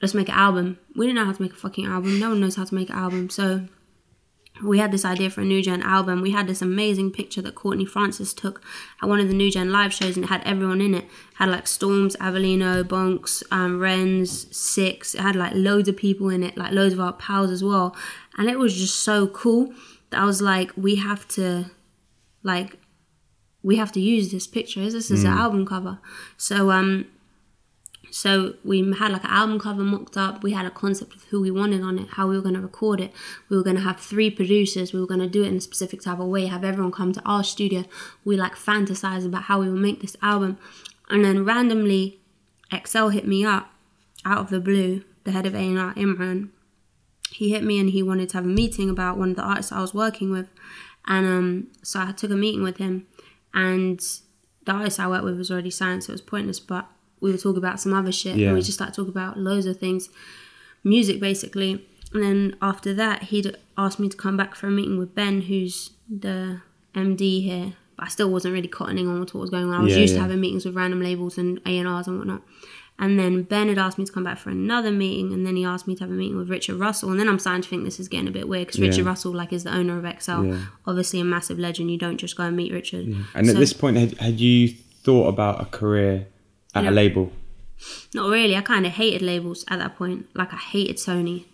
Let's 0.00 0.14
make 0.14 0.28
an 0.28 0.36
album. 0.36 0.78
We 0.94 1.06
didn't 1.06 1.16
know 1.16 1.24
how 1.24 1.32
to 1.32 1.42
make 1.42 1.52
a 1.52 1.56
fucking 1.56 1.84
album. 1.84 2.20
No 2.20 2.28
one 2.28 2.38
knows 2.40 2.54
how 2.54 2.64
to 2.64 2.72
make 2.72 2.88
an 2.88 2.94
album. 2.94 3.30
So 3.30 3.64
we 4.62 4.78
had 4.78 4.92
this 4.92 5.04
idea 5.04 5.30
for 5.30 5.42
a 5.42 5.44
New 5.44 5.62
Gen 5.62 5.82
album. 5.82 6.20
We 6.20 6.30
had 6.30 6.46
this 6.46 6.62
amazing 6.62 7.12
picture 7.12 7.42
that 7.42 7.54
Courtney 7.54 7.84
Francis 7.84 8.34
took 8.34 8.62
at 9.02 9.08
one 9.08 9.20
of 9.20 9.28
the 9.28 9.34
New 9.34 9.50
Gen 9.50 9.72
live 9.72 9.92
shows, 9.92 10.16
and 10.16 10.24
it 10.24 10.28
had 10.28 10.42
everyone 10.44 10.80
in 10.80 10.94
it. 10.94 11.04
it 11.04 11.10
had 11.34 11.50
like 11.50 11.66
Storms, 11.66 12.16
Avelino, 12.16 12.82
Bonks, 12.82 13.42
um, 13.50 13.78
Renz, 13.78 14.52
Six. 14.54 15.14
It 15.14 15.20
had 15.20 15.36
like 15.36 15.52
loads 15.54 15.88
of 15.88 15.96
people 15.96 16.28
in 16.28 16.42
it, 16.42 16.56
like 16.56 16.72
loads 16.72 16.94
of 16.94 17.00
our 17.00 17.12
pals 17.12 17.50
as 17.50 17.62
well. 17.62 17.96
And 18.36 18.48
it 18.48 18.58
was 18.58 18.76
just 18.76 19.02
so 19.02 19.26
cool 19.28 19.72
that 20.10 20.20
I 20.20 20.24
was 20.24 20.40
like, 20.40 20.72
we 20.76 20.96
have 20.96 21.26
to, 21.28 21.70
like, 22.42 22.78
we 23.62 23.76
have 23.76 23.92
to 23.92 24.00
use 24.00 24.30
this 24.30 24.46
picture. 24.46 24.80
This 24.80 25.10
is 25.10 25.24
mm. 25.24 25.32
an 25.32 25.38
album 25.38 25.66
cover. 25.66 25.98
So 26.36 26.70
um, 26.70 27.06
so 28.18 28.54
we 28.64 28.78
had 28.94 29.12
like 29.12 29.22
an 29.22 29.30
album 29.30 29.60
cover 29.60 29.84
mocked 29.84 30.16
up. 30.16 30.42
We 30.42 30.52
had 30.52 30.66
a 30.66 30.72
concept 30.72 31.14
of 31.14 31.22
who 31.30 31.40
we 31.40 31.52
wanted 31.52 31.82
on 31.82 32.00
it, 32.00 32.08
how 32.10 32.26
we 32.26 32.34
were 32.34 32.42
going 32.42 32.56
to 32.56 32.60
record 32.60 33.00
it. 33.00 33.12
We 33.48 33.56
were 33.56 33.62
going 33.62 33.76
to 33.76 33.82
have 33.82 34.00
three 34.00 34.28
producers. 34.28 34.92
We 34.92 34.98
were 35.00 35.06
going 35.06 35.20
to 35.20 35.28
do 35.28 35.44
it 35.44 35.46
in 35.46 35.58
a 35.58 35.60
specific 35.60 36.02
type 36.02 36.18
of 36.18 36.26
way. 36.26 36.46
Have 36.46 36.64
everyone 36.64 36.90
come 36.90 37.12
to 37.12 37.22
our 37.24 37.44
studio. 37.44 37.84
We 38.24 38.36
like 38.36 38.56
fantasize 38.56 39.24
about 39.24 39.44
how 39.44 39.60
we 39.60 39.68
will 39.68 39.78
make 39.78 40.00
this 40.00 40.16
album, 40.20 40.58
and 41.08 41.24
then 41.24 41.44
randomly, 41.44 42.18
XL 42.84 43.10
hit 43.10 43.24
me 43.24 43.44
up 43.44 43.70
out 44.24 44.38
of 44.38 44.50
the 44.50 44.58
blue. 44.58 45.04
The 45.22 45.30
head 45.30 45.46
of 45.46 45.54
A 45.54 45.58
and 45.58 45.78
R, 45.78 45.94
Imran, 45.94 46.48
he 47.30 47.50
hit 47.50 47.62
me 47.62 47.78
and 47.78 47.90
he 47.90 48.02
wanted 48.02 48.30
to 48.30 48.38
have 48.38 48.46
a 48.46 48.48
meeting 48.48 48.90
about 48.90 49.16
one 49.16 49.30
of 49.30 49.36
the 49.36 49.42
artists 49.42 49.70
I 49.70 49.80
was 49.80 49.94
working 49.94 50.32
with, 50.32 50.48
and 51.06 51.24
um, 51.24 51.66
so 51.84 52.00
I 52.00 52.10
took 52.10 52.32
a 52.32 52.36
meeting 52.36 52.64
with 52.64 52.78
him, 52.78 53.06
and 53.54 54.00
the 54.64 54.72
artist 54.72 54.98
I 54.98 55.06
worked 55.06 55.24
with 55.24 55.38
was 55.38 55.52
already 55.52 55.70
signed, 55.70 56.02
so 56.02 56.10
it 56.10 56.14
was 56.14 56.20
pointless, 56.20 56.58
but 56.58 56.90
we 57.20 57.30
would 57.30 57.42
talk 57.42 57.56
about 57.56 57.80
some 57.80 57.92
other 57.92 58.12
shit. 58.12 58.36
Yeah. 58.36 58.48
And 58.48 58.56
we 58.56 58.62
just 58.62 58.74
started 58.74 58.94
talking 58.94 59.10
about 59.10 59.38
loads 59.38 59.66
of 59.66 59.78
things, 59.78 60.08
music 60.84 61.20
basically. 61.20 61.86
And 62.12 62.22
then 62.22 62.56
after 62.62 62.94
that, 62.94 63.24
he'd 63.24 63.56
asked 63.76 64.00
me 64.00 64.08
to 64.08 64.16
come 64.16 64.36
back 64.36 64.54
for 64.54 64.68
a 64.68 64.70
meeting 64.70 64.98
with 64.98 65.14
Ben, 65.14 65.42
who's 65.42 65.90
the 66.08 66.62
MD 66.94 67.42
here. 67.42 67.74
But 67.96 68.06
I 68.06 68.08
still 68.08 68.30
wasn't 68.30 68.54
really 68.54 68.68
cottoning 68.68 69.08
on 69.08 69.20
what 69.20 69.34
was 69.34 69.50
going 69.50 69.68
on. 69.68 69.74
I 69.74 69.82
was 69.82 69.92
yeah, 69.92 70.00
used 70.00 70.14
yeah. 70.14 70.20
to 70.20 70.22
having 70.22 70.40
meetings 70.40 70.64
with 70.64 70.74
random 70.74 71.02
labels 71.02 71.36
and 71.36 71.60
A&Rs 71.66 72.06
and 72.06 72.18
whatnot. 72.18 72.42
And 73.00 73.18
then 73.18 73.42
Ben 73.44 73.68
had 73.68 73.78
asked 73.78 73.96
me 73.96 74.04
to 74.04 74.10
come 74.10 74.24
back 74.24 74.38
for 74.38 74.50
another 74.50 74.90
meeting, 74.90 75.32
and 75.32 75.46
then 75.46 75.54
he 75.54 75.64
asked 75.64 75.86
me 75.86 75.94
to 75.94 76.02
have 76.02 76.10
a 76.10 76.14
meeting 76.14 76.36
with 76.36 76.50
Richard 76.50 76.80
Russell. 76.80 77.10
And 77.10 77.20
then 77.20 77.28
I'm 77.28 77.38
starting 77.38 77.62
to 77.62 77.68
think 77.68 77.84
this 77.84 78.00
is 78.00 78.08
getting 78.08 78.26
a 78.26 78.32
bit 78.32 78.48
weird 78.48 78.66
because. 78.66 78.80
Richard 78.80 79.06
Russell, 79.06 79.32
like, 79.32 79.52
is 79.52 79.62
the 79.62 79.72
owner 79.72 79.96
of 79.98 80.04
yeah. 80.04 80.58
obviously 80.84 81.20
a 81.20 81.24
massive 81.24 81.60
legend. 81.60 81.92
You 81.92 81.98
don't 81.98 82.16
just 82.16 82.36
go 82.36 82.42
and 82.44 82.56
meet 82.56 82.72
Richard. 82.72 83.06
And 83.34 83.46
so, 83.46 83.52
at 83.52 83.58
this 83.58 83.72
point, 83.72 83.96
had, 83.98 84.18
had 84.18 84.40
you 84.40 84.68
thought 84.68 85.28
about 85.28 85.60
a 85.60 85.66
career 85.66 86.26
at 86.74 86.84
yeah. 86.84 86.90
a 86.90 86.92
label? 86.92 87.32
Not 88.14 88.28
really. 88.30 88.56
I 88.56 88.60
kind 88.60 88.86
of 88.86 88.92
hated 88.92 89.22
labels 89.22 89.64
at 89.68 89.78
that 89.78 89.96
point. 89.96 90.26
Like 90.34 90.52
I 90.52 90.56
hated 90.56 90.96
Sony. 90.96 91.44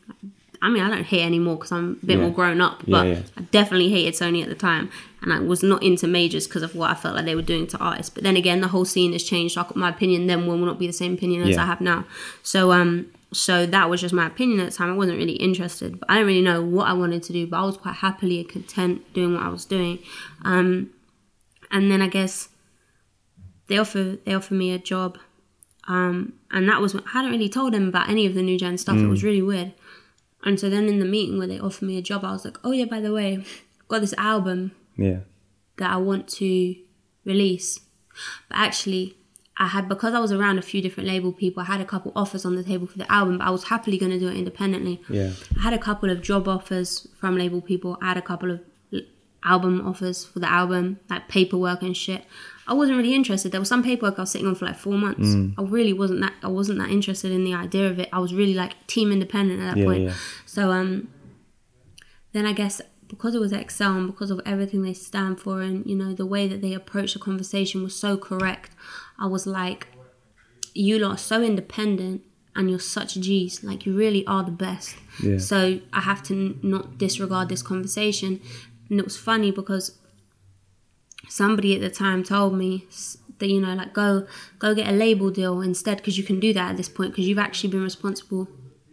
I 0.63 0.71
mean, 0.71 0.83
I 0.83 0.89
don't 0.89 1.05
hate 1.05 1.23
anymore 1.23 1.57
because 1.57 1.73
I'm 1.73 2.01
a 2.03 2.07
bit 2.07 2.17
yeah. 2.17 2.23
more 2.23 2.33
grown 2.33 2.63
up, 2.63 2.83
but 2.89 3.07
yeah. 3.07 3.21
I 3.37 3.43
definitely 3.43 3.91
hated 3.91 4.15
Sony 4.15 4.43
at 4.43 4.49
the 4.49 4.55
time, 4.55 4.91
and 5.21 5.31
I 5.31 5.39
was 5.41 5.63
not 5.63 5.83
into 5.83 6.07
majors 6.07 6.47
because 6.47 6.63
of 6.63 6.75
what 6.75 6.91
I 6.91 6.95
felt 6.95 7.17
like 7.17 7.27
they 7.27 7.35
were 7.35 7.43
doing 7.43 7.67
to 7.69 7.79
artists. 7.79 8.09
But 8.09 8.23
then 8.23 8.37
again, 8.37 8.63
the 8.63 8.69
whole 8.69 8.87
scene 8.87 9.13
has 9.13 9.23
changed. 9.23 9.55
So 9.55 9.67
my 9.75 9.91
opinion 9.91 10.27
then 10.27 10.47
will 10.47 10.57
not 10.57 10.79
be 10.79 10.87
the 10.87 10.93
same 10.95 11.15
opinion 11.15 11.47
as 11.47 11.59
I 11.59 11.67
have 11.67 11.83
now. 11.83 12.07
So, 12.43 12.73
um, 12.73 13.13
so 13.31 13.67
that 13.67 13.91
was 13.91 14.01
just 14.01 14.15
my 14.15 14.27
opinion 14.27 14.61
at 14.61 14.71
the 14.71 14.77
time. 14.77 14.91
I 14.91 14.97
wasn't 14.97 15.19
really 15.19 15.35
interested, 15.35 16.01
but 16.01 16.11
I 16.11 16.15
didn't 16.15 16.29
really 16.29 16.41
know 16.41 16.63
what 16.63 16.89
I 16.89 16.95
wanted 16.95 17.23
to 17.25 17.35
do. 17.35 17.47
But 17.47 17.59
I 17.59 17.65
was 17.67 17.77
quite 17.77 17.97
happily 17.97 18.41
and 18.41 18.49
content 18.49 19.13
doing 19.13 19.35
what 19.35 19.43
I 19.43 19.51
was 19.51 19.67
doing. 19.67 19.99
Um, 20.47 20.91
and 21.71 21.91
then 21.91 22.01
I 22.01 22.07
guess 22.07 22.49
they 23.69 23.79
offer 23.79 24.19
they 24.25 24.35
offer 24.35 24.55
me 24.55 24.73
a 24.73 24.79
job 24.79 25.19
um, 25.87 26.35
and 26.51 26.69
that 26.69 26.81
was 26.81 26.95
I 26.95 27.11
hadn't 27.11 27.33
really 27.33 27.49
told 27.49 27.75
them 27.75 27.89
about 27.89 28.09
any 28.09 28.27
of 28.27 28.35
the 28.35 28.43
new 28.43 28.59
gen 28.59 28.79
stuff. 28.79 28.97
Mm. 28.97 29.05
It 29.05 29.09
was 29.09 29.25
really 29.25 29.43
weird. 29.43 29.73
And 30.43 30.59
so 30.61 30.69
then 30.69 30.89
in 30.89 30.99
the 30.99 31.07
meeting 31.07 31.39
where 31.39 31.47
they 31.47 31.59
offered 31.59 31.87
me 31.87 31.99
a 31.99 32.03
job, 32.03 32.25
I 32.25 32.33
was 32.33 32.45
like, 32.45 32.59
"Oh 32.65 32.73
yeah, 32.73 32.85
by 32.85 33.01
the 33.01 33.13
way, 33.13 33.39
I've 33.39 33.89
got 33.89 34.01
this 34.01 34.15
album, 34.15 34.73
yeah, 34.97 35.21
that 35.77 35.91
I 35.91 35.97
want 35.97 36.29
to 36.29 36.77
release." 37.25 37.81
But 38.49 38.59
actually, 38.59 39.17
I 39.57 39.69
had 39.69 39.89
because 39.89 40.15
I 40.15 40.21
was 40.21 40.33
around 40.33 40.59
a 40.59 40.63
few 40.63 40.83
different 40.83 41.09
label 41.09 41.33
people. 41.33 41.63
I 41.63 41.67
had 41.67 41.81
a 41.81 41.87
couple 41.87 42.13
offers 42.15 42.45
on 42.45 42.57
the 42.57 42.63
table 42.63 42.87
for 42.87 42.99
the 42.99 43.11
album, 43.11 43.39
but 43.39 43.47
I 43.47 43.51
was 43.51 43.65
happily 43.65 43.99
going 43.99 44.13
to 44.13 44.19
do 44.19 44.29
it 44.29 44.37
independently. 44.37 45.03
Yeah, 45.09 45.33
I 45.59 45.63
had 45.63 45.73
a 45.73 45.79
couple 45.79 46.11
of 46.11 46.23
job 46.23 46.47
offers 46.47 47.09
from 47.19 47.37
label 47.37 47.61
people. 47.61 47.99
I 48.03 48.09
had 48.09 48.17
a 48.19 48.23
couple 48.23 48.51
of 48.51 48.61
album 49.45 49.87
offers 49.87 50.25
for 50.25 50.39
the 50.39 50.51
album, 50.51 51.01
like 51.11 51.29
paperwork 51.29 51.83
and 51.83 51.97
shit. 51.97 52.25
I 52.67 52.73
wasn't 52.75 52.97
really 52.97 53.15
interested. 53.15 53.53
There 53.53 53.61
was 53.61 53.69
some 53.69 53.83
paperwork 53.83 54.19
I 54.19 54.23
was 54.23 54.31
sitting 54.31 54.47
on 54.47 54.55
for 54.55 54.65
like 54.67 54.77
four 54.79 54.95
months. 54.95 55.29
Mm. 55.29 55.55
I 55.59 55.63
really 55.63 55.93
wasn't 55.93 56.21
that. 56.21 56.33
I 56.43 56.49
wasn't 56.49 56.79
that 56.79 56.91
interested 56.91 57.31
in 57.31 57.45
the 57.45 57.55
idea 57.55 57.89
of 57.91 57.99
it. 57.99 58.09
I 58.13 58.19
was 58.19 58.33
really 58.33 58.55
like 58.55 58.87
team 58.87 59.13
independent 59.13 59.61
at 59.61 59.75
that 59.75 59.77
Yeah, 59.81 59.85
point. 59.87 60.03
yeah. 60.05 60.15
So 60.47 60.71
um, 60.71 61.09
then 62.33 62.47
I 62.47 62.53
guess 62.53 62.81
because 63.09 63.35
it 63.35 63.39
was 63.41 63.53
XL 63.53 63.85
and 63.85 64.07
because 64.07 64.31
of 64.31 64.41
everything 64.47 64.83
they 64.83 64.95
stand 64.95 65.39
for 65.41 65.61
and 65.61 65.85
you 65.87 65.95
know 65.95 66.15
the 66.15 66.27
way 66.27 66.49
that 66.49 66.63
they 66.63 66.73
approach 66.73 67.13
the 67.13 67.19
conversation 67.21 67.83
was 67.83 67.95
so 67.95 68.17
correct, 68.17 68.71
I 69.19 69.27
was 69.27 69.47
like, 69.47 69.89
you 70.75 70.99
lot 70.99 71.11
are 71.13 71.19
so 71.19 71.43
independent 71.43 72.23
and 72.57 72.71
you're 72.71 72.79
such 72.79 73.15
G's. 73.15 73.63
Like 73.63 73.85
you 73.85 73.95
really 73.97 74.27
are 74.27 74.43
the 74.43 74.51
best. 74.51 74.97
Yeah. 75.23 75.39
So 75.39 75.81
I 75.93 76.01
have 76.01 76.23
to 76.25 76.35
n- 76.35 76.61
not 76.63 76.99
disregard 76.99 77.49
this 77.51 77.63
conversation. 77.63 78.41
And 78.91 78.99
it 78.99 79.05
was 79.05 79.17
funny 79.17 79.51
because 79.51 79.99
somebody 81.29 81.75
at 81.75 81.81
the 81.81 81.91
time 81.91 82.23
told 82.23 82.55
me 82.55 82.87
that 83.39 83.49
you 83.49 83.61
know 83.61 83.75
like 83.75 83.93
go 83.93 84.27
go 84.59 84.75
get 84.75 84.89
a 84.89 84.93
label 84.93 85.31
deal 85.31 85.61
instead 85.61 85.97
because 85.99 86.17
you 86.17 86.25
can 86.25 86.39
do 86.41 86.53
that 86.53 86.71
at 86.71 86.77
this 86.77 86.89
point 86.89 87.11
because 87.13 87.27
you've 87.27 87.39
actually 87.39 87.71
been 87.71 87.83
responsible 87.83 88.49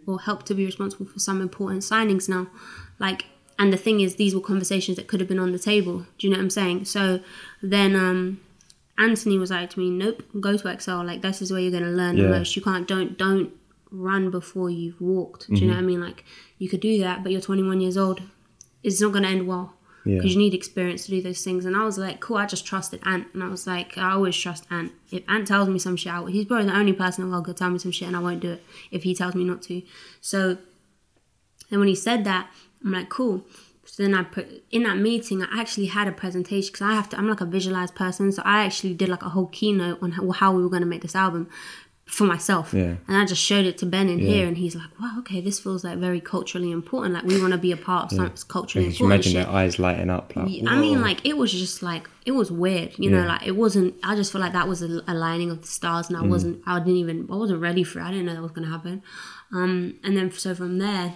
or 0.07 0.19
helped 0.19 0.45
to 0.47 0.53
be 0.55 0.65
responsible 0.65 1.05
for 1.05 1.19
some 1.19 1.41
important 1.41 1.83
signings 1.83 2.27
now. 2.27 2.47
Like 2.99 3.25
and 3.59 3.71
the 3.71 3.77
thing 3.77 3.99
is 3.99 4.15
these 4.15 4.33
were 4.33 4.41
conversations 4.41 4.97
that 4.97 5.07
could 5.07 5.19
have 5.19 5.29
been 5.29 5.37
on 5.39 5.51
the 5.51 5.59
table. 5.59 6.05
Do 6.17 6.27
you 6.27 6.29
know 6.31 6.37
what 6.37 6.43
i'm 6.43 6.49
saying? 6.49 6.85
So 6.85 7.19
then 7.61 7.95
um 7.95 8.41
anthony 8.97 9.37
was 9.37 9.51
like 9.51 9.69
to 9.71 9.79
me 9.79 9.89
nope 9.89 10.23
go 10.39 10.57
to 10.57 10.79
XL. 10.81 11.03
Like 11.03 11.21
this 11.21 11.41
is 11.41 11.51
where 11.51 11.61
you're 11.61 11.71
going 11.71 11.83
to 11.83 11.89
learn 11.89 12.17
Yeah. 12.17 12.23
the 12.23 12.29
most. 12.29 12.55
You 12.55 12.61
can't 12.61 12.87
don't 12.87 13.17
don't 13.17 13.51
run 13.91 14.31
before 14.31 14.69
you've 14.69 14.99
walked. 15.01 15.47
Do 15.49 15.55
you 15.55 15.67
know 15.67 15.73
what 15.73 15.79
i 15.79 15.85
mean? 15.85 16.01
Like 16.01 16.23
you 16.57 16.67
could 16.69 16.79
do 16.79 16.97
that 16.99 17.21
but 17.23 17.31
you're 17.31 17.41
21 17.41 17.79
years 17.81 17.97
old. 17.97 18.21
It's 18.83 18.99
not 18.99 19.11
going 19.11 19.23
to 19.23 19.29
end 19.29 19.47
well 19.47 19.75
Yeah. 20.03 20.15
because 20.15 20.33
you 20.33 20.39
need 20.39 20.53
experience 20.53 21.05
to 21.05 21.11
do 21.11 21.21
those 21.21 21.43
things. 21.43 21.65
And 21.65 21.75
I 21.75 21.83
was 21.83 21.97
like, 21.97 22.19
cool, 22.19 22.37
I 22.37 22.45
just 22.45 22.65
trusted 22.65 23.01
Ant. 23.05 23.27
And 23.33 23.43
I 23.43 23.49
was 23.49 23.67
like, 23.67 23.97
I 23.97 24.11
always 24.11 24.35
trust 24.35 24.65
Ant. 24.71 24.91
If 25.11 25.23
Ant 25.29 25.47
tells 25.47 25.69
me 25.69 25.79
some 25.79 25.95
shit, 25.95 26.11
I, 26.11 26.29
he's 26.29 26.45
probably 26.45 26.67
the 26.67 26.75
only 26.75 26.93
person 26.93 27.23
in 27.23 27.29
the 27.29 27.33
world 27.33 27.45
could 27.45 27.57
tell 27.57 27.69
me 27.69 27.79
some 27.79 27.91
shit 27.91 28.07
and 28.07 28.17
I 28.17 28.19
won't 28.19 28.39
do 28.39 28.53
it 28.53 28.63
if 28.89 29.03
he 29.03 29.13
tells 29.13 29.35
me 29.35 29.43
not 29.43 29.61
to. 29.63 29.81
So 30.19 30.57
then 31.69 31.79
when 31.79 31.87
he 31.87 31.95
said 31.95 32.23
that, 32.25 32.49
I'm 32.83 32.91
like, 32.91 33.09
cool. 33.09 33.45
So 33.85 34.03
then 34.03 34.13
I 34.13 34.23
put 34.23 34.47
in 34.71 34.83
that 34.83 34.97
meeting, 34.97 35.43
I 35.43 35.59
actually 35.59 35.87
had 35.87 36.07
a 36.07 36.11
presentation 36.11 36.71
because 36.71 36.81
I 36.81 36.93
have 36.93 37.09
to. 37.09 37.17
I'm 37.17 37.27
like 37.27 37.41
a 37.41 37.45
visualized 37.45 37.93
person, 37.93 38.31
so 38.31 38.41
I 38.45 38.63
actually 38.63 38.93
did 38.93 39.09
like 39.09 39.23
a 39.23 39.29
whole 39.29 39.47
keynote 39.47 40.01
on 40.01 40.13
how, 40.13 40.29
how 40.31 40.51
we 40.53 40.63
were 40.63 40.69
going 40.69 40.83
to 40.83 40.87
make 40.87 41.01
this 41.01 41.15
album 41.15 41.49
for 42.17 42.25
myself. 42.25 42.73
Yeah. 42.73 42.95
And 43.07 43.15
I 43.21 43.25
just 43.25 43.41
showed 43.41 43.65
it 43.65 43.77
to 43.79 43.85
Ben 43.85 44.09
in 44.09 44.19
Yeah. 44.19 44.31
here, 44.31 44.47
and 44.47 44.57
he's 44.57 44.75
like, 44.75 44.89
"Wow, 44.99 45.15
okay, 45.19 45.39
this 45.39 45.59
feels 45.61 45.81
like 45.85 45.97
very 45.97 46.19
culturally 46.19 46.69
important. 46.69 47.13
Like 47.13 47.23
we 47.23 47.39
want 47.39 47.53
to 47.53 47.57
be 47.57 47.71
a 47.71 47.77
part 47.77 48.03
of 48.05 48.09
something 48.11 48.25
that's 48.27 48.43
culturally 48.43 48.87
You 48.87 48.91
important." 48.91 49.13
imagine 49.13 49.31
shit." 49.31 49.45
their 49.47 49.55
eyes 49.55 49.79
lighting 49.79 50.09
up. 50.09 50.35
Like, 50.35 50.45
I 50.67 50.75
mean, 50.85 50.99
like 51.01 51.25
it 51.25 51.37
was 51.37 51.51
just 51.53 51.81
like 51.81 52.09
it 52.25 52.31
was 52.33 52.51
weird, 52.51 52.91
you 52.97 53.09
know. 53.09 53.25
Like 53.25 53.47
it 53.47 53.55
wasn't. 53.55 53.95
I 54.03 54.15
just 54.15 54.31
feel 54.33 54.41
like 54.41 54.51
that 54.53 54.67
was 54.67 54.83
a 54.83 55.01
aligning 55.07 55.49
of 55.51 55.61
the 55.61 55.67
stars, 55.67 56.09
and 56.09 56.17
I 56.17 56.21
wasn't. 56.33 56.61
I 56.67 56.79
didn't 56.79 56.97
even. 56.97 57.27
I 57.31 57.35
wasn't 57.35 57.61
ready 57.61 57.83
for 57.83 57.99
it. 57.99 58.03
I 58.03 58.11
didn't 58.11 58.25
know 58.25 58.33
that 58.35 58.41
was 58.41 58.51
gonna 58.51 58.67
happen. 58.77 59.01
Um, 59.53 59.95
and 60.03 60.15
then 60.17 60.31
so 60.31 60.53
from 60.53 60.77
there, 60.79 61.15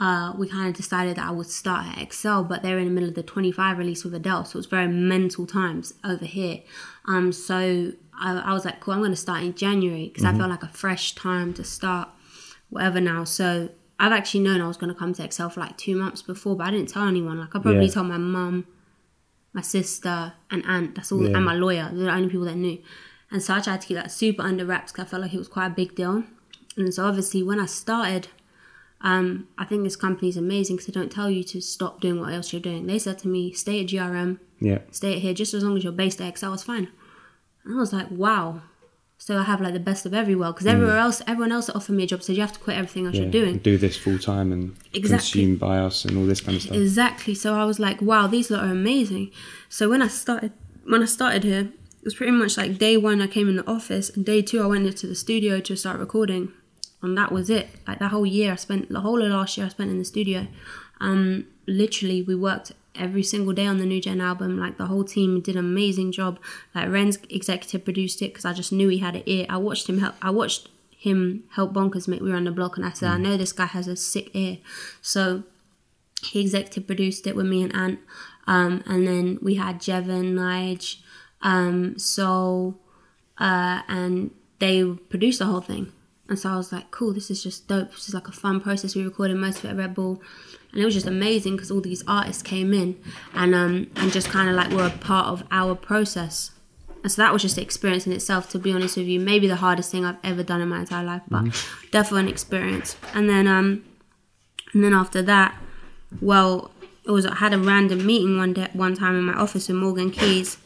uh, 0.00 0.32
we 0.36 0.48
kind 0.48 0.66
of 0.68 0.74
decided 0.74 1.16
that 1.16 1.26
I 1.26 1.30
would 1.30 1.46
start 1.46 1.86
at 1.98 2.12
XL, 2.12 2.42
but 2.42 2.62
they're 2.62 2.78
in 2.78 2.86
the 2.86 2.90
middle 2.90 3.08
of 3.10 3.14
the 3.14 3.22
25 3.22 3.76
release 3.78 4.02
with 4.02 4.14
Adele, 4.14 4.44
so 4.46 4.58
it's 4.58 4.66
very 4.66 4.88
mental 4.88 5.46
times 5.46 5.92
over 6.02 6.24
here. 6.24 6.60
Um, 7.04 7.32
so 7.32 7.92
I, 8.18 8.38
I 8.38 8.52
was 8.54 8.64
like, 8.64 8.80
cool, 8.80 8.94
I'm 8.94 9.00
going 9.00 9.10
to 9.12 9.16
start 9.16 9.42
in 9.42 9.54
January 9.54 10.06
because 10.08 10.24
I 10.24 10.32
felt 10.36 10.48
like 10.50 10.62
a 10.62 10.68
fresh 10.68 11.14
time 11.14 11.52
to 11.54 11.64
start 11.64 12.08
whatever 12.70 13.00
now. 13.00 13.24
So 13.24 13.68
I've 13.98 14.12
actually 14.12 14.40
known 14.40 14.60
I 14.62 14.68
was 14.68 14.78
going 14.78 14.92
to 14.92 14.98
come 14.98 15.12
to 15.14 15.30
XL 15.30 15.48
for 15.48 15.60
like 15.60 15.76
two 15.76 15.96
months 15.96 16.22
before, 16.22 16.56
but 16.56 16.68
I 16.68 16.70
didn't 16.70 16.88
tell 16.88 17.06
anyone. 17.06 17.38
Like 17.38 17.54
I 17.54 17.58
probably 17.58 17.84
Yeah. 17.86 17.90
told 17.92 18.06
my 18.06 18.16
mum, 18.16 18.66
my 19.52 19.60
sister, 19.62 20.32
and 20.50 20.64
aunt. 20.66 20.94
That's 20.94 21.12
all, 21.12 21.22
Yeah. 21.28 21.36
and 21.36 21.44
my 21.44 21.54
lawyer. 21.54 21.90
They're 21.92 22.04
the 22.06 22.10
only 22.12 22.28
people 22.28 22.46
that 22.46 22.56
knew. 22.56 22.78
And 23.30 23.42
so 23.42 23.54
I 23.54 23.60
tried 23.60 23.80
to 23.82 23.86
keep 23.86 23.96
that 23.96 24.10
super 24.10 24.42
under 24.42 24.64
wraps 24.64 24.92
because 24.92 25.06
I 25.06 25.08
felt 25.10 25.22
like 25.22 25.34
it 25.34 25.38
was 25.38 25.48
quite 25.48 25.66
a 25.66 25.70
big 25.70 25.94
deal. 25.94 26.24
And 26.76 26.94
so 26.94 27.04
obviously 27.04 27.42
when 27.42 27.60
I 27.60 27.66
started, 27.66 28.28
um, 29.02 29.48
I 29.58 29.64
think 29.64 29.82
this 29.84 29.96
company's 29.96 30.36
amazing 30.36 30.76
because 30.76 30.86
they 30.92 30.98
don't 31.00 31.10
tell 31.12 31.30
you 31.30 31.42
to 31.44 31.60
stop 31.60 32.00
doing 32.00 32.20
what 32.20 32.32
else 32.34 32.52
you're 32.52 32.60
doing. 32.60 32.86
They 32.86 32.98
said 32.98 33.18
to 33.20 33.28
me, 33.28 33.52
stay 33.52 33.80
at 33.80 33.86
GRM, 33.86 34.38
yeah, 34.60 34.78
stay 34.90 35.14
at 35.14 35.20
here, 35.20 35.34
just 35.34 35.54
as 35.54 35.64
long 35.64 35.76
as 35.76 35.84
you're 35.84 35.92
based 35.92 36.20
at 36.20 36.36
XL, 36.38 36.52
it's 36.54 36.62
fine. 36.64 36.88
And 37.64 37.74
I 37.74 37.78
was 37.78 37.92
like, 37.92 38.10
wow. 38.10 38.62
So 39.18 39.36
I 39.38 39.42
have 39.42 39.60
like 39.60 39.74
the 39.74 39.80
best 39.80 40.06
of 40.06 40.14
every 40.14 40.34
world 40.34 40.54
because 40.54 40.66
everywhere 40.66 40.96
else, 40.96 41.20
everyone 41.26 41.52
else 41.52 41.66
that 41.66 41.76
offered 41.76 41.92
me 41.94 42.04
a 42.04 42.06
job 42.06 42.22
said 42.22 42.36
you 42.36 42.40
have 42.40 42.54
to 42.54 42.58
quit 42.58 42.76
everything 42.78 43.04
else 43.06 43.16
Mm. 43.16 43.18
yeah. 43.18 43.22
you're 43.24 43.30
doing. 43.32 43.58
Do 43.58 43.76
this 43.76 43.94
full 43.96 44.18
time 44.18 44.50
and 44.50 44.74
Exactly. 44.94 45.42
consumed 45.42 45.58
by 45.60 45.76
us 45.78 46.06
and 46.06 46.16
all 46.16 46.24
this 46.24 46.40
kind 46.40 46.56
of 46.56 46.62
stuff. 46.62 46.74
Exactly. 46.76 47.34
So 47.34 47.54
I 47.54 47.64
was 47.66 47.78
like, 47.78 48.00
wow, 48.00 48.26
these 48.26 48.50
lot 48.50 48.64
are 48.64 48.70
amazing. 48.72 49.30
So 49.68 49.90
when 49.90 50.00
I 50.00 50.08
started, 50.08 50.52
when 50.84 51.02
I 51.02 51.04
started 51.06 51.44
here, 51.44 51.60
it 51.60 52.04
was 52.04 52.14
pretty 52.14 52.32
much 52.32 52.56
like 52.56 52.78
day 52.78 52.96
one 52.96 53.20
I 53.20 53.26
came 53.26 53.46
in 53.50 53.56
the 53.56 53.66
office, 53.70 54.08
and 54.08 54.24
day 54.24 54.40
two 54.40 54.62
I 54.62 54.66
went 54.66 54.86
into 54.86 55.06
the 55.06 55.14
studio 55.14 55.60
to 55.60 55.76
start 55.76 56.00
recording, 56.00 56.50
and 57.02 57.16
that 57.16 57.32
was 57.32 57.50
it. 57.50 57.68
Like 57.86 57.98
that 57.98 58.10
whole 58.10 58.26
year 58.26 58.52
I 58.52 58.56
spent, 58.56 58.88
the 58.88 59.00
whole 59.00 59.22
of 59.22 59.30
last 59.30 59.56
year 59.56 59.66
I 59.66 59.70
spent 59.70 59.90
in 59.90 59.98
the 59.98 60.04
studio. 60.04 60.46
Um, 61.00 61.46
literally 61.66 62.22
we 62.22 62.34
worked 62.34 62.72
every 62.94 63.22
single 63.22 63.52
day 63.52 63.66
on 63.66 63.78
the 63.78 63.86
new 63.86 64.00
gen 64.00 64.20
album. 64.20 64.58
Like 64.58 64.76
the 64.76 64.86
whole 64.86 65.04
team 65.04 65.40
did 65.40 65.56
an 65.56 65.64
amazing 65.64 66.12
job. 66.12 66.38
Like 66.74 66.88
Ren's 66.90 67.18
executive 67.28 67.84
produced 67.84 68.20
it 68.22 68.32
because 68.32 68.44
I 68.44 68.52
just 68.52 68.72
knew 68.72 68.88
he 68.88 68.98
had 68.98 69.16
an 69.16 69.22
ear. 69.26 69.46
I 69.48 69.56
watched 69.56 69.88
him 69.88 69.98
help. 69.98 70.14
I 70.20 70.30
watched 70.30 70.68
him 70.90 71.44
help 71.52 71.72
Bonkaz 71.72 72.06
make 72.06 72.20
We 72.20 72.30
Were 72.30 72.36
on 72.36 72.44
the 72.44 72.50
Block, 72.50 72.76
and 72.76 72.84
I 72.84 72.90
said, 72.90 73.10
I 73.10 73.16
know 73.16 73.36
this 73.36 73.52
guy 73.52 73.66
has 73.66 73.88
a 73.88 73.96
sick 73.96 74.30
ear. 74.34 74.58
So 75.00 75.44
he 76.22 76.40
executive 76.40 76.86
produced 76.86 77.26
it 77.26 77.34
with 77.34 77.46
me 77.46 77.62
and 77.62 77.74
Ant. 77.74 78.00
Um, 78.46 78.82
and 78.86 79.06
then 79.06 79.38
we 79.40 79.54
had 79.54 79.78
Jevon, 79.78 80.34
Nige, 80.34 80.96
um, 81.40 81.98
Soul, 81.98 82.78
uh, 83.38 83.82
and 83.88 84.30
they 84.58 84.84
produced 84.84 85.38
the 85.38 85.46
whole 85.46 85.60
thing. 85.62 85.92
And 86.30 86.38
so 86.38 86.48
I 86.48 86.56
was 86.56 86.70
like, 86.72 86.92
cool, 86.92 87.12
this 87.12 87.28
is 87.28 87.42
just 87.42 87.66
dope. 87.66 87.90
This 87.90 88.08
is 88.08 88.14
like 88.14 88.28
a 88.28 88.32
fun 88.32 88.60
process. 88.60 88.94
We 88.94 89.02
recorded 89.02 89.36
most 89.36 89.58
of 89.58 89.64
it 89.64 89.68
at 89.70 89.76
Red 89.76 89.94
Bull. 89.96 90.22
And 90.70 90.80
it 90.80 90.84
was 90.84 90.94
just 90.94 91.08
amazing 91.08 91.56
because 91.56 91.72
all 91.72 91.80
these 91.80 92.04
artists 92.06 92.40
came 92.40 92.72
in 92.72 92.96
and 93.34 93.52
um, 93.52 93.90
and 93.96 94.12
just 94.12 94.28
kind 94.28 94.48
of 94.48 94.54
like 94.54 94.70
were 94.70 94.86
a 94.86 94.90
part 94.90 95.26
of 95.26 95.42
our 95.50 95.74
process. 95.74 96.52
And 97.02 97.10
so 97.10 97.20
that 97.20 97.32
was 97.32 97.42
just 97.42 97.56
the 97.56 97.62
experience 97.62 98.06
in 98.06 98.12
itself, 98.12 98.48
to 98.50 98.60
be 98.60 98.72
honest 98.72 98.96
with 98.96 99.06
you. 99.06 99.18
Maybe 99.18 99.48
the 99.48 99.56
hardest 99.56 99.90
thing 99.90 100.04
I've 100.04 100.18
ever 100.22 100.44
done 100.44 100.60
in 100.60 100.68
my 100.68 100.80
entire 100.80 101.04
life, 101.04 101.22
but 101.28 101.44
definitely 101.90 102.20
an 102.20 102.28
experience. 102.28 102.96
And 103.12 103.28
then 103.28 103.48
um, 103.48 103.84
and 104.72 104.84
then 104.84 104.94
after 104.94 105.22
that, 105.22 105.60
well, 106.20 106.70
it 107.04 107.10
was 107.10 107.26
I 107.26 107.34
had 107.34 107.52
a 107.52 107.58
random 107.58 108.06
meeting 108.06 108.38
one 108.38 108.52
day, 108.52 108.68
one 108.72 108.94
time 108.94 109.16
in 109.16 109.24
my 109.24 109.34
office 109.34 109.66
with 109.66 109.78
Morgan 109.78 110.12
Keys, 110.12 110.58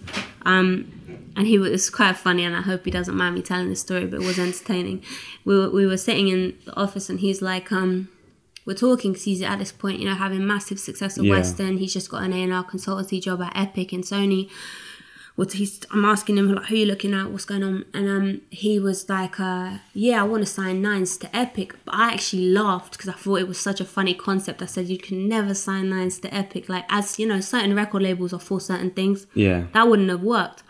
um, 0.42 0.92
and 1.36 1.46
he 1.46 1.58
was 1.58 1.90
quite 1.90 2.16
funny, 2.16 2.44
and 2.44 2.54
I 2.56 2.60
hope 2.62 2.84
he 2.84 2.90
doesn't 2.90 3.16
mind 3.16 3.34
me 3.34 3.42
telling 3.42 3.68
this 3.68 3.80
story, 3.80 4.06
but 4.06 4.20
it 4.22 4.26
was 4.26 4.38
entertaining. 4.38 5.02
We 5.44 5.58
were, 5.58 5.70
we 5.70 5.86
were 5.86 5.96
sitting 5.96 6.28
in 6.28 6.56
the 6.64 6.76
office, 6.76 7.08
and 7.10 7.20
he's 7.20 7.42
like, 7.42 7.70
um, 7.72 8.08
we're 8.66 8.74
talking 8.74 9.12
because 9.12 9.24
he's 9.24 9.42
at 9.42 9.58
this 9.58 9.72
point, 9.72 9.98
you 10.00 10.06
know, 10.06 10.14
having 10.14 10.46
massive 10.46 10.78
success 10.80 11.18
at 11.18 11.24
Yeah. 11.24 11.32
Western. 11.32 11.76
He's 11.78 11.92
just 11.92 12.10
got 12.10 12.22
an 12.22 12.32
A&R 12.32 12.64
consultancy 12.64 13.20
job 13.20 13.42
at 13.42 13.52
Epic 13.54 13.92
and 13.92 14.04
Sony. 14.04 14.48
What 15.36 15.52
he's, 15.52 15.80
I'm 15.90 16.04
asking 16.04 16.38
him 16.38 16.54
like, 16.54 16.66
who 16.66 16.76
you 16.76 16.86
looking 16.86 17.12
at? 17.12 17.28
What's 17.30 17.44
going 17.44 17.64
on? 17.64 17.84
And 17.92 18.08
um, 18.08 18.40
he 18.50 18.78
was 18.78 19.08
like, 19.08 19.40
uh, 19.40 19.78
yeah, 19.92 20.20
I 20.20 20.24
want 20.24 20.44
to 20.44 20.46
sign 20.46 20.80
nines 20.80 21.16
to 21.18 21.36
Epic. 21.36 21.74
But 21.84 21.96
I 21.96 22.12
actually 22.14 22.50
laughed 22.52 22.92
because 22.92 23.08
I 23.08 23.14
thought 23.14 23.40
it 23.40 23.48
was 23.48 23.58
such 23.58 23.80
a 23.80 23.84
funny 23.84 24.14
concept. 24.14 24.62
I 24.62 24.66
said 24.66 24.86
you 24.86 24.96
can 24.96 25.28
never 25.28 25.52
sign 25.52 25.90
nines 25.90 26.20
to 26.20 26.32
Epic. 26.32 26.68
Like 26.68 26.84
as 26.88 27.18
you 27.18 27.26
know, 27.26 27.40
certain 27.40 27.74
record 27.74 28.02
labels 28.02 28.32
are 28.32 28.38
for 28.38 28.60
certain 28.60 28.92
things. 28.92 29.26
Yeah, 29.34 29.64
That 29.72 29.88
wouldn't 29.88 30.08
have 30.08 30.22
worked. 30.22 30.62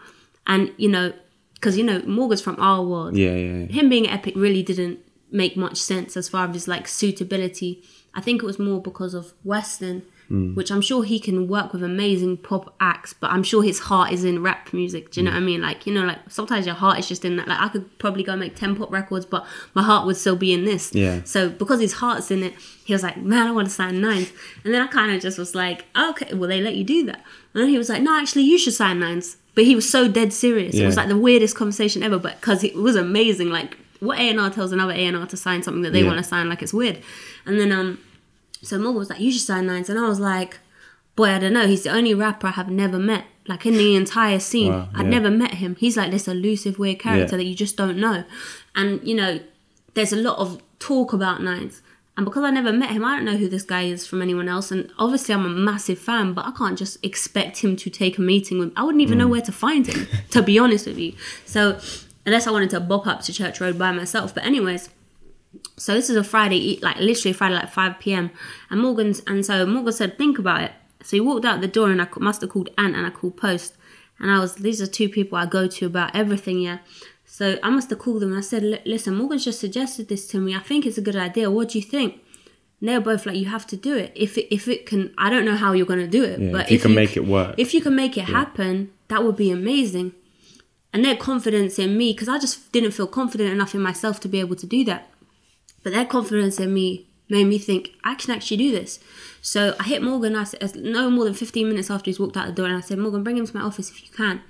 And 0.46 0.72
you 0.76 0.88
know, 0.88 1.12
because 1.54 1.76
you 1.76 1.84
know, 1.84 2.00
Morgan's 2.02 2.42
from 2.42 2.56
our 2.60 2.82
world 2.82 3.16
yeah, 3.16 3.34
yeah, 3.34 3.56
yeah. 3.58 3.66
him 3.66 3.88
being 3.88 4.08
epic 4.08 4.34
really 4.36 4.62
didn't 4.62 5.00
make 5.30 5.56
much 5.56 5.76
sense 5.78 6.16
as 6.16 6.28
far 6.28 6.48
as 6.48 6.54
his 6.54 6.68
like 6.68 6.86
suitability. 6.86 7.82
I 8.14 8.20
think 8.20 8.42
it 8.42 8.46
was 8.46 8.58
more 8.58 8.80
because 8.80 9.12
of 9.12 9.32
Western, 9.42 10.02
hmm. 10.28 10.54
which 10.54 10.70
I'm 10.70 10.80
sure 10.80 11.02
he 11.02 11.18
can 11.18 11.48
work 11.48 11.72
with 11.72 11.82
amazing 11.82 12.36
pop 12.36 12.76
acts, 12.78 13.12
but 13.12 13.32
I'm 13.32 13.42
sure 13.42 13.64
his 13.64 13.80
heart 13.80 14.12
is 14.12 14.22
in 14.24 14.40
rap 14.40 14.72
music. 14.72 15.10
Do 15.10 15.20
you 15.20 15.24
know 15.24 15.32
hmm. 15.32 15.36
what 15.36 15.42
I 15.42 15.46
mean? 15.46 15.60
Like, 15.62 15.86
you 15.86 15.92
know, 15.92 16.04
like 16.04 16.18
sometimes 16.28 16.66
your 16.66 16.76
heart 16.76 17.00
is 17.00 17.08
just 17.08 17.24
in 17.24 17.36
that. 17.36 17.48
Like, 17.48 17.60
I 17.60 17.68
could 17.68 17.98
probably 17.98 18.22
go 18.22 18.36
make 18.36 18.54
10 18.54 18.76
pop 18.76 18.92
records, 18.92 19.26
but 19.26 19.44
my 19.74 19.82
heart 19.82 20.06
would 20.06 20.16
still 20.16 20.36
be 20.36 20.52
in 20.52 20.64
this. 20.64 20.94
Yeah. 20.94 21.22
So, 21.24 21.48
because 21.48 21.80
his 21.80 21.94
heart's 21.94 22.30
in 22.30 22.44
it, 22.44 22.54
he 22.84 22.92
was 22.92 23.02
like, 23.02 23.16
man, 23.16 23.48
I 23.48 23.50
want 23.50 23.66
to 23.66 23.74
sign 23.74 24.00
nines. 24.00 24.32
And 24.62 24.72
then 24.72 24.80
I 24.80 24.86
kind 24.86 25.12
of 25.12 25.20
just 25.20 25.38
was 25.38 25.56
like, 25.56 25.86
okay, 25.98 26.32
well, 26.34 26.48
they 26.48 26.60
let 26.60 26.76
you 26.76 26.84
do 26.84 27.04
that. 27.06 27.24
And 27.54 27.62
then 27.62 27.68
he 27.68 27.78
was 27.78 27.88
like, 27.88 28.02
no, 28.02 28.16
actually, 28.16 28.42
you 28.42 28.58
should 28.58 28.74
sign 28.74 29.00
nines. 29.00 29.38
But 29.54 29.64
he 29.64 29.74
was 29.74 29.88
so 29.88 30.08
dead 30.08 30.32
serious. 30.32 30.74
It 30.74 30.84
was 30.86 30.96
like 30.96 31.08
the 31.08 31.16
weirdest 31.16 31.54
conversation 31.56 32.02
ever, 32.02 32.18
but 32.18 32.40
because 32.40 32.64
it 32.64 32.74
was 32.74 32.96
amazing. 32.96 33.50
Like, 33.50 33.76
what 34.00 34.18
A&R 34.18 34.50
tells 34.50 34.72
another 34.72 34.92
A&R 34.92 35.26
to 35.26 35.36
sign 35.36 35.62
something 35.62 35.82
that 35.82 35.92
they 35.92 36.00
Yeah. 36.02 36.08
want 36.08 36.18
to 36.18 36.24
sign, 36.24 36.48
like 36.48 36.62
it's 36.62 36.74
weird. 36.74 36.98
And 37.46 37.58
then, 37.60 37.70
um, 37.72 37.98
so 38.62 38.78
Morgan 38.78 38.98
was 38.98 39.10
like, 39.10 39.20
you 39.20 39.30
should 39.30 39.42
sign 39.42 39.66
nines. 39.66 39.88
And 39.88 39.98
I 39.98 40.08
was 40.08 40.18
like, 40.20 40.58
boy, 41.16 41.28
I 41.30 41.38
don't 41.38 41.52
know. 41.52 41.66
He's 41.68 41.84
the 41.84 41.90
only 41.90 42.14
rapper 42.14 42.48
I 42.48 42.50
have 42.52 42.68
never 42.70 42.98
met. 42.98 43.24
Like 43.46 43.64
in 43.66 43.74
the 43.74 43.94
entire 43.94 44.40
scene, 44.40 44.72
Wow, 44.72 44.88
I'd 44.94 45.06
never 45.06 45.30
met 45.30 45.54
him. 45.54 45.76
He's 45.78 45.96
like 45.96 46.10
this 46.10 46.26
elusive, 46.26 46.78
weird 46.78 46.98
character 46.98 47.34
Yeah. 47.36 47.38
that 47.38 47.44
you 47.44 47.54
just 47.54 47.76
don't 47.76 47.98
know. 47.98 48.24
And, 48.74 49.06
you 49.06 49.14
know, 49.14 49.38
there's 49.94 50.12
a 50.12 50.16
lot 50.16 50.38
of 50.38 50.60
talk 50.80 51.12
about 51.12 51.42
nines. 51.42 51.80
And 52.16 52.24
because 52.24 52.44
I 52.44 52.50
never 52.50 52.72
met 52.72 52.90
him, 52.90 53.04
I 53.04 53.16
don't 53.16 53.24
know 53.24 53.36
who 53.36 53.48
this 53.48 53.64
guy 53.64 53.82
is 53.82 54.06
from 54.06 54.22
anyone 54.22 54.48
else. 54.48 54.70
And 54.70 54.90
obviously, 54.98 55.34
I'm 55.34 55.44
a 55.44 55.48
massive 55.48 55.98
fan, 55.98 56.32
but 56.32 56.46
I 56.46 56.52
can't 56.52 56.78
just 56.78 57.04
expect 57.04 57.58
him 57.58 57.74
to 57.76 57.90
take 57.90 58.18
a 58.18 58.20
meeting 58.20 58.58
with. 58.58 58.68
Me. 58.68 58.74
I 58.76 58.84
wouldn't 58.84 59.02
even 59.02 59.16
mm. 59.16 59.22
know 59.22 59.28
where 59.28 59.40
to 59.40 59.50
find 59.50 59.86
him, 59.86 60.06
to 60.30 60.40
be 60.42 60.58
honest 60.58 60.86
with 60.86 60.98
you. 60.98 61.14
So, 61.44 61.78
unless 62.24 62.46
I 62.46 62.52
wanted 62.52 62.70
to 62.70 62.80
bop 62.80 63.06
up 63.08 63.22
to 63.22 63.32
Church 63.32 63.60
Road 63.60 63.78
by 63.78 63.90
myself. 63.90 64.32
But 64.32 64.44
anyways, 64.44 64.90
so 65.76 65.94
this 65.94 66.08
is 66.08 66.16
a 66.16 66.24
Friday, 66.24 66.78
like 66.82 66.98
literally 66.98 67.32
Friday, 67.32 67.56
like 67.56 67.70
5 67.70 67.98
p.m. 67.98 68.30
And 68.70 68.80
Morgan's, 68.80 69.20
and 69.26 69.44
so 69.44 69.66
Morgan 69.66 69.92
said, 69.92 70.16
think 70.16 70.38
about 70.38 70.62
it. 70.62 70.72
So 71.02 71.16
he 71.16 71.20
walked 71.20 71.44
out 71.44 71.60
the 71.60 71.68
door, 71.68 71.90
and 71.90 72.00
I 72.00 72.08
must 72.18 72.40
have 72.40 72.50
called 72.50 72.70
Ant 72.78 72.94
and 72.94 73.06
I 73.06 73.10
called 73.10 73.36
Post. 73.36 73.74
And 74.18 74.30
I 74.30 74.38
was, 74.38 74.54
these 74.54 74.80
are 74.80 74.86
two 74.86 75.08
people 75.08 75.36
I 75.36 75.46
go 75.46 75.66
to 75.66 75.86
about 75.86 76.14
everything, 76.14 76.60
yeah. 76.60 76.78
So 77.36 77.58
I 77.64 77.70
must 77.70 77.90
have 77.90 77.98
called 77.98 78.22
them 78.22 78.28
and 78.28 78.38
I 78.38 78.42
said, 78.42 78.62
listen, 78.86 79.16
Morgan's 79.16 79.44
just 79.44 79.58
suggested 79.58 80.06
this 80.06 80.28
to 80.28 80.38
me. 80.38 80.54
I 80.54 80.60
think 80.60 80.86
it's 80.86 80.98
a 80.98 81.00
good 81.00 81.16
idea. 81.16 81.50
What 81.50 81.70
do 81.70 81.78
you 81.80 81.84
think? 81.84 82.20
And 82.78 82.88
they 82.88 82.96
were 82.96 83.02
both 83.02 83.26
like, 83.26 83.34
you 83.34 83.46
have 83.46 83.66
to 83.66 83.76
do 83.76 83.96
it. 83.96 84.12
If 84.14 84.38
it, 84.38 84.54
if 84.54 84.68
it 84.68 84.86
can, 84.86 85.12
I 85.18 85.30
don't 85.30 85.44
know 85.44 85.56
how 85.56 85.72
you're 85.72 85.84
going 85.84 85.98
to 85.98 86.06
do 86.06 86.22
it, 86.22 86.38
yeah, 86.38 86.52
but 86.52 86.66
if 86.66 86.70
you 86.70 86.78
can 86.78 86.92
you, 86.92 86.94
make 86.94 87.16
it 87.16 87.26
work, 87.26 87.56
if 87.58 87.74
you 87.74 87.80
can 87.80 87.96
make 87.96 88.16
it 88.16 88.28
yeah. 88.28 88.36
happen, 88.38 88.92
that 89.08 89.24
would 89.24 89.34
be 89.34 89.50
amazing. 89.50 90.12
And 90.92 91.04
their 91.04 91.16
confidence 91.16 91.76
in 91.76 91.98
me, 91.98 92.12
because 92.12 92.28
I 92.28 92.38
just 92.38 92.70
didn't 92.70 92.92
feel 92.92 93.08
confident 93.08 93.50
enough 93.50 93.74
in 93.74 93.82
myself 93.82 94.20
to 94.20 94.28
be 94.28 94.38
able 94.38 94.54
to 94.54 94.66
do 94.68 94.84
that. 94.84 95.10
But 95.82 95.92
their 95.92 96.04
confidence 96.04 96.60
in 96.60 96.72
me 96.72 97.08
made 97.28 97.48
me 97.48 97.58
think 97.58 97.96
I 98.04 98.14
can 98.14 98.30
actually 98.30 98.58
do 98.58 98.70
this. 98.70 99.00
So 99.42 99.74
I 99.80 99.82
hit 99.82 100.04
Morgan. 100.04 100.36
I 100.36 100.44
said, 100.44 100.76
no 100.76 101.10
more 101.10 101.24
than 101.24 101.34
15 101.34 101.68
minutes 101.68 101.90
after 101.90 102.10
he's 102.10 102.20
walked 102.20 102.36
out 102.36 102.46
the 102.46 102.52
door, 102.52 102.66
and 102.66 102.76
I 102.76 102.80
said, 102.80 102.98
Morgan, 102.98 103.24
bring 103.24 103.38
him 103.38 103.46
to 103.48 103.56
my 103.56 103.64
office 103.64 103.90
if 103.90 104.04
you 104.04 104.12
can. 104.12 104.40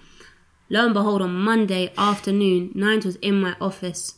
Lo 0.71 0.85
and 0.85 0.95
behold, 0.95 1.23
on 1.23 1.35
Monday 1.35 1.93
afternoon, 1.97 2.73
Nines 2.75 3.05
was 3.05 3.17
in 3.17 3.41
my 3.41 3.55
office 3.61 4.15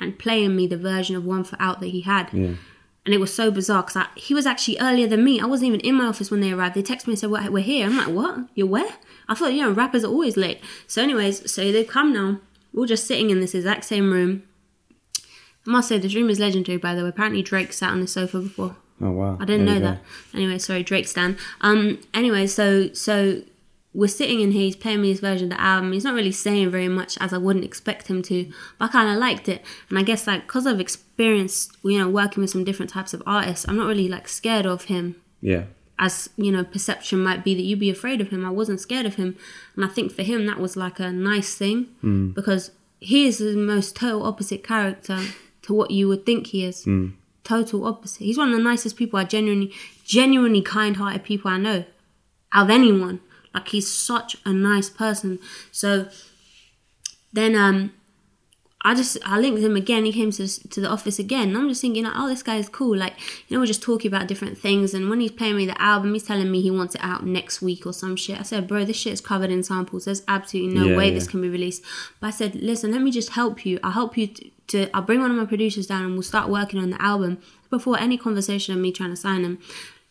and 0.00 0.18
playing 0.18 0.54
me 0.54 0.66
the 0.66 0.76
version 0.76 1.16
of 1.16 1.24
One 1.24 1.44
Foot 1.44 1.60
Out 1.60 1.80
that 1.80 1.88
he 1.88 2.02
had. 2.02 2.32
Yeah. 2.32 2.54
And 3.04 3.14
it 3.14 3.20
was 3.20 3.34
so 3.34 3.50
bizarre 3.50 3.82
because 3.82 4.06
he 4.16 4.34
was 4.34 4.46
actually 4.46 4.78
earlier 4.78 5.06
than 5.06 5.24
me. 5.24 5.40
I 5.40 5.46
wasn't 5.46 5.68
even 5.68 5.80
in 5.80 5.94
my 5.94 6.04
office 6.04 6.30
when 6.30 6.40
they 6.40 6.52
arrived. 6.52 6.74
They 6.74 6.82
texted 6.82 7.06
me 7.06 7.12
and 7.14 7.18
said, 7.18 7.30
well, 7.30 7.50
We're 7.50 7.62
here. 7.62 7.86
I'm 7.86 7.96
like, 7.96 8.08
What? 8.08 8.48
You're 8.54 8.66
where? 8.66 8.92
I 9.28 9.34
thought, 9.34 9.52
you 9.52 9.62
know, 9.62 9.72
rappers 9.72 10.04
are 10.04 10.08
always 10.08 10.36
late. 10.36 10.60
So, 10.86 11.02
anyways, 11.02 11.50
so 11.50 11.72
they've 11.72 11.86
come 11.86 12.12
now. 12.12 12.40
We're 12.72 12.80
all 12.80 12.86
just 12.86 13.06
sitting 13.06 13.30
in 13.30 13.40
this 13.40 13.54
exact 13.54 13.84
same 13.84 14.12
room. 14.12 14.42
I 15.66 15.70
must 15.70 15.88
say, 15.88 15.98
the 15.98 16.08
dream 16.08 16.30
is 16.30 16.38
legendary, 16.38 16.78
by 16.78 16.94
the 16.94 17.02
way. 17.02 17.08
Apparently, 17.08 17.42
Drake 17.42 17.72
sat 17.72 17.90
on 17.90 18.00
the 18.00 18.06
sofa 18.06 18.40
before. 18.40 18.76
Oh 19.00 19.10
wow! 19.12 19.36
I 19.40 19.44
didn't 19.44 19.66
there 19.66 19.76
know 19.76 19.80
that. 19.80 20.00
Anyway, 20.34 20.58
sorry, 20.58 20.82
Drake 20.82 21.06
Stan. 21.06 21.36
Um. 21.60 22.00
Anyway, 22.12 22.46
so 22.46 22.92
so 22.92 23.42
we're 23.98 24.06
sitting 24.06 24.40
in 24.40 24.52
here, 24.52 24.62
he's 24.62 24.76
playing 24.76 25.02
me 25.02 25.08
his 25.08 25.18
version 25.18 25.50
of 25.50 25.58
the 25.58 25.60
album. 25.60 25.90
He's 25.90 26.04
not 26.04 26.14
really 26.14 26.30
saying 26.30 26.70
very 26.70 26.86
much 26.86 27.18
as 27.20 27.32
I 27.32 27.38
wouldn't 27.38 27.64
expect 27.64 28.06
him 28.06 28.22
to, 28.22 28.44
but 28.78 28.84
I 28.84 28.92
kind 28.92 29.10
of 29.10 29.16
liked 29.16 29.48
it. 29.48 29.60
And 29.90 29.98
I 29.98 30.04
guess 30.04 30.24
like 30.24 30.42
because 30.46 30.68
I've 30.68 30.78
experienced, 30.78 31.76
you 31.82 31.98
know, 31.98 32.08
working 32.08 32.40
with 32.40 32.50
some 32.50 32.62
different 32.62 32.90
types 32.92 33.12
of 33.12 33.24
artists, 33.26 33.66
I'm 33.66 33.76
not 33.76 33.88
really 33.88 34.08
like 34.08 34.28
scared 34.28 34.66
of 34.66 34.84
him. 34.84 35.16
Yeah. 35.40 35.64
As 35.98 36.30
you 36.36 36.52
know, 36.52 36.62
perception 36.62 37.18
might 37.18 37.42
be 37.42 37.56
that 37.56 37.62
you'd 37.62 37.80
be 37.80 37.90
afraid 37.90 38.20
of 38.20 38.28
him. 38.28 38.46
I 38.46 38.50
wasn't 38.50 38.80
scared 38.80 39.04
of 39.04 39.16
him, 39.16 39.36
and 39.74 39.84
I 39.84 39.88
think 39.88 40.12
for 40.12 40.22
him 40.22 40.46
that 40.46 40.60
was 40.60 40.76
like 40.76 41.00
a 41.00 41.10
nice 41.10 41.56
thing 41.56 41.88
mm. 42.00 42.32
because 42.32 42.70
he 43.00 43.26
is 43.26 43.38
the 43.38 43.56
most 43.56 43.96
total 43.96 44.22
opposite 44.22 44.62
character 44.62 45.18
to 45.62 45.74
what 45.74 45.90
you 45.90 46.06
would 46.06 46.24
think 46.24 46.46
he 46.46 46.64
is. 46.64 46.84
Mm. 46.84 47.14
Total 47.42 47.84
opposite. 47.84 48.22
He's 48.22 48.38
one 48.38 48.50
of 48.50 48.56
the 48.56 48.62
nicest 48.62 48.94
people 48.94 49.18
I 49.18 49.24
genuinely, 49.24 49.72
genuinely 50.04 50.62
kind-hearted 50.62 51.24
people 51.24 51.50
I 51.50 51.56
know, 51.56 51.84
out 52.52 52.66
of 52.66 52.70
anyone. 52.70 53.20
Like 53.58 53.68
he's 53.68 53.92
such 53.92 54.36
a 54.44 54.52
nice 54.52 54.88
person. 54.88 55.38
So 55.72 56.08
then 57.32 57.54
um 57.54 57.92
I 58.82 58.94
just 58.94 59.18
I 59.24 59.38
linked 59.40 59.60
him 59.60 59.74
again. 59.74 60.04
He 60.04 60.12
came 60.12 60.30
to 60.30 60.46
to 60.46 60.80
the 60.80 60.88
office 60.88 61.18
again. 61.18 61.56
I'm 61.56 61.68
just 61.68 61.80
thinking, 61.80 62.04
like, 62.04 62.12
oh, 62.14 62.28
this 62.28 62.44
guy 62.44 62.56
is 62.56 62.68
cool. 62.68 62.96
Like, 62.96 63.14
you 63.48 63.56
know, 63.56 63.60
we're 63.60 63.66
just 63.66 63.82
talking 63.82 64.08
about 64.08 64.28
different 64.28 64.56
things. 64.56 64.94
And 64.94 65.10
when 65.10 65.18
he's 65.18 65.32
playing 65.32 65.56
me 65.56 65.66
the 65.66 65.80
album, 65.82 66.12
he's 66.12 66.22
telling 66.22 66.50
me 66.50 66.60
he 66.60 66.70
wants 66.70 66.94
it 66.94 67.00
out 67.02 67.26
next 67.26 67.60
week 67.60 67.86
or 67.86 67.92
some 67.92 68.14
shit. 68.14 68.38
I 68.38 68.44
said, 68.44 68.68
bro, 68.68 68.84
this 68.84 68.96
shit 68.96 69.12
is 69.12 69.20
covered 69.20 69.50
in 69.50 69.64
samples. 69.64 70.04
There's 70.04 70.22
absolutely 70.28 70.78
no 70.78 70.86
yeah, 70.86 70.96
way 70.96 71.08
yeah. 71.08 71.14
this 71.14 71.26
can 71.26 71.40
be 71.40 71.48
released. 71.48 71.82
But 72.20 72.28
I 72.28 72.30
said, 72.30 72.54
listen, 72.54 72.92
let 72.92 73.02
me 73.02 73.10
just 73.10 73.30
help 73.30 73.66
you. 73.66 73.80
I'll 73.82 73.90
help 73.90 74.16
you 74.16 74.28
to, 74.28 74.50
to. 74.68 74.96
I'll 74.96 75.02
bring 75.02 75.20
one 75.20 75.32
of 75.32 75.36
my 75.36 75.44
producers 75.44 75.88
down 75.88 76.04
and 76.04 76.12
we'll 76.12 76.22
start 76.22 76.48
working 76.48 76.80
on 76.80 76.90
the 76.90 77.02
album 77.02 77.38
before 77.70 77.98
any 77.98 78.16
conversation 78.16 78.74
of 78.74 78.80
me 78.80 78.92
trying 78.92 79.10
to 79.10 79.16
sign 79.16 79.42
him 79.42 79.58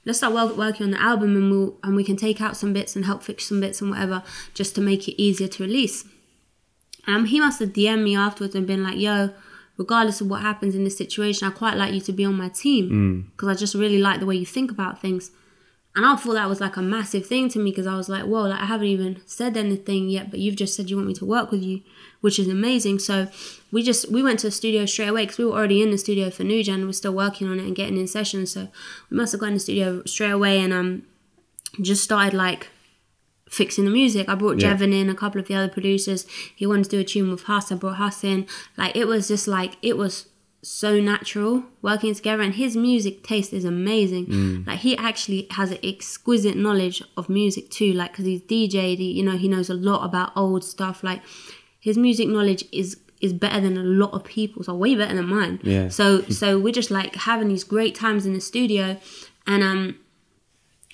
let's 0.07 0.19
start 0.19 0.33
working 0.55 0.85
on 0.85 0.91
the 0.91 1.01
album 1.01 1.35
and 1.35 1.51
we'll 1.51 1.77
and 1.83 1.93
we 1.95 2.03
can 2.03 2.15
take 2.15 2.39
out 2.39 2.55
some 2.55 2.71
bits 2.71 2.95
and 2.95 3.03
help 3.05 3.21
fix 3.21 3.45
some 3.45 3.59
bits 3.59 3.81
and 3.81 3.91
whatever 3.91 4.23
just 4.53 4.73
to 4.73 4.81
make 4.81 5.07
it 5.07 5.21
easier 5.21 5.49
to 5.49 5.63
release. 5.63 6.05
Um, 7.05 7.25
he 7.25 7.39
must 7.41 7.59
have 7.59 7.69
DM'd 7.69 8.03
me 8.03 8.15
afterwards 8.15 8.55
and 8.55 8.65
been 8.65 8.83
like, 8.83 8.97
"Yo, 8.97 9.31
regardless 9.77 10.21
of 10.21 10.29
what 10.29 10.41
happens 10.41 10.75
in 10.75 10.85
this 10.85 10.97
situation, 10.97 11.45
I 11.45 11.51
quite 11.51 11.75
like 11.75 11.93
you 11.93 11.99
to 12.01 12.13
be 12.13 12.23
on 12.23 12.35
my 12.35 12.47
team 12.47 13.29
because 13.31 13.49
mm. 13.49 13.51
I 13.51 13.55
just 13.55 13.75
really 13.75 13.99
like 13.99 14.21
the 14.21 14.25
way 14.25 14.35
you 14.35 14.45
think 14.45 14.71
about 14.71 15.01
things." 15.01 15.31
And 15.97 16.05
I 16.05 16.15
thought 16.15 16.33
that 16.33 16.47
was 16.47 16.61
like 16.61 16.77
a 16.77 16.81
massive 16.83 17.25
thing 17.25 17.49
to 17.49 17.57
me 17.57 17.71
because 17.71 17.87
I 17.87 17.95
was 17.95 18.07
like, 18.07 18.25
whoa, 18.25 18.43
like 18.43 18.61
I 18.61 18.65
haven't 18.65 18.85
even 18.85 19.19
said 19.25 19.57
anything 19.57 20.09
yet, 20.09 20.29
but 20.29 20.39
you've 20.39 20.55
just 20.55 20.75
said 20.75 20.91
you 20.91 20.95
want 20.95 21.07
me 21.07 21.15
to 21.15 21.25
work 21.25 21.49
with 21.49 21.63
you, 21.63 21.81
which 22.21 22.37
is 22.37 22.47
amazing. 22.47 22.99
So 22.99 23.29
we 23.71 23.81
just, 23.81 24.11
we 24.11 24.21
went 24.21 24.37
to 24.41 24.47
the 24.47 24.51
studio 24.51 24.85
straight 24.85 25.07
away 25.07 25.23
because 25.23 25.39
we 25.39 25.45
were 25.45 25.53
already 25.53 25.81
in 25.81 25.89
the 25.89 25.97
studio 25.97 26.29
for 26.29 26.43
New 26.43 26.63
Gen. 26.63 26.85
We're 26.85 26.91
still 26.91 27.15
working 27.15 27.49
on 27.49 27.59
it 27.59 27.65
and 27.65 27.75
getting 27.75 27.97
in 27.97 28.05
sessions. 28.05 28.51
So 28.51 28.67
we 29.09 29.17
must 29.17 29.31
have 29.31 29.41
gone 29.41 29.49
in 29.49 29.53
the 29.55 29.59
studio 29.59 30.03
straight 30.05 30.29
away 30.29 30.59
and 30.59 30.71
um, 30.71 31.01
just 31.81 32.03
started 32.03 32.37
like 32.37 32.67
fixing 33.49 33.85
the 33.85 33.89
music. 33.89 34.29
I 34.29 34.35
brought 34.35 34.61
yeah. 34.61 34.77
Jevon 34.77 34.93
in, 34.93 35.09
a 35.09 35.15
couple 35.15 35.41
of 35.41 35.47
the 35.47 35.55
other 35.55 35.67
producers. 35.67 36.27
He 36.55 36.67
wanted 36.67 36.83
to 36.83 36.89
do 36.91 36.99
a 36.99 37.03
tune 37.03 37.31
with 37.31 37.45
Hus. 37.45 37.71
I 37.71 37.75
brought 37.75 37.95
Hus 37.95 38.23
in. 38.23 38.45
Like 38.77 38.95
it 38.95 39.07
was 39.07 39.29
just 39.29 39.47
like, 39.47 39.77
it 39.81 39.97
was 39.97 40.27
so 40.61 40.99
natural 40.99 41.63
working 41.81 42.13
together 42.13 42.41
and 42.41 42.55
his 42.55 42.75
music 42.75 43.23
taste 43.23 43.53
is 43.53 43.63
amazing. 43.63 44.25
Mm. 44.25 44.67
like 44.67 44.79
he 44.79 44.97
actually 44.97 45.47
has 45.51 45.71
an 45.71 45.77
exquisite 45.83 46.57
knowledge 46.57 47.01
of 47.15 47.29
music 47.29 47.69
too 47.69 47.93
like 47.93 48.11
because 48.11 48.25
he's 48.25 48.41
dj 48.41 48.97
you 48.97 49.23
know 49.23 49.37
he 49.37 49.47
knows 49.47 49.69
a 49.69 49.73
lot 49.73 50.03
about 50.03 50.31
old 50.35 50.63
stuff 50.63 51.03
like 51.03 51.21
his 51.79 51.97
music 51.97 52.27
knowledge 52.27 52.65
is 52.71 52.97
is 53.21 53.33
better 53.33 53.59
than 53.61 53.77
a 53.77 53.83
lot 53.83 54.11
of 54.13 54.23
people's 54.23 54.67
or 54.67 54.75
way 54.77 54.95
better 54.95 55.15
than 55.15 55.27
mine. 55.27 55.59
Yeah. 55.63 55.89
So 55.89 56.21
so 56.23 56.59
we're 56.59 56.73
just 56.73 56.91
like 56.91 57.15
having 57.15 57.47
these 57.47 57.63
great 57.63 57.95
times 57.95 58.25
in 58.25 58.33
the 58.33 58.41
studio 58.41 58.97
and 59.45 59.63
um 59.63 59.99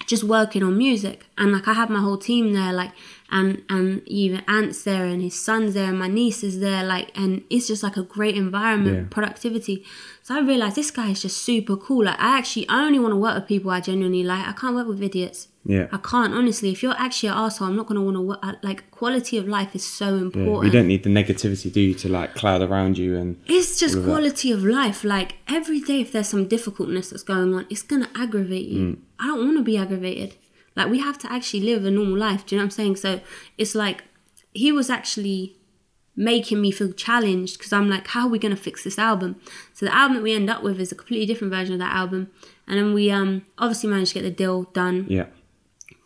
just 0.07 0.23
working 0.23 0.63
on 0.63 0.77
music. 0.77 1.25
And 1.37 1.51
like 1.51 1.67
i 1.67 1.73
have 1.73 1.89
my 1.89 1.99
whole 1.99 2.17
team 2.17 2.53
there 2.53 2.71
like 2.73 2.91
and 3.33 3.63
and 3.67 4.07
even 4.07 4.43
aunt's 4.47 4.83
there 4.83 5.05
and 5.05 5.21
his 5.21 5.37
son's 5.37 5.73
there 5.73 5.89
and 5.89 5.97
my 5.97 6.07
niece 6.07 6.43
is 6.43 6.59
there 6.59 6.83
like 6.83 7.11
and 7.17 7.43
it's 7.49 7.67
just 7.67 7.81
like 7.81 7.97
a 7.97 8.03
great 8.03 8.37
environment 8.37 8.95
yeah. 8.95 9.03
productivity. 9.09 9.83
So 10.21 10.35
I 10.35 10.39
realized 10.39 10.75
this 10.75 10.91
guy 10.91 11.09
is 11.09 11.23
just 11.23 11.37
super 11.41 11.75
cool. 11.75 12.05
Like 12.05 12.19
I 12.19 12.37
actually 12.37 12.69
I 12.69 12.85
only 12.85 12.99
want 12.99 13.11
to 13.11 13.17
work 13.17 13.35
with 13.35 13.47
people 13.47 13.71
I 13.71 13.81
genuinely 13.81 14.23
like. 14.23 14.47
I 14.47 14.53
can't 14.53 14.75
work 14.75 14.87
with 14.87 15.01
idiots. 15.01 15.47
Yeah. 15.65 15.87
I 15.91 15.97
can't 15.97 16.33
honestly. 16.35 16.71
If 16.71 16.83
you're 16.83 16.95
actually 16.97 17.29
an 17.29 17.35
asshole 17.37 17.69
I'm 17.69 17.75
not 17.75 17.87
going 17.87 17.95
to 17.95 18.01
want 18.01 18.17
to 18.17 18.21
work 18.21 18.39
like 18.61 18.91
quality 18.91 19.37
of 19.37 19.47
life 19.47 19.75
is 19.75 19.85
so 19.85 20.15
important. 20.17 20.45
yeah. 20.45 20.65
you 20.67 20.71
don't 20.71 20.87
need 20.87 21.03
the 21.03 21.09
negativity 21.09 21.73
do 21.73 21.81
you 21.81 21.95
to 21.95 22.09
like 22.09 22.35
cloud 22.35 22.61
around 22.61 22.99
you 22.99 23.17
and 23.17 23.41
it's 23.47 23.79
just 23.79 24.01
quality 24.03 24.51
of, 24.51 24.59
of 24.59 24.65
life. 24.65 25.03
Like 25.03 25.37
every 25.47 25.79
day 25.79 26.01
if 26.01 26.11
there's 26.11 26.29
some 26.29 26.47
difficultness 26.47 27.09
that's 27.09 27.23
going 27.23 27.51
on 27.55 27.65
it's 27.71 27.81
going 27.81 28.03
to 28.03 28.09
aggravate 28.15 28.67
you. 28.67 28.81
Mm. 28.81 28.97
I 29.19 29.27
don't 29.27 29.39
want 29.39 29.57
to 29.57 29.63
be 29.63 29.77
aggravated 29.77 30.35
like 30.75 30.89
we 30.89 30.99
have 30.99 31.17
to 31.19 31.31
actually 31.31 31.61
live 31.61 31.85
a 31.85 31.91
normal 31.91 32.17
life. 32.17 32.45
Do 32.45 32.55
you 32.55 32.59
know 32.59 32.65
what 32.65 32.67
I'm 32.67 32.71
saying? 32.71 32.95
So 32.97 33.21
it's 33.57 33.75
like 33.75 34.03
he 34.53 34.71
was 34.71 34.89
actually 34.89 35.57
making 36.15 36.61
me 36.61 36.71
feel 36.71 36.91
challenged 36.91 37.57
because 37.57 37.73
I'm 37.73 37.89
like, 37.89 38.07
how 38.07 38.27
are 38.27 38.29
we 38.29 38.39
gonna 38.39 38.55
fix 38.55 38.83
this 38.83 38.99
album? 38.99 39.39
So 39.73 39.85
the 39.85 39.95
album 39.95 40.17
that 40.17 40.23
we 40.23 40.33
end 40.33 40.49
up 40.49 40.63
with 40.63 40.79
is 40.79 40.91
a 40.91 40.95
completely 40.95 41.25
different 41.25 41.53
version 41.53 41.73
of 41.73 41.79
that 41.79 41.95
album, 41.95 42.31
and 42.67 42.77
then 42.77 42.93
we 42.93 43.11
um 43.11 43.45
obviously 43.57 43.89
managed 43.89 44.13
to 44.13 44.19
get 44.19 44.23
the 44.23 44.31
deal 44.31 44.63
done. 44.63 45.05
Yeah. 45.09 45.27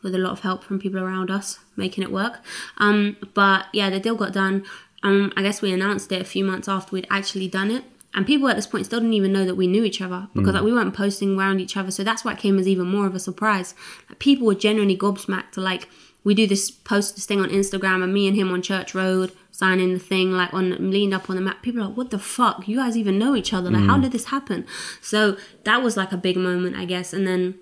With 0.04 0.14
a 0.14 0.20
lot 0.20 0.32
of 0.32 0.42
help 0.42 0.64
from 0.64 0.80
people 0.80 1.00
around 1.00 1.32
us 1.32 1.60
making 1.76 2.04
it 2.04 2.12
work. 2.12 2.40
Um, 2.78 3.18
but 3.34 3.66
yeah, 3.74 3.90
the 3.90 4.00
deal 4.00 4.16
got 4.16 4.32
done. 4.32 4.64
Um, 5.04 5.34
I 5.36 5.42
guess 5.42 5.62
we 5.62 5.74
announced 5.74 6.12
it 6.12 6.22
a 6.22 6.26
few 6.26 6.44
months 6.44 6.68
after 6.68 6.94
we'd 6.94 7.08
actually 7.10 7.48
done 7.48 7.72
it. 7.72 7.84
And 8.14 8.26
people 8.26 8.48
at 8.48 8.56
this 8.56 8.68
point 8.68 8.86
still 8.86 9.00
didn't 9.00 9.14
even 9.14 9.34
know 9.34 9.46
that 9.46 9.56
we 9.56 9.68
knew 9.68 9.84
each 9.84 10.02
other 10.02 10.28
because 10.34 10.50
mm. 10.50 10.54
like, 10.56 10.64
we 10.64 10.74
weren't 10.74 10.96
posting 10.96 11.38
around 11.38 11.60
each 11.60 11.78
other. 11.78 11.92
So 11.92 12.04
that's 12.04 12.26
why 12.26 12.34
it 12.34 12.40
came 12.40 12.58
as 12.58 12.68
even 12.68 12.88
more 12.88 13.06
of 13.06 13.14
a 13.14 13.20
surprise. 13.20 13.76
Like, 14.10 14.20
people 14.20 14.48
were 14.48 14.56
genuinely 14.56 14.98
gobsmacked 14.98 15.52
to 15.52 15.62
like, 15.62 15.88
we 16.24 16.34
do 16.34 16.48
this 16.48 16.70
post 16.72 17.16
this 17.16 17.26
thing 17.26 17.40
on 17.40 17.50
Instagram 17.50 18.04
and 18.04 18.14
me 18.14 18.28
and 18.28 18.36
him 18.36 18.52
on 18.52 18.62
Church 18.62 18.94
Road 18.94 19.32
signing 19.52 19.94
the 19.94 20.00
thing 20.00 20.32
like 20.32 20.54
on 20.54 20.92
leaned 20.92 21.14
up 21.14 21.30
on 21.30 21.36
the 21.36 21.42
map. 21.42 21.62
People 21.62 21.82
are 21.82 21.88
like, 21.88 21.98
what 21.98 22.10
the 22.10 22.20
fuck? 22.20 22.68
You 22.68 22.78
guys 22.78 22.98
even 22.98 23.18
know 23.18 23.36
each 23.36 23.54
other? 23.54 23.72
Like, 23.72 23.84
mm. 23.84 23.88
how 23.88 23.98
did 23.98 24.12
this 24.12 24.26
happen? 24.26 24.66
So 25.02 25.38
that 25.64 25.82
was 25.82 25.96
like 25.96 26.12
a 26.12 26.18
big 26.18 26.38
moment, 26.38 26.76
I 26.76 26.86
guess. 26.86 27.14
And 27.14 27.26
then 27.26 27.56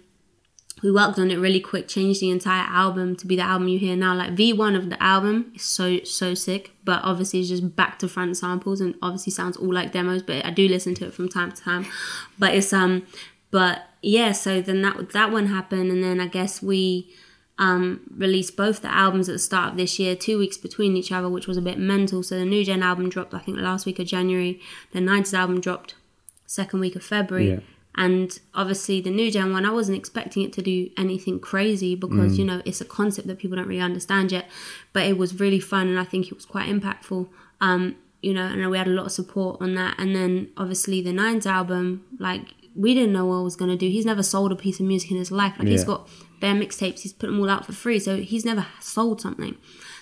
we 0.84 0.92
worked 0.92 1.18
on 1.18 1.32
it 1.32 1.38
really 1.38 1.60
quick, 1.60 1.88
changed 1.88 2.22
the 2.22 2.30
entire 2.30 2.68
album 2.68 3.16
to 3.16 3.26
be 3.26 3.36
the 3.36 3.42
album 3.42 3.68
you 3.68 3.80
hear 3.80 3.96
now. 3.96 4.14
Like 4.14 4.36
V1 4.36 4.76
of 4.76 4.90
the 4.90 5.02
album 5.02 5.54
is 5.56 5.64
so 5.64 6.04
so 6.04 6.34
sick, 6.34 6.72
but 6.84 7.02
obviously 7.04 7.40
it's 7.40 7.50
just 7.50 7.76
back 7.76 7.98
to 8.00 8.08
front 8.08 8.38
samples 8.38 8.82
and 8.82 8.96
obviously 9.02 9.32
sounds 9.32 9.56
all 9.58 9.74
like 9.74 9.94
demos, 9.94 10.22
but 10.22 10.46
I 10.46 10.52
do 10.52 10.68
listen 10.68 10.94
to 10.96 11.08
it 11.08 11.14
from 11.14 11.30
time 11.30 11.52
to 11.54 11.62
time. 11.62 11.86
But 12.38 12.54
it's 12.56 12.74
um 12.74 13.08
but 13.52 13.84
yeah, 14.02 14.34
so 14.34 14.62
then 14.62 14.82
that 14.82 15.12
that 15.12 15.32
one 15.32 15.48
happened 15.48 15.92
and 15.92 16.04
then 16.04 16.20
I 16.20 16.28
guess 16.28 16.62
we 16.62 17.10
um 17.58 18.02
released 18.16 18.58
both 18.58 18.82
the 18.82 18.94
albums 18.94 19.30
at 19.30 19.34
the 19.34 19.40
start 19.40 19.72
of 19.72 19.78
this 19.78 19.98
year, 19.98 20.14
two 20.14 20.38
weeks 20.38 20.58
between 20.58 20.98
each 20.98 21.12
other, 21.12 21.30
which 21.30 21.48
was 21.48 21.56
a 21.56 21.62
bit 21.62 21.80
mental. 21.80 22.22
So 22.22 22.38
the 22.38 22.46
new 22.46 22.66
gen 22.66 22.84
album 22.84 23.10
dropped 23.10 23.34
I 23.34 23.40
think 23.40 23.58
last 23.60 23.86
week 23.86 24.00
of 24.00 24.08
January, 24.08 24.60
the 24.92 25.00
90s 25.00 25.34
album 25.34 25.62
dropped 25.62 25.96
second 26.46 26.82
week 26.82 26.98
of 26.98 27.04
February. 27.04 27.52
Yeah 27.52 27.60
And 27.98 28.38
obviously, 28.54 29.00
the 29.02 29.10
new 29.10 29.32
gen 29.32 29.54
one, 29.54 29.66
I 29.66 29.72
wasn't 29.72 29.98
expecting 29.98 30.44
it 30.44 30.52
to 30.54 30.62
do 30.62 30.90
anything 30.98 31.40
crazy 31.40 31.96
because, 31.96 32.34
Mm. 32.34 32.38
you 32.40 32.46
know, 32.46 32.62
it's 32.66 32.82
a 32.82 32.86
concept 32.86 33.28
that 33.28 33.38
people 33.40 33.56
don't 33.56 33.68
really 33.68 33.82
understand 33.82 34.32
yet. 34.32 34.50
But 34.94 35.06
it 35.06 35.18
was 35.18 35.40
really 35.40 35.60
fun 35.60 35.88
and 35.88 36.00
I 36.00 36.04
think 36.04 36.28
it 36.28 36.34
was 36.36 36.46
quite 36.46 36.68
impactful. 36.70 37.28
Um, 37.62 37.96
you 38.22 38.34
know, 38.34 38.46
and 38.48 38.70
we 38.70 38.78
had 38.78 38.88
a 38.88 38.92
lot 38.92 39.06
of 39.06 39.12
support 39.12 39.62
on 39.62 39.76
that. 39.76 39.96
And 39.98 40.16
then 40.16 40.50
obviously, 40.58 41.02
the 41.02 41.14
Nines 41.14 41.46
album, 41.46 42.04
like, 42.20 42.54
we 42.76 42.94
didn't 42.94 43.14
know 43.14 43.26
what 43.28 43.36
I 43.38 43.42
was 43.42 43.56
going 43.56 43.72
to 43.72 43.78
do. 43.78 43.88
He's 43.88 44.06
never 44.06 44.24
sold 44.24 44.52
a 44.52 44.56
piece 44.56 44.80
of 44.82 44.86
music 44.86 45.12
in 45.12 45.18
his 45.18 45.32
life. 45.32 45.54
Like, 45.58 45.68
he's 45.70 45.86
got 45.86 46.10
bare 46.42 46.54
mixtapes, 46.56 47.00
he's 47.00 47.14
put 47.14 47.28
them 47.28 47.40
all 47.40 47.50
out 47.50 47.66
for 47.66 47.72
free. 47.72 48.00
So 48.00 48.18
he's 48.18 48.44
never 48.44 48.66
sold 48.82 49.22
something. 49.22 49.56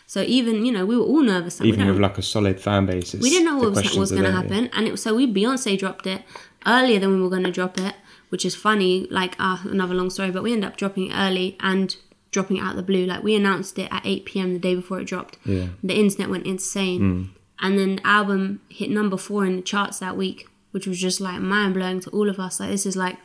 So 0.08 0.22
even, 0.22 0.66
you 0.66 0.72
know, 0.72 0.86
we 0.86 0.98
were 0.98 1.04
all 1.04 1.22
nervous. 1.24 1.62
Even 1.62 1.88
with 1.88 2.00
like 2.00 2.18
a 2.18 2.22
solid 2.22 2.60
fan 2.60 2.86
base, 2.86 3.14
we 3.14 3.30
didn't 3.30 3.46
know 3.46 3.58
what 3.58 3.72
was, 3.72 3.96
was 3.96 4.12
going 4.12 4.24
to 4.26 4.32
happen, 4.32 4.70
and 4.74 4.88
it, 4.88 5.00
so 5.00 5.16
we 5.16 5.26
Beyonce 5.32 5.78
dropped 5.78 6.06
it 6.06 6.24
earlier 6.66 7.00
than 7.00 7.16
we 7.16 7.22
were 7.22 7.30
going 7.30 7.44
to 7.44 7.52
drop 7.52 7.78
it, 7.80 7.96
which 8.30 8.46
is 8.46 8.56
funny. 8.56 9.08
Like 9.10 9.36
uh, 9.40 9.58
another 9.66 9.94
long 9.94 10.10
story, 10.10 10.32
but 10.32 10.44
we 10.44 10.54
ended 10.54 10.70
up 10.70 10.78
dropping 10.78 11.12
it 11.12 11.16
early 11.16 11.58
and 11.60 11.96
dropping 12.32 12.58
it 12.58 12.62
out 12.62 12.72
of 12.72 12.78
the 12.78 12.84
blue. 12.84 13.06
Like 13.06 13.24
we 13.24 13.36
announced 13.36 13.78
it 13.78 13.90
at 13.92 14.02
eight 14.06 14.26
p.m. 14.26 14.54
the 14.54 14.60
day 14.60 14.76
before 14.76 15.00
it 15.00 15.06
dropped. 15.06 15.38
Yeah. 15.46 15.68
The 15.84 16.00
internet 16.00 16.30
went 16.30 16.46
insane, 16.46 17.32
and 17.60 17.78
then 17.78 17.98
the 17.98 18.08
album 18.08 18.62
hit 18.70 18.90
number 18.90 19.18
four 19.18 19.46
in 19.46 19.56
the 19.58 19.62
charts 19.62 20.00
that 20.00 20.18
week, 20.18 20.48
which 20.72 20.88
was 20.88 21.00
just 21.00 21.22
like 21.22 21.40
mind 21.40 21.76
blowing 21.76 22.00
to 22.02 22.10
all 22.10 22.30
of 22.30 22.40
us. 22.40 22.60
Like 22.60 22.70
this 22.70 22.86
is 22.86 22.98
like 22.98 23.18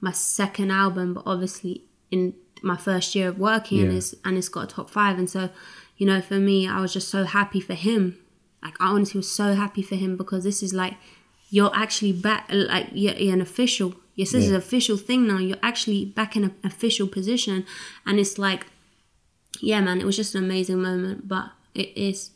my 0.00 0.12
second 0.12 0.70
album, 0.70 1.14
but 1.14 1.24
obviously 1.26 1.84
in 2.10 2.34
my 2.62 2.76
first 2.76 3.14
year 3.14 3.28
of 3.28 3.38
working, 3.38 3.80
and 3.80 3.92
it's 3.92 4.14
and 4.24 4.38
it's 4.38 4.48
got 4.48 4.64
a 4.64 4.74
top 4.74 4.90
five, 4.90 5.18
and 5.18 5.28
so 5.28 5.50
you 5.96 6.06
know, 6.06 6.20
for 6.20 6.34
me, 6.34 6.68
I 6.68 6.80
was 6.80 6.92
just 6.92 7.08
so 7.08 7.24
happy 7.24 7.60
for 7.60 7.74
him. 7.74 8.18
Like 8.62 8.74
I 8.80 8.88
honestly 8.88 9.18
was 9.18 9.30
so 9.30 9.54
happy 9.54 9.82
for 9.82 9.94
him 9.94 10.16
because 10.16 10.44
this 10.44 10.62
is 10.62 10.72
like 10.74 10.94
you're 11.50 11.70
actually 11.74 12.12
back, 12.12 12.46
like 12.50 12.88
you're, 12.92 13.14
you're 13.14 13.34
an 13.34 13.40
official. 13.40 13.94
Yes, 14.14 14.32
this 14.32 14.44
is 14.44 14.50
an 14.50 14.56
official 14.56 14.96
thing 14.96 15.26
now. 15.26 15.38
You're 15.38 15.58
actually 15.62 16.04
back 16.06 16.36
in 16.36 16.44
an 16.44 16.54
official 16.64 17.06
position, 17.06 17.66
and 18.06 18.18
it's 18.18 18.38
like, 18.38 18.66
yeah, 19.60 19.80
man, 19.80 20.00
it 20.00 20.04
was 20.04 20.16
just 20.16 20.34
an 20.34 20.44
amazing 20.44 20.80
moment. 20.82 21.28
But 21.28 21.50
it 21.74 21.92
is. 21.96 22.30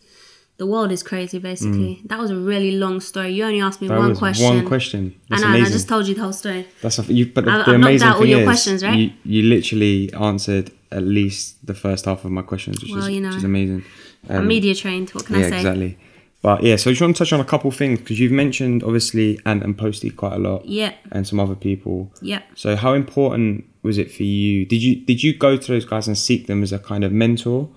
The 0.59 0.67
world 0.67 0.93
is 0.93 1.03
crazy, 1.03 1.39
basically. 1.39 2.03
That 2.05 2.19
was 2.19 2.31
a 2.31 2.37
really 2.37 2.73
long 2.73 3.01
story. 3.01 3.31
You 3.33 3.45
only 3.45 3.63
asked 3.63 3.81
me 3.81 3.89
Mm. 3.89 3.93
That 3.93 3.99
one 3.99 4.15
question. 4.17 4.57
one 4.57 4.67
question. 4.67 5.15
That's 5.31 5.43
I 5.43 5.55
and 5.57 5.65
I 5.65 5.71
just 5.71 5.89
told 5.89 6.07
you 6.07 6.15
the 6.15 6.21
whole 6.21 6.35
story. 6.35 6.69
That's 6.83 6.99
a, 6.99 7.03
you, 7.05 7.25
but 7.33 7.47
the, 7.47 7.51
I've- 7.51 7.71
the 7.73 7.79
knocked 7.79 7.85
amazing 7.87 8.09
out 8.09 8.17
all 8.19 8.27
your 8.27 8.41
is, 8.41 8.45
questions, 8.45 8.85
right? 8.85 8.99
you, 8.99 9.11
you 9.25 9.43
literally 9.49 10.13
answered 10.13 10.71
at 10.93 11.03
least 11.03 11.67
the 11.67 11.73
first 11.73 12.05
half 12.05 12.27
of 12.27 12.31
my 12.31 12.43
questions, 12.43 12.83
which, 12.83 12.91
Well, 12.93 13.05
is, 13.05 13.09
you 13.09 13.23
which 13.23 13.37
is 13.37 13.45
amazing. 13.45 13.85
I'm 14.29 14.37
Um, 14.43 14.49
media 14.49 14.75
trained. 14.75 15.09
What 15.11 15.25
can 15.25 15.41
yeah, 15.41 15.47
I 15.47 15.49
say? 15.51 15.57
exactly. 15.57 15.99
But 16.43 16.63
yeah, 16.63 16.77
so 16.77 16.89
I 16.89 16.93
just 16.95 17.03
want 17.03 17.17
to 17.17 17.19
touch 17.25 17.33
on 17.35 17.41
a 17.41 17.45
couple 17.45 17.71
things 17.71 17.99
because 18.01 18.19
you've 18.19 18.33
mentioned 18.33 18.83
obviously 18.83 19.39
Ant 19.45 19.63
and 19.63 19.77
Posty 19.77 20.09
quite 20.11 20.33
a 20.35 20.39
lot, 20.39 20.65
Yeah, 20.65 20.95
and 21.13 21.27
some 21.27 21.39
other 21.39 21.55
people. 21.55 22.11
yeah. 22.23 22.43
So 22.55 22.77
how 22.77 22.95
important 22.95 23.65
was 23.83 23.99
it 23.99 24.11
for 24.11 24.23
you? 24.23 24.65
Did 24.65 24.83
you 24.83 24.97
did 24.97 25.23
you 25.23 25.37
go 25.37 25.57
to 25.59 25.73
those 25.73 25.85
guys 25.85 26.07
and 26.09 26.17
seek 26.17 26.47
them 26.47 26.63
as 26.63 26.73
a 26.73 26.79
kind 26.79 27.05
of 27.05 27.13
mentor, 27.13 27.69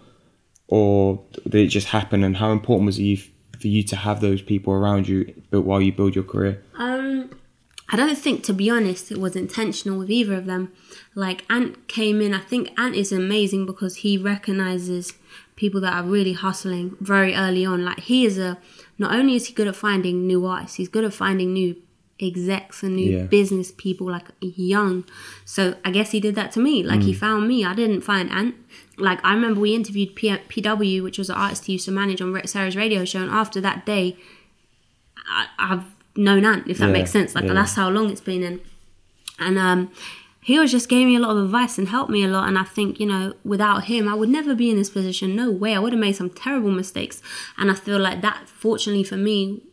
or 0.67 1.21
did 1.43 1.55
it 1.55 1.67
just 1.67 1.87
happen? 1.87 2.23
And 2.23 2.37
how 2.37 2.51
important 2.51 2.85
was 2.85 2.99
it 2.99 3.19
for 3.59 3.67
you 3.67 3.83
to 3.83 3.95
have 3.95 4.21
those 4.21 4.41
people 4.41 4.73
around 4.73 5.07
you 5.07 5.33
while 5.51 5.81
you 5.81 5.91
build 5.91 6.15
your 6.15 6.23
career? 6.23 6.63
Um, 6.77 7.29
I 7.89 7.95
don't 7.97 8.17
think, 8.17 8.43
to 8.45 8.53
be 8.53 8.69
honest, 8.69 9.11
it 9.11 9.17
was 9.19 9.35
intentional 9.35 9.99
with 9.99 10.09
either 10.09 10.35
of 10.35 10.45
them. 10.45 10.71
Like 11.15 11.43
Ant 11.49 11.87
came 11.87 12.21
in. 12.21 12.33
I 12.33 12.39
think 12.39 12.71
Ant 12.77 12.95
is 12.95 13.11
amazing 13.11 13.65
because 13.65 13.97
he 13.97 14.17
recognizes 14.17 15.13
people 15.55 15.79
that 15.81 15.93
are 15.93 16.03
really 16.03 16.33
hustling 16.33 16.95
very 16.99 17.35
early 17.35 17.65
on. 17.65 17.83
Like 17.85 18.01
he 18.01 18.25
is 18.25 18.37
a. 18.37 18.57
Not 18.97 19.13
only 19.15 19.35
is 19.35 19.47
he 19.47 19.53
good 19.53 19.67
at 19.67 19.75
finding 19.75 20.27
new 20.27 20.45
artists, 20.45 20.77
he's 20.77 20.87
good 20.89 21.03
at 21.03 21.13
finding 21.13 21.53
new 21.53 21.75
execs 22.19 22.83
and 22.83 22.95
new 22.95 23.17
Yeah. 23.17 23.23
business 23.23 23.71
people 23.71 24.07
like 24.09 24.27
young. 24.39 25.03
So 25.45 25.75
I 25.83 25.91
guess 25.91 26.11
he 26.11 26.19
did 26.19 26.35
that 26.35 26.51
to 26.53 26.59
me. 26.59 26.83
Like 26.83 27.01
he 27.01 27.11
found 27.13 27.47
me. 27.47 27.65
I 27.65 27.73
didn't 27.73 28.01
find 28.01 28.29
Ant. 28.31 28.55
Like 28.97 29.19
I 29.25 29.33
remember 29.33 29.59
we 29.59 29.73
interviewed 29.73 30.15
P- 30.15 30.29
PW, 30.29 31.01
which 31.03 31.17
was 31.17 31.29
an 31.29 31.35
artist 31.35 31.65
he 31.65 31.73
used 31.73 31.85
to 31.85 31.91
manage 31.91 32.21
on 32.21 32.31
Ra- 32.33 32.45
Sarah's 32.45 32.75
radio 32.75 33.03
show, 33.05 33.21
and 33.21 33.31
after 33.31 33.59
that 33.61 33.85
day, 33.85 34.15
I, 35.27 35.47
I've 35.57 35.83
known 36.15 36.45
Ant, 36.45 36.67
if 36.67 36.77
that 36.77 36.87
Yeah, 36.87 36.91
makes 36.93 37.11
sense. 37.11 37.33
Like 37.35 37.45
yeah. 37.45 37.53
that's 37.53 37.73
how 37.73 37.89
long 37.89 38.09
it's 38.11 38.21
been 38.21 38.43
in. 38.43 38.61
And 39.39 39.57
um, 39.57 39.91
he 40.43 40.59
was 40.59 40.71
just 40.71 40.89
gave 40.89 41.07
me 41.07 41.15
a 41.15 41.19
lot 41.19 41.37
of 41.37 41.45
advice 41.45 41.77
and 41.77 41.87
helped 41.87 42.09
me 42.09 42.23
a 42.23 42.27
lot. 42.27 42.47
And 42.47 42.57
I 42.59 42.63
think 42.63 42.99
you 42.99 43.05
know, 43.05 43.33
without 43.43 43.85
him, 43.85 44.07
I 44.07 44.13
would 44.13 44.29
never 44.29 44.53
be 44.53 44.69
in 44.69 44.77
this 44.77 44.89
position. 44.89 45.35
No 45.35 45.49
way. 45.49 45.73
I 45.73 45.79
would 45.79 45.93
have 45.93 45.99
made 45.99 46.15
some 46.15 46.29
terrible 46.29 46.71
mistakes. 46.71 47.21
And 47.57 47.71
I 47.71 47.75
feel 47.75 47.99
like 47.99 48.21
that, 48.21 48.49
fortunately 48.49 49.03
for 49.03 49.17
me, 49.17 49.63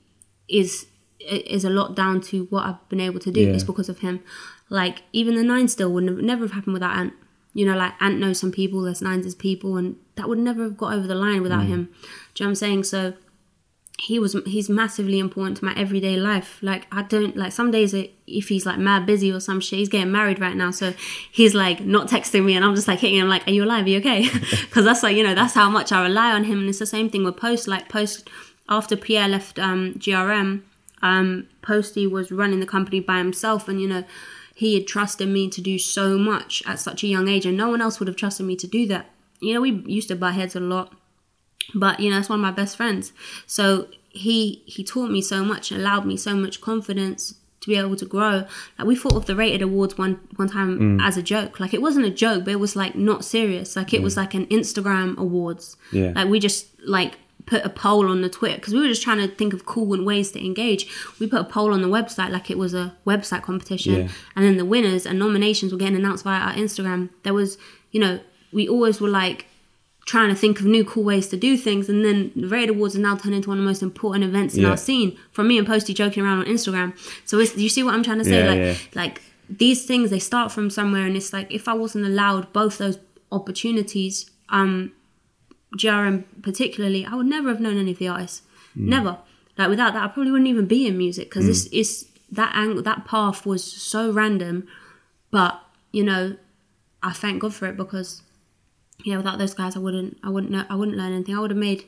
is 0.48 0.86
is 1.18 1.64
a 1.64 1.70
lot 1.70 1.94
down 1.94 2.20
to 2.20 2.44
what 2.46 2.66
I've 2.66 2.88
been 2.88 3.00
able 3.00 3.20
to 3.20 3.30
do. 3.30 3.40
Yeah. 3.40 3.52
It's 3.52 3.64
because 3.64 3.88
of 3.88 3.98
him. 3.98 4.20
Like 4.68 5.02
even 5.12 5.34
the 5.34 5.42
nine 5.42 5.68
still 5.68 5.92
would 5.92 6.04
never, 6.04 6.22
never 6.22 6.44
have 6.44 6.52
happened 6.52 6.74
without 6.74 6.96
Ant. 6.96 7.12
You 7.52 7.66
know, 7.66 7.76
like 7.76 7.94
Ant 8.00 8.20
knows 8.20 8.38
some 8.38 8.52
people, 8.52 8.82
there's 8.82 9.02
nines 9.02 9.26
as 9.26 9.34
people, 9.34 9.76
and 9.76 9.96
that 10.14 10.28
would 10.28 10.38
never 10.38 10.62
have 10.62 10.76
got 10.76 10.94
over 10.94 11.08
the 11.08 11.16
line 11.16 11.42
without 11.42 11.64
mm. 11.64 11.68
him. 11.68 11.84
Do 12.34 12.44
you 12.44 12.44
know 12.44 12.46
what 12.46 12.50
I'm 12.50 12.54
saying? 12.54 12.84
So 12.84 13.14
he 14.00 14.18
was 14.18 14.34
he's 14.46 14.70
massively 14.70 15.18
important 15.18 15.58
to 15.58 15.64
my 15.64 15.74
everyday 15.76 16.16
life. 16.16 16.58
Like 16.62 16.86
I 16.90 17.02
don't 17.02 17.36
like 17.36 17.52
some 17.52 17.70
days 17.70 17.94
if 17.94 18.48
he's 18.48 18.64
like 18.64 18.78
mad 18.78 19.04
busy 19.04 19.30
or 19.30 19.40
some 19.40 19.60
shit. 19.60 19.78
He's 19.78 19.88
getting 19.90 20.10
married 20.10 20.40
right 20.40 20.56
now, 20.56 20.70
so 20.70 20.94
he's 21.30 21.54
like 21.54 21.80
not 21.80 22.08
texting 22.08 22.44
me, 22.44 22.54
and 22.56 22.64
I'm 22.64 22.74
just 22.74 22.88
like 22.88 23.00
hitting 23.00 23.18
him 23.18 23.28
like, 23.28 23.46
"Are 23.46 23.50
you 23.50 23.64
alive? 23.64 23.84
Are 23.84 23.88
you 23.88 23.98
okay?" 23.98 24.28
Because 24.60 24.84
that's 24.84 25.02
like 25.02 25.16
you 25.16 25.22
know 25.22 25.34
that's 25.34 25.54
how 25.54 25.68
much 25.68 25.92
I 25.92 26.02
rely 26.02 26.32
on 26.32 26.44
him, 26.44 26.60
and 26.60 26.68
it's 26.68 26.78
the 26.78 26.86
same 26.86 27.10
thing 27.10 27.24
with 27.24 27.36
Post. 27.36 27.68
Like 27.68 27.88
Post 27.88 28.30
after 28.68 28.96
Pierre 28.96 29.28
left 29.28 29.58
um, 29.58 29.94
GRM, 29.98 30.62
um, 31.02 31.48
Posty 31.60 32.06
was 32.06 32.32
running 32.32 32.60
the 32.60 32.66
company 32.66 33.00
by 33.00 33.18
himself, 33.18 33.68
and 33.68 33.82
you 33.82 33.88
know 33.88 34.04
he 34.54 34.74
had 34.74 34.86
trusted 34.86 35.28
me 35.28 35.48
to 35.50 35.60
do 35.60 35.78
so 35.78 36.16
much 36.18 36.62
at 36.66 36.78
such 36.78 37.02
a 37.02 37.06
young 37.06 37.28
age, 37.28 37.44
and 37.44 37.56
no 37.56 37.68
one 37.68 37.82
else 37.82 37.98
would 37.98 38.08
have 38.08 38.16
trusted 38.16 38.46
me 38.46 38.56
to 38.56 38.66
do 38.66 38.86
that. 38.86 39.10
You 39.40 39.54
know, 39.54 39.60
we 39.60 39.72
used 39.86 40.08
to 40.08 40.16
butt 40.16 40.34
heads 40.34 40.56
a 40.56 40.60
lot 40.60 40.94
but 41.74 42.00
you 42.00 42.10
know 42.10 42.18
it's 42.18 42.28
one 42.28 42.38
of 42.38 42.42
my 42.42 42.50
best 42.50 42.76
friends. 42.76 43.12
So 43.46 43.88
he 44.10 44.62
he 44.66 44.84
taught 44.84 45.10
me 45.10 45.22
so 45.22 45.44
much 45.44 45.70
and 45.70 45.80
allowed 45.80 46.04
me 46.04 46.16
so 46.16 46.34
much 46.34 46.60
confidence 46.60 47.34
to 47.60 47.68
be 47.68 47.76
able 47.76 47.96
to 47.96 48.06
grow. 48.06 48.44
Like 48.78 48.88
we 48.88 48.96
thought 48.96 49.14
of 49.14 49.26
the 49.26 49.36
rated 49.36 49.62
awards 49.62 49.96
one 49.96 50.20
one 50.36 50.48
time 50.48 50.78
mm. 50.78 51.02
as 51.02 51.16
a 51.16 51.22
joke. 51.22 51.60
Like 51.60 51.74
it 51.74 51.82
wasn't 51.82 52.06
a 52.06 52.10
joke 52.10 52.44
but 52.44 52.52
it 52.52 52.60
was 52.60 52.74
like 52.74 52.94
not 52.94 53.24
serious. 53.24 53.76
Like 53.76 53.92
it 53.94 54.02
was 54.02 54.16
like 54.16 54.34
an 54.34 54.46
instagram 54.46 55.16
awards. 55.18 55.76
Yeah. 55.92 56.12
like 56.14 56.28
we 56.28 56.40
just 56.40 56.66
like 56.84 57.18
put 57.46 57.64
a 57.64 57.68
poll 57.68 58.08
on 58.08 58.20
the 58.20 58.28
twitter 58.28 58.56
because 58.56 58.72
we 58.72 58.80
were 58.80 58.86
just 58.86 59.02
trying 59.02 59.18
to 59.18 59.26
think 59.26 59.52
of 59.52 59.66
cool 59.66 59.92
and 59.94 60.06
ways 60.06 60.32
to 60.32 60.44
engage. 60.44 60.88
We 61.18 61.26
put 61.26 61.40
a 61.40 61.44
poll 61.44 61.72
on 61.72 61.82
the 61.82 61.88
website 61.88 62.30
like 62.30 62.50
it 62.50 62.58
was 62.58 62.74
a 62.74 62.94
website 63.06 63.42
competition. 63.42 63.94
Yeah. 63.94 64.08
and 64.34 64.44
then 64.44 64.56
the 64.56 64.64
winners 64.64 65.06
and 65.06 65.18
nominations 65.18 65.72
were 65.72 65.78
getting 65.78 65.96
announced 65.96 66.24
via 66.24 66.40
our 66.40 66.54
instagram. 66.54 67.10
There 67.22 67.34
was 67.34 67.58
you 67.92 68.00
know 68.00 68.20
we 68.52 68.68
always 68.68 69.00
were 69.00 69.08
like 69.08 69.46
trying 70.12 70.28
to 70.34 70.34
think 70.42 70.54
of 70.60 70.66
new 70.66 70.84
cool 70.92 71.04
ways 71.12 71.26
to 71.28 71.36
do 71.48 71.52
things 71.66 71.88
and 71.90 71.98
then 72.06 72.18
the 72.42 72.48
Rated 72.54 72.70
Awards 72.74 72.94
has 72.94 73.00
now 73.08 73.14
turned 73.16 73.34
into 73.38 73.48
one 73.50 73.58
of 73.58 73.64
the 73.64 73.70
most 73.72 73.82
important 73.90 74.24
events 74.30 74.54
in 74.56 74.62
Yeah. 74.62 74.70
our 74.70 74.76
scene 74.86 75.16
from 75.36 75.44
me 75.48 75.56
and 75.58 75.66
Posty 75.66 75.92
joking 76.02 76.22
around 76.24 76.38
on 76.42 76.46
Instagram 76.56 76.88
so 77.28 77.32
it's, 77.38 77.56
you 77.56 77.68
see 77.68 77.82
what 77.84 77.94
I'm 77.94 78.02
trying 78.08 78.18
to 78.24 78.24
say 78.32 78.40
Yeah, 78.42 78.50
like 78.52 78.58
yeah. 78.60 78.74
like 79.02 79.22
these 79.64 79.80
things 79.90 80.10
they 80.10 80.18
start 80.32 80.48
from 80.52 80.66
somewhere 80.70 81.04
and 81.08 81.14
it's 81.16 81.32
like 81.32 81.48
if 81.58 81.64
I 81.72 81.74
wasn't 81.74 82.04
allowed 82.12 82.52
both 82.60 82.74
those 82.78 82.98
opportunities 83.30 84.14
um 84.48 84.72
GRM 85.76 86.24
particularly 86.42 87.02
I 87.06 87.14
would 87.14 87.26
never 87.36 87.48
have 87.48 87.60
known 87.60 87.78
any 87.78 87.92
of 87.92 87.98
the 87.98 88.08
artists 88.08 88.42
Mm. 88.76 88.86
never 88.96 89.18
like 89.58 89.68
without 89.68 89.92
that 89.94 90.04
I 90.04 90.08
probably 90.08 90.30
wouldn't 90.30 90.48
even 90.48 90.66
be 90.66 90.86
in 90.86 90.96
music 90.96 91.28
because 91.28 91.44
this 91.46 91.66
is 91.66 92.06
that 92.30 92.52
angle 92.54 92.82
that 92.84 93.04
path 93.04 93.44
was 93.44 93.64
so 93.64 94.12
random 94.12 94.66
but 95.32 95.60
you 95.92 96.04
know 96.04 96.36
I 97.02 97.12
thank 97.12 97.42
God 97.42 97.52
for 97.52 97.66
it 97.66 97.76
because 97.76 98.22
yeah, 99.04 99.16
without 99.16 99.38
those 99.38 99.54
guys, 99.54 99.76
I 99.76 99.78
wouldn't, 99.78 100.16
I 100.22 100.28
wouldn't 100.28 100.52
know, 100.52 100.64
I 100.68 100.74
wouldn't 100.74 100.96
learn 100.96 101.12
anything. 101.12 101.36
I 101.36 101.40
would 101.40 101.50
have 101.50 101.58
made 101.58 101.84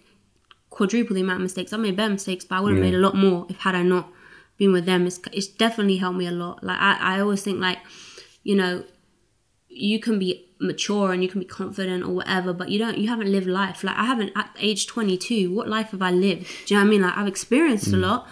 quadruple 0.70 1.14
the 1.14 1.20
amount 1.22 1.36
of 1.36 1.42
mistakes. 1.42 1.72
I 1.72 1.76
made 1.76 1.96
bare 1.96 2.08
mistakes, 2.08 2.44
but 2.44 2.56
I 2.56 2.60
would 2.60 2.74
have 2.74 2.78
Yeah. 2.84 2.90
made 2.90 2.94
a 2.94 2.98
lot 3.06 3.14
more 3.14 3.46
if 3.48 3.58
had 3.58 3.74
I 3.74 3.82
not 3.82 4.08
been 4.56 4.72
with 4.72 4.86
them. 4.86 5.06
It's, 5.06 5.20
it's 5.32 5.46
definitely 5.48 5.98
helped 5.98 6.18
me 6.18 6.26
a 6.26 6.30
lot. 6.32 6.62
Like 6.64 6.78
I, 6.80 7.16
I 7.16 7.20
always 7.20 7.42
think 7.42 7.60
like, 7.60 7.78
you 8.42 8.54
know, 8.56 8.84
you 9.68 9.98
can 10.00 10.18
be 10.18 10.48
mature 10.60 11.12
and 11.12 11.22
you 11.22 11.28
can 11.28 11.40
be 11.40 11.46
confident 11.46 12.04
or 12.04 12.10
whatever, 12.10 12.52
but 12.52 12.68
you 12.68 12.78
don't, 12.78 12.98
you 12.98 13.08
haven't 13.08 13.30
lived 13.30 13.46
life. 13.46 13.82
Like 13.82 13.96
I 13.96 14.04
haven't 14.04 14.32
at 14.36 14.50
age 14.58 14.86
22. 14.86 15.52
What 15.52 15.68
life 15.68 15.90
have 15.90 16.02
I 16.02 16.10
lived? 16.10 16.46
Do 16.66 16.74
you 16.74 16.78
know 16.80 16.84
what 16.84 16.88
I 16.88 16.90
mean? 16.90 17.02
Like 17.02 17.16
I've 17.16 17.26
experienced 17.28 17.88
a 17.88 17.96
mm. 17.96 18.02
lot, 18.02 18.28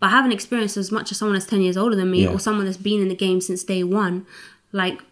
but 0.00 0.06
I 0.06 0.10
haven't 0.10 0.32
experienced 0.32 0.76
as 0.76 0.90
much 0.92 1.10
as 1.12 1.18
someone 1.18 1.34
that's 1.34 1.46
10 1.46 1.60
years 1.60 1.76
older 1.76 1.96
than 1.96 2.10
me 2.10 2.22
Yeah. 2.24 2.30
or 2.30 2.38
someone 2.38 2.64
that's 2.66 2.76
been 2.76 3.00
in 3.02 3.08
the 3.08 3.14
game 3.16 3.40
since 3.40 3.62
day 3.64 3.82
one. 3.84 4.26
Like 4.72 5.02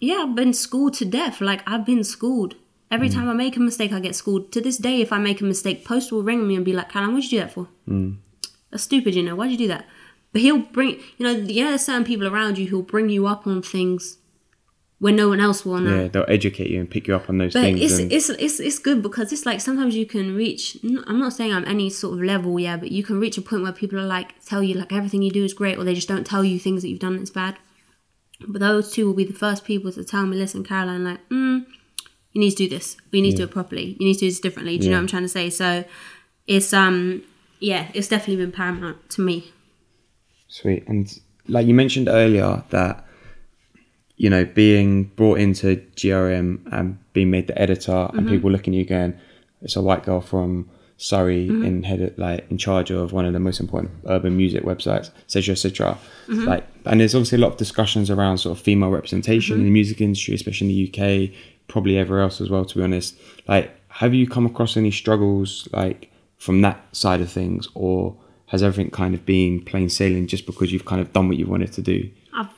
yeah, 0.00 0.24
I've 0.28 0.34
been 0.34 0.52
schooled 0.52 0.94
to 0.94 1.04
death. 1.04 1.40
Like 1.40 1.62
I've 1.68 1.86
been 1.86 2.04
schooled. 2.04 2.54
Every 2.90 3.08
time 3.08 3.28
I 3.28 3.32
make 3.32 3.56
a 3.56 3.60
mistake, 3.60 3.92
I 3.92 4.00
get 4.00 4.14
schooled. 4.14 4.52
To 4.52 4.60
this 4.60 4.76
day, 4.78 5.00
if 5.00 5.12
I 5.12 5.18
make 5.18 5.40
a 5.40 5.44
mistake, 5.44 5.84
Post 5.84 6.12
will 6.12 6.22
ring 6.22 6.46
me 6.46 6.54
and 6.54 6.64
be 6.64 6.72
like, 6.72 6.90
"Callum, 6.90 7.14
what'd 7.14 7.30
you 7.30 7.38
do 7.38 7.44
that 7.44 7.52
for? 7.52 7.68
That's 8.70 8.84
stupid, 8.84 9.14
you 9.14 9.22
know. 9.22 9.34
Why'd 9.34 9.50
you 9.50 9.58
do 9.58 9.68
that?" 9.68 9.86
But 10.32 10.42
he'll 10.42 10.58
bring, 10.58 11.00
you 11.16 11.26
know, 11.26 11.32
yeah, 11.32 11.68
there's 11.70 11.84
certain 11.84 12.04
people 12.04 12.26
around 12.26 12.58
you 12.58 12.66
who'll 12.66 12.82
bring 12.82 13.08
you 13.08 13.26
up 13.26 13.46
on 13.46 13.62
things 13.62 14.18
when 14.98 15.16
no 15.16 15.28
one 15.28 15.40
else 15.40 15.64
will. 15.64 15.78
Now. 15.78 15.94
Yeah, 16.02 16.08
they'll 16.08 16.24
educate 16.28 16.70
you 16.70 16.80
and 16.80 16.90
pick 16.90 17.06
you 17.08 17.14
up 17.14 17.28
on 17.28 17.38
those 17.38 17.52
But 17.52 17.62
things. 17.62 17.80
it's, 17.80 17.98
and, 17.98 18.12
it's 18.12 18.30
it's 18.30 18.60
it's 18.60 18.78
good 18.78 19.02
because 19.02 19.32
it's 19.32 19.46
like 19.46 19.60
sometimes 19.60 19.94
you 19.94 20.06
can 20.06 20.34
reach. 20.34 20.76
I'm 21.06 21.18
not 21.18 21.32
saying 21.32 21.52
I'm 21.52 21.64
any 21.66 21.88
sort 21.90 22.14
of 22.14 22.24
level, 22.24 22.58
yeah, 22.58 22.76
but 22.76 22.90
you 22.90 23.02
can 23.02 23.20
reach 23.20 23.38
a 23.38 23.42
point 23.42 23.62
where 23.62 23.72
people 23.72 23.98
are 23.98 24.06
like 24.06 24.42
tell 24.44 24.62
you 24.62 24.74
like 24.74 24.92
everything 24.92 25.22
you 25.22 25.30
do 25.30 25.44
is 25.44 25.54
great, 25.54 25.78
or 25.78 25.84
they 25.84 25.94
just 25.94 26.08
don't 26.08 26.26
tell 26.26 26.44
you 26.44 26.58
things 26.58 26.82
that 26.82 26.88
you've 26.88 27.00
done 27.00 27.16
that's 27.16 27.30
bad. 27.30 27.56
But 28.46 28.60
those 28.60 28.92
two 28.92 29.06
will 29.06 29.14
be 29.14 29.24
the 29.24 29.32
first 29.32 29.64
people 29.64 29.92
to 29.92 30.04
tell 30.04 30.26
me, 30.26 30.36
listen, 30.36 30.64
Caroline, 30.64 31.04
like, 31.04 31.28
mm, 31.28 31.64
you 32.34 32.40
need 32.40 32.50
to 32.50 32.56
do 32.56 32.68
this. 32.68 32.96
You 33.12 33.22
need 33.22 33.30
to 33.32 33.36
do 33.38 33.42
it 33.44 33.50
properly. 33.50 33.96
You 33.98 34.06
need 34.06 34.14
to 34.14 34.20
do 34.20 34.26
this 34.26 34.40
differently. 34.40 34.76
Do 34.76 34.84
you 34.84 34.90
know 34.90 34.96
what 34.98 35.02
I'm 35.02 35.06
trying 35.06 35.22
to 35.22 35.28
say? 35.28 35.48
So 35.50 35.84
it's 36.46 36.72
um 36.74 37.22
yeah, 37.60 37.88
it's 37.94 38.08
definitely 38.08 38.44
been 38.44 38.52
paramount 38.52 39.08
to 39.10 39.22
me. 39.22 39.52
Sweet. 40.48 40.86
And 40.86 41.06
like 41.48 41.66
you 41.66 41.74
mentioned 41.74 42.08
earlier 42.08 42.62
that 42.70 43.04
you 44.16 44.30
know 44.30 44.44
being 44.44 45.04
brought 45.16 45.38
into 45.38 45.76
GRM 45.96 46.60
and 46.72 46.98
being 47.12 47.30
made 47.30 47.46
the 47.46 47.60
editor 47.60 47.92
Mm-hmm. 47.92 48.18
and 48.18 48.28
people 48.28 48.50
looking 48.50 48.74
at 48.74 48.78
you 48.78 48.84
going, 48.84 49.14
it's 49.62 49.76
a 49.76 49.82
white 49.82 50.04
girl 50.04 50.20
from 50.20 50.68
Surrey 50.96 51.48
Mm-hmm. 51.48 51.64
in 51.64 51.82
head 51.82 52.14
like 52.18 52.46
in 52.50 52.58
charge 52.58 52.90
of 52.90 53.12
one 53.12 53.24
of 53.24 53.32
the 53.32 53.40
most 53.40 53.60
important 53.60 53.90
urban 54.06 54.36
music 54.36 54.62
websites, 54.64 55.10
etc. 55.24 55.52
etc. 55.52 55.98
Mm-hmm. 56.28 56.44
Like, 56.44 56.66
and 56.86 57.00
there's 57.00 57.14
obviously 57.14 57.38
a 57.38 57.40
lot 57.40 57.52
of 57.52 57.56
discussions 57.58 58.10
around 58.10 58.38
sort 58.38 58.56
of 58.58 58.62
female 58.64 58.90
representation 58.90 59.56
in 59.58 59.64
the 59.64 59.70
music 59.70 60.00
industry, 60.00 60.34
especially 60.34 60.68
in 60.68 60.74
the 60.74 60.82
UK, 60.90 61.30
probably 61.68 61.98
everywhere 61.98 62.22
else 62.22 62.40
as 62.40 62.50
well. 62.50 62.64
To 62.64 62.78
be 62.78 62.84
honest, 62.84 63.16
like, 63.48 63.70
have 63.88 64.14
you 64.14 64.28
come 64.28 64.46
across 64.46 64.76
any 64.76 64.90
struggles 64.90 65.68
like 65.72 66.10
from 66.38 66.60
that 66.62 66.94
side 66.94 67.20
of 67.20 67.30
things, 67.30 67.68
or 67.74 68.16
has 68.46 68.62
everything 68.62 68.90
kind 68.90 69.14
of 69.14 69.24
been 69.24 69.64
plain 69.64 69.88
sailing 69.88 70.26
just 70.26 70.46
because 70.46 70.72
you've 70.72 70.84
kind 70.84 71.00
of 71.00 71.12
done 71.12 71.28
what 71.28 71.36
you 71.36 71.46
wanted 71.46 71.72
to 71.72 71.82
do? 71.82 72.10
I've 72.34 72.48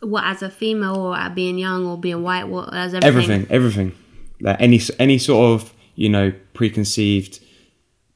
what 0.00 0.24
as 0.24 0.42
a 0.42 0.50
female 0.50 0.96
or 0.96 1.30
being 1.30 1.58
young 1.58 1.86
or 1.86 1.98
being 1.98 2.22
white, 2.22 2.44
what 2.44 2.72
as 2.74 2.94
everything. 2.94 3.46
Everything, 3.46 3.46
everything, 3.50 3.92
like 4.40 4.60
any 4.60 4.80
any 4.98 5.18
sort 5.18 5.60
of 5.60 5.72
you 5.94 6.08
know 6.08 6.32
preconceived, 6.54 7.40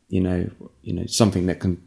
you 0.09 0.21
know, 0.21 0.51
you 0.83 0.93
know 0.93 1.07
something 1.07 1.47
that 1.47 1.61
can 1.61 1.83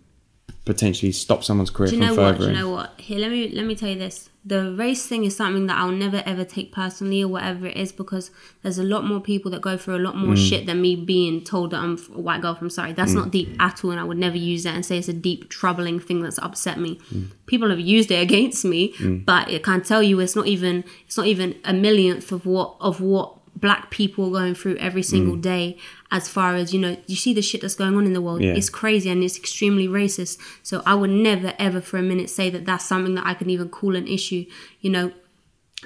potentially 0.66 1.12
stop 1.12 1.44
someone's 1.44 1.70
career 1.70 1.90
Do 1.90 1.96
you 1.96 2.02
know 2.02 2.16
from 2.16 2.24
what? 2.24 2.38
Do 2.40 2.46
you 2.48 2.54
know 2.54 2.70
what? 2.70 2.94
Here, 2.98 3.20
let 3.20 3.32
me 3.32 3.50
let 3.50 3.66
me 3.66 3.76
tell 3.76 3.90
you 3.90 3.98
this. 4.00 4.30
The 4.46 4.74
race 4.74 5.06
thing 5.08 5.24
is 5.24 5.38
something 5.38 5.68
that 5.68 5.78
I'll 5.78 5.92
never 5.92 6.22
ever 6.26 6.44
take 6.44 6.74
personally 6.74 7.22
or 7.24 7.30
whatever 7.30 7.68
it 7.68 7.78
is 7.78 7.94
because 7.94 8.30
there's 8.62 8.78
a 8.78 8.84
lot 8.84 9.06
more 9.06 9.22
people 9.22 9.50
that 9.52 9.62
go 9.62 9.78
through 9.78 9.96
a 9.96 10.04
lot 10.04 10.16
Mm. 10.16 10.26
more 10.26 10.36
shit 10.36 10.66
than 10.66 10.82
me 10.82 10.98
being 10.98 11.44
told 11.46 11.72
that 11.72 11.78
I'm 11.80 11.98
a 12.14 12.20
white 12.20 12.42
girl 12.42 12.54
from 12.56 12.70
sorry. 12.70 12.92
That's 12.92 13.14
not 13.14 13.32
deep 13.32 13.56
at 13.60 13.84
all, 13.86 13.92
and 13.92 14.00
I 14.00 14.04
would 14.04 14.18
never 14.18 14.36
use 14.38 14.64
that 14.64 14.76
and 14.76 14.86
say 14.86 14.98
it's 14.98 15.08
a 15.08 15.14
deep 15.14 15.50
troubling 15.50 16.00
thing 16.00 16.22
that's 16.22 16.40
upset 16.40 16.78
me. 16.80 17.00
Mm. 17.14 17.32
People 17.46 17.70
have 17.70 17.80
used 17.80 18.12
it 18.12 18.22
against 18.22 18.66
me, 18.66 18.94
but 19.26 19.50
it 19.50 19.64
can 19.64 19.82
tell 19.82 20.04
you 20.04 20.20
it's 20.20 20.36
not 20.36 20.48
even 20.48 20.84
it's 21.06 21.18
not 21.18 21.28
even 21.28 21.56
a 21.64 21.74
millionth 21.74 22.32
of 22.32 22.46
what 22.46 22.76
of 22.82 23.00
what 23.00 23.38
black 23.66 23.84
people 24.00 24.22
are 24.28 24.36
going 24.40 24.56
through 24.60 24.76
every 24.88 25.02
Mm. 25.04 25.12
single 25.14 25.38
day 25.54 25.66
as 26.18 26.24
far 26.36 26.50
as 26.62 26.68
you 26.74 26.80
know 26.84 26.94
you 27.12 27.16
see 27.26 27.34
the 27.40 27.42
shit 27.50 27.62
that's 27.62 27.80
going 27.84 27.96
on 28.00 28.06
in 28.10 28.14
the 28.18 28.22
world 28.28 28.42
Yeah. 28.42 28.60
it's 28.60 28.70
crazy 28.82 29.10
and 29.14 29.20
it's 29.28 29.38
extremely 29.44 29.88
racist 30.02 30.36
so 30.70 30.74
i 30.92 30.94
would 31.00 31.10
never 31.32 31.50
ever 31.68 31.80
for 31.90 31.98
a 32.04 32.06
minute 32.12 32.30
say 32.40 32.48
that 32.54 32.64
that's 32.70 32.86
something 32.92 33.16
that 33.18 33.26
i 33.32 33.34
can 33.40 33.50
even 33.56 33.70
call 33.80 33.94
an 34.02 34.08
issue 34.18 34.44
you 34.86 34.90
know 34.96 35.06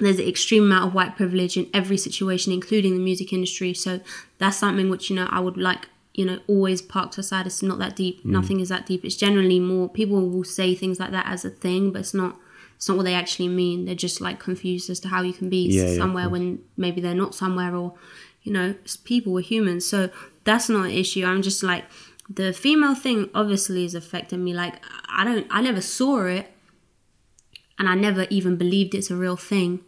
there's 0.02 0.18
an 0.24 0.28
extreme 0.34 0.64
amount 0.68 0.84
of 0.88 0.94
white 0.98 1.14
privilege 1.20 1.54
in 1.60 1.66
every 1.80 1.98
situation 2.06 2.52
including 2.60 2.92
the 2.94 3.04
music 3.10 3.28
industry 3.38 3.72
so 3.84 4.00
that's 4.40 4.56
something 4.64 4.88
which 4.92 5.04
you 5.10 5.16
know 5.18 5.28
i 5.30 5.40
would 5.46 5.56
like 5.56 5.82
you 6.18 6.24
know 6.28 6.38
always 6.52 6.80
park 6.94 7.08
to 7.12 7.18
the 7.20 7.22
side 7.30 7.46
it's 7.46 7.62
not 7.70 7.78
that 7.78 7.94
deep 8.02 8.16
Mm. 8.24 8.30
nothing 8.38 8.58
is 8.64 8.68
that 8.74 8.86
deep 8.90 9.02
it's 9.06 9.18
generally 9.26 9.60
more 9.72 9.86
people 9.98 10.18
will 10.32 10.44
say 10.58 10.68
things 10.74 10.98
like 11.02 11.12
that 11.16 11.26
as 11.34 11.44
a 11.44 11.50
thing 11.64 11.82
but 11.92 12.00
it's 12.04 12.14
not 12.22 12.32
it's 12.78 12.88
not 12.88 12.96
what 12.96 13.02
they 13.02 13.14
actually 13.14 13.48
mean. 13.48 13.86
They're 13.86 13.96
just 13.96 14.20
like 14.20 14.38
confused 14.38 14.88
as 14.88 15.00
to 15.00 15.08
how 15.08 15.20
you 15.22 15.32
can 15.32 15.48
be 15.50 15.66
Yeah, 15.68 15.88
yeah, 15.88 15.96
somewhere 15.98 16.28
when 16.28 16.60
maybe 16.76 17.00
they're 17.00 17.12
not 17.12 17.34
somewhere 17.34 17.74
or 17.74 17.94
you 18.44 18.52
know 18.52 18.74
people 19.02 19.32
we're 19.32 19.40
humans. 19.42 19.84
So 19.84 20.10
that's 20.44 20.68
not 20.68 20.84
an 20.86 20.92
issue. 20.92 21.24
I'm 21.26 21.42
just 21.42 21.64
like 21.64 21.84
the 22.30 22.52
female 22.52 22.94
thing 22.94 23.30
obviously 23.34 23.84
is 23.84 23.94
affecting 23.96 24.44
me. 24.44 24.54
Like 24.54 24.76
i 25.10 25.24
don't 25.24 25.46
i 25.50 25.60
never 25.60 25.80
saw 25.80 26.24
it 26.26 26.46
and 27.78 27.88
i 27.88 27.94
never 27.94 28.26
even 28.30 28.56
believed 28.56 28.94
it's 28.94 29.10
a 29.10 29.16
real 29.16 29.36
thing. 29.36 29.80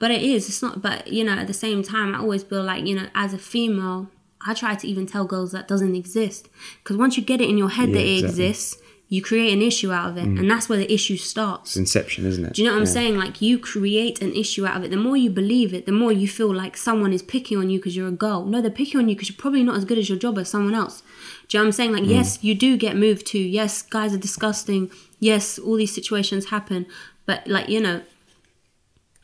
But 0.00 0.10
it 0.10 0.22
is. 0.22 0.48
It's 0.48 0.62
not 0.62 0.82
but 0.82 1.08
you 1.08 1.22
know 1.24 1.34
at 1.34 1.46
the 1.46 1.54
same 1.54 1.82
time 1.82 2.14
i 2.14 2.18
always 2.18 2.42
feel 2.42 2.62
like 2.64 2.86
you 2.86 2.96
know 2.96 3.08
as 3.14 3.32
a 3.34 3.38
female 3.38 4.08
i 4.46 4.54
try 4.54 4.74
to 4.74 4.88
even 4.88 5.06
tell 5.06 5.24
girls 5.26 5.52
that 5.52 5.68
doesn't 5.68 5.94
exist. 5.94 6.48
Because 6.82 6.96
once 6.96 7.16
you 7.16 7.22
get 7.22 7.40
it 7.40 7.48
in 7.48 7.56
your 7.58 7.68
head 7.70 7.90
Yeah, 7.90 7.96
that 7.98 8.04
it 8.04 8.18
exactly. 8.24 8.46
exists 8.48 8.82
you 9.12 9.20
create 9.20 9.52
an 9.52 9.60
issue 9.60 9.90
out 9.92 10.08
of 10.10 10.16
it 10.16 10.22
and 10.38 10.48
that's 10.48 10.68
where 10.68 10.78
the 10.78 10.90
issue 10.92 11.16
starts 11.16 11.70
It's 11.72 11.76
inception, 11.76 12.24
isn't 12.26 12.44
it? 12.44 12.52
do 12.54 12.62
you 12.62 12.68
know 12.68 12.74
what 12.74 12.82
I'm 12.82 12.86
Yeah. 12.86 12.92
saying? 12.98 13.18
Like 13.18 13.42
you 13.42 13.58
create 13.58 14.22
an 14.22 14.32
issue 14.34 14.64
out 14.64 14.76
of 14.76 14.84
it. 14.84 14.90
The 14.92 14.96
more 14.96 15.16
you 15.16 15.30
believe 15.30 15.74
it, 15.74 15.84
the 15.84 15.90
more 16.02 16.12
you 16.12 16.28
feel 16.28 16.54
like 16.54 16.76
someone 16.76 17.12
is 17.12 17.20
picking 17.20 17.58
on 17.58 17.70
you 17.70 17.78
because 17.80 17.96
you're 17.96 18.06
a 18.06 18.12
girl. 18.12 18.44
No, 18.46 18.62
they're 18.62 18.70
picking 18.70 19.00
on 19.00 19.08
you 19.08 19.16
because 19.16 19.28
you're 19.28 19.36
probably 19.36 19.64
not 19.64 19.76
as 19.76 19.84
good 19.84 19.98
as 19.98 20.08
your 20.08 20.16
job 20.16 20.38
as 20.38 20.48
someone 20.48 20.74
else. 20.74 21.02
Do 21.48 21.56
you 21.56 21.58
know 21.58 21.64
what 21.64 21.68
I'm 21.68 21.72
saying? 21.72 21.90
Mm. 21.90 21.98
Like, 22.00 22.08
yes, 22.08 22.38
you 22.42 22.54
do 22.54 22.76
get 22.76 22.96
moved 22.96 23.26
to. 23.32 23.38
Yes, 23.40 23.82
guys 23.82 24.14
are 24.14 24.18
disgusting. 24.28 24.92
Yes, 25.18 25.58
all 25.58 25.74
these 25.74 25.92
situations 25.92 26.46
happen. 26.46 26.86
But 27.26 27.48
like, 27.48 27.68
you 27.68 27.80
know, 27.80 28.02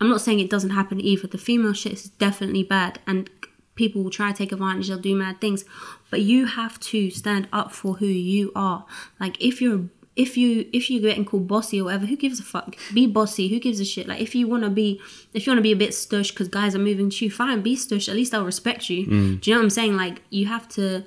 I'm 0.01 0.09
not 0.11 0.20
saying 0.20 0.41
it 0.41 0.51
doesn't 0.51 0.70
happen 0.70 1.01
either. 1.01 1.28
The 1.28 1.39
female 1.39 1.72
shit 1.72 1.93
is 1.93 2.09
definitely 2.09 2.64
bad 2.64 2.99
and 3.07 3.30
people 3.76 4.03
will 4.03 4.11
try 4.11 4.32
to 4.32 4.37
take 4.39 4.53
advantage, 4.53 4.89
they'll 4.89 4.99
do 4.99 5.14
mad 5.14 5.41
things. 5.41 5.64
But 6.11 6.22
you 6.22 6.46
have 6.46 6.78
to 6.80 7.11
stand 7.11 7.48
up 7.52 7.72
for 7.72 7.94
who 7.94 8.07
you 8.07 8.52
are. 8.54 8.86
Like 9.18 9.40
if 9.40 9.61
you're 9.61 9.86
if 10.16 10.36
you 10.36 10.66
if 10.72 10.90
you're 10.90 11.02
getting 11.02 11.24
called 11.24 11.46
bossy 11.46 11.80
or 11.80 11.84
whatever, 11.84 12.07
who 12.07 12.16
gives 12.16 12.40
a 12.40 12.42
fuck? 12.42 12.76
Be 12.94 13.07
bossy. 13.07 13.48
Who 13.48 13.61
gives 13.61 13.80
a 13.80 13.84
shit? 13.84 14.09
Like 14.09 14.20
if 14.20 14.34
you 14.34 14.48
wanna 14.48 14.70
be 14.70 15.00
if 15.34 15.46
you 15.46 15.50
wanna 15.50 15.62
be 15.62 15.72
a 15.72 15.76
bit 15.76 15.90
stush 15.90 16.30
because 16.30 16.48
guys 16.48 16.74
are 16.74 16.80
moving 16.80 17.11
to 17.11 17.24
you, 17.24 17.30
fine, 17.30 17.61
be 17.61 17.76
stush. 17.76 18.09
At 18.09 18.16
least 18.16 18.34
I'll 18.34 18.44
respect 18.44 18.88
you. 18.88 19.07
Mm. 19.07 19.40
Do 19.40 19.50
you 19.50 19.54
know 19.54 19.61
what 19.61 19.64
I'm 19.64 19.70
saying? 19.70 19.96
Like 19.96 20.22
you 20.30 20.46
have 20.46 20.68
to, 20.70 21.04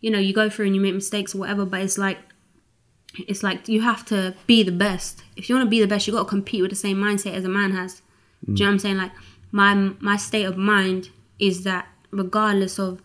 you 0.00 0.10
know, 0.10 0.18
you 0.18 0.32
go 0.32 0.48
through 0.48 0.66
and 0.66 0.74
you 0.74 0.80
make 0.80 0.94
mistakes 0.94 1.34
or 1.34 1.38
whatever, 1.38 1.66
but 1.66 1.82
it's 1.82 1.98
like 1.98 2.18
it's 3.18 3.42
like 3.42 3.68
you 3.68 3.82
have 3.82 4.04
to 4.06 4.34
be 4.46 4.62
the 4.62 4.72
best. 4.72 5.22
If 5.36 5.48
you 5.48 5.54
want 5.54 5.66
to 5.66 5.70
be 5.70 5.80
the 5.80 5.86
best, 5.86 6.06
you 6.06 6.12
got 6.12 6.22
to 6.22 6.28
compete 6.28 6.62
with 6.62 6.70
the 6.70 6.76
same 6.76 6.96
mindset 6.96 7.34
as 7.34 7.44
a 7.44 7.48
man 7.48 7.72
has. 7.72 8.00
Do 8.46 8.52
you 8.52 8.58
know 8.60 8.66
what 8.66 8.72
I'm 8.72 8.78
saying? 8.78 8.96
Like 8.96 9.12
my 9.52 9.74
my 10.00 10.16
state 10.16 10.44
of 10.44 10.56
mind 10.56 11.10
is 11.38 11.64
that 11.64 11.88
regardless 12.10 12.78
of 12.78 13.02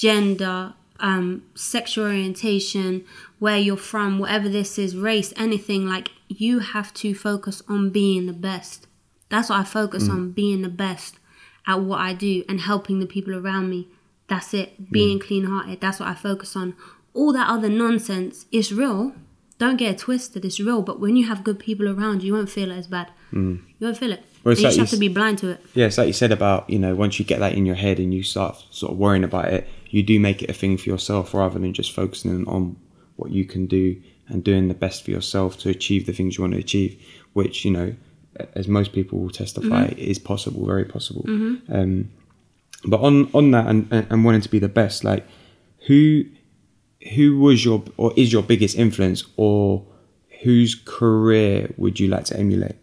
gender, 0.00 0.72
um, 0.98 1.42
sexual 1.54 2.06
orientation, 2.06 3.04
where 3.38 3.58
you're 3.58 3.76
from, 3.76 4.18
whatever 4.18 4.48
this 4.48 4.78
is, 4.78 4.96
race, 4.96 5.34
anything, 5.36 5.86
like 5.86 6.08
you 6.26 6.60
have 6.60 6.94
to 6.94 7.14
focus 7.14 7.62
on 7.68 7.90
being 7.90 8.24
the 8.24 8.32
best. 8.32 8.86
That's 9.28 9.50
what 9.50 9.60
I 9.60 9.64
focus 9.64 10.08
mm. 10.08 10.12
on, 10.12 10.30
being 10.32 10.62
the 10.62 10.70
best 10.70 11.18
at 11.66 11.82
what 11.82 12.00
I 12.00 12.14
do 12.14 12.44
and 12.48 12.62
helping 12.62 12.98
the 12.98 13.06
people 13.06 13.34
around 13.34 13.68
me. 13.68 13.88
That's 14.26 14.54
it. 14.54 14.82
Mm. 14.82 14.90
Being 14.90 15.20
clean 15.20 15.44
hearted. 15.44 15.82
That's 15.82 16.00
what 16.00 16.08
I 16.08 16.14
focus 16.14 16.56
on. 16.56 16.74
All 17.12 17.34
that 17.34 17.50
other 17.50 17.68
nonsense 17.68 18.46
is 18.50 18.72
real. 18.72 19.12
Don't 19.58 19.76
get 19.76 19.90
it 19.90 19.98
twisted. 19.98 20.46
It's 20.46 20.58
real. 20.58 20.80
But 20.80 20.98
when 20.98 21.14
you 21.14 21.26
have 21.26 21.44
good 21.44 21.58
people 21.58 21.86
around 21.86 22.22
you, 22.22 22.28
you 22.28 22.32
won't 22.32 22.48
feel 22.48 22.70
it 22.70 22.78
as 22.78 22.86
bad. 22.86 23.10
Mm. 23.32 23.60
You 23.78 23.86
won't 23.86 23.98
feel 23.98 24.12
it. 24.12 24.24
Well, 24.44 24.54
you 24.54 24.62
like 24.62 24.74
just 24.74 24.76
you 24.76 24.82
have 24.82 24.90
to 24.90 24.96
be 24.96 25.08
blind 25.08 25.38
to 25.38 25.50
it. 25.50 25.64
Yeah, 25.74 25.86
it's 25.86 25.98
like 25.98 26.06
you 26.06 26.12
said 26.12 26.32
about, 26.32 26.68
you 26.70 26.78
know, 26.78 26.94
once 26.94 27.18
you 27.18 27.24
get 27.24 27.40
that 27.40 27.54
in 27.54 27.66
your 27.66 27.74
head 27.74 27.98
and 27.98 28.14
you 28.14 28.22
start 28.22 28.62
sort 28.70 28.92
of 28.92 28.98
worrying 28.98 29.24
about 29.24 29.52
it, 29.52 29.68
you 29.90 30.02
do 30.02 30.18
make 30.18 30.42
it 30.42 30.50
a 30.50 30.52
thing 30.54 30.76
for 30.78 30.88
yourself 30.88 31.34
rather 31.34 31.58
than 31.58 31.74
just 31.74 31.92
focusing 31.92 32.46
on 32.48 32.76
what 33.16 33.30
you 33.30 33.44
can 33.44 33.66
do 33.66 34.00
and 34.28 34.42
doing 34.42 34.68
the 34.68 34.74
best 34.74 35.04
for 35.04 35.10
yourself 35.10 35.58
to 35.58 35.68
achieve 35.68 36.06
the 36.06 36.12
things 36.12 36.38
you 36.38 36.42
want 36.42 36.54
to 36.54 36.60
achieve, 36.60 36.98
which, 37.32 37.64
you 37.64 37.70
know, 37.70 37.94
as 38.54 38.68
most 38.68 38.92
people 38.92 39.18
will 39.18 39.30
testify, 39.30 39.86
is 39.96 40.18
possible, 40.18 40.64
very 40.64 40.84
possible. 40.84 41.24
Um, 41.68 42.10
but 42.84 43.00
on, 43.00 43.28
on 43.34 43.50
that 43.50 43.66
and 43.66 43.92
and 43.92 44.24
wanting 44.24 44.40
to 44.40 44.48
be 44.48 44.58
the 44.58 44.68
best, 44.68 45.04
like, 45.04 45.26
who 45.86 46.24
who 47.14 47.38
was 47.38 47.64
your 47.64 47.82
or 47.96 48.12
is 48.16 48.32
your 48.32 48.42
biggest 48.42 48.76
influence 48.76 49.24
or 49.36 49.84
whose 50.42 50.74
career 50.74 51.74
would 51.76 52.00
you 52.00 52.08
like 52.08 52.24
to 52.26 52.38
emulate? 52.38 52.76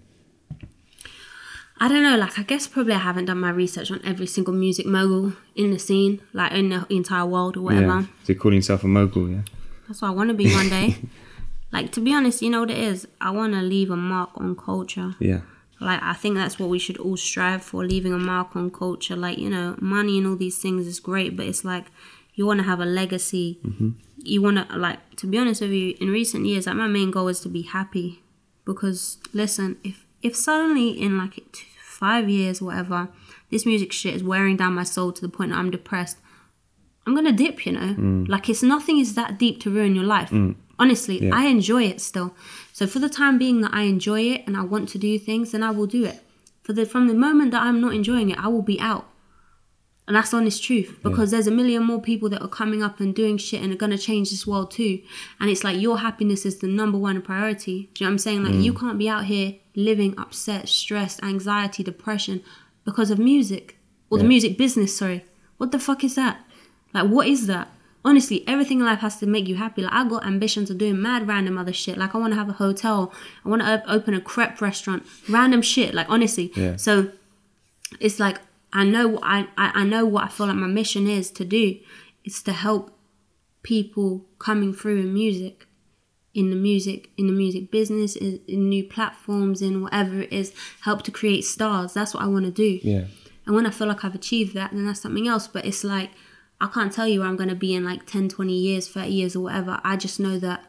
I 1.80 1.88
don't 1.88 2.04
know, 2.04 2.18
like 2.18 2.40
I 2.40 2.44
guess 2.44 2.68
probably 2.68 2.94
I 2.94 3.00
haven't 3.00 3.26
done 3.26 3.40
my 3.40 3.52
research 3.52 3.92
on 3.92 4.02
every 4.04 4.26
single 4.26 4.54
music 4.54 4.86
mogul 4.86 5.34
in 5.56 5.72
the 5.72 5.80
scene, 5.80 6.22
like 6.34 6.52
in 6.52 6.70
the 6.70 6.86
entire 6.90 7.26
world 7.26 7.56
or 7.58 7.62
whatever. 7.62 7.86
Yeah. 7.86 8.02
So 8.24 8.34
you're 8.34 8.40
calling 8.40 8.58
yourself 8.58 8.84
a 8.84 8.88
mogul, 8.88 9.30
yeah? 9.30 9.42
That's 9.88 10.02
what 10.02 10.10
I 10.10 10.12
want 10.12 10.30
to 10.30 10.34
be 10.34 10.52
one 10.52 10.70
day. 10.70 10.98
like 11.72 11.92
to 11.92 12.02
be 12.02 12.14
honest, 12.14 12.42
you 12.42 12.50
know 12.50 12.62
what 12.62 12.72
it 12.72 12.80
is? 12.80 13.08
I 13.22 13.32
want 13.32 13.54
to 13.54 13.62
leave 13.62 13.92
a 13.92 13.96
mark 13.96 14.32
on 14.36 14.56
culture. 14.56 15.16
Yeah. 15.20 15.42
Like 15.80 16.02
I 16.02 16.14
think 16.14 16.36
that's 16.36 16.58
what 16.58 16.70
we 16.70 16.80
should 16.80 16.98
all 16.98 17.18
strive 17.18 17.64
for, 17.64 17.86
leaving 17.86 18.14
a 18.14 18.18
mark 18.18 18.56
on 18.56 18.72
culture. 18.72 19.16
Like 19.16 19.38
you 19.38 19.50
know, 19.50 19.76
money 19.80 20.18
and 20.18 20.26
all 20.26 20.36
these 20.36 20.58
things 20.58 20.88
is 20.88 21.00
great, 21.00 21.38
but 21.38 21.46
it's 21.46 21.64
like 21.64 21.86
you 22.34 22.48
want 22.48 22.60
to 22.60 22.64
have 22.64 22.80
a 22.80 22.86
legacy. 22.86 23.60
Mm-hmm. 23.64 23.90
You 24.18 24.42
want 24.42 24.68
to 24.68 24.78
like 24.78 25.16
to 25.18 25.28
be 25.28 25.38
honest 25.38 25.62
with 25.62 25.72
you. 25.72 25.96
In 26.02 26.10
recent 26.10 26.48
years, 26.48 26.66
like 26.66 26.76
my 26.76 26.88
main 26.88 27.12
goal 27.12 27.28
is 27.28 27.40
to 27.42 27.50
be 27.50 27.62
happy, 27.62 28.24
because 28.66 29.20
listen, 29.34 29.78
if 29.84 30.07
if 30.28 30.36
suddenly 30.36 30.90
in 30.90 31.18
like 31.18 31.36
five 31.82 32.30
years, 32.30 32.62
whatever, 32.62 33.10
this 33.50 33.66
music 33.66 33.92
shit 33.92 34.14
is 34.14 34.24
wearing 34.24 34.58
down 34.58 34.74
my 34.74 34.84
soul 34.84 35.12
to 35.12 35.22
the 35.22 35.30
point 35.30 35.52
that 35.52 35.58
I'm 35.58 35.72
depressed, 35.72 36.18
I'm 37.06 37.16
gonna 37.16 37.32
dip, 37.32 37.66
you 37.66 37.72
know. 37.72 37.94
Mm. 37.96 38.28
Like 38.28 38.50
it's 38.50 38.62
nothing 38.62 39.00
is 39.00 39.16
that 39.16 39.40
deep 39.40 39.62
to 39.62 39.70
ruin 39.72 39.96
your 39.96 40.04
life. 40.04 40.30
Mm. 40.30 40.56
Honestly, 40.78 41.24
Yeah. 41.24 41.36
I 41.36 41.46
enjoy 41.46 41.84
it 41.84 42.02
still. 42.02 42.36
So 42.74 42.86
for 42.86 43.00
the 43.00 43.10
time 43.10 43.38
being 43.40 43.62
that 43.62 43.74
I 43.74 43.84
enjoy 43.84 44.22
it 44.34 44.44
and 44.46 44.56
I 44.56 44.62
want 44.62 44.90
to 44.90 44.98
do 45.00 45.18
things, 45.18 45.52
then 45.52 45.64
I 45.64 45.72
will 45.72 45.88
do 45.88 46.04
it. 46.06 46.20
For 46.62 46.74
the 46.74 46.86
from 46.86 47.08
the 47.08 47.14
moment 47.16 47.52
that 47.52 47.64
I'm 47.64 47.80
not 47.82 47.94
enjoying 47.94 48.30
it, 48.30 48.38
I 48.38 48.50
will 48.50 48.62
be 48.62 48.80
out. 48.80 49.08
And 50.08 50.16
that's 50.16 50.34
honest 50.34 50.64
truth 50.64 51.00
because 51.04 51.32
yeah. 51.32 51.38
there's 51.38 51.48
a 51.48 51.52
million 51.52 51.84
more 51.84 52.02
people 52.02 52.30
that 52.30 52.42
are 52.42 52.48
coming 52.48 52.82
up 52.82 53.02
and 53.02 53.14
doing 53.14 53.38
shit 53.38 53.62
and 53.62 53.74
are 53.74 53.78
going 53.78 53.92
to 53.92 53.98
change 53.98 54.30
this 54.30 54.48
world 54.48 54.72
too. 54.72 55.02
And 55.42 55.50
it's 55.50 55.66
like 55.66 55.82
your 55.82 55.98
happiness 55.98 56.46
is 56.46 56.60
the 56.60 56.68
number 56.68 56.98
one 56.98 57.22
priority. 57.22 57.90
Do 57.94 58.04
you 58.04 58.06
know 58.06 58.12
what 58.12 58.14
I'm 58.14 58.18
saying? 58.20 58.44
Like, 58.44 58.54
mm. 58.54 58.64
you 58.64 58.74
can't 58.74 58.98
be 58.98 59.10
out 59.10 59.26
here 59.26 59.56
living 59.76 60.18
upset, 60.18 60.70
stressed, 60.70 61.22
anxiety, 61.24 61.84
depression 61.84 62.42
because 62.86 63.12
of 63.12 63.20
music 63.20 63.78
or 64.10 64.18
yeah. 64.18 64.24
the 64.24 64.30
music 64.30 64.58
business, 64.58 64.98
sorry. 64.98 65.26
What 65.58 65.74
the 65.74 65.80
fuck 65.80 66.06
is 66.06 66.16
that? 66.16 66.40
Like, 66.94 67.08
what 67.08 67.28
is 67.28 67.48
that? 67.48 67.68
Honestly, 68.06 68.48
everything 68.48 68.80
in 68.80 68.86
life 68.86 69.00
has 69.00 69.20
to 69.20 69.26
make 69.26 69.46
you 69.46 69.56
happy. 69.56 69.82
Like, 69.82 69.92
I 69.92 70.08
got 70.08 70.26
ambitions 70.26 70.70
of 70.70 70.78
doing 70.78 71.02
mad 71.02 71.28
random 71.28 71.58
other 71.58 71.74
shit. 71.74 71.98
Like, 71.98 72.16
I 72.16 72.18
want 72.18 72.32
to 72.32 72.40
have 72.40 72.48
a 72.48 72.54
hotel. 72.54 73.12
I 73.44 73.50
want 73.50 73.62
to 73.62 73.74
op- 73.74 73.84
open 73.90 74.14
a 74.14 74.22
crepe 74.22 74.62
restaurant. 74.62 75.06
Random 75.28 75.62
shit. 75.62 75.94
Like, 75.94 76.10
honestly. 76.10 76.54
Yeah. 76.56 76.78
So, 76.78 77.12
it's 78.00 78.20
like 78.20 78.40
I 78.74 78.84
know 78.84 79.20
I, 79.24 79.48
I 79.58 79.84
know 79.84 80.06
what 80.06 80.26
I 80.26 80.28
feel 80.28 80.48
like 80.48 80.56
my 80.56 80.68
mission 80.68 81.08
is 81.08 81.32
to 81.32 81.46
do. 81.46 81.78
It's 82.24 82.42
to 82.44 82.54
help 82.54 82.92
people 83.64 84.26
coming 84.40 84.74
through 84.74 85.00
in 85.00 85.14
music, 85.14 85.66
in 86.34 86.50
the 86.50 86.56
music, 86.56 87.10
in 87.18 87.28
the 87.28 87.34
music 87.34 87.72
business, 87.72 88.16
in, 88.16 88.42
in 88.48 88.70
new 88.70 88.84
platforms, 88.84 89.62
in 89.62 89.82
whatever 89.82 90.22
it 90.22 90.34
is, 90.34 90.54
help 90.82 91.04
to 91.04 91.12
create 91.12 91.44
stars. 91.44 91.94
That's 91.94 92.14
what 92.14 92.24
I 92.24 92.28
want 92.28 92.46
to 92.46 92.52
do. 92.52 92.80
Yeah. 92.84 93.06
And 93.46 93.56
when 93.56 93.66
I 93.66 93.72
feel 93.72 93.88
like 93.88 94.04
I've 94.04 94.16
achieved 94.16 94.54
that, 94.56 94.72
then 94.72 94.86
that's 94.86 95.02
something 95.02 95.28
else. 95.28 95.48
But 95.48 95.66
it's 95.66 95.84
like 95.84 96.12
I 96.60 96.68
can't 96.68 96.92
tell 96.92 97.08
you 97.08 97.22
where 97.22 97.30
I'm 97.30 97.38
going 97.38 97.50
to 97.50 97.56
be 97.56 97.74
in 97.74 97.86
like 97.86 98.06
10, 98.06 98.30
20 98.30 98.54
years, 98.54 98.88
30 98.88 99.10
years 99.10 99.36
or 99.36 99.42
whatever. 99.42 99.80
I 99.84 99.96
just 99.96 100.20
know 100.20 100.38
that 100.40 100.66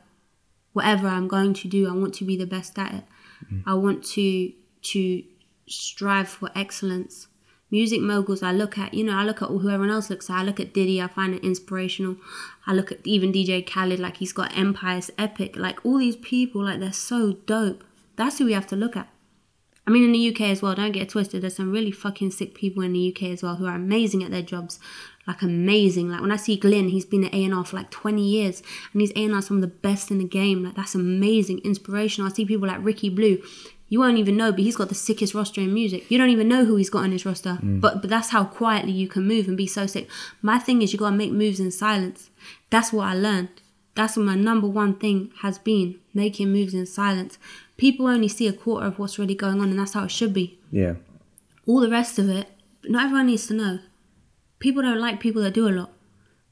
whatever 0.73 1.09
I'm 1.09 1.29
going 1.29 1.55
to 1.55 1.69
do, 1.69 1.89
I 1.89 1.93
want 1.93 2.15
to 2.15 2.25
be 2.25 2.37
the 2.37 2.47
best 2.47 2.79
at 2.79 2.95
it. 2.95 3.05
Mm. 3.53 3.63
I 3.67 3.75
want 3.75 4.05
to 4.05 4.53
to 4.81 5.23
strive 5.67 6.29
for 6.29 6.51
excellence 6.55 7.27
music 7.71 8.01
moguls 8.01 8.43
I 8.43 8.53
look 8.53 8.79
at, 8.79 8.95
you 8.95 9.05
know, 9.05 9.17
I 9.17 9.25
look 9.25 9.43
at 9.43 9.49
who 9.49 9.69
everyone 9.69 9.91
else 9.91 10.11
looks 10.11 10.31
at. 10.31 10.37
I 10.37 10.43
look 10.43 10.61
at 10.61 10.73
Diddy, 10.73 11.01
I 11.01 11.09
find 11.09 11.35
it 11.35 11.45
inspirational. 11.45 12.17
I 12.67 12.73
look 12.73 12.93
at 12.93 13.07
even 13.07 13.33
DJ 13.33 13.67
Khaled, 13.67 14.01
like 14.01 14.19
he's 14.19 14.33
got 14.33 14.57
Empire's 14.57 15.11
epic. 15.19 15.57
Like 15.57 15.85
all 15.85 15.99
these 15.99 16.17
people, 16.17 16.65
like 16.65 16.81
they're 16.81 16.93
so 16.93 17.33
dope. 17.47 17.85
That's 18.17 18.39
who 18.39 18.47
we 18.47 18.53
have 18.53 18.67
to 18.69 18.77
look 18.77 18.97
at. 18.97 19.09
I 19.87 19.91
mean, 19.91 20.05
in 20.05 20.13
the 20.13 20.29
UK 20.29 20.51
as 20.51 20.61
well, 20.61 20.75
don't 20.75 20.93
get 20.93 21.09
twisted. 21.09 21.41
There's 21.41 21.57
some 21.57 21.73
really 21.73 21.91
fucking 21.91 22.33
sick 22.33 22.55
people 22.55 22.83
in 22.83 22.93
the 22.93 23.09
UK 23.11 23.31
as 23.31 23.43
well 23.43 23.57
who 23.57 23.65
are 23.65 23.75
amazing 23.75 24.23
at 24.23 24.31
their 24.31 24.43
jobs. 24.43 24.79
Like 25.27 25.41
amazing. 25.41 26.11
Like 26.11 26.21
when 26.21 26.31
I 26.31 26.37
see 26.37 26.57
Glyn, 26.57 26.89
he's 26.89 27.07
been 27.07 27.25
at 27.25 27.33
A&R 27.33 27.65
for 27.65 27.77
like 27.77 27.91
20 27.91 28.23
years 28.23 28.63
and 28.93 29.01
he's 29.01 29.13
A&R 29.17 29.41
some 29.41 29.57
of 29.57 29.61
the 29.63 29.67
best 29.67 30.11
in 30.11 30.19
the 30.19 30.25
game. 30.25 30.63
Like 30.63 30.75
that's 30.75 30.95
amazing, 30.95 31.61
inspirational. 31.61 32.31
I 32.31 32.35
see 32.35 32.45
people 32.45 32.69
like 32.69 32.85
Ricky 32.85 33.09
Blue 33.09 33.43
you 33.89 34.01
won't 34.01 34.19
even 34.19 34.37
know, 34.37 34.53
but 34.53 34.61
he's 34.61 34.77
got 34.77 34.89
the 34.91 34.95
sickest 34.95 35.35
roster 35.35 35.61
in 35.61 35.73
music. 35.73 36.11
You 36.11 36.19
don't 36.19 36.31
even 36.31 36.49
know 36.49 36.65
who 36.65 36.77
he's 36.77 36.91
got 36.91 37.05
on 37.05 37.13
his 37.13 37.25
roster. 37.25 37.59
Mm. 37.63 37.81
But 37.81 38.03
but 38.03 38.11
that's 38.11 38.31
how 38.31 38.45
quietly 38.45 38.93
you 38.93 39.09
can 39.09 39.27
move 39.27 39.49
and 39.49 39.57
be 39.57 39.67
so 39.67 39.87
sick. 39.87 40.09
My 40.43 40.59
thing 40.59 40.83
is 40.83 40.93
you 40.93 40.99
gotta 40.99 41.17
make 41.17 41.33
moves 41.33 41.59
in 41.61 41.71
silence. 41.71 42.31
That's 42.71 42.93
what 42.93 43.09
I 43.09 43.15
learned. 43.15 43.49
That's 43.95 44.17
what 44.17 44.27
my 44.27 44.35
number 44.35 44.69
one 44.69 44.95
thing 44.95 45.33
has 45.41 45.59
been, 45.59 45.99
making 46.15 46.53
moves 46.53 46.75
in 46.75 46.87
silence. 46.87 47.39
People 47.77 48.07
only 48.07 48.29
see 48.29 48.47
a 48.47 48.53
quarter 48.53 48.87
of 48.87 48.99
what's 48.99 49.19
really 49.19 49.35
going 49.35 49.61
on 49.61 49.71
and 49.71 49.79
that's 49.79 49.95
how 49.95 50.05
it 50.05 50.11
should 50.11 50.33
be. 50.33 50.59
Yeah. 50.71 50.95
All 51.67 51.81
the 51.81 51.89
rest 51.91 52.19
of 52.19 52.29
it, 52.29 52.49
not 52.85 53.07
everyone 53.07 53.27
needs 53.27 53.47
to 53.49 53.55
know. 53.55 53.81
People 54.61 54.83
don't 54.83 55.01
like 55.01 55.19
people 55.19 55.43
that 55.43 55.55
do 55.55 55.69
a 55.69 55.71
lot. 55.71 55.91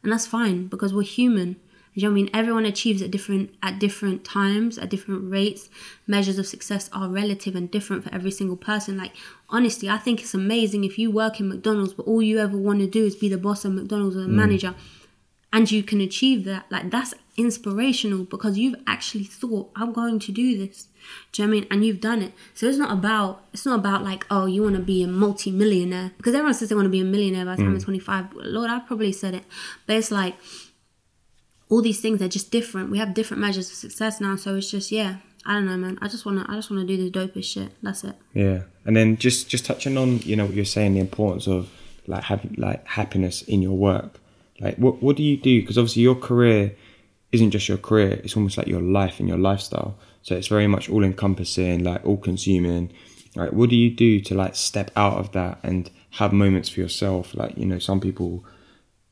And 0.03 0.13
that's 0.13 0.27
fine 0.27 0.67
because 0.67 0.93
we're 0.95 1.03
human 1.03 1.57
you 1.97 2.03
know 2.03 2.11
what 2.11 2.13
I 2.13 2.23
mean? 2.23 2.31
Everyone 2.35 2.67
achieves 2.67 3.01
at 3.01 3.11
different 3.11 3.55
at 3.63 3.79
different 3.79 4.23
times, 4.23 4.77
at 4.77 4.91
different 4.91 5.31
rates. 5.31 5.71
Measures 6.07 6.39
of 6.39 6.47
success 6.47 6.91
are 6.93 7.09
relative 7.09 7.57
and 7.57 7.71
different 7.71 8.05
for 8.05 8.15
every 8.15 8.31
single 8.31 8.59
person. 8.59 8.99
Like 8.99 9.13
honestly, 9.49 9.89
I 9.89 9.97
think 9.97 10.21
it's 10.21 10.35
amazing 10.35 10.85
if 10.85 10.99
you 10.99 11.11
work 11.11 11.41
in 11.41 11.49
McDonald's, 11.49 11.95
but 11.95 12.07
all 12.07 12.21
you 12.21 12.39
ever 12.39 12.59
want 12.59 12.81
to 12.81 12.87
do 12.87 13.07
is 13.07 13.17
be 13.17 13.31
the 13.31 13.39
boss 13.39 13.65
of 13.65 13.73
McDonald's 13.73 14.15
or 14.15 14.21
the 14.21 14.27
mm. 14.27 14.33
manager, 14.33 14.75
and 15.55 15.71
you 15.71 15.83
can 15.83 16.03
achieve 16.03 16.45
that. 16.45 16.67
Like 16.71 16.91
that's 16.91 17.15
inspirational 17.39 18.25
because 18.25 18.59
you've 18.59 18.77
actually 18.87 19.25
thought, 19.25 19.71
I'm 19.75 19.95
going 19.95 20.19
to 20.19 20.33
do 20.33 20.59
this. 20.59 20.89
Do 21.33 21.43
you 21.43 21.49
know 21.49 21.51
I 21.51 21.61
mean? 21.61 21.67
And 21.71 21.83
you've 21.83 22.03
done 22.03 22.21
it. 22.21 22.33
So 22.53 22.67
it's 22.67 22.77
not 22.77 22.93
about 22.93 23.43
it's 23.55 23.65
not 23.65 23.79
about 23.79 24.05
like, 24.05 24.27
oh, 24.31 24.45
you 24.45 24.63
want 24.63 24.77
to 24.77 24.83
be 24.83 25.03
a 25.03 25.07
multi-millionaire. 25.07 26.13
Because 26.19 26.35
everyone 26.35 26.53
says 26.53 26.69
they 26.69 26.75
want 26.75 26.87
to 26.87 26.91
be 26.91 27.01
a 27.01 27.05
millionaire 27.05 27.47
by 27.47 27.57
the 27.57 27.63
time 27.63 27.73
mm. 27.73 27.79
they're 27.79 27.85
25. 27.85 28.35
Lord, 28.35 28.69
I've 28.71 28.87
probably 28.87 29.13
said 29.13 29.35
it. 29.35 29.45
But 29.87 29.97
it's 29.97 30.11
like 30.11 30.35
all 31.69 31.83
these 31.83 32.01
things—they're 32.01 32.29
just 32.29 32.51
different. 32.51 32.91
We 32.91 32.99
have 32.99 33.15
different 33.15 33.41
measures 33.41 33.69
of 33.71 33.77
success 33.77 34.21
now, 34.21 34.37
so 34.37 34.57
it's 34.57 34.71
just 34.71 34.93
yeah. 34.93 35.17
I 35.49 35.55
don't 35.55 35.67
know, 35.67 35.77
man. 35.77 35.97
I 36.03 36.09
just 36.09 36.27
wanna, 36.27 36.45
I 36.49 36.57
just 36.57 36.71
wanna 36.71 36.85
do 36.85 36.97
the 36.97 37.11
dopest 37.11 37.45
shit. 37.45 37.71
That's 37.81 38.03
it. 38.03 38.17
Yeah, 38.35 38.63
and 38.85 38.97
then 38.97 39.17
just, 39.17 39.49
just 39.49 39.65
touching 39.65 39.97
on, 39.97 40.19
you 40.23 40.35
know, 40.35 40.45
what 40.45 40.55
you're 40.55 40.65
saying, 40.65 40.95
the 40.95 41.01
importance 41.01 41.47
of 41.47 41.71
like 42.09 42.25
having 42.25 42.57
like 42.59 42.85
happiness 42.87 43.43
in 43.43 43.63
your 43.63 43.77
work. 43.77 44.19
Like, 44.61 44.77
what, 44.77 45.03
what 45.03 45.17
do 45.17 45.23
you 45.23 45.37
do? 45.37 45.61
Because 45.61 45.79
obviously, 45.79 46.03
your 46.03 46.17
career 46.17 46.75
isn't 47.31 47.53
just 47.53 47.69
your 47.69 47.79
career; 47.79 48.21
it's 48.25 48.37
almost 48.37 48.59
like 48.59 48.67
your 48.67 48.81
life 48.81 49.21
and 49.21 49.29
your 49.29 49.39
lifestyle. 49.39 49.97
So 50.23 50.35
it's 50.35 50.49
very 50.49 50.67
much 50.67 50.89
all 50.91 51.05
encompassing, 51.05 51.85
like 51.85 52.05
all 52.05 52.17
consuming. 52.17 52.93
Like, 53.37 53.53
what 53.53 53.71
do 53.71 53.77
you 53.77 53.91
do 53.91 54.21
to 54.21 54.35
like 54.35 54.57
step 54.57 54.91
out 54.97 55.19
of 55.19 55.33
that 55.33 55.61
and 55.63 55.91
have 56.13 56.33
moments 56.33 56.69
for 56.71 56.81
yourself? 56.81 57.35
Like, 57.35 57.57
you 57.57 57.67
know, 57.67 57.79
some 57.79 58.01
people 58.01 58.45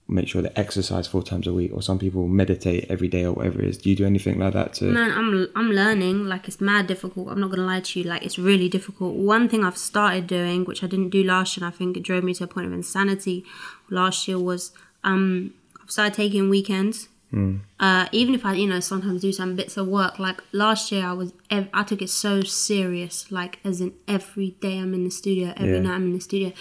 make 0.06 0.28
sure 0.28 0.42
they 0.42 0.50
exercise 0.54 1.06
four 1.06 1.22
times 1.22 1.46
a 1.46 1.52
week 1.52 1.72
or 1.72 1.80
some 1.80 1.98
people 1.98 2.28
meditate 2.28 2.84
every 2.90 3.08
day 3.08 3.24
or 3.24 3.32
whatever 3.32 3.62
it 3.62 3.68
is. 3.68 3.78
Do 3.78 3.88
you 3.88 3.96
do 3.96 4.04
anything 4.04 4.38
like 4.38 4.52
that 4.52 4.74
to 4.74 4.84
man 4.84 5.10
i'm 5.12 5.48
i'm 5.56 5.70
learning. 5.70 6.26
Like 6.26 6.46
it's 6.46 6.60
mad 6.60 6.86
difficult. 6.86 7.28
I'm 7.28 7.40
not 7.40 7.50
gonna 7.50 7.64
lie 7.64 7.80
to 7.80 8.00
you. 8.00 8.06
Like 8.06 8.22
it's 8.24 8.38
really 8.38 8.68
difficult. 8.68 9.14
One 9.14 9.48
thing 9.48 9.64
i've 9.64 9.78
started 9.78 10.26
doing 10.26 10.64
which 10.64 10.84
i 10.84 10.86
didn't 10.86 11.08
do 11.08 11.24
last 11.24 11.56
year 11.56 11.64
and 11.64 11.74
i 11.74 11.76
think 11.76 11.96
it 11.96 12.02
drove 12.02 12.22
me 12.22 12.34
to 12.34 12.44
a 12.44 12.46
point 12.46 12.66
of 12.66 12.72
insanity 12.72 13.44
last 13.88 14.28
year 14.28 14.38
was 14.38 14.72
um 15.04 15.54
i've 15.82 15.90
started 15.90 16.14
taking 16.14 16.50
weekends. 16.50 17.08
Mm. 17.32 17.60
uh 17.80 18.06
even 18.12 18.32
if 18.34 18.44
i 18.44 18.52
you 18.52 18.68
know 18.68 18.78
sometimes 18.78 19.22
do 19.22 19.32
some 19.32 19.56
bits 19.56 19.76
of 19.78 19.88
work. 19.88 20.18
Like 20.18 20.40
last 20.52 20.92
year 20.92 21.06
i 21.06 21.12
was 21.14 21.32
ev- 21.50 21.70
i 21.72 21.82
took 21.82 22.02
it 22.02 22.10
so 22.10 22.42
serious 22.42 23.32
like 23.32 23.58
as 23.64 23.80
in 23.80 23.94
every 24.06 24.50
day 24.60 24.78
i'm 24.78 24.92
in 24.92 25.04
the 25.04 25.10
studio 25.10 25.52
every 25.56 25.72
yeah. 25.76 25.80
night 25.80 25.94
i'm 25.94 26.04
in 26.04 26.12
the 26.12 26.20
studio. 26.20 26.52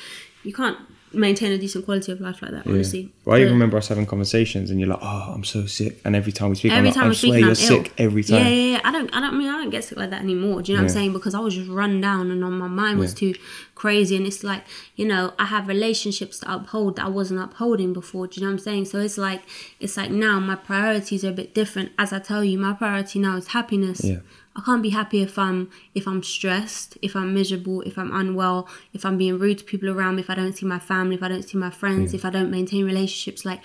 You 0.44 0.54
can't 0.54 0.78
maintain 1.14 1.52
a 1.52 1.58
decent 1.58 1.86
quality 1.86 2.12
of 2.12 2.20
life 2.20 2.42
like 2.42 2.52
that. 2.52 2.68
Honestly, 2.68 3.02
yeah. 3.02 3.08
well, 3.26 3.38
I 3.38 3.42
even 3.42 3.54
remember 3.54 3.78
us 3.78 3.88
having 3.88 4.06
conversations, 4.06 4.72
and 4.72 4.80
you're 4.80 4.90
like, 4.90 5.00
"Oh, 5.02 5.32
I'm 5.34 5.44
so 5.44 5.66
sick," 5.66 6.00
and 6.04 6.16
every 6.16 6.32
time 6.32 6.50
we 6.50 6.56
speak, 6.56 6.72
every 6.72 6.90
I'm 6.90 6.94
time 6.94 7.10
like, 7.10 7.18
I 7.18 7.20
swear 7.20 7.40
you're 7.40 7.56
sick 7.56 7.94
every 7.98 8.24
time. 8.24 8.40
Yeah, 8.40 8.48
yeah, 8.50 8.72
yeah. 8.74 8.82
I 8.84 8.92
don't, 8.92 9.16
I 9.16 9.20
don't 9.20 9.34
I 9.34 9.38
mean 9.38 9.50
I 9.50 9.58
don't 9.58 9.70
get 9.70 9.84
sick 9.84 9.98
like 9.98 10.10
that 10.10 10.22
anymore. 10.22 10.62
Do 10.62 10.72
you 10.72 10.78
know 10.78 10.82
yeah. 10.82 10.86
what 10.86 10.92
I'm 10.92 10.98
saying? 10.98 11.14
Because 11.14 11.36
I 11.36 11.40
was 11.40 11.56
just 11.56 11.70
run 11.70 12.02
down, 12.02 12.32
and 12.32 12.44
on 12.44 12.54
my 12.54 12.68
mind 12.68 13.00
was 13.00 13.14
too 13.14 13.36
crazy, 13.76 14.16
and 14.16 14.26
it's 14.26 14.44
like 14.44 14.64
you 14.96 15.06
know 15.06 15.34
I 15.40 15.46
have 15.46 15.68
relationships 15.68 16.40
to 16.40 16.54
uphold 16.54 16.98
that 16.98 17.06
I 17.06 17.10
wasn't 17.10 17.40
upholding 17.40 17.94
before. 17.94 18.28
Do 18.28 18.40
you 18.40 18.46
know 18.46 18.52
what 18.52 18.60
I'm 18.60 18.64
saying? 18.64 18.86
So 18.86 19.00
it's 19.00 19.18
like 19.18 19.44
it's 19.80 19.98
like 19.98 20.12
now 20.12 20.40
my 20.40 20.56
priorities 20.56 21.24
are 21.24 21.30
a 21.30 21.34
bit 21.34 21.54
different. 21.54 21.92
As 21.98 22.14
I 22.14 22.20
tell 22.20 22.44
you, 22.44 22.58
my 22.58 22.74
priority 22.74 23.20
now 23.20 23.38
is 23.38 23.48
happiness. 23.48 24.04
Yeah. 24.04 24.20
I 24.56 24.62
can't 24.62 24.84
be 24.84 24.90
happy 24.90 25.22
if 25.22 25.40
I'm 25.40 25.70
if 25.96 26.08
I'm 26.08 26.22
stressed, 26.22 26.98
if 27.02 27.16
I'm 27.16 27.34
miserable, 27.34 27.82
if 27.82 27.98
I'm 27.98 28.14
unwell, 28.14 28.68
if 28.94 29.06
I'm 29.06 29.18
being 29.18 29.40
rude 29.40 29.60
to 29.60 29.64
people 29.64 29.90
around 29.90 30.16
me, 30.16 30.22
if 30.22 30.30
I 30.30 30.36
don't 30.36 30.54
see 30.54 30.66
my 30.66 30.80
family, 30.80 31.16
if 31.16 31.24
I 31.24 31.28
don't 31.28 31.44
see 31.44 31.58
my 31.58 31.72
friends, 31.72 32.14
yeah. 32.14 32.18
if 32.18 32.26
I 32.26 32.30
don't 32.30 32.52
maintain 32.52 32.86
relationships, 32.86 33.46
like 33.46 33.62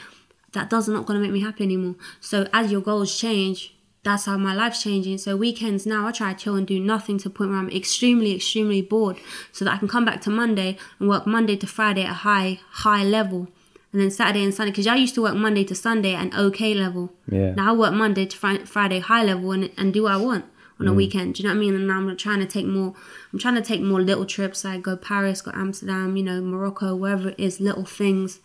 that 0.53 0.71
does 0.71 0.89
not 0.89 0.95
not 0.95 1.07
gonna 1.07 1.21
make 1.21 1.31
me 1.31 1.41
happy 1.41 1.65
anymore. 1.65 1.97
So 2.21 2.49
as 2.55 2.73
your 2.73 2.81
goals 2.81 3.19
change, 3.19 3.75
that's 4.03 4.25
how 4.25 4.39
my 4.39 4.55
life's 4.55 4.83
changing. 4.83 5.19
So 5.19 5.37
weekends 5.37 5.85
now 5.85 6.07
I 6.07 6.13
try 6.13 6.33
to 6.33 6.39
chill 6.39 6.55
and 6.55 6.67
do 6.67 6.81
nothing 6.81 7.19
to 7.19 7.29
the 7.29 7.35
point 7.35 7.51
where 7.51 7.59
I'm 7.59 7.71
extremely, 7.71 8.35
extremely 8.35 8.81
bored. 8.81 9.19
So 9.53 9.67
that 9.67 9.75
I 9.75 9.77
can 9.77 9.89
come 9.89 10.07
back 10.07 10.23
to 10.23 10.31
Monday 10.31 10.79
and 10.99 11.09
work 11.09 11.27
Monday 11.27 11.57
to 11.57 11.67
Friday 11.67 12.05
at 12.05 12.11
a 12.11 12.15
high, 12.15 12.61
high 12.71 13.05
level. 13.05 13.49
And 13.93 14.01
then 14.01 14.11
Saturday 14.11 14.45
and 14.45 14.55
Sunday, 14.55 14.71
because 14.71 14.87
I 14.87 14.97
used 14.97 15.15
to 15.17 15.23
work 15.23 15.35
Monday 15.35 15.65
to 15.65 15.75
Sunday 15.75 16.15
at 16.15 16.27
an 16.27 16.35
okay 16.35 16.75
level. 16.75 17.11
Yeah. 17.27 17.55
Now 17.55 17.71
I 17.71 17.77
work 17.77 17.93
Monday 17.93 18.27
to 18.27 18.37
fr- 18.37 18.67
Friday 18.67 19.01
high 19.01 19.25
level 19.25 19.53
and, 19.53 19.71
and 19.77 19.93
do 19.93 20.05
what 20.05 20.13
I 20.13 20.17
want 20.17 20.45
on 20.81 20.89
a 20.89 20.93
mm. 20.93 20.97
weekend. 20.97 21.35
Do 21.35 21.43
you 21.43 21.49
know 21.49 21.55
what 21.55 21.59
I 21.59 21.61
mean? 21.61 21.75
And 21.75 21.91
I'm 21.91 22.17
trying 22.17 22.41
to 22.41 22.47
take 22.47 22.67
more. 22.67 22.95
I'm 23.33 23.39
trying 23.39 23.57
to 23.57 23.63
take 23.63 23.81
more 23.81 24.01
little 24.01 24.27
trips. 24.27 24.65
Like 24.65 24.83
go 24.83 24.97
Paris, 24.97 25.43
go 25.43 25.51
Amsterdam, 25.55 26.17
you 26.17 26.23
know, 26.23 26.41
Morocco, 26.41 26.95
wherever 26.95 27.31
it 27.31 27.39
is. 27.39 27.61
Little 27.61 27.85
things 27.85 28.41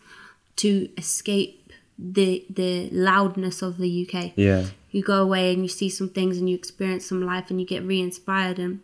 to 0.58 0.90
escape 0.98 1.72
the 1.98 2.46
the 2.50 2.90
loudness 2.92 3.62
of 3.62 3.78
the 3.78 4.08
UK. 4.08 4.34
Yeah. 4.36 4.66
You 4.92 5.04
go 5.04 5.22
away 5.22 5.54
and 5.54 5.64
you 5.64 5.70
see 5.70 5.90
some 5.90 6.10
things 6.10 6.38
and 6.38 6.50
you 6.50 6.56
experience 6.56 7.06
some 7.06 7.26
life 7.26 7.50
and 7.50 7.60
you 7.60 7.66
get 7.66 7.84
re-inspired 7.84 8.60
and 8.60 8.82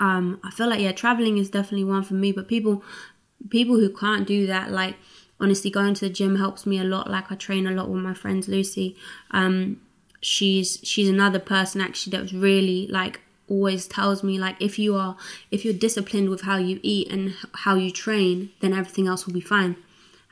um 0.00 0.40
I 0.44 0.50
feel 0.50 0.68
like 0.68 0.80
yeah 0.80 0.92
traveling 0.92 1.38
is 1.38 1.50
definitely 1.50 1.84
one 1.84 2.02
for 2.02 2.14
me 2.14 2.32
but 2.32 2.48
people 2.48 2.82
people 3.50 3.76
who 3.76 3.88
can't 3.90 4.26
do 4.26 4.46
that 4.46 4.70
like 4.70 4.96
honestly 5.38 5.70
going 5.70 5.94
to 5.94 6.08
the 6.08 6.10
gym 6.12 6.36
helps 6.36 6.66
me 6.66 6.78
a 6.78 6.84
lot 6.84 7.10
like 7.10 7.30
I 7.30 7.34
train 7.34 7.66
a 7.66 7.72
lot 7.72 7.88
with 7.88 8.02
my 8.02 8.14
friends 8.14 8.48
Lucy 8.48 8.96
um 9.30 9.80
she's 10.20 10.78
she's 10.82 11.08
another 11.08 11.38
person 11.38 11.80
actually 11.80 12.10
that 12.10 12.22
was 12.22 12.34
really 12.34 12.86
like 12.88 13.20
always 13.48 13.86
tells 13.86 14.22
me 14.22 14.38
like 14.38 14.56
if 14.60 14.78
you 14.78 14.96
are 14.96 15.16
if 15.50 15.64
you're 15.64 15.74
disciplined 15.74 16.28
with 16.28 16.42
how 16.42 16.56
you 16.56 16.80
eat 16.82 17.10
and 17.10 17.34
how 17.54 17.74
you 17.74 17.90
train 17.90 18.50
then 18.60 18.72
everything 18.72 19.06
else 19.06 19.26
will 19.26 19.34
be 19.34 19.40
fine 19.40 19.76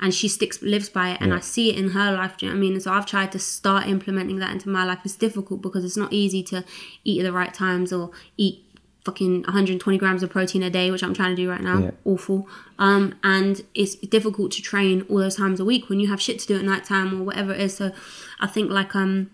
and 0.00 0.12
she 0.12 0.26
sticks 0.26 0.60
lives 0.62 0.88
by 0.88 1.10
it 1.10 1.20
and 1.20 1.30
yeah. 1.30 1.36
i 1.36 1.40
see 1.40 1.70
it 1.70 1.78
in 1.78 1.90
her 1.90 2.12
life 2.12 2.36
do 2.36 2.46
you 2.46 2.50
know 2.52 2.58
what 2.58 2.66
i 2.66 2.68
mean 2.68 2.80
so 2.80 2.92
i've 2.92 3.06
tried 3.06 3.30
to 3.30 3.38
start 3.38 3.86
implementing 3.86 4.38
that 4.40 4.50
into 4.50 4.68
my 4.68 4.84
life 4.84 4.98
it's 5.04 5.14
difficult 5.14 5.62
because 5.62 5.84
it's 5.84 5.96
not 5.96 6.12
easy 6.12 6.42
to 6.42 6.64
eat 7.04 7.20
at 7.20 7.24
the 7.24 7.32
right 7.32 7.54
times 7.54 7.92
or 7.92 8.10
eat 8.36 8.64
fucking 9.04 9.42
120 9.42 9.98
grams 9.98 10.22
of 10.22 10.30
protein 10.30 10.62
a 10.62 10.70
day, 10.70 10.90
which 10.90 11.02
I'm 11.02 11.14
trying 11.14 11.36
to 11.36 11.42
do 11.42 11.50
right 11.50 11.60
now. 11.60 11.78
Yeah. 11.78 11.90
Awful. 12.04 12.48
Um, 12.78 13.14
and 13.22 13.62
it's 13.74 13.96
difficult 13.96 14.50
to 14.52 14.62
train 14.62 15.04
all 15.10 15.18
those 15.18 15.36
times 15.36 15.60
a 15.60 15.64
week 15.64 15.88
when 15.88 16.00
you 16.00 16.08
have 16.08 16.20
shit 16.20 16.38
to 16.40 16.46
do 16.46 16.56
at 16.56 16.64
night 16.64 16.84
time 16.84 17.20
or 17.20 17.24
whatever 17.24 17.52
it 17.52 17.60
is. 17.60 17.76
So 17.76 17.92
I 18.40 18.46
think 18.46 18.70
like 18.70 18.96
um, 18.96 19.30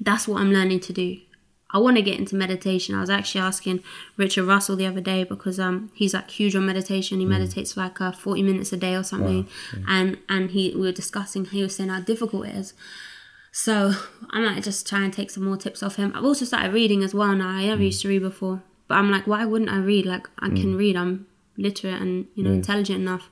that's 0.00 0.28
what 0.28 0.40
I'm 0.40 0.52
learning 0.52 0.80
to 0.80 0.92
do. 0.92 1.18
I 1.72 1.78
want 1.78 1.96
to 1.96 2.02
get 2.02 2.18
into 2.18 2.34
meditation. 2.34 2.96
I 2.96 3.00
was 3.00 3.10
actually 3.10 3.42
asking 3.42 3.82
Richard 4.16 4.44
Russell 4.44 4.74
the 4.76 4.86
other 4.86 5.00
day 5.00 5.24
because 5.24 5.60
um 5.60 5.90
he's 5.94 6.14
like 6.14 6.30
huge 6.30 6.56
on 6.56 6.66
meditation. 6.66 7.20
He 7.20 7.26
meditates 7.26 7.72
for 7.74 7.80
like 7.80 8.00
uh, 8.00 8.12
40 8.12 8.42
minutes 8.42 8.72
a 8.72 8.76
day 8.76 8.94
or 8.96 9.02
something, 9.04 9.46
and 9.88 10.18
and 10.28 10.50
he 10.50 10.74
we 10.74 10.82
were 10.82 10.92
discussing. 10.92 11.44
He 11.44 11.62
was 11.62 11.76
saying 11.76 11.90
how 11.90 12.00
difficult 12.00 12.46
it 12.46 12.54
is. 12.56 12.74
So 13.52 13.92
I 14.30 14.40
might 14.40 14.62
just 14.62 14.88
try 14.88 15.02
and 15.02 15.12
take 15.12 15.30
some 15.30 15.44
more 15.44 15.56
tips 15.56 15.82
off 15.82 15.96
him. 15.96 16.12
I've 16.14 16.24
also 16.24 16.44
started 16.44 16.72
reading 16.72 17.02
as 17.02 17.14
well 17.14 17.34
now. 17.34 17.48
I 17.48 17.66
never 17.66 17.82
used 17.82 18.02
to 18.02 18.08
read 18.08 18.22
before, 18.22 18.62
but 18.86 18.94
I'm 18.94 19.10
like, 19.10 19.26
why 19.26 19.44
wouldn't 19.44 19.70
I 19.70 19.78
read? 19.78 20.06
Like 20.06 20.28
I 20.38 20.48
can 20.48 20.76
read. 20.76 20.96
I'm 20.96 21.26
literate 21.56 22.00
and 22.00 22.26
you 22.34 22.42
know 22.42 22.52
intelligent 22.52 23.00
enough. 23.00 23.28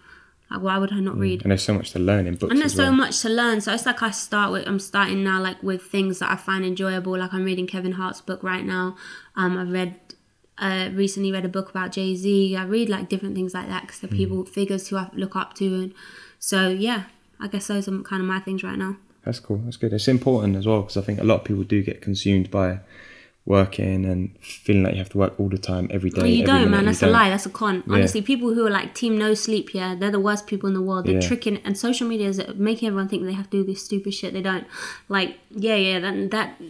Like 0.51 0.63
why 0.63 0.79
would 0.79 0.93
I 0.93 1.01
not 1.01 1.17
read? 1.19 1.43
And 1.43 1.51
there's 1.51 1.63
so 1.63 1.75
much 1.75 1.91
to 1.93 1.99
learn 1.99 2.27
in 2.27 2.37
books 2.37 2.51
And 2.53 2.61
there's 2.61 2.75
well. 2.77 2.87
so 2.87 2.93
much 2.93 3.21
to 3.21 3.29
learn. 3.29 3.61
So 3.61 3.73
it's 3.75 3.85
like 3.87 4.03
I 4.03 4.11
start 4.11 4.51
with 4.53 4.67
I'm 4.67 4.79
starting 4.79 5.23
now 5.23 5.41
like 5.41 5.63
with 5.63 5.83
things 5.83 6.21
that 6.21 6.31
I 6.31 6.37
find 6.37 6.65
enjoyable. 6.65 7.19
Like 7.19 7.35
I'm 7.35 7.45
reading 7.45 7.67
Kevin 7.67 7.93
Hart's 7.93 8.21
book 8.23 8.43
right 8.43 8.65
now. 8.65 8.97
Um, 9.37 9.59
I've 9.59 9.71
read 9.71 9.95
uh 10.59 10.89
recently 10.93 11.31
read 11.31 11.45
a 11.45 11.49
book 11.49 11.71
about 11.71 11.93
Jay 11.93 12.15
Z. 12.17 12.57
I 12.57 12.65
read 12.65 12.89
like 12.89 13.09
different 13.09 13.35
things 13.35 13.55
like 13.55 13.69
that 13.69 13.83
because 13.83 14.01
they're 14.01 14.11
people 14.11 14.45
figures 14.45 14.89
who 14.89 14.97
I 14.97 15.09
look 15.15 15.37
up 15.37 15.55
to, 15.55 15.65
and 15.67 15.95
so 16.39 16.69
yeah, 16.71 17.05
I 17.39 17.47
guess 17.49 17.67
those 17.69 17.87
are 17.89 17.99
kind 18.03 18.23
of 18.23 18.27
my 18.29 18.41
things 18.41 18.63
right 18.65 18.79
now. 18.79 18.97
That's 19.25 19.41
cool. 19.41 19.59
That's 19.59 19.77
good. 19.77 19.93
It's 19.93 20.09
important 20.09 20.57
as 20.57 20.67
well 20.67 20.81
because 20.83 20.97
I 20.97 21.03
think 21.03 21.21
a 21.21 21.25
lot 21.25 21.41
of 21.41 21.45
people 21.45 21.63
do 21.65 21.83
get 21.83 22.01
consumed 22.01 22.51
by 22.51 22.81
working 23.49 24.05
and 24.05 24.37
feeling 24.41 24.83
like 24.83 24.93
you 24.93 24.99
have 24.99 25.09
to 25.09 25.19
work 25.19 25.33
all 25.41 25.49
the 25.49 25.57
time 25.59 25.89
every 25.91 26.11
day. 26.11 26.21
But 26.21 26.31
you 26.31 26.45
don't, 26.45 26.71
man. 26.71 26.85
That's 26.85 27.03
a 27.03 27.07
don't. 27.07 27.13
lie. 27.15 27.31
That's 27.31 27.47
a 27.47 27.51
con. 27.51 27.83
Honestly, 27.89 28.21
people 28.23 28.53
who 28.55 28.67
are 28.67 28.71
like 28.71 28.95
team 28.95 29.17
no 29.17 29.33
sleep, 29.35 29.73
yeah, 29.73 29.95
they're 29.99 30.11
the 30.11 30.21
worst 30.21 30.47
people 30.47 30.69
in 30.69 30.75
the 30.75 30.83
world. 30.83 31.07
They're 31.07 31.15
Yeah. 31.15 31.29
tricking, 31.29 31.57
and 31.65 31.77
social 31.77 32.07
media 32.07 32.29
is 32.29 32.41
making 32.55 32.89
everyone 32.89 33.09
think 33.09 33.25
they 33.25 33.33
have 33.33 33.49
to 33.51 33.57
do 33.61 33.65
this 33.65 33.83
stupid 33.85 34.13
shit. 34.13 34.35
They 34.35 34.43
don't. 34.43 34.67
Like, 35.09 35.39
yeah, 35.51 35.77
yeah, 35.77 35.99
that 36.01 36.31
that 36.31 36.61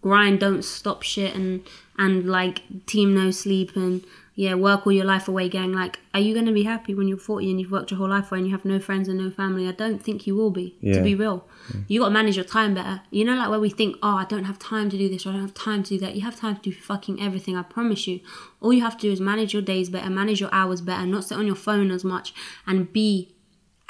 grind 0.00 0.40
don't 0.40 0.62
stop 0.64 1.02
shit 1.02 1.34
and 1.34 1.62
and 1.98 2.24
like 2.30 2.62
team 2.86 3.14
no 3.14 3.30
sleep 3.30 3.76
and 3.76 4.02
yeah 4.34 4.54
work 4.54 4.86
all 4.86 4.92
your 4.92 5.04
life 5.04 5.28
away 5.28 5.48
gang 5.48 5.72
like 5.72 5.98
are 6.14 6.20
you 6.20 6.32
going 6.32 6.46
to 6.46 6.52
be 6.52 6.62
happy 6.62 6.94
when 6.94 7.06
you're 7.08 7.18
40 7.18 7.50
and 7.50 7.60
you've 7.60 7.70
worked 7.70 7.90
your 7.90 7.98
whole 7.98 8.08
life 8.08 8.30
away 8.30 8.38
and 8.38 8.46
you 8.48 8.52
have 8.54 8.64
no 8.64 8.78
friends 8.80 9.08
and 9.08 9.18
no 9.18 9.30
family 9.30 9.68
i 9.68 9.72
don't 9.72 10.02
think 10.02 10.26
you 10.26 10.34
will 10.34 10.50
be 10.50 10.74
Yeah. 10.80 10.94
to 10.94 11.02
be 11.02 11.14
real 11.14 11.44
Mm. 11.72 11.84
you 11.88 12.00
got 12.00 12.06
to 12.06 12.12
manage 12.12 12.36
your 12.36 12.44
time 12.44 12.72
better 12.74 13.02
you 13.10 13.24
know 13.24 13.34
like 13.36 13.48
where 13.50 13.60
we 13.60 13.70
think 13.70 13.96
oh 14.02 14.16
i 14.16 14.24
don't 14.24 14.44
have 14.44 14.58
time 14.58 14.88
to 14.90 14.96
do 14.96 15.08
this 15.08 15.26
or 15.26 15.30
i 15.30 15.32
don't 15.32 15.42
have 15.42 15.54
time 15.54 15.82
to 15.82 15.90
do 15.90 15.98
that 16.04 16.14
you 16.16 16.22
have 16.22 16.36
time 16.36 16.56
to 16.56 16.62
do 16.62 16.72
fucking 16.72 17.20
everything 17.20 17.56
i 17.56 17.62
promise 17.62 18.06
you 18.06 18.20
all 18.60 18.72
you 18.72 18.80
have 18.82 18.96
to 18.96 19.02
do 19.02 19.12
is 19.12 19.20
manage 19.20 19.52
your 19.52 19.62
days 19.62 19.88
better 19.90 20.08
manage 20.08 20.40
your 20.40 20.48
hours 20.52 20.80
better 20.80 21.04
not 21.06 21.24
sit 21.24 21.36
on 21.36 21.46
your 21.46 21.54
phone 21.66 21.90
as 21.90 22.04
much 22.04 22.32
and 22.66 22.92
be 22.92 23.34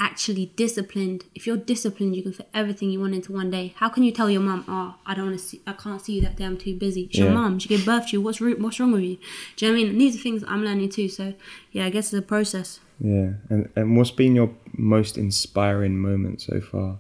actually 0.01 0.47
disciplined. 0.55 1.25
If 1.35 1.45
you're 1.45 1.57
disciplined, 1.57 2.15
you 2.15 2.23
can 2.23 2.33
fit 2.33 2.49
everything 2.55 2.89
you 2.91 3.01
want 3.01 3.15
into 3.17 3.33
one 3.33 3.51
day. 3.51 3.75
How 3.79 3.89
can 3.89 4.05
you 4.05 4.13
tell 4.13 4.31
your 4.31 4.41
mum, 4.41 4.65
"Oh, 4.69 4.95
I 5.05 5.13
don't 5.15 5.27
want 5.27 5.39
to 5.41 5.45
see, 5.45 5.61
I 5.67 5.73
can't 5.73 6.01
see 6.01 6.13
you 6.15 6.23
that 6.23 6.37
day. 6.37 6.45
I'm 6.45 6.57
too 6.57 6.77
busy." 6.77 7.03
It's 7.11 7.19
your 7.19 7.27
Yeah. 7.29 7.35
mum. 7.35 7.59
She 7.59 7.69
gave 7.69 7.85
birth 7.85 8.07
to 8.07 8.13
you. 8.13 8.21
What's 8.21 8.41
what's 8.41 8.79
wrong 8.79 8.93
with 8.93 9.03
you? 9.03 9.17
Do 9.57 9.67
you 9.67 9.73
know 9.73 9.77
what 9.77 9.81
I 9.81 9.83
mean? 9.83 9.93
And 9.93 10.01
these 10.01 10.15
are 10.15 10.21
things 10.21 10.45
I'm 10.47 10.63
learning 10.65 10.91
too. 10.91 11.09
So 11.09 11.35
yeah, 11.73 11.85
I 11.87 11.91
guess 11.91 12.13
it's 12.13 12.21
a 12.21 12.23
process. 12.23 12.79
Yeah. 13.01 13.31
And, 13.51 13.71
and 13.75 13.97
what's 13.97 14.13
been 14.13 14.37
your 14.37 14.51
most 14.77 15.19
inspiring 15.19 15.99
moment 15.99 16.43
so 16.43 16.61
far? 16.61 16.99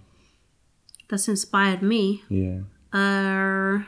That's 1.09 1.28
inspired 1.28 1.82
me. 1.82 2.22
Yeah. 2.28 2.61
Uh, 2.92 3.82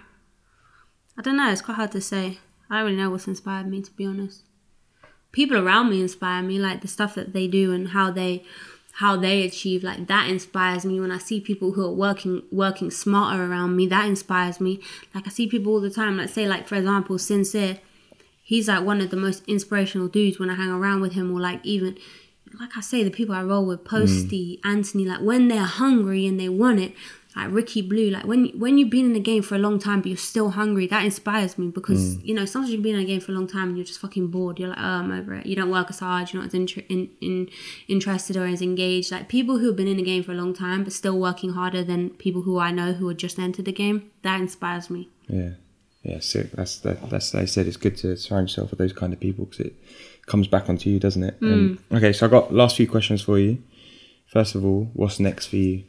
I 1.16 1.22
don't 1.22 1.36
know. 1.36 1.50
It's 1.50 1.62
quite 1.62 1.74
hard 1.74 1.92
to 1.92 2.00
say. 2.00 2.38
I 2.68 2.78
don't 2.78 2.86
really 2.86 2.96
know 2.96 3.10
what's 3.10 3.26
inspired 3.26 3.66
me, 3.66 3.82
to 3.82 3.90
be 3.92 4.06
honest. 4.06 4.42
People 5.32 5.56
around 5.56 5.90
me 5.90 6.00
inspire 6.00 6.42
me, 6.42 6.58
like 6.58 6.80
the 6.80 6.88
stuff 6.88 7.14
that 7.14 7.32
they 7.32 7.46
do 7.46 7.72
and 7.72 7.88
how 7.88 8.10
they 8.10 8.44
how 8.94 9.16
they 9.16 9.42
achieve. 9.42 9.84
Like 9.84 10.06
that 10.08 10.28
inspires 10.28 10.84
me. 10.84 11.00
When 11.00 11.12
I 11.12 11.18
see 11.18 11.40
people 11.40 11.72
who 11.72 11.84
are 11.84 11.92
working 11.92 12.42
working 12.50 12.90
smarter 12.90 13.44
around 13.44 13.76
me, 13.76 13.86
that 13.88 14.06
inspires 14.06 14.60
me. 14.60 14.80
Like 15.14 15.26
I 15.26 15.30
see 15.30 15.46
people 15.46 15.72
all 15.72 15.80
the 15.80 15.90
time. 15.90 16.16
Like 16.16 16.28
say, 16.30 16.48
like 16.48 16.66
for 16.66 16.76
example, 16.76 17.18
Sincere. 17.18 17.78
He's 18.42 18.66
like 18.66 18.84
one 18.84 19.00
of 19.00 19.10
the 19.10 19.16
most 19.16 19.44
inspirational 19.46 20.08
dudes 20.08 20.40
when 20.40 20.50
I 20.50 20.54
hang 20.56 20.70
around 20.70 21.00
with 21.02 21.12
him, 21.12 21.32
or 21.32 21.40
like 21.40 21.60
even 21.64 21.96
like 22.58 22.76
I 22.76 22.80
say, 22.80 23.04
the 23.04 23.10
people 23.10 23.34
I 23.34 23.42
roll 23.42 23.64
with, 23.64 23.84
Posty, 23.84 24.60
mm. 24.62 24.68
Anthony, 24.68 25.04
like 25.04 25.20
when 25.20 25.48
they're 25.48 25.64
hungry 25.64 26.26
and 26.26 26.38
they 26.38 26.48
want 26.48 26.80
it, 26.80 26.94
like 27.36 27.52
Ricky 27.52 27.80
Blue, 27.80 28.10
like 28.10 28.24
when 28.24 28.46
when 28.58 28.76
you've 28.76 28.90
been 28.90 29.04
in 29.04 29.12
the 29.12 29.20
game 29.20 29.42
for 29.42 29.54
a 29.54 29.58
long 29.58 29.78
time 29.78 30.00
but 30.00 30.08
you're 30.08 30.16
still 30.16 30.50
hungry, 30.50 30.88
that 30.88 31.04
inspires 31.04 31.56
me 31.58 31.68
because 31.68 32.16
mm. 32.16 32.24
you 32.24 32.34
know 32.34 32.44
sometimes 32.44 32.72
you've 32.72 32.82
been 32.82 32.96
in 32.96 33.02
a 33.02 33.04
game 33.04 33.20
for 33.20 33.30
a 33.30 33.34
long 33.34 33.46
time 33.46 33.68
and 33.68 33.76
you're 33.76 33.86
just 33.86 34.00
fucking 34.00 34.28
bored. 34.28 34.58
You're 34.58 34.70
like, 34.70 34.78
oh, 34.78 34.82
I'm 34.82 35.12
over 35.12 35.34
it. 35.34 35.46
You 35.46 35.54
don't 35.54 35.70
work 35.70 35.90
as 35.90 36.00
hard. 36.00 36.32
You're 36.32 36.42
not 36.42 36.48
as 36.48 36.54
inter- 36.54 36.82
in, 36.88 37.08
in, 37.20 37.48
interested 37.86 38.36
or 38.36 38.46
as 38.46 38.62
engaged. 38.62 39.12
Like 39.12 39.28
people 39.28 39.58
who 39.58 39.68
have 39.68 39.76
been 39.76 39.86
in 39.86 39.98
the 39.98 40.02
game 40.02 40.24
for 40.24 40.32
a 40.32 40.34
long 40.34 40.52
time 40.52 40.82
but 40.82 40.92
still 40.92 41.18
working 41.20 41.52
harder 41.52 41.84
than 41.84 42.10
people 42.10 42.42
who 42.42 42.58
I 42.58 42.72
know 42.72 42.94
who 42.94 43.06
have 43.08 43.18
just 43.18 43.38
entered 43.38 43.64
the 43.64 43.72
game. 43.72 44.10
That 44.22 44.40
inspires 44.40 44.90
me. 44.90 45.08
Yeah. 45.28 45.50
Yeah, 46.02 46.20
sick. 46.20 46.50
That's 46.52 46.78
that, 46.78 47.10
that's 47.10 47.34
like 47.34 47.42
I 47.42 47.46
said. 47.46 47.66
It's 47.66 47.76
good 47.76 47.96
to 47.98 48.16
surround 48.16 48.48
yourself 48.48 48.70
with 48.70 48.78
those 48.78 48.94
kind 48.94 49.12
of 49.12 49.20
people 49.20 49.44
because 49.44 49.66
it 49.66 49.74
comes 50.30 50.46
back 50.48 50.68
onto 50.68 50.88
you, 50.88 50.98
doesn't 50.98 51.22
it? 51.22 51.36
Um, 51.42 51.78
okay, 51.92 52.12
so 52.12 52.26
I 52.26 52.28
got 52.30 52.54
last 52.54 52.76
few 52.76 52.88
questions 52.88 53.20
for 53.20 53.38
you. 53.38 53.62
First 54.26 54.54
of 54.54 54.64
all, 54.64 54.88
what's 54.94 55.18
next 55.18 55.46
for 55.46 55.56
you? 55.56 55.84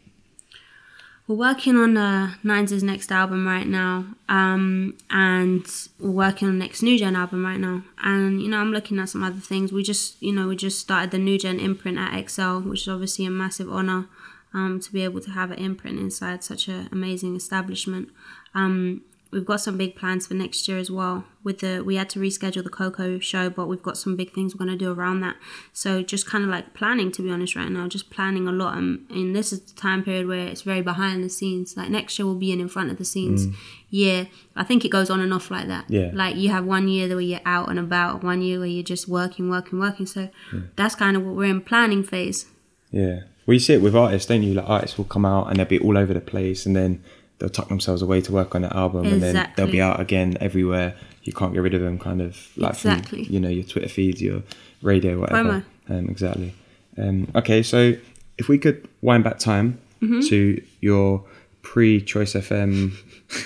We're 1.27 1.35
working 1.35 1.77
on 1.77 1.95
uh, 1.95 2.33
Nines' 2.43 2.83
next 2.83 3.11
album 3.11 3.47
right 3.47 3.67
now, 3.67 4.05
um, 4.27 4.97
and 5.11 5.65
we're 5.99 6.09
working 6.09 6.47
on 6.47 6.57
next 6.57 6.81
New 6.81 6.97
Gen 6.97 7.15
album 7.15 7.45
right 7.45 7.59
now. 7.59 7.83
And 8.03 8.41
you 8.41 8.49
know, 8.49 8.57
I'm 8.57 8.71
looking 8.71 8.99
at 8.99 9.09
some 9.09 9.23
other 9.23 9.39
things. 9.39 9.71
We 9.71 9.83
just, 9.83 10.21
you 10.21 10.33
know, 10.33 10.47
we 10.47 10.55
just 10.55 10.79
started 10.79 11.11
the 11.11 11.19
New 11.19 11.37
Gen 11.37 11.59
imprint 11.59 11.99
at 11.99 12.29
XL, 12.29 12.59
which 12.59 12.81
is 12.81 12.87
obviously 12.87 13.25
a 13.25 13.29
massive 13.29 13.71
honor 13.71 14.07
um, 14.53 14.79
to 14.81 14.91
be 14.91 15.03
able 15.03 15.21
to 15.21 15.31
have 15.31 15.51
an 15.51 15.59
imprint 15.59 15.99
inside 15.99 16.43
such 16.43 16.67
an 16.67 16.89
amazing 16.91 17.35
establishment. 17.35 18.09
Um, 18.55 19.03
we've 19.31 19.45
got 19.45 19.61
some 19.61 19.77
big 19.77 19.95
plans 19.95 20.27
for 20.27 20.33
next 20.33 20.67
year 20.67 20.77
as 20.77 20.91
well. 20.91 21.23
With 21.43 21.59
the 21.59 21.81
we 21.83 21.95
had 21.95 22.09
to 22.11 22.19
reschedule 22.19 22.63
the 22.63 22.69
Coco 22.69 23.17
show, 23.19 23.49
but 23.49 23.67
we've 23.67 23.81
got 23.81 23.97
some 23.97 24.15
big 24.15 24.33
things 24.33 24.53
we're 24.53 24.59
gonna 24.59 24.77
do 24.77 24.91
around 24.91 25.21
that. 25.21 25.35
So 25.73 26.03
just 26.03 26.27
kind 26.27 26.43
of 26.43 26.49
like 26.49 26.73
planning, 26.73 27.11
to 27.13 27.21
be 27.21 27.31
honest, 27.31 27.55
right 27.55 27.69
now, 27.69 27.87
just 27.87 28.09
planning 28.09 28.47
a 28.47 28.51
lot. 28.51 28.77
Um, 28.77 29.07
and 29.09 29.35
this 29.35 29.51
is 29.51 29.61
the 29.61 29.73
time 29.73 30.03
period 30.03 30.27
where 30.27 30.47
it's 30.47 30.61
very 30.61 30.81
behind 30.81 31.23
the 31.23 31.29
scenes. 31.29 31.75
Like 31.75 31.89
next 31.89 32.19
year 32.19 32.25
we'll 32.25 32.35
be 32.35 32.51
an 32.51 32.59
in 32.59 32.67
front 32.67 32.91
of 32.91 32.97
the 32.97 33.05
scenes 33.05 33.47
year. 33.89 34.27
I 34.55 34.63
think 34.63 34.85
it 34.85 34.89
goes 34.89 35.09
on 35.09 35.19
and 35.19 35.33
off 35.33 35.49
like 35.49 35.67
that. 35.67 35.85
Yeah. 35.89 36.11
Like 36.13 36.35
you 36.35 36.49
have 36.49 36.65
one 36.65 36.87
year 36.87 37.07
where 37.09 37.21
you're 37.21 37.39
out 37.45 37.69
and 37.69 37.79
about, 37.79 38.23
one 38.23 38.41
year 38.41 38.59
where 38.59 38.67
you're 38.67 38.83
just 38.83 39.07
working, 39.07 39.49
working, 39.49 39.79
working. 39.79 40.05
So 40.05 40.29
that's 40.75 40.95
kind 40.95 41.17
of 41.17 41.25
what 41.25 41.35
we're 41.35 41.49
in 41.49 41.61
planning 41.61 42.03
phase. 42.03 42.45
Yeah. 42.91 43.21
Well, 43.45 43.55
you 43.55 43.59
see 43.59 43.73
it 43.73 43.81
with 43.81 43.95
artists, 43.95 44.27
don't 44.27 44.43
you? 44.43 44.53
Like 44.53 44.69
artists 44.69 44.97
will 44.97 45.05
come 45.05 45.25
out 45.25 45.47
and 45.47 45.57
they'll 45.57 45.65
be 45.65 45.79
all 45.79 45.97
over 45.97 46.13
the 46.13 46.21
place, 46.21 46.65
and 46.65 46.75
then 46.75 47.03
they'll 47.41 47.49
tuck 47.49 47.67
themselves 47.67 48.01
away 48.01 48.21
to 48.21 48.31
work 48.31 48.55
on 48.55 48.61
the 48.61 48.73
album, 48.75 49.05
and 49.07 49.21
then 49.21 49.51
they'll 49.57 49.67
be 49.67 49.81
out 49.81 49.99
again 49.99 50.37
everywhere. 50.39 50.95
You 51.23 51.33
can't 51.33 51.53
get 51.53 51.59
rid 51.59 51.73
of 51.73 51.81
them, 51.81 51.99
kind 51.99 52.21
of 52.21 52.37
like 52.55 52.75
Exactly. 52.75 53.25
from 53.25 53.33
you 53.33 53.39
know 53.41 53.49
your 53.49 53.65
Twitter 53.65 53.89
feeds, 53.89 54.21
your 54.21 54.43
radio, 54.81 55.19
whatever. 55.19 55.65
Um, 55.89 56.07
exactly. 56.07 56.53
Um, 56.97 57.29
okay, 57.35 57.61
so 57.63 57.95
if 58.37 58.47
we 58.47 58.57
could 58.57 58.87
wind 59.01 59.23
back 59.25 59.39
time 59.39 59.79
Mm-hmm. 60.01 60.21
to 60.29 60.63
your 60.79 61.23
pre-Choice 61.61 62.33
FM 62.33 62.93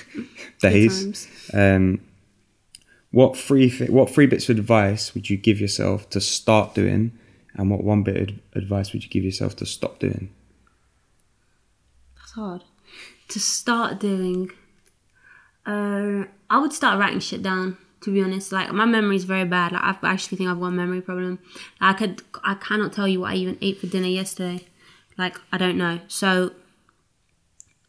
days, 0.60 1.28
um, 1.52 2.00
what 3.10 3.36
three 3.36 3.68
thi- 3.68 3.90
what 3.90 4.08
three 4.08 4.24
bits 4.26 4.48
of 4.48 4.58
advice 4.58 5.12
would 5.14 5.28
you 5.28 5.36
give 5.36 5.60
yourself 5.60 6.08
to 6.10 6.20
start 6.20 6.74
doing, 6.74 7.12
and 7.54 7.70
what 7.70 7.84
one 7.84 8.02
bit 8.02 8.16
of 8.30 8.34
advice 8.54 8.92
would 8.94 9.04
you 9.04 9.10
give 9.10 9.22
yourself 9.24 9.54
to 9.56 9.66
stop 9.66 9.98
doing? 9.98 10.30
That's 12.16 12.32
hard. 12.32 12.64
To 13.28 13.40
start 13.40 13.98
doing, 13.98 14.50
uh, 15.64 16.24
I 16.48 16.58
would 16.58 16.72
start 16.72 16.98
writing 16.98 17.20
shit 17.20 17.42
down. 17.42 17.78
To 18.02 18.12
be 18.12 18.22
honest, 18.22 18.52
like 18.52 18.70
my 18.72 18.84
memory 18.84 19.16
is 19.16 19.24
very 19.24 19.44
bad. 19.44 19.72
Like 19.72 19.82
I 19.82 20.12
actually 20.12 20.38
think 20.38 20.48
I've 20.48 20.60
got 20.60 20.66
a 20.66 20.70
memory 20.70 21.00
problem. 21.00 21.40
I 21.80 21.92
could, 21.92 22.22
I 22.44 22.54
cannot 22.54 22.92
tell 22.92 23.08
you 23.08 23.20
what 23.20 23.32
I 23.32 23.36
even 23.36 23.58
ate 23.60 23.78
for 23.78 23.86
dinner 23.88 24.06
yesterday. 24.06 24.66
Like 25.18 25.38
I 25.50 25.58
don't 25.58 25.76
know. 25.76 26.00
So 26.06 26.52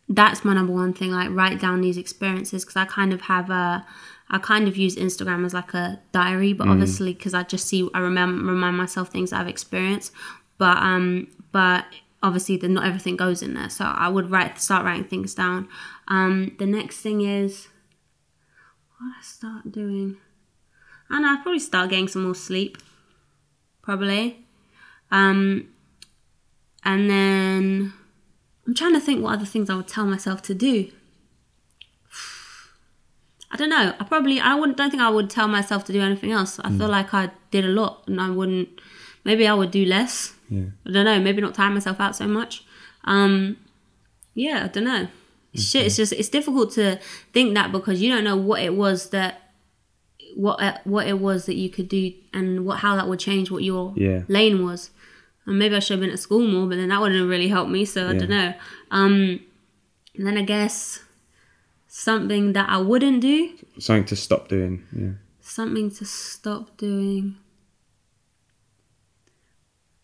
that's 0.09 0.45
my 0.45 0.53
number 0.53 0.73
one 0.73 0.93
thing. 0.93 1.11
Like 1.11 1.29
write 1.31 1.59
down 1.59 1.81
these 1.81 1.97
experiences 1.97 2.63
because 2.63 2.77
I 2.77 2.85
kind 2.85 3.13
of 3.13 3.21
have 3.21 3.49
a. 3.49 3.85
I 4.29 4.39
kind 4.39 4.67
of 4.67 4.75
use 4.75 4.97
Instagram 4.97 5.45
as 5.45 5.53
like 5.53 5.73
a 5.73 6.01
diary, 6.11 6.51
but 6.51 6.67
obviously 6.67 7.13
because 7.13 7.33
I 7.33 7.43
just 7.43 7.65
see, 7.65 7.89
I 7.93 7.99
remember 7.99 8.51
remind 8.51 8.75
myself 8.75 9.09
things 9.09 9.31
I've 9.31 9.47
experienced. 9.47 10.11
But 10.57 10.77
um, 10.77 11.27
but 11.53 11.85
obviously, 12.28 12.57
the, 12.57 12.67
not 12.67 12.86
everything 12.86 13.15
goes 13.15 13.41
in 13.41 13.53
there. 13.53 13.69
So 13.69 13.86
I 13.86 14.09
would 14.09 14.30
write, 14.30 14.59
start 14.59 14.86
writing 14.86 15.05
things 15.05 15.34
down. 15.34 15.67
Um, 16.07 16.55
the 16.59 16.65
next 16.65 16.97
thing 16.97 17.21
is, 17.21 17.67
what 18.97 19.13
I 19.19 19.23
start 19.23 19.71
doing? 19.71 20.17
I 21.09 21.15
don't 21.15 21.21
know. 21.23 21.30
I'd 21.30 21.41
probably 21.43 21.59
start 21.59 21.89
getting 21.89 22.07
some 22.07 22.23
more 22.23 22.36
sleep. 22.36 22.78
Probably. 23.82 24.45
Um, 25.11 25.69
and 26.84 27.09
then 27.09 27.93
I'm 28.65 28.73
trying 28.73 28.93
to 28.93 28.99
think 28.99 29.23
what 29.23 29.34
other 29.34 29.45
things 29.45 29.69
I 29.69 29.75
would 29.75 29.88
tell 29.88 30.05
myself 30.05 30.41
to 30.43 30.53
do. 30.53 30.91
I 33.51 33.55
don't 33.57 33.69
know. 33.69 33.93
I 33.99 34.03
probably 34.03 34.39
I 34.39 34.55
wouldn't 34.55 34.78
don't 34.78 34.89
think 34.89 35.01
I 35.01 35.09
would 35.09 35.30
tell 35.30 35.47
myself 35.47 35.86
to 35.86 35.93
do 35.93 36.01
anything 36.01 36.32
else. 36.32 36.59
I 36.59 36.69
feel 36.78 36.89
like 36.89 37.13
I 37.13 37.32
did 37.51 37.63
a 37.63 37.69
lot 37.69 38.03
and 38.07 38.19
I 38.19 38.30
wouldn't 38.30 38.69
maybe 39.23 39.47
I 39.47 39.53
would 39.53 39.71
do 39.71 39.86
less. 39.86 40.34
Yeah. 40.49 40.65
I 40.85 40.91
don't 40.91 41.05
know, 41.05 41.19
maybe 41.19 41.41
not 41.41 41.53
tire 41.55 41.69
myself 41.71 41.99
out 41.99 42.15
so 42.15 42.27
much. 42.27 42.63
Um 43.03 43.57
yeah, 44.33 44.63
I 44.65 44.67
don't 44.67 44.83
know. 44.83 45.07
Shit, 45.55 45.85
it's 45.87 45.95
just 45.95 46.13
it's 46.13 46.29
difficult 46.29 46.71
to 46.73 46.99
think 47.33 47.53
that 47.55 47.71
because 47.71 48.01
you 48.01 48.09
don't 48.13 48.23
know 48.23 48.37
what 48.37 48.61
it 48.61 48.75
was 48.75 49.09
that 49.09 49.41
what 50.35 50.61
uh, 50.61 50.77
what 50.83 51.07
it 51.07 51.19
was 51.19 51.45
that 51.47 51.55
you 51.55 51.69
could 51.69 51.89
do 51.89 52.13
and 52.33 52.63
what 52.65 52.79
how 52.79 52.95
that 52.95 53.07
would 53.07 53.19
change 53.19 53.49
what 53.49 53.63
your 53.63 53.93
Yeah. 53.97 54.21
lane 54.27 54.63
was. 54.63 54.91
And 55.45 55.57
maybe 55.57 55.75
I 55.75 55.79
should 55.79 55.93
have 55.95 56.01
been 56.01 56.11
at 56.11 56.19
school 56.19 56.45
more, 56.45 56.67
but 56.67 56.75
then 56.75 56.89
that 56.89 56.99
wouldn't 57.01 57.19
have 57.19 57.29
really 57.29 57.47
helped 57.47 57.71
me. 57.71 57.85
So 57.85 58.07
I 58.09 58.11
Yeah. 58.13 58.19
don't 58.19 58.29
know. 58.29 58.53
Um, 58.91 59.39
and 60.15 60.27
then 60.27 60.37
I 60.37 60.41
guess 60.43 60.99
something 61.87 62.53
that 62.53 62.69
I 62.69 62.77
wouldn't 62.77 63.21
do, 63.21 63.53
Something 63.79 64.05
to 64.05 64.15
stop 64.15 64.47
doing. 64.49 64.83
Yeah. 64.95 65.11
something 65.41 65.89
to 65.91 66.05
stop 66.05 66.77
doing. 66.77 67.37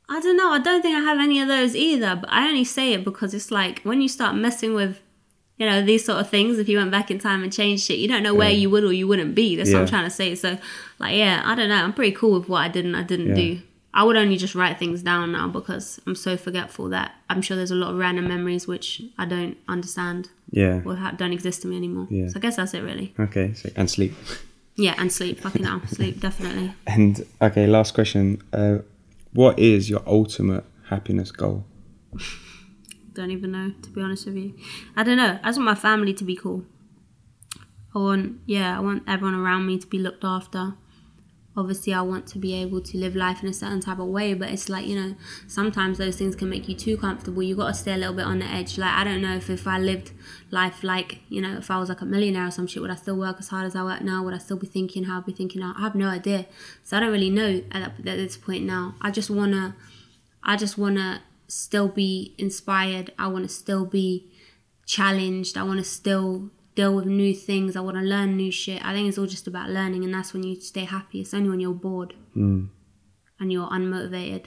I 0.10 0.20
don't 0.20 0.38
know. 0.38 0.52
I 0.52 0.60
don't 0.60 0.82
think 0.82 0.96
I 0.96 1.00
have 1.02 1.20
any 1.20 1.40
of 1.42 1.48
those 1.48 1.76
either. 1.76 2.16
But 2.18 2.30
I 2.32 2.48
only 2.48 2.64
say 2.66 2.94
it 2.94 3.04
because 3.04 3.34
it's 3.34 3.52
like 3.52 3.82
when 3.84 4.02
you 4.02 4.08
start 4.10 4.36
messing 4.36 4.74
with, 4.76 5.00
you 5.58 5.66
know, 5.66 5.82
these 5.82 6.04
sort 6.06 6.20
of 6.20 6.30
things. 6.30 6.60
If 6.60 6.68
you 6.68 6.78
went 6.78 6.92
back 6.92 7.10
in 7.10 7.20
time 7.20 7.44
and 7.44 7.52
changed 7.54 7.84
shit, 7.86 8.00
you 8.00 8.08
don't 8.08 8.24
know 8.24 8.34
where 8.34 8.50
Yeah. 8.50 8.58
you 8.58 8.70
would 8.70 8.84
or 8.84 8.92
you 8.94 9.08
wouldn't 9.08 9.34
be. 9.36 9.56
That's 9.56 9.72
what 9.72 9.82
I'm 9.82 9.88
trying 9.88 10.04
to 10.04 10.10
say. 10.10 10.36
So, 10.36 10.58
like, 11.00 11.16
yeah, 11.16 11.42
I 11.46 11.56
don't 11.56 11.70
know. 11.70 11.76
I'm 11.84 11.94
pretty 11.94 12.12
cool 12.16 12.40
with 12.40 12.50
what 12.50 12.60
I 12.60 12.68
did 12.68 12.86
and 12.86 12.96
I 12.98 13.04
didn't 13.04 13.30
Yeah. 13.30 13.36
do. 13.36 13.60
I 13.96 14.04
would 14.04 14.16
only 14.18 14.38
just 14.38 14.56
write 14.56 14.80
things 14.80 15.04
down 15.04 15.32
now 15.32 15.48
because 15.48 16.02
I'm 16.08 16.16
so 16.16 16.36
forgetful 16.36 16.90
that 16.90 17.14
I'm 17.30 17.44
sure 17.44 17.56
there's 17.56 17.70
a 17.70 17.76
lot 17.76 17.92
of 17.92 17.98
random 18.00 18.28
memories 18.28 18.68
which 18.68 19.04
I 19.20 19.26
don't 19.26 19.56
understand 19.68 20.30
Yeah. 20.50 20.82
or 20.84 20.96
ha- 20.96 21.12
don't 21.16 21.32
exist 21.32 21.62
to 21.62 21.68
me 21.68 21.78
anymore. 21.78 22.08
Yeah. 22.10 22.28
So 22.30 22.34
I 22.38 22.40
guess 22.40 22.56
that's 22.56 22.74
it 22.74 22.82
really. 22.82 23.14
Okay. 23.20 23.54
So, 23.54 23.70
and 23.76 23.88
sleep. 23.90 24.14
Yeah, 24.76 24.96
and 24.98 25.12
sleep. 25.14 25.40
Fucking 25.42 25.64
hell, 25.64 25.82
sleep 25.88 26.20
definitely. 26.20 26.74
And 26.88 27.24
okay, 27.40 27.68
last 27.68 27.94
question. 27.94 28.42
Uh, 28.52 28.80
what 29.34 29.60
is 29.60 29.90
your 29.90 30.02
ultimate 30.06 30.66
happiness 30.90 31.32
goal? 31.32 31.66
Don't 33.14 33.32
even 33.32 33.52
know, 33.52 33.74
to 33.82 33.90
be 33.90 34.02
honest 34.02 34.26
with 34.26 34.36
you. 34.36 34.56
I 34.96 35.04
don't 35.04 35.18
know. 35.18 35.40
I 35.44 35.50
just 35.50 35.58
want 35.58 35.66
my 35.66 35.76
family 35.76 36.14
to 36.16 36.24
be 36.24 36.36
cool. 36.36 36.66
I 37.96 38.00
want, 38.00 38.40
yeah, 38.46 38.76
I 38.76 38.80
want 38.80 39.04
everyone 39.08 39.36
around 39.36 39.68
me 39.68 39.78
to 39.78 39.86
be 39.86 40.00
looked 40.00 40.24
after. 40.24 40.76
Obviously, 41.56 41.94
I 41.94 42.02
want 42.02 42.26
to 42.28 42.40
be 42.40 42.56
able 42.56 42.82
to 42.82 42.98
live 42.98 43.16
life 43.16 43.44
in 43.44 43.50
a 43.50 43.54
certain 43.54 43.80
type 43.80 44.00
of 44.00 44.08
way, 44.08 44.34
but 44.34 44.50
it's 44.50 44.70
like, 44.70 44.88
you 44.88 44.96
know, 45.00 45.16
sometimes 45.48 46.00
those 46.00 46.18
things 46.18 46.36
can 46.36 46.50
make 46.50 46.68
you 46.68 46.76
too 46.76 46.98
comfortable. 46.98 47.44
You 47.44 47.56
got 47.56 47.68
to 47.68 47.74
stay 47.76 47.94
a 47.94 47.98
little 47.98 48.16
bit 48.16 48.26
on 48.26 48.40
the 48.40 48.46
edge. 48.46 48.78
Like, 48.78 48.92
I 48.92 49.04
don't 49.04 49.22
know 49.22 49.36
if, 49.36 49.50
if 49.50 49.68
I 49.68 49.78
lived 49.78 50.12
life 50.50 50.84
like, 50.84 51.20
you 51.30 51.42
know, 51.42 51.58
if 51.58 51.70
I 51.70 51.78
was 51.78 51.90
like 51.90 52.02
a 52.02 52.06
millionaire 52.06 52.48
or 52.48 52.52
some 52.52 52.66
shit, 52.66 52.82
would 52.82 52.90
I 52.90 52.96
still 52.96 53.18
work 53.18 53.38
as 53.40 53.50
hard 53.50 53.66
as 53.68 53.76
I 53.76 53.84
work 53.84 54.02
now? 54.02 54.24
Would 54.24 54.34
I 54.34 54.40
still 54.40 54.58
be 54.58 54.66
thinking 54.66 55.04
how 55.04 55.20
I'd 55.20 55.26
be 55.26 55.34
thinking 55.34 55.62
now? 55.62 55.76
I 55.78 55.82
have 55.82 55.94
no 55.94 56.08
idea. 56.08 56.48
So 56.84 56.98
I 56.98 57.00
don't 57.02 57.12
really 57.12 57.30
know 57.30 57.62
at, 57.72 57.82
at 57.84 58.04
this 58.04 58.36
point 58.36 58.64
now. 58.64 58.96
I 59.02 59.12
just 59.12 59.30
want 59.30 59.52
to 59.54 59.76
I 60.44 60.58
just 60.58 60.78
want 60.78 60.98
to 60.98 61.22
still 61.48 61.88
be 61.88 62.36
inspired. 62.38 63.14
I 63.18 63.28
want 63.28 63.48
to 63.48 63.54
still 63.54 63.86
be 63.86 64.32
challenged. 64.86 65.58
I 65.58 65.64
want 65.64 65.80
to 65.80 65.84
still 65.84 66.50
deal 66.76 66.96
with 66.96 67.06
new 67.06 67.34
things. 67.34 67.76
I 67.76 67.82
want 67.82 67.98
to 67.98 68.04
learn 68.04 68.36
new 68.38 68.52
shit. 68.52 68.84
I 68.86 68.94
think 68.94 69.08
it's 69.08 69.18
all 69.18 69.26
just 69.28 69.48
about 69.48 69.70
learning, 69.70 70.04
and 70.04 70.14
that's 70.14 70.34
when 70.34 70.44
you 70.44 70.60
stay 70.60 70.86
happy. 70.86 71.22
It's 71.22 71.34
only 71.34 71.50
when 71.50 71.60
you're 71.60 71.74
bored 71.74 72.14
Mm. 72.36 72.70
and 73.40 73.52
you're 73.52 73.68
unmotivated. 73.70 74.46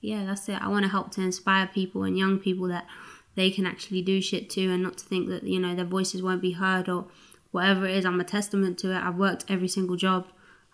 Yeah, 0.00 0.24
that's 0.24 0.48
it. 0.48 0.60
I 0.60 0.68
want 0.68 0.84
to 0.84 0.90
help 0.90 1.10
to 1.12 1.20
inspire 1.22 1.66
people 1.66 2.02
and 2.04 2.16
young 2.18 2.38
people 2.38 2.68
that 2.68 2.86
they 3.34 3.50
can 3.50 3.66
actually 3.66 4.02
do 4.02 4.20
shit 4.20 4.48
too, 4.50 4.70
and 4.70 4.82
not 4.82 4.98
to 4.98 5.04
think 5.04 5.28
that 5.28 5.44
you 5.44 5.58
know 5.58 5.74
their 5.74 5.84
voices 5.84 6.22
won't 6.22 6.42
be 6.42 6.52
heard 6.52 6.88
or 6.88 7.06
whatever 7.50 7.86
it 7.86 7.96
is. 7.96 8.04
I'm 8.04 8.20
a 8.20 8.24
testament 8.24 8.78
to 8.80 8.92
it. 8.92 9.02
I've 9.02 9.16
worked 9.16 9.44
every 9.48 9.68
single 9.68 9.96
job. 9.96 10.26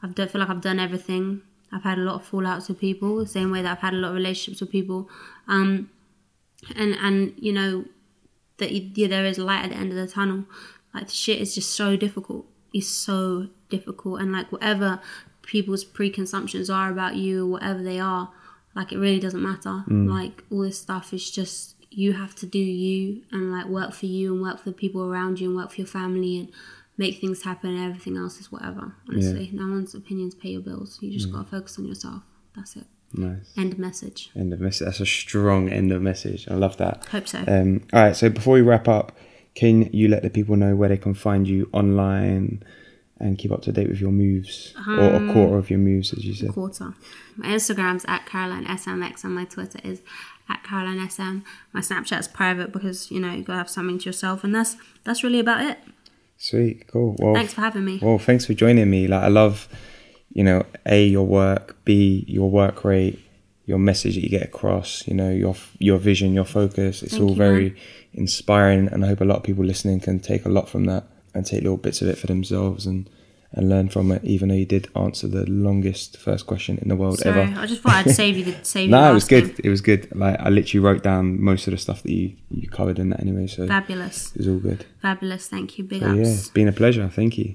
I 0.02 0.08
don't 0.08 0.30
feel 0.30 0.40
like 0.40 0.50
I've 0.50 0.60
done 0.60 0.80
everything. 0.80 1.42
I've 1.72 1.84
had 1.84 1.96
a 1.98 2.02
lot 2.02 2.16
of 2.16 2.28
fallouts 2.28 2.68
with 2.68 2.78
people, 2.80 3.16
the 3.16 3.26
same 3.26 3.50
way 3.50 3.62
that 3.62 3.70
I've 3.72 3.78
had 3.78 3.94
a 3.94 3.96
lot 3.96 4.08
of 4.08 4.14
relationships 4.16 4.60
with 4.60 4.70
people. 4.70 5.08
Um, 5.48 5.90
and 6.76 6.94
and 7.00 7.32
you 7.36 7.52
know 7.52 7.84
that 8.58 8.70
you, 8.72 8.90
yeah, 8.94 9.08
there 9.08 9.24
is 9.24 9.38
light 9.38 9.64
at 9.64 9.70
the 9.70 9.76
end 9.76 9.90
of 9.90 9.96
the 9.96 10.06
tunnel. 10.06 10.44
Like 10.94 11.08
shit 11.08 11.40
is 11.40 11.54
just 11.54 11.74
so 11.74 11.96
difficult. 11.96 12.46
It's 12.72 12.88
so 12.88 13.48
difficult, 13.68 14.20
and 14.20 14.32
like 14.32 14.50
whatever 14.52 15.00
people's 15.42 15.84
preconceptions 15.84 16.70
are 16.70 16.90
about 16.90 17.16
you, 17.16 17.46
whatever 17.46 17.82
they 17.82 17.98
are, 17.98 18.30
like 18.74 18.92
it 18.92 18.98
really 18.98 19.20
doesn't 19.20 19.42
matter. 19.42 19.84
Like 19.88 20.44
all 20.50 20.62
this 20.62 20.80
stuff 20.80 21.12
is 21.12 21.30
just 21.30 21.76
you 21.90 22.14
have 22.14 22.34
to 22.36 22.46
do 22.46 22.58
you 22.58 23.22
and 23.30 23.52
like 23.52 23.66
work 23.66 23.92
for 23.92 24.06
you 24.06 24.32
and 24.32 24.42
work 24.42 24.58
for 24.58 24.70
the 24.70 24.74
people 24.74 25.02
around 25.02 25.40
you 25.40 25.48
and 25.48 25.56
work 25.56 25.70
for 25.70 25.76
your 25.76 25.86
family 25.86 26.38
and 26.38 26.48
make 26.96 27.20
things 27.20 27.42
happen. 27.42 27.70
And 27.70 27.84
everything 27.84 28.16
else 28.16 28.40
is 28.40 28.50
whatever. 28.50 28.94
Honestly, 29.08 29.50
no 29.52 29.64
one's 29.68 29.94
opinions 29.94 30.34
pay 30.34 30.50
your 30.50 30.62
bills. 30.62 30.98
You 31.02 31.10
just 31.10 31.30
gotta 31.30 31.48
focus 31.48 31.78
on 31.78 31.86
yourself. 31.86 32.22
That's 32.56 32.76
it. 32.76 32.86
Nice. 33.14 33.52
End 33.56 33.78
message. 33.78 34.30
End 34.34 34.52
of 34.54 34.60
message. 34.60 34.86
That's 34.86 35.00
a 35.00 35.06
strong 35.06 35.68
end 35.68 35.92
of 35.92 36.00
message. 36.00 36.48
I 36.48 36.54
love 36.54 36.78
that. 36.78 37.04
Hope 37.06 37.28
so. 37.28 37.44
Um, 37.46 37.82
all 37.92 38.04
right. 38.04 38.16
So 38.16 38.30
before 38.30 38.54
we 38.54 38.62
wrap 38.62 38.88
up, 38.88 39.16
can 39.54 39.90
you 39.92 40.08
let 40.08 40.22
the 40.22 40.30
people 40.30 40.56
know 40.56 40.74
where 40.76 40.88
they 40.88 40.96
can 40.96 41.14
find 41.14 41.46
you 41.46 41.68
online 41.72 42.62
and 43.20 43.38
keep 43.38 43.52
up 43.52 43.62
to 43.62 43.72
date 43.72 43.88
with 43.88 44.00
your 44.00 44.10
moves 44.10 44.74
or 44.88 45.14
Um, 45.14 45.30
a 45.30 45.32
quarter 45.32 45.56
of 45.56 45.70
your 45.70 45.78
moves, 45.78 46.12
as 46.12 46.24
you 46.24 46.34
said? 46.34 46.50
quarter. 46.50 46.94
My 47.36 47.46
Instagram's 47.48 48.04
at 48.08 48.26
Caroline 48.26 48.64
SMX 48.66 49.24
and 49.24 49.34
my 49.34 49.44
Twitter 49.44 49.78
is 49.84 50.00
at 50.48 50.64
Caroline 50.64 50.98
SM. 51.08 51.38
My 51.72 51.80
Snapchat's 51.80 52.26
private 52.28 52.72
because 52.72 53.10
you 53.10 53.20
know 53.20 53.32
you 53.32 53.42
gotta 53.44 53.58
have 53.58 53.70
something 53.70 53.98
to 53.98 54.06
yourself, 54.06 54.42
and 54.44 54.54
that's 54.54 54.76
that's 55.04 55.22
really 55.22 55.38
about 55.38 55.62
it. 55.64 55.78
Sweet. 56.38 56.88
Cool. 56.88 57.14
Well, 57.20 57.34
Thanks 57.34 57.54
for 57.54 57.60
having 57.60 57.84
me. 57.84 58.00
Well, 58.02 58.18
thanks 58.18 58.46
for 58.46 58.54
joining 58.54 58.90
me. 58.90 59.06
Like, 59.06 59.22
I 59.22 59.28
love, 59.28 59.68
you 60.32 60.42
know, 60.42 60.64
a 60.84 61.06
your 61.06 61.24
work, 61.24 61.76
b 61.84 62.24
your 62.26 62.50
work 62.50 62.84
rate, 62.84 63.20
your 63.66 63.78
message 63.78 64.14
that 64.16 64.22
you 64.22 64.28
get 64.28 64.42
across. 64.42 65.06
You 65.06 65.14
know, 65.14 65.30
your 65.30 65.54
your 65.78 65.98
vision, 65.98 66.32
your 66.34 66.44
focus. 66.44 67.02
It's 67.02 67.12
Thank 67.12 67.22
all 67.22 67.30
you, 67.30 67.36
very 67.36 67.70
man. 67.70 67.78
inspiring, 68.14 68.88
and 68.88 69.04
I 69.04 69.08
hope 69.08 69.20
a 69.20 69.24
lot 69.24 69.36
of 69.38 69.42
people 69.42 69.64
listening 69.64 70.00
can 70.00 70.18
take 70.20 70.44
a 70.44 70.48
lot 70.48 70.68
from 70.68 70.84
that 70.86 71.04
and 71.34 71.46
take 71.46 71.62
little 71.62 71.76
bits 71.78 72.02
of 72.02 72.08
it 72.08 72.18
for 72.18 72.26
themselves 72.26 72.86
and 72.86 73.08
and 73.54 73.68
learn 73.68 73.88
from 73.88 74.10
it. 74.10 74.24
Even 74.24 74.48
though 74.48 74.54
you 74.54 74.64
did 74.64 74.88
answer 74.96 75.28
the 75.28 75.44
longest 75.50 76.16
first 76.16 76.46
question 76.46 76.78
in 76.78 76.88
the 76.88 76.96
world 76.96 77.18
Sorry, 77.18 77.40
ever. 77.42 77.60
I 77.60 77.66
just 77.66 77.82
thought 77.82 78.06
I'd 78.06 78.10
save 78.14 78.38
you 78.38 78.44
the 78.46 78.56
save. 78.64 78.88
No, 78.90 79.10
it 79.10 79.14
was 79.14 79.26
good. 79.28 79.60
It 79.62 79.68
was 79.68 79.80
good. 79.82 80.08
Like 80.16 80.40
I 80.40 80.48
literally 80.48 80.80
wrote 80.84 81.02
down 81.02 81.38
most 81.42 81.66
of 81.66 81.72
the 81.72 81.78
stuff 81.78 82.02
that 82.02 82.12
you 82.12 82.34
you 82.50 82.68
covered 82.68 82.98
in 82.98 83.10
that 83.10 83.20
anyway. 83.20 83.46
So 83.46 83.66
Fabulous, 83.66 84.32
it 84.32 84.38
was 84.38 84.48
all 84.48 84.58
good. 84.58 84.86
fabulous. 85.02 85.48
Thank 85.48 85.76
you. 85.78 85.84
Big 85.84 86.00
So 86.00 86.12
yeah, 86.14 86.22
ups. 86.22 86.30
it's 86.38 86.48
been 86.48 86.68
a 86.68 86.72
pleasure. 86.72 87.08
Thank 87.08 87.36
you. 87.38 87.54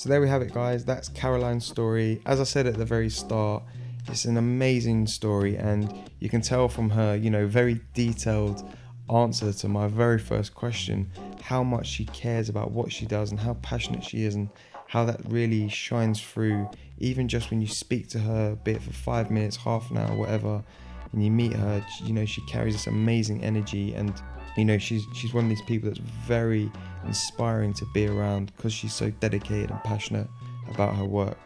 So 0.00 0.08
there 0.08 0.22
we 0.22 0.30
have 0.30 0.40
it, 0.40 0.54
guys. 0.54 0.82
That's 0.82 1.10
Caroline's 1.10 1.66
story. 1.66 2.22
As 2.24 2.40
I 2.40 2.44
said 2.44 2.66
at 2.66 2.78
the 2.78 2.86
very 2.86 3.10
start, 3.10 3.62
it's 4.08 4.24
an 4.24 4.38
amazing 4.38 5.06
story, 5.06 5.58
and 5.58 6.10
you 6.20 6.30
can 6.30 6.40
tell 6.40 6.68
from 6.70 6.88
her, 6.88 7.14
you 7.14 7.28
know, 7.28 7.46
very 7.46 7.82
detailed 7.92 8.66
answer 9.14 9.52
to 9.52 9.68
my 9.68 9.88
very 9.88 10.18
first 10.18 10.54
question 10.54 11.10
how 11.42 11.62
much 11.62 11.86
she 11.86 12.06
cares 12.06 12.48
about 12.48 12.70
what 12.70 12.90
she 12.90 13.04
does 13.04 13.30
and 13.30 13.38
how 13.38 13.52
passionate 13.60 14.02
she 14.02 14.24
is, 14.24 14.36
and 14.36 14.48
how 14.86 15.04
that 15.04 15.20
really 15.26 15.68
shines 15.68 16.18
through, 16.18 16.70
even 16.96 17.28
just 17.28 17.50
when 17.50 17.60
you 17.60 17.68
speak 17.68 18.08
to 18.08 18.20
her 18.20 18.52
a 18.52 18.56
bit 18.56 18.80
for 18.80 18.94
five 18.94 19.30
minutes, 19.30 19.54
half 19.54 19.90
an 19.90 19.98
hour, 19.98 20.16
whatever, 20.16 20.64
and 21.12 21.22
you 21.22 21.30
meet 21.30 21.52
her, 21.52 21.84
you 22.02 22.14
know, 22.14 22.24
she 22.24 22.40
carries 22.46 22.72
this 22.72 22.86
amazing 22.86 23.44
energy 23.44 23.92
and 23.92 24.14
you 24.56 24.64
know 24.64 24.78
she's 24.78 25.06
she's 25.12 25.32
one 25.32 25.44
of 25.44 25.50
these 25.50 25.62
people 25.62 25.88
that's 25.88 26.00
very 26.26 26.70
inspiring 27.06 27.72
to 27.74 27.86
be 27.94 28.06
around 28.06 28.52
because 28.56 28.72
she's 28.72 28.94
so 28.94 29.10
dedicated 29.20 29.70
and 29.70 29.82
passionate 29.84 30.28
about 30.70 30.94
her 30.96 31.04
work. 31.04 31.38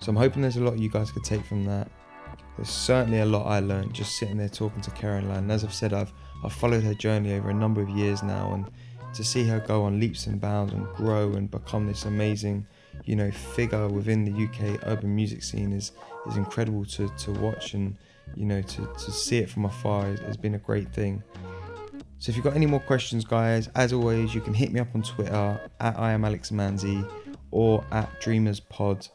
So 0.00 0.10
i'm 0.10 0.16
hoping 0.16 0.42
there's 0.42 0.56
a 0.56 0.60
lot 0.64 0.78
you 0.78 0.88
guys 0.88 1.10
could 1.10 1.24
take 1.24 1.44
from 1.44 1.64
that. 1.64 1.90
There's 2.56 2.68
certainly 2.68 3.18
a 3.18 3.26
lot 3.26 3.46
i 3.46 3.58
learned 3.58 3.92
just 3.94 4.16
sitting 4.16 4.36
there 4.36 4.48
talking 4.48 4.80
to 4.82 4.90
caroline. 4.92 5.38
And 5.38 5.52
as 5.52 5.64
i've 5.64 5.74
said 5.74 5.92
i've 5.92 6.12
i've 6.44 6.52
followed 6.52 6.84
her 6.84 6.94
journey 6.94 7.34
over 7.34 7.50
a 7.50 7.54
number 7.54 7.80
of 7.80 7.88
years 7.88 8.22
now 8.22 8.52
and 8.54 8.70
to 9.14 9.24
see 9.24 9.44
her 9.46 9.60
go 9.60 9.84
on 9.84 10.00
leaps 10.00 10.26
and 10.26 10.40
bounds 10.40 10.72
and 10.72 10.86
grow 10.94 11.32
and 11.32 11.50
become 11.50 11.86
this 11.86 12.04
amazing 12.04 12.66
you 13.04 13.16
know 13.16 13.30
figure 13.30 13.88
within 13.88 14.24
the 14.24 14.44
uk 14.44 14.80
urban 14.86 15.14
music 15.14 15.42
scene 15.42 15.72
is 15.72 15.92
is 16.26 16.36
incredible 16.36 16.84
to 16.84 17.08
to 17.16 17.30
watch 17.32 17.74
and 17.74 17.96
you 18.34 18.44
know 18.44 18.60
to 18.62 18.86
to 18.98 19.10
see 19.10 19.38
it 19.38 19.48
from 19.48 19.64
afar 19.64 20.06
has, 20.06 20.20
has 20.20 20.36
been 20.36 20.54
a 20.54 20.58
great 20.58 20.92
thing 20.92 21.22
so 22.18 22.30
if 22.30 22.36
you've 22.36 22.44
got 22.44 22.56
any 22.56 22.66
more 22.66 22.80
questions, 22.80 23.24
guys, 23.24 23.68
as 23.74 23.92
always, 23.92 24.34
you 24.34 24.40
can 24.40 24.54
hit 24.54 24.72
me 24.72 24.80
up 24.80 24.88
on 24.94 25.02
Twitter 25.02 25.60
at 25.80 25.98
I 25.98 26.12
am 26.12 26.24
Alex 26.24 26.50
Manzi 26.50 27.06
or 27.50 27.84
at 27.92 28.20
Dreamers 28.20 28.60
Pod. 28.60 29.06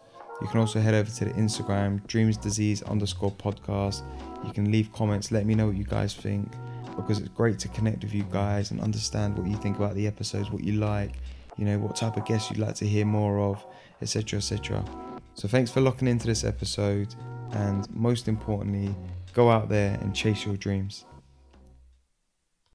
You 0.42 0.48
can 0.48 0.60
also 0.60 0.80
head 0.80 0.94
over 0.94 1.10
to 1.10 1.26
the 1.26 1.32
Instagram, 1.32 2.06
Dreamers 2.08 2.38
Disease 2.38 2.82
underscore 2.84 3.32
podcast. 3.32 4.04
You 4.46 4.54
can 4.54 4.72
leave 4.72 4.94
comments, 4.94 5.32
let 5.32 5.46
me 5.46 5.56
know 5.56 5.68
what 5.68 5.76
you 5.76 5.84
guys 5.84 6.14
think, 6.14 6.50
because 6.96 7.20
it's 7.20 7.30
great 7.30 7.60
to 7.60 7.68
connect 7.70 8.04
with 8.04 8.14
you 8.14 8.24
guys 8.32 8.72
and 8.72 8.80
understand 8.80 9.38
what 9.38 9.48
you 9.48 9.58
think 9.58 9.78
about 9.78 9.96
the 9.96 10.08
episodes, 10.08 10.52
what 10.52 10.64
you 10.64 10.74
like, 10.74 11.16
you 11.58 11.66
know, 11.66 11.78
what 11.80 11.96
type 11.96 12.16
of 12.16 12.26
guests 12.26 12.50
you'd 12.50 12.60
like 12.60 12.76
to 12.76 12.88
hear 12.88 13.06
more 13.06 13.40
of, 13.40 13.66
etc. 14.02 14.38
etc. 14.38 14.86
So 15.34 15.48
thanks 15.48 15.72
for 15.72 15.82
locking 15.82 16.08
into 16.08 16.28
this 16.28 16.44
episode, 16.46 17.14
and 17.52 17.90
most 17.94 18.28
importantly, 18.30 18.96
go 19.34 19.50
out 19.50 19.68
there 19.68 19.98
and 20.02 20.16
chase 20.16 20.46
your 20.46 20.56
dreams. 20.56 21.06